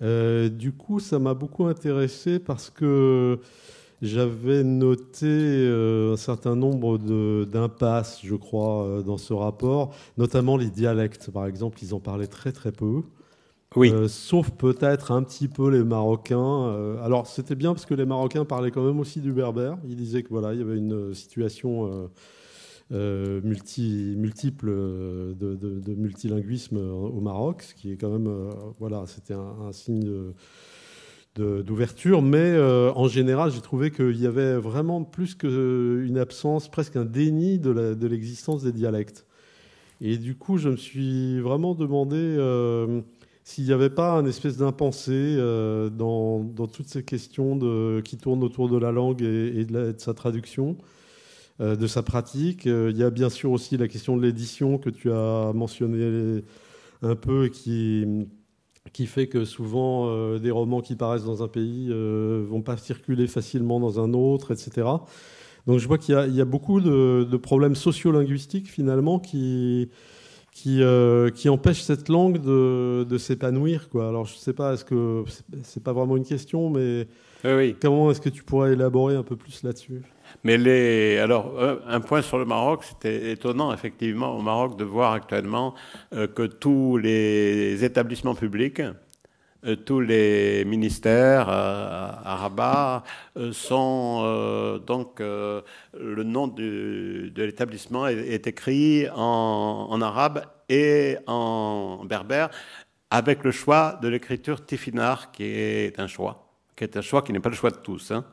du 0.00 0.72
coup, 0.72 1.00
ça 1.00 1.18
m'a 1.18 1.34
beaucoup 1.34 1.66
intéressé 1.66 2.38
parce 2.38 2.68
que 2.68 3.38
j'avais 4.02 4.64
noté 4.64 5.26
euh, 5.26 6.14
un 6.14 6.16
certain 6.16 6.56
nombre 6.56 6.98
d'impasses, 7.44 8.20
je 8.24 8.34
crois, 8.34 8.84
euh, 8.84 9.02
dans 9.02 9.16
ce 9.16 9.32
rapport, 9.32 9.94
notamment 10.18 10.56
les 10.56 10.70
dialectes, 10.70 11.30
par 11.30 11.46
exemple, 11.46 11.78
ils 11.82 11.94
en 11.94 12.00
parlaient 12.00 12.26
très 12.26 12.50
très 12.50 12.72
peu. 12.72 13.02
Oui. 13.76 13.90
Euh, 13.90 14.08
sauf 14.08 14.50
peut-être 14.50 15.12
un 15.12 15.22
petit 15.22 15.48
peu 15.48 15.70
les 15.70 15.84
Marocains. 15.84 16.98
alors 17.02 17.26
c'était 17.26 17.54
bien 17.54 17.72
parce 17.72 17.86
que 17.86 17.94
les 17.94 18.04
Marocains 18.04 18.44
parlaient 18.44 18.72
quand 18.72 18.84
même 18.84 18.98
aussi 18.98 19.20
du 19.20 19.32
berbère. 19.32 19.78
Ils 19.88 19.96
disaient 19.96 20.22
que 20.24 20.28
voilà, 20.28 20.52
il 20.52 20.58
y 20.58 20.62
avait 20.62 20.76
une 20.76 21.14
situation 21.14 22.10
multi, 22.90 24.14
multiple 24.18 24.68
de, 24.68 25.94
multilinguisme 25.94 26.76
au 26.76 27.20
Maroc, 27.20 27.62
ce 27.62 27.74
qui 27.74 27.92
est 27.92 27.96
quand 27.96 28.10
même 28.10 28.50
voilà, 28.78 29.04
c'était 29.06 29.34
un, 29.34 29.54
un, 29.68 29.72
signe 29.72 30.00
de 30.00 30.34
d'ouverture, 31.34 32.20
mais 32.20 32.38
euh, 32.38 32.92
en 32.94 33.08
général, 33.08 33.50
j'ai 33.50 33.62
trouvé 33.62 33.90
qu'il 33.90 34.20
y 34.20 34.26
avait 34.26 34.56
vraiment 34.56 35.02
plus 35.02 35.34
qu'une 35.34 36.18
absence, 36.18 36.70
presque 36.70 36.96
un 36.96 37.06
déni 37.06 37.58
de 37.58 38.06
l'existence 38.06 38.62
des 38.62 38.72
dialectes. 38.72 39.26
Et 40.00 40.18
du 40.18 40.34
coup, 40.34 40.58
je 40.58 40.68
me 40.68 40.76
suis 40.76 41.40
vraiment 41.40 41.74
demandé 41.74 42.16
euh, 42.18 43.00
s'il 43.44 43.64
n'y 43.64 43.72
avait 43.72 43.88
pas 43.88 44.12
un 44.12 44.26
espèce 44.26 44.58
d'impensé 44.58 45.12
euh, 45.14 45.88
dans, 45.88 46.44
toutes 46.66 46.88
ces 46.88 47.02
questions 47.02 47.58
qui 48.04 48.18
tournent 48.18 48.44
autour 48.44 48.68
de 48.68 48.76
la 48.76 48.92
langue 48.92 49.22
et, 49.22 49.64
de, 49.64 49.92
de, 49.92 49.94
sa 49.98 50.12
traduction, 50.12 50.76
de 51.60 51.86
sa 51.86 52.02
pratique. 52.02 52.66
il 52.66 52.96
y 52.96 53.04
a 53.04 53.10
bien 53.10 53.30
sûr 53.30 53.52
aussi 53.52 53.78
la 53.78 53.88
question 53.88 54.16
de 54.16 54.22
l'édition 54.22 54.76
que 54.76 54.90
tu 54.90 55.10
as 55.10 55.52
mentionné 55.54 56.42
un 57.00 57.14
peu 57.14 57.46
et 57.46 57.50
qui 57.50 58.26
qui 58.92 59.06
fait 59.06 59.26
que 59.26 59.44
souvent 59.44 60.08
euh, 60.08 60.38
des 60.38 60.50
romans 60.50 60.80
qui 60.80 60.96
paraissent 60.96 61.24
dans 61.24 61.42
un 61.42 61.48
pays 61.48 61.88
euh, 61.90 62.44
vont 62.48 62.62
pas 62.62 62.76
circuler 62.76 63.26
facilement 63.26 63.80
dans 63.80 64.00
un 64.00 64.12
autre, 64.12 64.52
etc. 64.52 64.86
Donc 65.66 65.78
je 65.78 65.86
vois 65.86 65.98
qu'il 65.98 66.14
y, 66.14 66.40
a 66.40 66.44
beaucoup 66.44 66.80
de, 66.80 67.36
problèmes 67.36 67.76
sociolinguistiques 67.76 68.68
finalement 68.68 69.18
qui, 69.20 69.88
qui, 70.50 70.82
euh, 70.82 71.30
qui 71.30 71.48
empêchent 71.48 71.82
cette 71.82 72.08
langue 72.08 72.42
de, 72.42 73.06
de 73.08 73.18
s'épanouir. 73.18 73.88
Alors 73.94 74.26
je 74.26 74.34
sais 74.34 74.52
pas, 74.52 74.74
est-ce 74.74 74.84
que 74.84 75.24
c'est 75.62 75.82
pas 75.82 75.92
vraiment 75.92 76.16
une 76.16 76.24
question, 76.24 76.68
mais 76.68 77.06
oui. 77.44 77.76
comment 77.80 78.10
est-ce 78.10 78.20
que 78.20 78.28
tu 78.28 78.42
pourrais 78.42 78.72
élaborer 78.72 79.16
un 79.16 79.22
peu 79.22 79.36
plus 79.36 79.62
là-dessus? 79.62 80.02
Mais 80.44 80.56
les, 80.56 81.18
alors, 81.18 81.54
un 81.86 82.00
point 82.00 82.22
sur 82.22 82.38
le 82.38 82.44
Maroc, 82.44 82.84
c'était 82.84 83.32
étonnant, 83.32 83.72
effectivement, 83.72 84.36
au 84.36 84.42
Maroc, 84.42 84.76
de 84.78 84.84
voir 84.84 85.12
actuellement 85.12 85.74
euh, 86.14 86.26
que 86.26 86.42
tous 86.42 86.96
les 86.96 87.84
établissements 87.84 88.34
publics, 88.34 88.82
euh, 89.64 89.76
tous 89.76 90.00
les 90.00 90.64
ministères 90.64 91.48
euh, 91.48 92.08
à 92.24 92.36
Rabat 92.36 93.04
sont 93.52 94.80
donc 94.84 95.20
le 95.20 96.22
nom 96.24 96.48
de 96.48 97.32
l'établissement 97.36 98.08
est, 98.08 98.46
écrit 98.46 99.08
en, 99.14 99.86
en, 99.90 100.02
arabe 100.02 100.44
et 100.68 101.16
en 101.26 102.04
berbère 102.04 102.50
avec 103.10 103.44
le 103.44 103.50
choix 103.52 103.98
de 104.02 104.08
l'écriture 104.08 104.64
tifinar 104.64 105.30
qui 105.32 105.44
est 105.44 106.00
un 106.00 106.06
choix, 106.06 106.41
qui 106.76 106.84
est 106.84 106.96
un 106.96 107.02
choix 107.02 107.22
qui 107.22 107.32
n'est 107.32 107.40
pas 107.40 107.50
le 107.50 107.54
choix 107.56 107.70
de 107.70 107.76
tous. 107.76 108.10
Hein. 108.10 108.24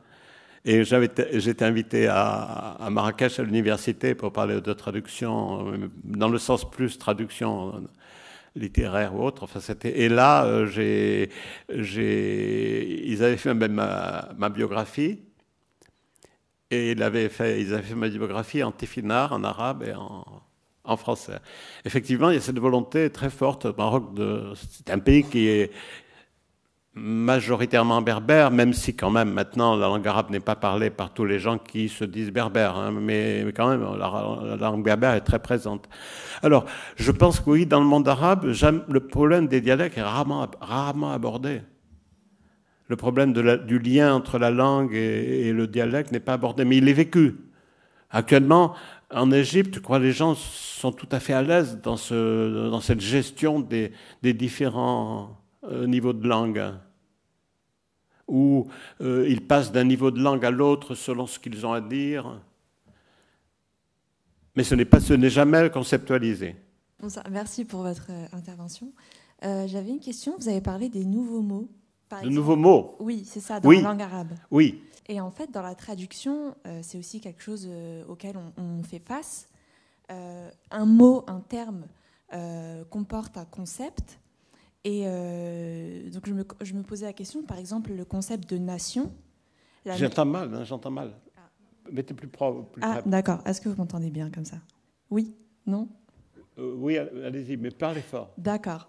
Et 0.64 0.84
j'étais 0.84 1.64
invité 1.64 2.06
à, 2.08 2.86
Marrakech 2.90 3.38
à 3.38 3.42
l'université 3.42 4.14
pour 4.14 4.32
parler 4.32 4.60
de 4.60 4.72
traduction, 4.74 5.72
dans 6.04 6.28
le 6.28 6.38
sens 6.38 6.70
plus 6.70 6.98
traduction 6.98 7.82
littéraire 8.54 9.14
ou 9.14 9.22
autre. 9.22 9.44
Enfin, 9.44 9.60
et 9.84 10.08
là, 10.08 10.44
euh, 10.44 10.66
j'ai, 10.66 11.30
ils 11.68 13.22
avaient 13.22 13.36
fait 13.36 13.54
ma, 13.54 14.48
biographie. 14.50 15.20
Et 16.70 16.92
ils 16.92 17.02
avaient, 17.02 17.28
fait, 17.28 17.66
ma 17.96 18.08
biographie 18.08 18.62
en 18.62 18.70
tifinar, 18.70 19.32
en 19.32 19.42
arabe 19.44 19.82
et 19.82 19.94
en, 19.94 20.42
français. 20.96 21.38
Effectivement, 21.84 22.30
il 22.30 22.34
y 22.34 22.38
a 22.38 22.40
cette 22.40 22.58
volonté 22.58 23.10
très 23.10 23.30
forte 23.30 23.64
au 23.66 23.74
Maroc. 23.74 24.08
C'est 24.56 24.90
un 24.90 24.98
pays 24.98 25.22
qui 25.22 25.46
est 25.46 25.70
majoritairement 27.00 28.02
berbère, 28.02 28.50
même 28.50 28.74
si 28.74 28.94
quand 28.94 29.10
même 29.10 29.32
maintenant 29.32 29.74
la 29.74 29.86
langue 29.86 30.06
arabe 30.06 30.30
n'est 30.30 30.40
pas 30.40 30.54
parlée 30.54 30.90
par 30.90 31.14
tous 31.14 31.24
les 31.24 31.38
gens 31.38 31.56
qui 31.56 31.88
se 31.88 32.04
disent 32.04 32.30
berbères, 32.30 32.76
hein, 32.76 32.92
mais, 32.92 33.46
quand 33.56 33.68
même 33.68 33.82
la, 33.98 34.56
langue 34.56 34.84
berbère 34.84 35.14
est 35.14 35.22
très 35.22 35.38
présente. 35.38 35.88
Alors, 36.42 36.66
je 36.96 37.10
pense 37.10 37.40
que 37.40 37.50
oui, 37.50 37.66
dans 37.66 37.80
le 37.80 37.86
monde 37.86 38.06
arabe, 38.06 38.44
le 38.44 39.00
problème 39.00 39.48
des 39.48 39.60
dialectes 39.60 39.96
est 39.96 40.02
rarement, 40.02 41.12
abordé. 41.12 41.62
Le 42.88 42.96
problème 42.96 43.32
du 43.32 43.78
lien 43.78 44.14
entre 44.14 44.38
la 44.38 44.50
langue 44.50 44.94
et, 44.94 45.52
le 45.52 45.66
dialecte 45.66 46.12
n'est 46.12 46.20
pas 46.20 46.34
abordé, 46.34 46.64
mais 46.64 46.76
il 46.76 46.88
est 46.88 46.92
vécu. 46.92 47.36
Actuellement, 48.10 48.74
en 49.12 49.30
Égypte, 49.30 49.76
je 49.76 49.80
crois 49.80 49.98
les 49.98 50.12
gens 50.12 50.34
sont 50.34 50.92
tout 50.92 51.08
à 51.12 51.20
fait 51.20 51.32
à 51.32 51.42
l'aise 51.42 51.80
dans, 51.82 51.96
ce, 51.96 52.68
dans 52.68 52.80
cette 52.80 53.00
gestion 53.00 53.60
des, 53.60 53.92
différents 54.22 55.40
euh, 55.64 55.86
niveau 55.86 56.12
de 56.12 56.26
langue, 56.26 56.60
où 58.30 58.68
euh, 59.00 59.28
ils 59.28 59.46
passent 59.46 59.72
d'un 59.72 59.84
niveau 59.84 60.10
de 60.10 60.20
langue 60.20 60.44
à 60.44 60.50
l'autre 60.50 60.94
selon 60.94 61.26
ce 61.26 61.38
qu'ils 61.38 61.66
ont 61.66 61.72
à 61.72 61.80
dire. 61.80 62.40
Mais 64.56 64.64
ce 64.64 64.74
n'est 64.74 64.84
pas, 64.84 65.00
ce 65.00 65.12
n'est 65.12 65.30
jamais 65.30 65.68
conceptualisé. 65.70 66.56
Merci 67.30 67.64
pour 67.64 67.82
votre 67.82 68.06
euh, 68.10 68.26
intervention. 68.32 68.92
J'avais 69.42 69.88
une 69.88 70.00
question. 70.00 70.34
Vous 70.38 70.50
avez 70.50 70.60
parlé 70.60 70.90
des 70.90 71.04
nouveaux 71.04 71.40
mots. 71.40 71.66
de 72.22 72.28
nouveaux 72.28 72.56
mots 72.56 72.96
Oui, 73.00 73.24
c'est 73.26 73.40
ça, 73.40 73.58
dans 73.58 73.70
la 73.70 73.80
langue 73.80 74.02
arabe. 74.02 74.32
Oui. 74.50 74.82
Et 75.08 75.18
en 75.18 75.30
fait, 75.30 75.50
dans 75.50 75.62
la 75.62 75.74
traduction, 75.74 76.54
c'est 76.82 76.98
aussi 76.98 77.22
quelque 77.22 77.42
chose 77.42 77.66
auquel 78.06 78.36
on, 78.58 78.82
fait 78.82 78.98
face. 78.98 79.48
un 80.10 80.84
mot, 80.84 81.24
un 81.26 81.40
terme 81.40 81.86
comporte 82.90 83.38
un 83.38 83.46
concept 83.46 84.19
et 84.84 85.02
euh, 85.04 86.10
donc 86.10 86.26
je 86.26 86.32
me, 86.32 86.44
je 86.62 86.74
me, 86.74 86.82
posais 86.82 87.04
la 87.04 87.12
question, 87.12 87.42
par 87.42 87.58
exemple, 87.58 87.92
le 87.92 88.04
concept 88.04 88.48
de 88.48 88.56
nation. 88.56 89.12
J'entends 89.84 90.24
mal, 90.24 90.54
hein, 90.54 90.64
j'entends 90.64 90.90
mal. 90.90 91.12
Ah. 91.36 91.40
Mettez 91.92 92.14
plus, 92.14 92.28
pro, 92.28 92.62
plus 92.62 92.82
Ah, 92.82 93.02
d'accord. 93.04 93.40
Est-ce 93.44 93.60
que 93.60 93.68
vous 93.68 93.76
m'entendez 93.76 94.10
bien 94.10 94.30
comme 94.30 94.44
ça? 94.44 94.56
Oui? 95.10 95.34
Non? 95.66 95.88
Euh, 96.58 96.74
Oui, 96.76 96.96
allez-y, 96.96 97.56
mais 97.56 97.70
parlez 97.70 98.00
fort. 98.00 98.32
D'accord. 98.38 98.88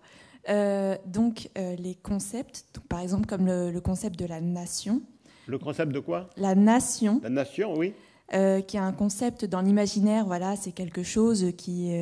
Euh, 0.50 0.98
donc 1.06 1.50
les 1.56 1.96
concepts, 2.02 2.80
par 2.90 3.00
exemple 3.00 3.28
comme 3.28 3.46
le, 3.46 3.80
concept 3.80 4.18
de 4.18 4.26
la 4.26 4.40
nation. 4.40 5.02
Le 5.48 5.60
concept 5.60 5.92
de 5.92 6.00
quoi? 6.00 6.30
La 6.38 6.56
nation. 6.56 7.20
La 7.22 7.30
nation, 7.30 7.76
oui. 7.76 7.94
qui 8.30 8.38
est 8.78 8.80
un 8.80 8.94
concept 8.94 9.44
dans 9.44 9.62
l'imaginaire, 9.62 10.26
voilà, 10.26 10.56
c'est 10.56 10.72
quelque 10.72 11.04
chose 11.04 11.52
qui, 11.58 11.94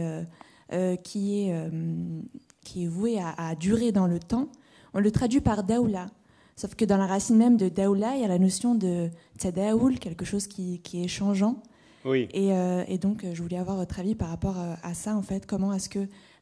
qui 1.03 1.41
est 1.41 1.69
qui 2.63 2.85
est 2.85 2.87
voué 2.87 3.19
à, 3.19 3.55
durer 3.55 3.91
dans 3.91 4.07
le 4.07 4.19
temps, 4.19 4.49
on 4.93 4.99
le 4.99 5.11
traduit 5.11 5.41
par 5.41 5.63
daoula. 5.63 6.07
Sauf 6.55 6.75
que 6.75 6.83
dans 6.83 6.97
la 6.97 7.07
racine 7.07 7.37
même 7.37 7.57
de 7.57 7.69
daoula, 7.69 8.15
il 8.15 8.21
y 8.21 8.25
a 8.25 8.27
la 8.27 8.39
notion 8.39 8.75
de 8.75 9.09
tzadaoul, 9.37 9.97
quelque 9.97 10.25
chose 10.25 10.47
qui, 10.47 10.81
est 10.93 11.07
changeant. 11.07 11.63
Oui. 12.05 12.27
Euh, 12.35 12.83
et, 12.87 12.97
donc, 12.97 13.25
je 13.31 13.41
voulais 13.41 13.57
avoir 13.57 13.77
votre 13.77 13.99
avis 13.99 14.15
par 14.15 14.29
rapport 14.29 14.59
euh, 14.59 14.73
à 14.83 14.93
ça, 14.93 15.15
en 15.15 15.21
fait. 15.21 15.45
Comment 15.45 15.73
est-ce 15.73 15.89
que 15.89 15.99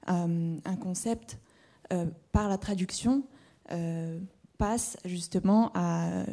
euh, 0.10 0.57
un 0.64 0.76
concept, 0.76 1.38
par 2.34 2.49
la 2.49 2.57
traduction, 2.57 3.23
passe 4.57 4.98
justement 5.06 5.72
à, 5.73 6.23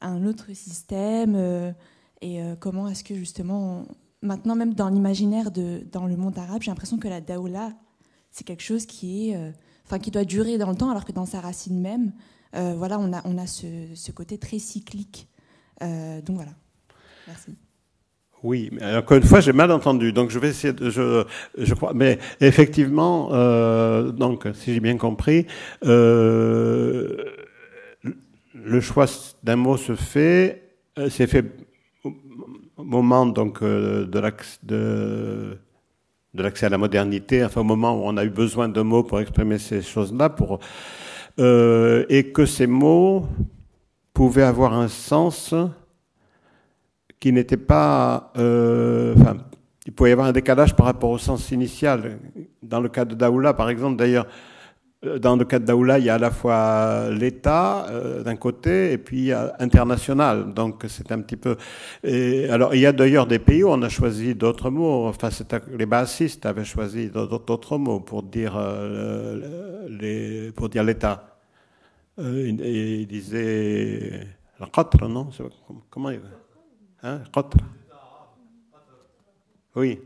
un 0.00 0.24
autre 0.24 0.54
système 0.54 1.74
Et 2.22 2.40
comment 2.58 2.88
est-ce 2.88 3.04
que 3.04 3.14
justement, 3.14 3.84
maintenant 4.22 4.54
même 4.54 4.72
dans 4.72 4.88
l'imaginaire, 4.88 5.50
dans 5.50 6.06
le 6.06 6.16
monde 6.16 6.38
arabe, 6.38 6.62
j'ai 6.62 6.70
l'impression 6.70 6.96
que 6.96 7.08
la 7.08 7.20
daoula 7.20 7.74
c'est 8.30 8.44
quelque 8.44 8.62
chose 8.62 8.86
qui 8.86 9.30
est, 9.30 9.36
euh, 9.36 9.50
enfin, 9.84 9.98
qui 9.98 10.10
doit 10.10 10.24
durer 10.24 10.58
dans 10.58 10.70
le 10.70 10.76
temps, 10.76 10.90
alors 10.90 11.04
que 11.04 11.12
dans 11.12 11.26
sa 11.26 11.40
racine 11.40 11.80
même, 11.80 12.12
euh, 12.54 12.74
voilà, 12.76 12.98
on 12.98 13.12
a, 13.12 13.20
on 13.24 13.38
a 13.38 13.46
ce, 13.46 14.12
côté 14.12 14.38
très 14.38 14.58
cyclique. 14.58 15.28
Euh, 15.82 16.20
donc 16.22 16.36
voilà. 16.36 16.52
Merci. 17.26 17.56
Oui, 18.42 18.70
mais 18.72 18.96
encore 18.96 19.18
une 19.18 19.24
fois, 19.24 19.40
j'ai 19.40 19.52
mal 19.52 19.70
entendu, 19.70 20.14
donc 20.14 20.30
je 20.30 20.38
vais 20.38 20.48
essayer 20.48 20.72
de, 20.72 20.88
je, 20.88 21.26
je 21.58 21.74
crois, 21.74 21.92
mais 21.92 22.18
effectivement, 22.40 23.28
donc 24.12 24.48
si 24.54 24.72
j'ai 24.72 24.80
bien 24.80 24.96
compris, 24.96 25.46
le 25.82 27.26
choix 28.80 29.04
d'un 29.42 29.56
mot 29.56 29.76
se 29.76 29.94
fait, 29.94 30.62
c'est 31.10 31.26
fait 31.26 31.44
au 32.02 32.14
moment 32.82 33.26
donc 33.26 33.62
de 33.62 34.18
l'accès 34.18 34.58
de, 34.62 35.58
de 36.34 36.42
l'accès 36.42 36.66
à 36.66 36.68
la 36.68 36.78
modernité, 36.78 37.44
enfin 37.44 37.60
au 37.60 37.64
moment 37.64 37.94
où 37.94 38.02
on 38.04 38.16
a 38.16 38.24
eu 38.24 38.30
besoin 38.30 38.68
de 38.68 38.80
mots 38.80 39.02
pour 39.02 39.20
exprimer 39.20 39.58
ces 39.58 39.82
choses-là, 39.82 40.28
pour 40.28 40.60
euh, 41.38 42.04
et 42.08 42.32
que 42.32 42.46
ces 42.46 42.66
mots 42.66 43.26
pouvaient 44.12 44.42
avoir 44.42 44.74
un 44.74 44.88
sens 44.88 45.54
qui 47.18 47.32
n'était 47.32 47.56
pas. 47.56 48.32
Euh, 48.36 49.14
enfin, 49.18 49.36
il 49.86 49.92
pouvait 49.92 50.10
y 50.10 50.12
avoir 50.12 50.28
un 50.28 50.32
décalage 50.32 50.74
par 50.74 50.86
rapport 50.86 51.10
au 51.10 51.18
sens 51.18 51.50
initial. 51.50 52.18
Dans 52.62 52.80
le 52.80 52.88
cas 52.88 53.04
de 53.04 53.14
Daoula, 53.14 53.54
par 53.54 53.70
exemple, 53.70 53.96
d'ailleurs, 53.96 54.26
dans 55.02 55.36
le 55.36 55.44
cas 55.46 55.58
de 55.58 55.64
Daoula, 55.64 55.98
il 55.98 56.04
y 56.04 56.10
a 56.10 56.16
à 56.16 56.18
la 56.18 56.30
fois 56.30 57.08
l'État 57.10 57.86
euh, 57.88 58.22
d'un 58.22 58.36
côté 58.36 58.92
et 58.92 58.98
puis 58.98 59.32
international. 59.32 60.52
Donc 60.52 60.84
c'est 60.88 61.10
un 61.10 61.20
petit 61.22 61.36
peu. 61.36 61.56
Alors 62.50 62.74
il 62.74 62.80
y 62.80 62.86
a 62.86 62.92
d'ailleurs 62.92 63.26
des 63.26 63.38
pays 63.38 63.64
où 63.64 63.68
on 63.68 63.80
a 63.82 63.88
choisi 63.88 64.34
d'autres 64.34 64.68
mots. 64.70 65.06
Enfin, 65.06 65.30
les 65.76 65.86
bassistes 65.86 66.44
avaient 66.44 66.66
choisi 66.66 67.08
d'autres 67.08 67.78
mots 67.78 68.00
pour 68.00 68.22
dire 68.22 68.54
euh, 68.56 70.52
pour 70.52 70.68
dire 70.68 70.84
l'État. 70.84 71.38
Euh, 72.18 72.48
ils 72.48 73.06
disaient 73.06 74.26
la 74.58 74.66
qatra, 74.66 75.08
non? 75.08 75.30
Comment 75.88 76.10
il 76.10 76.20
Hein 77.02 77.22
Oui. 79.74 79.98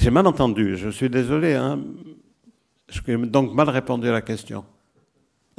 J'ai 0.00 0.10
mal 0.10 0.26
entendu, 0.26 0.76
je 0.78 0.88
suis 0.88 1.10
désolé. 1.10 1.52
Hein. 1.52 1.78
J'ai 2.88 3.18
donc 3.18 3.52
mal 3.52 3.68
répondu 3.68 4.08
à 4.08 4.12
la 4.12 4.22
question. 4.22 4.64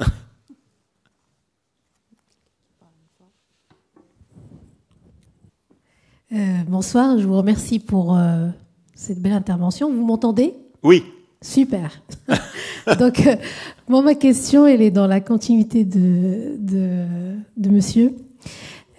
euh, 6.32 6.64
bonsoir, 6.66 7.18
je 7.18 7.24
vous 7.24 7.36
remercie 7.36 7.78
pour 7.78 8.16
euh, 8.16 8.48
cette 8.96 9.22
belle 9.22 9.34
intervention. 9.34 9.92
Vous 9.92 10.04
m'entendez? 10.04 10.54
Oui. 10.82 11.04
Super. 11.40 12.02
Donc, 12.98 13.24
euh, 13.24 13.36
moi, 13.86 14.02
ma 14.02 14.16
question, 14.16 14.66
elle 14.66 14.82
est 14.82 14.90
dans 14.90 15.06
la 15.06 15.20
continuité 15.20 15.84
de, 15.84 16.56
de, 16.58 17.06
de 17.56 17.70
monsieur. 17.70 18.16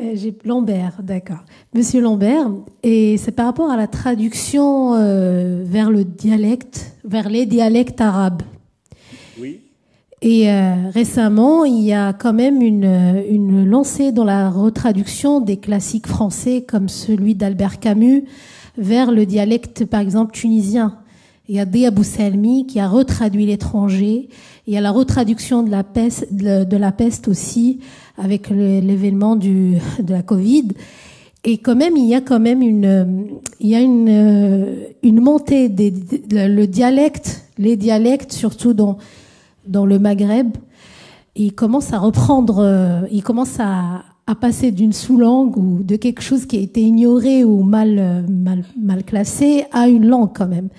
Euh, 0.01 0.13
J'ai 0.15 0.35
Lambert, 0.45 1.01
d'accord. 1.03 1.43
Monsieur 1.73 2.01
Lambert, 2.01 2.49
et 2.81 3.17
c'est 3.17 3.31
par 3.31 3.45
rapport 3.45 3.69
à 3.69 3.77
la 3.77 3.87
traduction 3.87 4.95
euh, 4.95 5.63
vers 5.65 5.91
le 5.91 6.03
dialecte, 6.03 6.95
vers 7.03 7.29
les 7.29 7.45
dialectes 7.45 8.01
arabes. 8.01 8.41
Oui. 9.39 9.59
Et 10.21 10.49
euh, 10.49 10.89
récemment, 10.91 11.65
il 11.65 11.81
y 11.81 11.93
a 11.93 12.13
quand 12.13 12.33
même 12.33 12.61
une, 12.61 13.23
une 13.29 13.65
lancée 13.65 14.11
dans 14.11 14.23
la 14.23 14.49
retraduction 14.49 15.41
des 15.41 15.57
classiques 15.57 16.07
français 16.07 16.63
comme 16.67 16.89
celui 16.89 17.35
d'Albert 17.35 17.79
Camus 17.79 18.23
vers 18.77 19.11
le 19.11 19.25
dialecte, 19.25 19.85
par 19.85 19.99
exemple, 19.99 20.31
tunisien. 20.31 20.97
Il 21.49 21.55
y 21.55 21.59
a 21.59 21.91
Bousselmi 21.91 22.65
qui 22.65 22.79
a 22.79 22.87
retraduit 22.87 23.45
l'étranger. 23.45 24.29
Il 24.65 24.73
y 24.73 24.77
a 24.77 24.81
la 24.81 24.91
retraduction 24.91 25.61
de 25.61 25.69
la 25.69 25.83
peste, 25.83 26.33
de, 26.33 26.63
de 26.63 26.77
la 26.77 26.93
peste 26.93 27.27
aussi 27.27 27.81
avec 28.17 28.49
l'événement 28.49 29.35
de 29.35 29.77
la 30.07 30.21
Covid. 30.21 30.69
Et 31.43 31.57
quand 31.57 31.75
même, 31.75 31.97
il 31.97 32.07
y 32.07 32.15
a 32.15 32.21
quand 32.21 32.39
même 32.39 32.61
une, 32.61 33.39
il 33.59 33.69
y 33.69 33.75
a 33.75 33.81
une, 33.81 34.85
une 35.03 35.19
montée 35.19 35.67
des, 35.67 35.93
le 36.31 36.65
dialecte, 36.65 37.45
les 37.57 37.75
dialectes, 37.75 38.31
surtout 38.31 38.73
dans, 38.73 38.97
dans 39.67 39.85
le 39.85 39.99
Maghreb, 39.99 40.55
il 41.35 41.53
commence 41.53 41.91
à 41.91 41.99
reprendre, 41.99 43.07
il 43.11 43.23
commence 43.23 43.59
à, 43.59 44.03
à 44.25 44.35
passer 44.35 44.71
d'une 44.71 44.93
sous-langue 44.93 45.57
ou 45.57 45.83
de 45.83 45.95
quelque 45.95 46.21
chose 46.21 46.45
qui 46.45 46.57
a 46.57 46.61
été 46.61 46.81
ignoré 46.81 47.43
ou 47.43 47.63
mal, 47.63 48.25
mal, 48.29 48.63
mal 48.81 49.03
classé 49.03 49.65
à 49.71 49.89
une 49.89 50.05
langue 50.05 50.29
quand 50.33 50.47
même. 50.47 50.69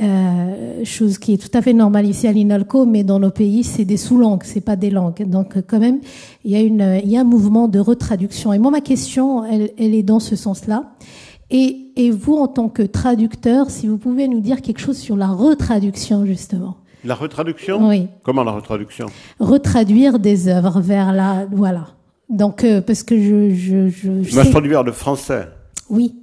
Euh, 0.00 0.82
chose 0.84 1.18
qui 1.18 1.34
est 1.34 1.36
tout 1.36 1.56
à 1.56 1.62
fait 1.62 1.72
normale 1.72 2.06
ici 2.06 2.26
à 2.26 2.32
l'INALCO, 2.32 2.84
mais 2.84 3.04
dans 3.04 3.20
nos 3.20 3.30
pays, 3.30 3.62
c'est 3.62 3.84
des 3.84 3.96
sous-langues, 3.96 4.42
c'est 4.44 4.60
pas 4.60 4.74
des 4.74 4.90
langues. 4.90 5.24
Donc, 5.28 5.54
quand 5.68 5.78
même, 5.78 6.00
il 6.44 6.50
y 6.50 6.56
a 6.56 6.60
une, 6.60 7.00
il 7.04 7.08
y 7.10 7.16
a 7.16 7.20
un 7.20 7.24
mouvement 7.24 7.68
de 7.68 7.78
retraduction. 7.78 8.52
Et 8.52 8.58
moi, 8.58 8.72
ma 8.72 8.80
question, 8.80 9.44
elle, 9.44 9.70
elle 9.78 9.94
est 9.94 10.02
dans 10.02 10.18
ce 10.18 10.34
sens-là. 10.34 10.90
Et, 11.50 11.90
et 11.94 12.10
vous, 12.10 12.34
en 12.34 12.48
tant 12.48 12.68
que 12.68 12.82
traducteur, 12.82 13.70
si 13.70 13.86
vous 13.86 13.96
pouvez 13.98 14.26
nous 14.26 14.40
dire 14.40 14.62
quelque 14.62 14.80
chose 14.80 14.98
sur 14.98 15.14
la 15.16 15.28
retraduction, 15.28 16.26
justement. 16.26 16.78
La 17.04 17.14
retraduction? 17.14 17.86
Oui. 17.88 18.08
Comment 18.24 18.42
la 18.42 18.50
retraduction? 18.52 19.06
Retraduire 19.38 20.18
des 20.18 20.48
œuvres 20.48 20.80
vers 20.80 21.12
la, 21.12 21.46
voilà. 21.52 21.86
Donc, 22.28 22.64
euh, 22.64 22.80
parce 22.80 23.04
que 23.04 23.16
je, 23.16 23.50
je, 23.54 23.88
je, 23.90 24.22
je 24.24 24.34
Moi, 24.34 24.44
sais- 24.44 24.50
je 24.52 24.68
vers 24.68 24.82
le 24.82 24.92
français? 24.92 25.46
oui. 25.88 26.16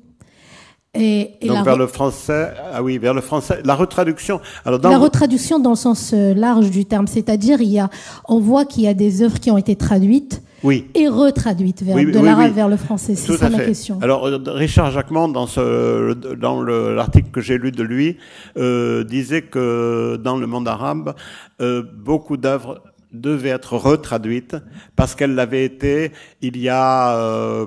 Et, 0.93 1.35
et 1.39 1.47
Donc 1.47 1.55
la, 1.57 1.63
vers 1.63 1.77
le 1.77 1.87
français, 1.87 2.51
ah 2.73 2.83
oui, 2.83 2.97
vers 2.97 3.13
le 3.13 3.21
français. 3.21 3.61
La 3.63 3.75
retraduction. 3.75 4.41
Alors 4.65 4.77
dans 4.79 4.89
la 4.89 4.97
retraduction 4.97 5.57
dans 5.57 5.69
le 5.69 5.75
sens 5.77 6.11
euh, 6.13 6.33
large 6.33 6.69
du 6.69 6.83
terme, 6.83 7.07
c'est-à-dire 7.07 7.61
il 7.61 7.69
y 7.69 7.79
a, 7.79 7.89
on 8.27 8.39
voit 8.39 8.65
qu'il 8.65 8.83
y 8.83 8.87
a 8.89 8.93
des 8.93 9.21
œuvres 9.21 9.39
qui 9.39 9.49
ont 9.51 9.57
été 9.57 9.77
traduites 9.77 10.41
oui. 10.65 10.87
et 10.93 11.07
retraduites 11.07 11.81
vers, 11.81 11.95
Oui, 11.95 12.05
de 12.11 12.19
oui, 12.19 12.25
l'arabe 12.25 12.51
vers 12.53 12.67
le 12.67 12.75
français. 12.75 13.15
C'est 13.15 13.37
ça 13.37 13.49
fait. 13.49 13.65
question. 13.67 13.99
Alors 14.01 14.27
euh, 14.27 14.37
Richard 14.47 14.91
Jacquemont, 14.91 15.29
dans 15.29 15.47
ce, 15.47 16.13
dans 16.35 16.61
le- 16.61 16.93
l'article 16.93 17.29
que 17.31 17.39
j'ai 17.39 17.57
lu 17.57 17.71
de 17.71 17.83
lui, 17.83 18.17
euh, 18.57 19.05
disait 19.05 19.43
que 19.43 20.17
dans 20.21 20.35
le 20.35 20.45
monde 20.45 20.67
arabe, 20.67 21.15
euh, 21.61 21.83
beaucoup 22.03 22.35
d'œuvres 22.35 22.81
devaient 23.13 23.49
être 23.49 23.77
retraduites 23.77 24.57
parce 24.97 25.15
qu'elles 25.15 25.35
l'avaient 25.35 25.63
été 25.63 26.11
il 26.41 26.57
y 26.57 26.67
a 26.67 27.15
euh, 27.15 27.65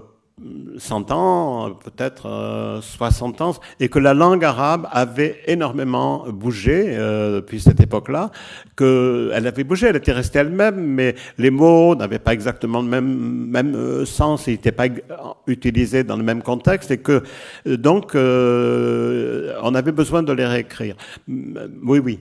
100 0.78 1.12
ans, 1.12 1.70
peut-être 1.84 2.26
euh, 2.26 2.80
60 2.80 3.40
ans, 3.40 3.54
et 3.78 3.88
que 3.88 4.00
la 4.00 4.14
langue 4.14 4.44
arabe 4.44 4.88
avait 4.90 5.40
énormément 5.46 6.24
bougé 6.28 6.86
euh, 6.88 7.36
depuis 7.36 7.60
cette 7.60 7.80
époque-là, 7.80 8.32
qu'elle 8.76 9.46
avait 9.46 9.62
bougé, 9.62 9.86
elle 9.86 9.96
était 9.96 10.12
restée 10.12 10.40
elle-même, 10.40 10.76
mais 10.76 11.14
les 11.38 11.50
mots 11.50 11.94
n'avaient 11.94 12.18
pas 12.18 12.32
exactement 12.32 12.82
le 12.82 12.88
même, 12.88 13.46
même 13.48 13.74
euh, 13.76 14.04
sens, 14.04 14.48
ils 14.48 14.52
n'étaient 14.52 14.72
pas 14.72 14.86
utilisés 15.46 16.02
dans 16.02 16.16
le 16.16 16.24
même 16.24 16.42
contexte, 16.42 16.90
et 16.90 16.98
que 16.98 17.22
euh, 17.68 17.76
donc 17.76 18.16
euh, 18.16 19.56
on 19.62 19.74
avait 19.74 19.92
besoin 19.92 20.24
de 20.24 20.32
les 20.32 20.46
réécrire. 20.46 20.96
Oui, 21.28 22.00
oui. 22.00 22.18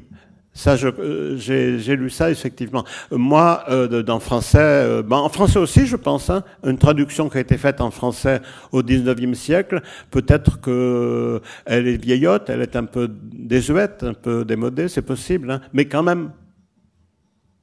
Ça, 0.56 0.76
euh, 0.76 1.36
j'ai 1.38 1.96
lu 1.96 2.12
ça 2.12 2.30
effectivement. 2.30 2.84
Moi, 3.10 3.64
euh, 3.70 4.04
dans 4.04 4.20
français, 4.20 4.60
euh, 4.60 5.02
ben, 5.02 5.18
en 5.18 5.30
français 5.30 5.58
aussi, 5.58 5.88
je 5.88 5.96
pense, 5.96 6.30
hein, 6.30 6.44
une 6.64 6.78
traduction 6.78 7.28
qui 7.28 7.40
a 7.40 7.42
été 7.42 7.58
faite 7.58 7.82
en 7.82 7.90
français 7.90 8.40
au 8.72 8.84
19e 8.84 9.34
siècle, 9.34 9.82
peut-être 10.12 10.62
que 10.62 11.42
elle 11.66 11.88
est 11.88 11.98
vieillotte, 11.98 12.52
elle 12.52 12.62
est 12.62 12.76
un 12.76 12.86
peu 12.86 13.10
désuète, 13.12 14.04
un 14.04 14.14
peu 14.14 14.46
démodée, 14.46 14.90
c'est 14.90 15.02
possible, 15.02 15.50
hein, 15.50 15.62
mais 15.74 15.86
quand 15.86 16.04
même, 16.04 16.30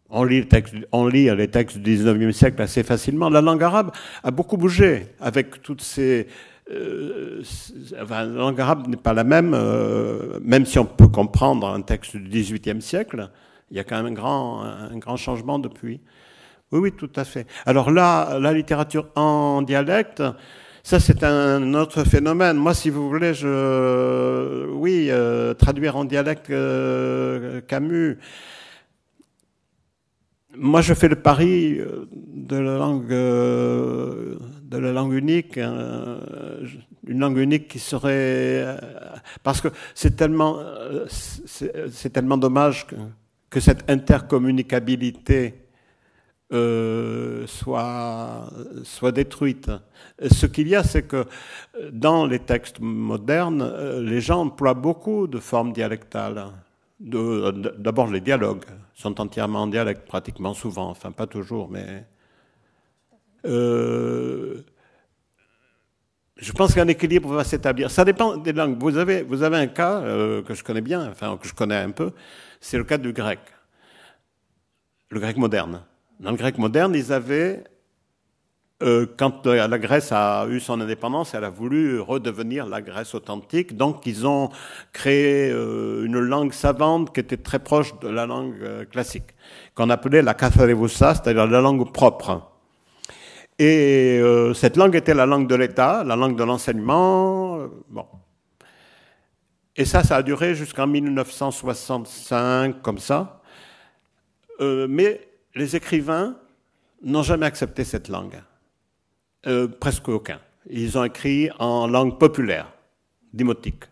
on 0.08 0.24
lit, 0.24 0.48
on 0.90 1.06
lit 1.06 1.30
les 1.36 1.48
textes 1.48 1.78
du 1.78 1.96
19e 1.96 2.32
siècle 2.32 2.60
assez 2.60 2.82
facilement. 2.82 3.30
La 3.30 3.40
langue 3.40 3.62
arabe 3.62 3.92
a 4.24 4.32
beaucoup 4.32 4.56
bougé 4.56 5.06
avec 5.20 5.62
toutes 5.62 5.82
ces... 5.82 6.26
euh, 6.70 7.42
enfin, 8.00 8.24
la 8.24 8.32
langue 8.32 8.60
arabe 8.60 8.88
n'est 8.88 8.96
pas 8.96 9.12
la 9.12 9.24
même, 9.24 9.52
euh, 9.54 10.38
même 10.42 10.66
si 10.66 10.78
on 10.78 10.84
peut 10.84 11.08
comprendre 11.08 11.68
un 11.68 11.80
texte 11.80 12.16
du 12.16 12.28
18e 12.28 12.80
siècle, 12.80 13.30
il 13.70 13.76
y 13.76 13.80
a 13.80 13.84
quand 13.84 13.96
même 13.96 14.06
un 14.06 14.14
grand, 14.14 14.62
un 14.62 14.98
grand 14.98 15.16
changement 15.16 15.58
depuis. 15.58 16.00
Oui, 16.72 16.78
oui, 16.78 16.92
tout 16.92 17.10
à 17.16 17.24
fait. 17.24 17.46
Alors 17.66 17.90
là, 17.90 18.38
la 18.38 18.52
littérature 18.52 19.08
en 19.16 19.62
dialecte, 19.62 20.22
ça 20.84 21.00
c'est 21.00 21.24
un 21.24 21.74
autre 21.74 22.04
phénomène. 22.04 22.56
Moi, 22.56 22.74
si 22.74 22.90
vous 22.90 23.08
voulez, 23.08 23.34
je, 23.34 24.68
oui, 24.70 25.08
euh, 25.10 25.52
traduire 25.54 25.96
en 25.96 26.04
dialecte 26.04 26.50
euh, 26.50 27.60
Camus. 27.66 28.18
Moi, 30.56 30.80
je 30.80 30.94
fais 30.94 31.08
le 31.08 31.16
pari 31.16 31.78
euh, 31.78 32.06
de 32.12 32.56
la 32.56 32.76
langue, 32.76 33.12
euh, 33.12 34.36
de 34.62 34.78
la 34.78 34.92
langue 34.92 35.12
unique, 35.12 35.56
euh, 35.58 36.66
une 37.06 37.20
langue 37.20 37.38
unique 37.38 37.68
qui 37.68 37.78
serait, 37.78 38.76
parce 39.44 39.60
que 39.60 39.68
c'est 39.94 40.16
tellement, 40.16 40.58
c'est 41.08 42.10
tellement 42.12 42.36
dommage 42.36 42.86
que, 43.48 43.60
cette 43.60 43.88
intercommunicabilité 43.90 45.54
soit, 47.46 48.50
soit 48.82 49.12
détruite. 49.12 49.70
Ce 50.30 50.46
qu'il 50.46 50.68
y 50.68 50.76
a, 50.76 50.82
c'est 50.82 51.02
que 51.02 51.26
dans 51.92 52.26
les 52.26 52.40
textes 52.40 52.80
modernes, 52.80 53.72
les 54.00 54.20
gens 54.20 54.42
emploient 54.42 54.74
beaucoup 54.74 55.26
de 55.26 55.38
formes 55.38 55.72
dialectales. 55.72 56.46
D'abord, 57.00 58.08
les 58.08 58.20
dialogues 58.20 58.64
sont 59.00 59.20
entièrement 59.20 59.62
en 59.62 59.66
dialecte, 59.66 60.06
pratiquement 60.06 60.54
souvent, 60.54 60.90
enfin 60.90 61.10
pas 61.12 61.26
toujours, 61.26 61.70
mais 61.70 62.04
je 63.44 64.62
pense 66.52 66.74
qu'un 66.74 66.88
équilibre 66.88 67.32
va 67.32 67.44
s'établir. 67.44 67.90
Ça 67.90 68.04
dépend 68.04 68.36
des 68.36 68.52
langues. 68.52 68.78
Vous 68.78 68.96
avez, 68.98 69.22
vous 69.22 69.42
avez 69.42 69.56
un 69.56 69.66
cas 69.66 70.02
que 70.46 70.54
je 70.54 70.62
connais 70.62 70.82
bien, 70.82 71.10
enfin 71.10 71.38
que 71.38 71.48
je 71.48 71.54
connais 71.54 71.76
un 71.76 71.90
peu, 71.90 72.12
c'est 72.60 72.76
le 72.76 72.84
cas 72.84 72.98
du 72.98 73.12
grec, 73.12 73.40
le 75.08 75.20
grec 75.20 75.36
moderne. 75.38 75.82
Dans 76.18 76.32
le 76.32 76.36
grec 76.36 76.58
moderne, 76.58 76.94
ils 76.94 77.12
avaient 77.14 77.64
euh, 78.82 79.04
quand 79.18 79.46
euh, 79.46 79.68
la 79.68 79.78
Grèce 79.78 80.10
a 80.10 80.46
eu 80.48 80.58
son 80.58 80.80
indépendance, 80.80 81.34
elle 81.34 81.44
a 81.44 81.50
voulu 81.50 82.00
redevenir 82.00 82.66
la 82.66 82.80
Grèce 82.80 83.14
authentique. 83.14 83.76
Donc, 83.76 84.06
ils 84.06 84.26
ont 84.26 84.48
créé 84.94 85.50
euh, 85.50 86.06
une 86.06 86.18
langue 86.18 86.52
savante 86.54 87.12
qui 87.12 87.20
était 87.20 87.36
très 87.36 87.58
proche 87.58 87.98
de 88.00 88.08
la 88.08 88.24
langue 88.24 88.88
classique, 88.90 89.34
qu'on 89.74 89.90
appelait 89.90 90.22
la 90.22 90.32
Katharevoussa, 90.32 91.14
c'est-à-dire 91.14 91.46
la 91.46 91.60
langue 91.60 91.92
propre. 91.92 92.46
Et 93.58 94.22
cette 94.54 94.78
langue 94.78 94.96
était 94.96 95.12
la 95.12 95.26
langue 95.26 95.46
de 95.46 95.54
l'État, 95.54 96.02
la 96.02 96.16
langue 96.16 96.34
de 96.34 96.44
l'enseignement. 96.44 97.58
bon. 97.90 98.06
Et 99.76 99.84
ça, 99.84 100.02
ça 100.02 100.16
a 100.16 100.22
duré 100.22 100.54
jusqu'en 100.54 100.86
1965, 100.86 102.80
comme 102.80 102.98
ça. 102.98 103.42
mais 104.60 105.20
les 105.54 105.76
écrivains 105.76 106.36
n'ont 107.02 107.22
jamais 107.22 107.44
accepté 107.44 107.84
cette 107.84 108.08
langue. 108.08 108.40
Euh, 109.46 109.68
presque 109.68 110.06
aucun. 110.08 110.38
Ils 110.68 110.98
ont 110.98 111.04
écrit 111.04 111.48
en 111.58 111.86
langue 111.86 112.18
populaire, 112.18 112.70
démotique. 113.32 113.84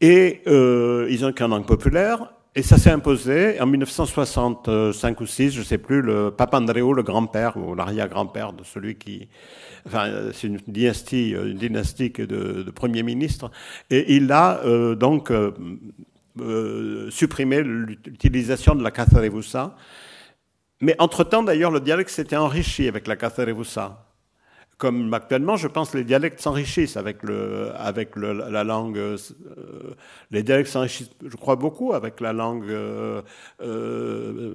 Et 0.00 0.40
euh, 0.46 1.06
ils 1.10 1.26
ont 1.26 1.28
écrit 1.28 1.44
en 1.44 1.48
langue 1.48 1.66
populaire, 1.66 2.32
et 2.54 2.62
ça 2.62 2.78
s'est 2.78 2.90
imposé 2.90 3.60
en 3.60 3.66
1965 3.66 5.20
ou 5.20 5.26
6, 5.26 5.50
je 5.50 5.58
ne 5.58 5.64
sais 5.64 5.76
plus, 5.76 6.00
le 6.00 6.30
Papandréou, 6.30 6.94
le 6.94 7.02
grand-père 7.02 7.58
ou 7.58 7.74
l'arrière-grand-père 7.74 8.54
de 8.54 8.64
celui 8.64 8.94
qui, 8.96 9.28
enfin, 9.86 10.10
c'est 10.32 10.46
une 10.46 10.58
dynastie, 10.66 11.34
euh, 11.34 11.50
une 11.50 11.58
dynastie 11.58 12.08
de, 12.08 12.24
de 12.62 12.70
premiers 12.70 13.02
ministres, 13.02 13.50
et 13.90 14.16
il 14.16 14.32
a 14.32 14.62
donc 14.94 15.30
supprimé 17.10 17.62
l'utilisation 17.62 18.74
de 18.74 18.82
la 18.82 18.90
Catharevusa 18.90 19.76
mais 20.80 20.94
entre-temps, 20.98 21.42
d'ailleurs, 21.42 21.70
le 21.70 21.80
dialecte 21.80 22.10
s'était 22.10 22.36
enrichi 22.36 22.86
avec 22.86 23.06
la 23.06 23.16
Catharevusa. 23.16 24.04
Comme 24.76 25.12
actuellement, 25.12 25.56
je 25.56 25.66
pense 25.66 25.92
les 25.92 26.04
dialectes 26.04 26.40
s'enrichissent 26.40 26.96
avec, 26.96 27.24
le, 27.24 27.72
avec 27.76 28.14
la 28.14 28.62
langue. 28.62 28.96
Euh, 28.96 29.16
les 30.30 30.44
dialectes 30.44 30.70
s'enrichissent, 30.70 31.10
je 31.20 31.36
crois, 31.36 31.56
beaucoup 31.56 31.94
avec 31.94 32.20
la 32.20 32.32
langue 32.32 32.70
euh, 32.70 33.20
euh, 33.60 34.54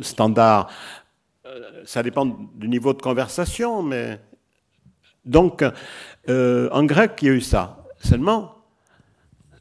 standard. 0.00 0.70
Ça 1.84 2.04
dépend 2.04 2.26
du 2.26 2.68
niveau 2.68 2.92
de 2.92 3.02
conversation, 3.02 3.82
mais. 3.82 4.20
Donc, 5.24 5.62
en 6.28 6.84
grec, 6.84 7.18
il 7.20 7.28
y 7.28 7.30
a 7.30 7.34
eu 7.34 7.40
ça. 7.40 7.84
Seulement, 7.98 8.54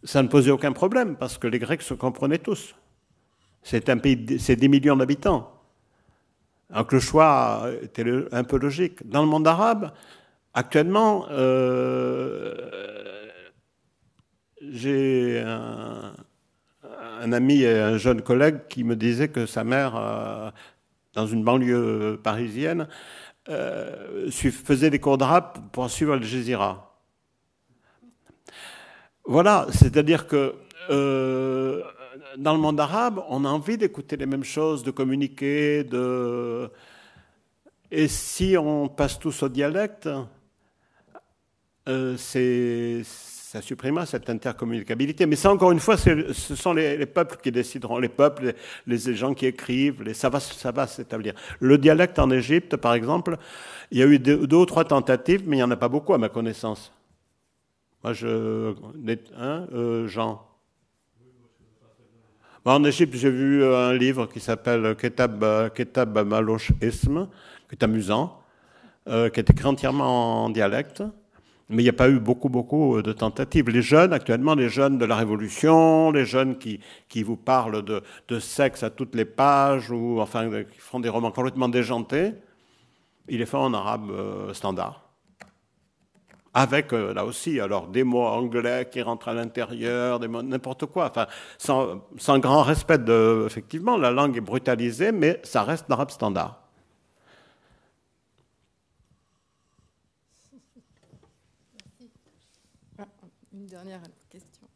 ça 0.03 0.21
ne 0.21 0.27
posait 0.27 0.51
aucun 0.51 0.71
problème 0.71 1.15
parce 1.15 1.37
que 1.37 1.47
les 1.47 1.59
Grecs 1.59 1.81
se 1.81 1.95
comprenaient 1.95 2.37
tous. 2.37 2.75
C'est 3.63 3.89
un 3.89 3.97
pays, 3.97 4.39
c'est 4.39 4.55
des 4.55 4.67
millions 4.67 4.95
d'habitants. 4.95 5.51
Donc 6.73 6.91
le 6.91 6.99
choix 6.99 7.65
était 7.81 8.05
un 8.31 8.43
peu 8.43 8.57
logique. 8.57 9.07
Dans 9.09 9.21
le 9.21 9.27
monde 9.27 9.47
arabe, 9.47 9.91
actuellement, 10.53 11.25
euh, 11.31 12.53
j'ai 14.61 15.41
un, 15.43 16.13
ami 17.33 17.61
et 17.61 17.79
un 17.79 17.97
jeune 17.97 18.21
collègue 18.21 18.61
qui 18.69 18.83
me 18.83 18.95
disait 18.95 19.29
que 19.29 19.45
sa 19.45 19.63
mère, 19.63 19.95
euh, 19.95 20.51
dans 21.13 21.27
une 21.27 21.43
banlieue 21.43 22.19
parisienne, 22.23 22.87
euh, 23.49 24.29
faisait 24.31 24.89
des 24.91 24.99
cours 24.99 25.17
d'arabe 25.17 25.57
pour 25.71 25.89
suivre 25.89 26.13
Al 26.13 26.23
Jazeera. 26.23 26.95
Voilà, 29.25 29.67
c'est-à-dire 29.71 30.27
que 30.27 30.55
dans 32.37 32.53
le 32.53 32.59
monde 32.59 32.79
arabe, 32.79 33.23
on 33.29 33.45
a 33.45 33.49
envie 33.49 33.77
d'écouter 33.77 34.17
les 34.17 34.25
mêmes 34.25 34.43
choses, 34.43 34.83
de 34.83 34.91
communiquer, 34.91 35.83
de... 35.83 36.69
Et 37.91 38.07
si 38.07 38.55
on 38.57 38.87
passe 38.87 39.17
tous 39.17 39.43
au 39.43 39.49
dialecte, 39.49 40.07
euh, 41.87 42.15
ça 42.17 43.61
supprimera 43.63 44.05
cette 44.05 44.29
intercommunicabilité. 44.29 45.25
Mais 45.25 45.35
ça, 45.35 45.51
encore 45.51 45.71
une 45.71 45.79
fois, 45.79 45.97
ce 45.97 46.55
sont 46.55 46.73
les, 46.73 47.05
peuples 47.07 47.37
qui 47.41 47.51
décideront. 47.51 47.97
Les 47.97 48.09
peuples, 48.09 48.53
les, 48.85 49.15
gens 49.15 49.33
qui 49.33 49.47
écrivent, 49.47 50.03
les, 50.03 50.13
ça 50.13 50.29
va, 50.29 50.39
ça 50.39 50.71
va 50.71 50.85
s'établir. 50.85 51.33
Le 51.59 51.79
dialecte 51.79 52.19
en 52.19 52.29
Égypte, 52.29 52.75
par 52.75 52.93
exemple, 52.93 53.37
il 53.89 53.97
y 53.97 54.03
a 54.03 54.05
eu 54.05 54.19
deux, 54.19 54.55
ou 54.55 54.65
trois 54.65 54.85
tentatives, 54.85 55.43
mais 55.47 55.55
il 55.55 55.59
n'y 55.59 55.63
en 55.63 55.71
a 55.71 55.77
pas 55.77 55.89
beaucoup 55.89 56.13
à 56.13 56.19
ma 56.19 56.29
connaissance. 56.29 56.93
Moi, 58.03 58.13
je... 58.13 58.75
Hein, 59.35 59.67
euh, 59.73 60.07
Jean? 60.07 60.48
En 62.75 62.83
Égypte, 62.83 63.15
j'ai 63.15 63.29
vu 63.31 63.65
un 63.65 63.93
livre 63.93 64.27
qui 64.27 64.39
s'appelle 64.39 64.95
Ketab, 64.95 65.73
Ketab 65.73 66.19
Malosh 66.19 66.71
Ism, 66.81 67.27
qui 67.67 67.75
est 67.75 67.83
amusant, 67.83 68.39
euh, 69.07 69.29
qui 69.29 69.39
est 69.39 69.49
écrit 69.49 69.65
entièrement 69.65 70.45
en 70.45 70.49
dialecte. 70.49 71.03
Mais 71.69 71.83
il 71.83 71.85
n'y 71.85 71.89
a 71.89 71.93
pas 71.93 72.09
eu 72.09 72.19
beaucoup, 72.19 72.49
beaucoup 72.49 73.01
de 73.01 73.13
tentatives. 73.13 73.69
Les 73.69 73.81
jeunes, 73.83 74.11
actuellement, 74.11 74.55
les 74.55 74.69
jeunes 74.69 74.97
de 74.97 75.05
la 75.05 75.15
Révolution, 75.15 76.11
les 76.11 76.25
jeunes 76.25 76.57
qui, 76.57 76.79
qui 77.07 77.21
vous 77.21 77.37
parlent 77.37 77.83
de, 77.83 78.39
sexe 78.39 78.83
à 78.83 78.89
toutes 78.89 79.13
les 79.13 79.25
pages, 79.25 79.91
ou 79.91 80.19
enfin, 80.19 80.49
qui 80.49 80.79
font 80.79 80.99
des 80.99 81.09
romans 81.09 81.31
complètement 81.31 81.69
déjantés, 81.69 82.33
il 83.27 83.41
est 83.41 83.45
fait 83.45 83.57
en 83.57 83.73
arabe 83.73 84.09
euh, 84.09 84.53
standard 84.53 85.08
avec 86.59 86.91
euh, 86.91 87.13
là 87.13 87.23
aussi 87.23 87.61
alors 87.61 87.87
des 87.87 88.03
mots 88.03 88.25
anglais 88.25 88.89
qui 88.91 89.01
rentrent 89.01 89.29
à 89.29 89.33
l'intérieur, 89.33 90.19
des 90.19 90.27
mots 90.27 90.43
n'importe 90.43 90.87
quoi, 90.87 91.09
enfin 91.09 91.25
sans, 91.57 92.01
sans, 92.17 92.37
grand 92.39 92.63
respect 92.63 92.97
de 92.97 93.45
effectivement 93.45 93.95
la 93.95 94.11
langue 94.11 94.35
est 94.35 94.41
brutalisée, 94.41 95.13
mais 95.13 95.39
ça 95.43 95.63
reste 95.63 95.85
l'arabe 95.87 96.11
standard. 96.11 96.61
Une 103.53 103.65
dernière 103.65 104.01
question. 104.29 104.67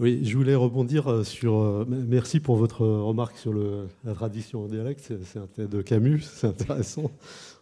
Oui, 0.00 0.20
je 0.24 0.36
voulais 0.36 0.54
rebondir 0.56 1.08
euh, 1.08 1.24
sur. 1.24 1.60
Euh, 1.60 1.84
merci 1.88 2.40
pour 2.40 2.56
votre 2.56 2.84
remarque 2.84 3.36
sur 3.36 3.52
le, 3.52 3.88
la 4.04 4.14
tradition 4.14 4.64
en 4.64 4.66
dialecte. 4.66 5.12
C'est 5.24 5.70
de 5.70 5.82
Camus, 5.82 6.22
c'est 6.22 6.48
intéressant. 6.48 7.12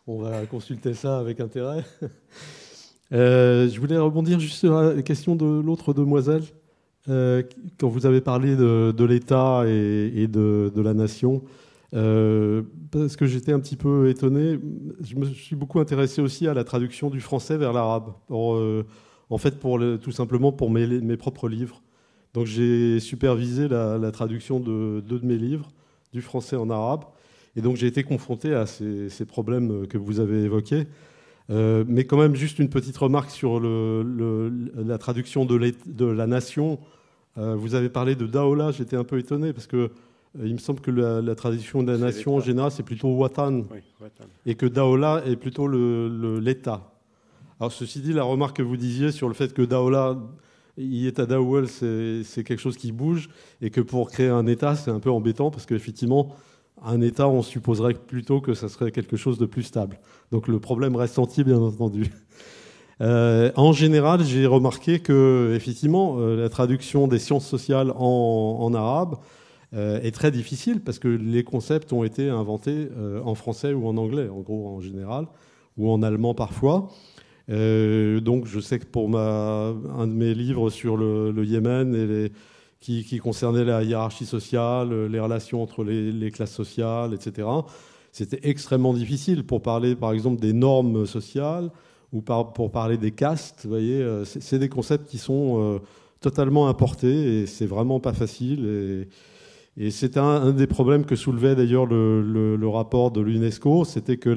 On 0.08 0.18
va 0.18 0.46
consulter 0.46 0.94
ça 0.94 1.18
avec 1.18 1.40
intérêt. 1.40 1.84
Euh, 3.12 3.68
je 3.68 3.78
voulais 3.78 3.96
rebondir 3.96 4.40
juste 4.40 4.58
sur 4.58 4.74
la 4.74 5.00
question 5.00 5.36
de 5.36 5.46
l'autre 5.46 5.94
demoiselle. 5.94 6.42
Euh, 7.08 7.44
quand 7.78 7.86
vous 7.86 8.04
avez 8.04 8.20
parlé 8.20 8.56
de, 8.56 9.04
l'État 9.04 9.62
et, 9.64 10.26
de, 10.26 10.72
la 10.74 10.92
nation, 10.92 11.44
euh, 11.94 12.62
parce 12.90 13.14
que 13.14 13.26
j'étais 13.26 13.52
un 13.52 13.60
petit 13.60 13.76
peu 13.76 14.08
étonné, 14.08 14.58
je 15.02 15.14
me 15.14 15.24
suis 15.26 15.54
beaucoup 15.54 15.78
intéressé 15.78 16.20
aussi 16.20 16.48
à 16.48 16.54
la 16.54 16.64
traduction 16.64 17.08
du 17.08 17.20
français 17.20 17.56
vers 17.56 17.72
l'arabe. 17.72 18.12
en 18.28 19.38
fait, 19.38 19.60
pour 19.60 19.78
tout 20.02 20.10
simplement 20.10 20.50
pour 20.50 20.72
mes, 20.72 21.16
propres 21.16 21.48
livres. 21.48 21.82
Donc 22.34 22.46
j'ai 22.46 22.98
supervisé 22.98 23.68
la, 23.68 23.98
la, 23.98 24.10
traduction 24.10 24.58
de 24.58 24.98
deux 24.98 25.20
de 25.20 25.26
mes 25.26 25.38
livres, 25.38 25.68
du 26.12 26.22
français 26.22 26.56
en 26.56 26.70
arabe. 26.70 27.04
Et 27.56 27.62
donc 27.62 27.76
j'ai 27.76 27.86
été 27.86 28.02
confronté 28.02 28.54
à 28.54 28.66
ces, 28.66 29.24
problèmes 29.26 29.86
que 29.86 29.98
vous 29.98 30.20
avez 30.20 30.44
évoqués. 30.44 30.86
Euh, 31.50 31.84
mais 31.86 32.04
quand 32.04 32.18
même, 32.18 32.34
juste 32.34 32.58
une 32.58 32.68
petite 32.68 32.96
remarque 32.96 33.30
sur 33.30 33.60
la 33.60 34.98
traduction 34.98 35.44
de, 35.44 36.06
la 36.06 36.26
nation. 36.26 36.78
Euh, 37.38 37.54
vous 37.54 37.74
avez 37.74 37.88
parlé 37.88 38.14
de 38.14 38.26
Daola, 38.26 38.70
j'étais 38.72 38.96
un 38.96 39.04
peu 39.04 39.18
étonné 39.18 39.52
parce 39.52 39.66
que 39.66 39.76
euh, 39.76 39.90
il 40.42 40.54
me 40.54 40.58
semble 40.58 40.80
que 40.80 40.90
la, 40.90 41.34
traduction 41.34 41.82
de 41.82 41.92
la 41.92 41.98
nation 41.98 42.36
en 42.36 42.40
général, 42.40 42.70
c'est 42.70 42.82
plutôt 42.82 43.08
Watan, 43.08 43.64
et 44.46 44.54
que 44.54 44.66
Daola 44.66 45.22
est 45.26 45.36
plutôt 45.36 45.68
l'État. 45.68 46.92
Alors 47.60 47.72
ceci 47.72 48.00
dit, 48.00 48.12
la 48.12 48.22
remarque 48.22 48.56
que 48.56 48.62
vous 48.62 48.76
disiez 48.76 49.12
sur 49.12 49.28
le 49.28 49.34
fait 49.34 49.54
que 49.54 49.62
Daola, 49.62 50.18
y 50.78 51.06
est 51.06 51.18
à 51.18 51.26
Daouel, 51.26 51.68
c'est 51.68 52.44
quelque 52.44 52.60
chose 52.60 52.76
qui 52.76 52.92
bouge, 52.92 53.28
et 53.62 53.70
que 53.70 53.80
pour 53.80 54.10
créer 54.10 54.28
un 54.28 54.46
État, 54.46 54.74
c'est 54.74 54.90
un 54.90 55.00
peu 55.00 55.10
embêtant 55.10 55.50
parce 55.50 55.64
qu'effectivement, 55.64 56.34
un 56.84 57.00
État, 57.00 57.28
on 57.28 57.42
supposerait 57.42 57.94
plutôt 57.94 58.40
que 58.40 58.54
ça 58.54 58.68
serait 58.68 58.92
quelque 58.92 59.16
chose 59.16 59.38
de 59.38 59.46
plus 59.46 59.62
stable. 59.62 59.98
Donc 60.30 60.48
le 60.48 60.60
problème 60.60 60.96
reste 60.96 61.18
entier, 61.18 61.44
bien 61.44 61.58
entendu. 61.58 62.10
Euh, 63.02 63.52
en 63.56 63.72
général, 63.72 64.24
j'ai 64.24 64.46
remarqué 64.46 65.00
que 65.00 65.52
effectivement, 65.54 66.16
euh, 66.18 66.36
la 66.36 66.48
traduction 66.48 67.08
des 67.08 67.18
sciences 67.18 67.46
sociales 67.46 67.92
en, 67.94 68.72
arabe 68.74 69.16
euh, 69.74 70.00
est 70.00 70.12
très 70.12 70.30
difficile 70.30 70.80
parce 70.80 70.98
que 70.98 71.08
les 71.08 71.44
concepts 71.44 71.92
ont 71.92 72.04
été 72.04 72.30
inventés 72.30 72.88
en 73.22 73.34
français 73.34 73.72
ou 73.74 73.86
en 73.86 73.96
anglais, 73.96 74.28
en 74.28 74.40
gros 74.40 74.68
en 74.68 74.80
général, 74.80 75.26
ou 75.76 75.90
en 75.90 76.02
allemand 76.02 76.34
parfois. 76.34 76.88
donc, 77.48 78.46
je 78.46 78.60
sais 78.60 78.78
que 78.78 78.86
pour 78.86 79.14
un 79.18 80.06
de 80.06 80.12
mes 80.12 80.34
livres 80.34 80.70
sur 80.70 80.96
le 80.96 81.44
Yémen 81.44 81.94
et 81.94 82.06
les, 82.06 82.32
qui, 82.80 83.18
concernaient 83.18 83.64
la 83.64 83.82
hiérarchie 83.82 84.26
sociale, 84.26 85.06
les 85.06 85.20
relations 85.20 85.62
entre 85.62 85.84
les, 85.84 86.30
classes 86.30 86.52
sociales, 86.54 87.14
etc. 87.14 87.48
C'était 88.12 88.48
extrêmement 88.48 88.94
difficile 88.94 89.44
pour 89.44 89.62
parler, 89.62 89.96
par 89.96 90.12
exemple, 90.12 90.40
des 90.40 90.52
normes 90.52 91.06
sociales 91.06 91.70
ou 92.12 92.22
pour 92.22 92.70
parler 92.70 92.96
des 92.96 93.10
castes. 93.10 93.60
Vous 93.64 93.70
voyez, 93.70 94.06
c'est 94.24 94.58
des 94.58 94.68
concepts 94.68 95.08
qui 95.08 95.18
sont 95.18 95.80
totalement 96.20 96.68
importés 96.68 97.42
et 97.42 97.46
c'est 97.46 97.66
vraiment 97.66 98.00
pas 98.00 98.12
facile. 98.12 99.06
Et, 99.78 99.88
et 99.88 99.90
un, 100.16 100.52
des 100.52 100.66
problèmes 100.66 101.04
que 101.04 101.16
soulevait 101.16 101.54
d'ailleurs 101.54 101.86
le, 101.86 102.68
rapport 102.68 103.10
de 103.10 103.20
l'UNESCO, 103.20 103.84
c'était 103.84 104.16
que 104.16 104.34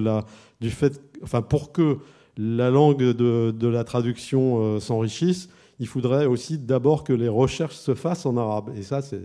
du 0.59 0.69
fait, 0.69 1.01
enfin, 1.23 1.41
pour 1.41 1.71
que 1.71 1.97
la 2.37 2.69
langue 2.69 3.03
de, 3.03 3.67
la 3.67 3.83
traduction 3.83 4.61
euh, 4.61 4.79
s'enrichisse, 4.79 5.49
il 5.79 5.87
faudrait 5.87 6.25
aussi 6.25 6.57
d'abord 6.57 7.03
que 7.03 7.13
les 7.13 7.29
recherches 7.29 7.75
se 7.75 7.95
fassent 7.95 8.25
en 8.25 8.37
arabe. 8.37 8.71
Et 8.75 8.83
ça, 8.83 9.01
c'est 9.01 9.21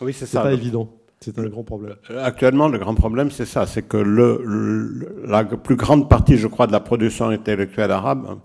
oui, 0.00 0.12
c'est 0.12 0.30
pas 0.32 0.52
évident. 0.52 0.88
C'est 1.20 1.38
un 1.38 1.46
grand 1.46 1.64
problème. 1.64 1.96
Euh, 2.10 2.22
actuellement, 2.22 2.68
le 2.68 2.78
grand 2.78 2.94
problème, 2.94 3.30
c'est 3.30 3.46
ça, 3.46 3.64
c'est 3.64 3.82
que 3.82 3.96
le, 3.96 5.24
la 5.26 5.44
plus 5.44 5.76
grande 5.76 6.10
partie, 6.10 6.36
je 6.36 6.46
crois, 6.48 6.66
de 6.66 6.72
la 6.72 6.80
production 6.80 7.28
intellectuelle 7.28 7.92
arabe, 7.92 8.40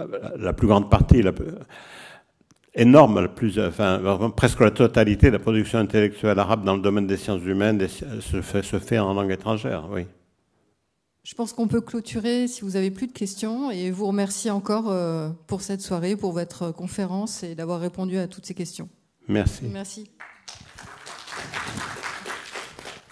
euh, 0.00 0.06
la 0.36 0.52
plus 0.52 0.66
grande 0.66 0.90
partie, 0.90 1.22
la, 1.22 1.32
énorme, 2.74 3.28
plus, 3.28 3.58
enfin, 3.58 4.00
presque 4.36 4.60
la 4.60 4.70
totalité 4.70 5.28
de 5.28 5.32
la 5.32 5.38
production 5.38 5.78
intellectuelle 5.78 6.38
arabe 6.38 6.64
dans 6.64 6.74
le 6.74 6.82
domaine 6.82 7.06
des 7.06 7.16
sciences 7.16 7.42
humaines 7.42 7.80
se 7.88 8.42
fait, 8.42 8.62
se 8.62 8.78
fait 8.78 8.98
en 8.98 9.14
langue 9.14 9.30
étrangère, 9.30 9.88
oui. 9.90 10.06
Je 11.24 11.34
pense 11.34 11.54
qu'on 11.54 11.68
peut 11.68 11.80
clôturer 11.80 12.46
si 12.48 12.60
vous 12.60 12.72
n'avez 12.72 12.90
plus 12.90 13.06
de 13.06 13.12
questions 13.12 13.70
et 13.70 13.90
vous 13.90 14.06
remercie 14.06 14.50
encore 14.50 14.90
euh, 14.90 15.30
pour 15.46 15.62
cette 15.62 15.80
soirée, 15.80 16.16
pour 16.16 16.32
votre 16.32 16.70
conférence 16.70 17.42
et 17.42 17.54
d'avoir 17.54 17.80
répondu 17.80 18.18
à 18.18 18.28
toutes 18.28 18.44
ces 18.44 18.54
questions. 18.54 18.90
Merci. 19.26 19.64
Merci. 19.72 20.10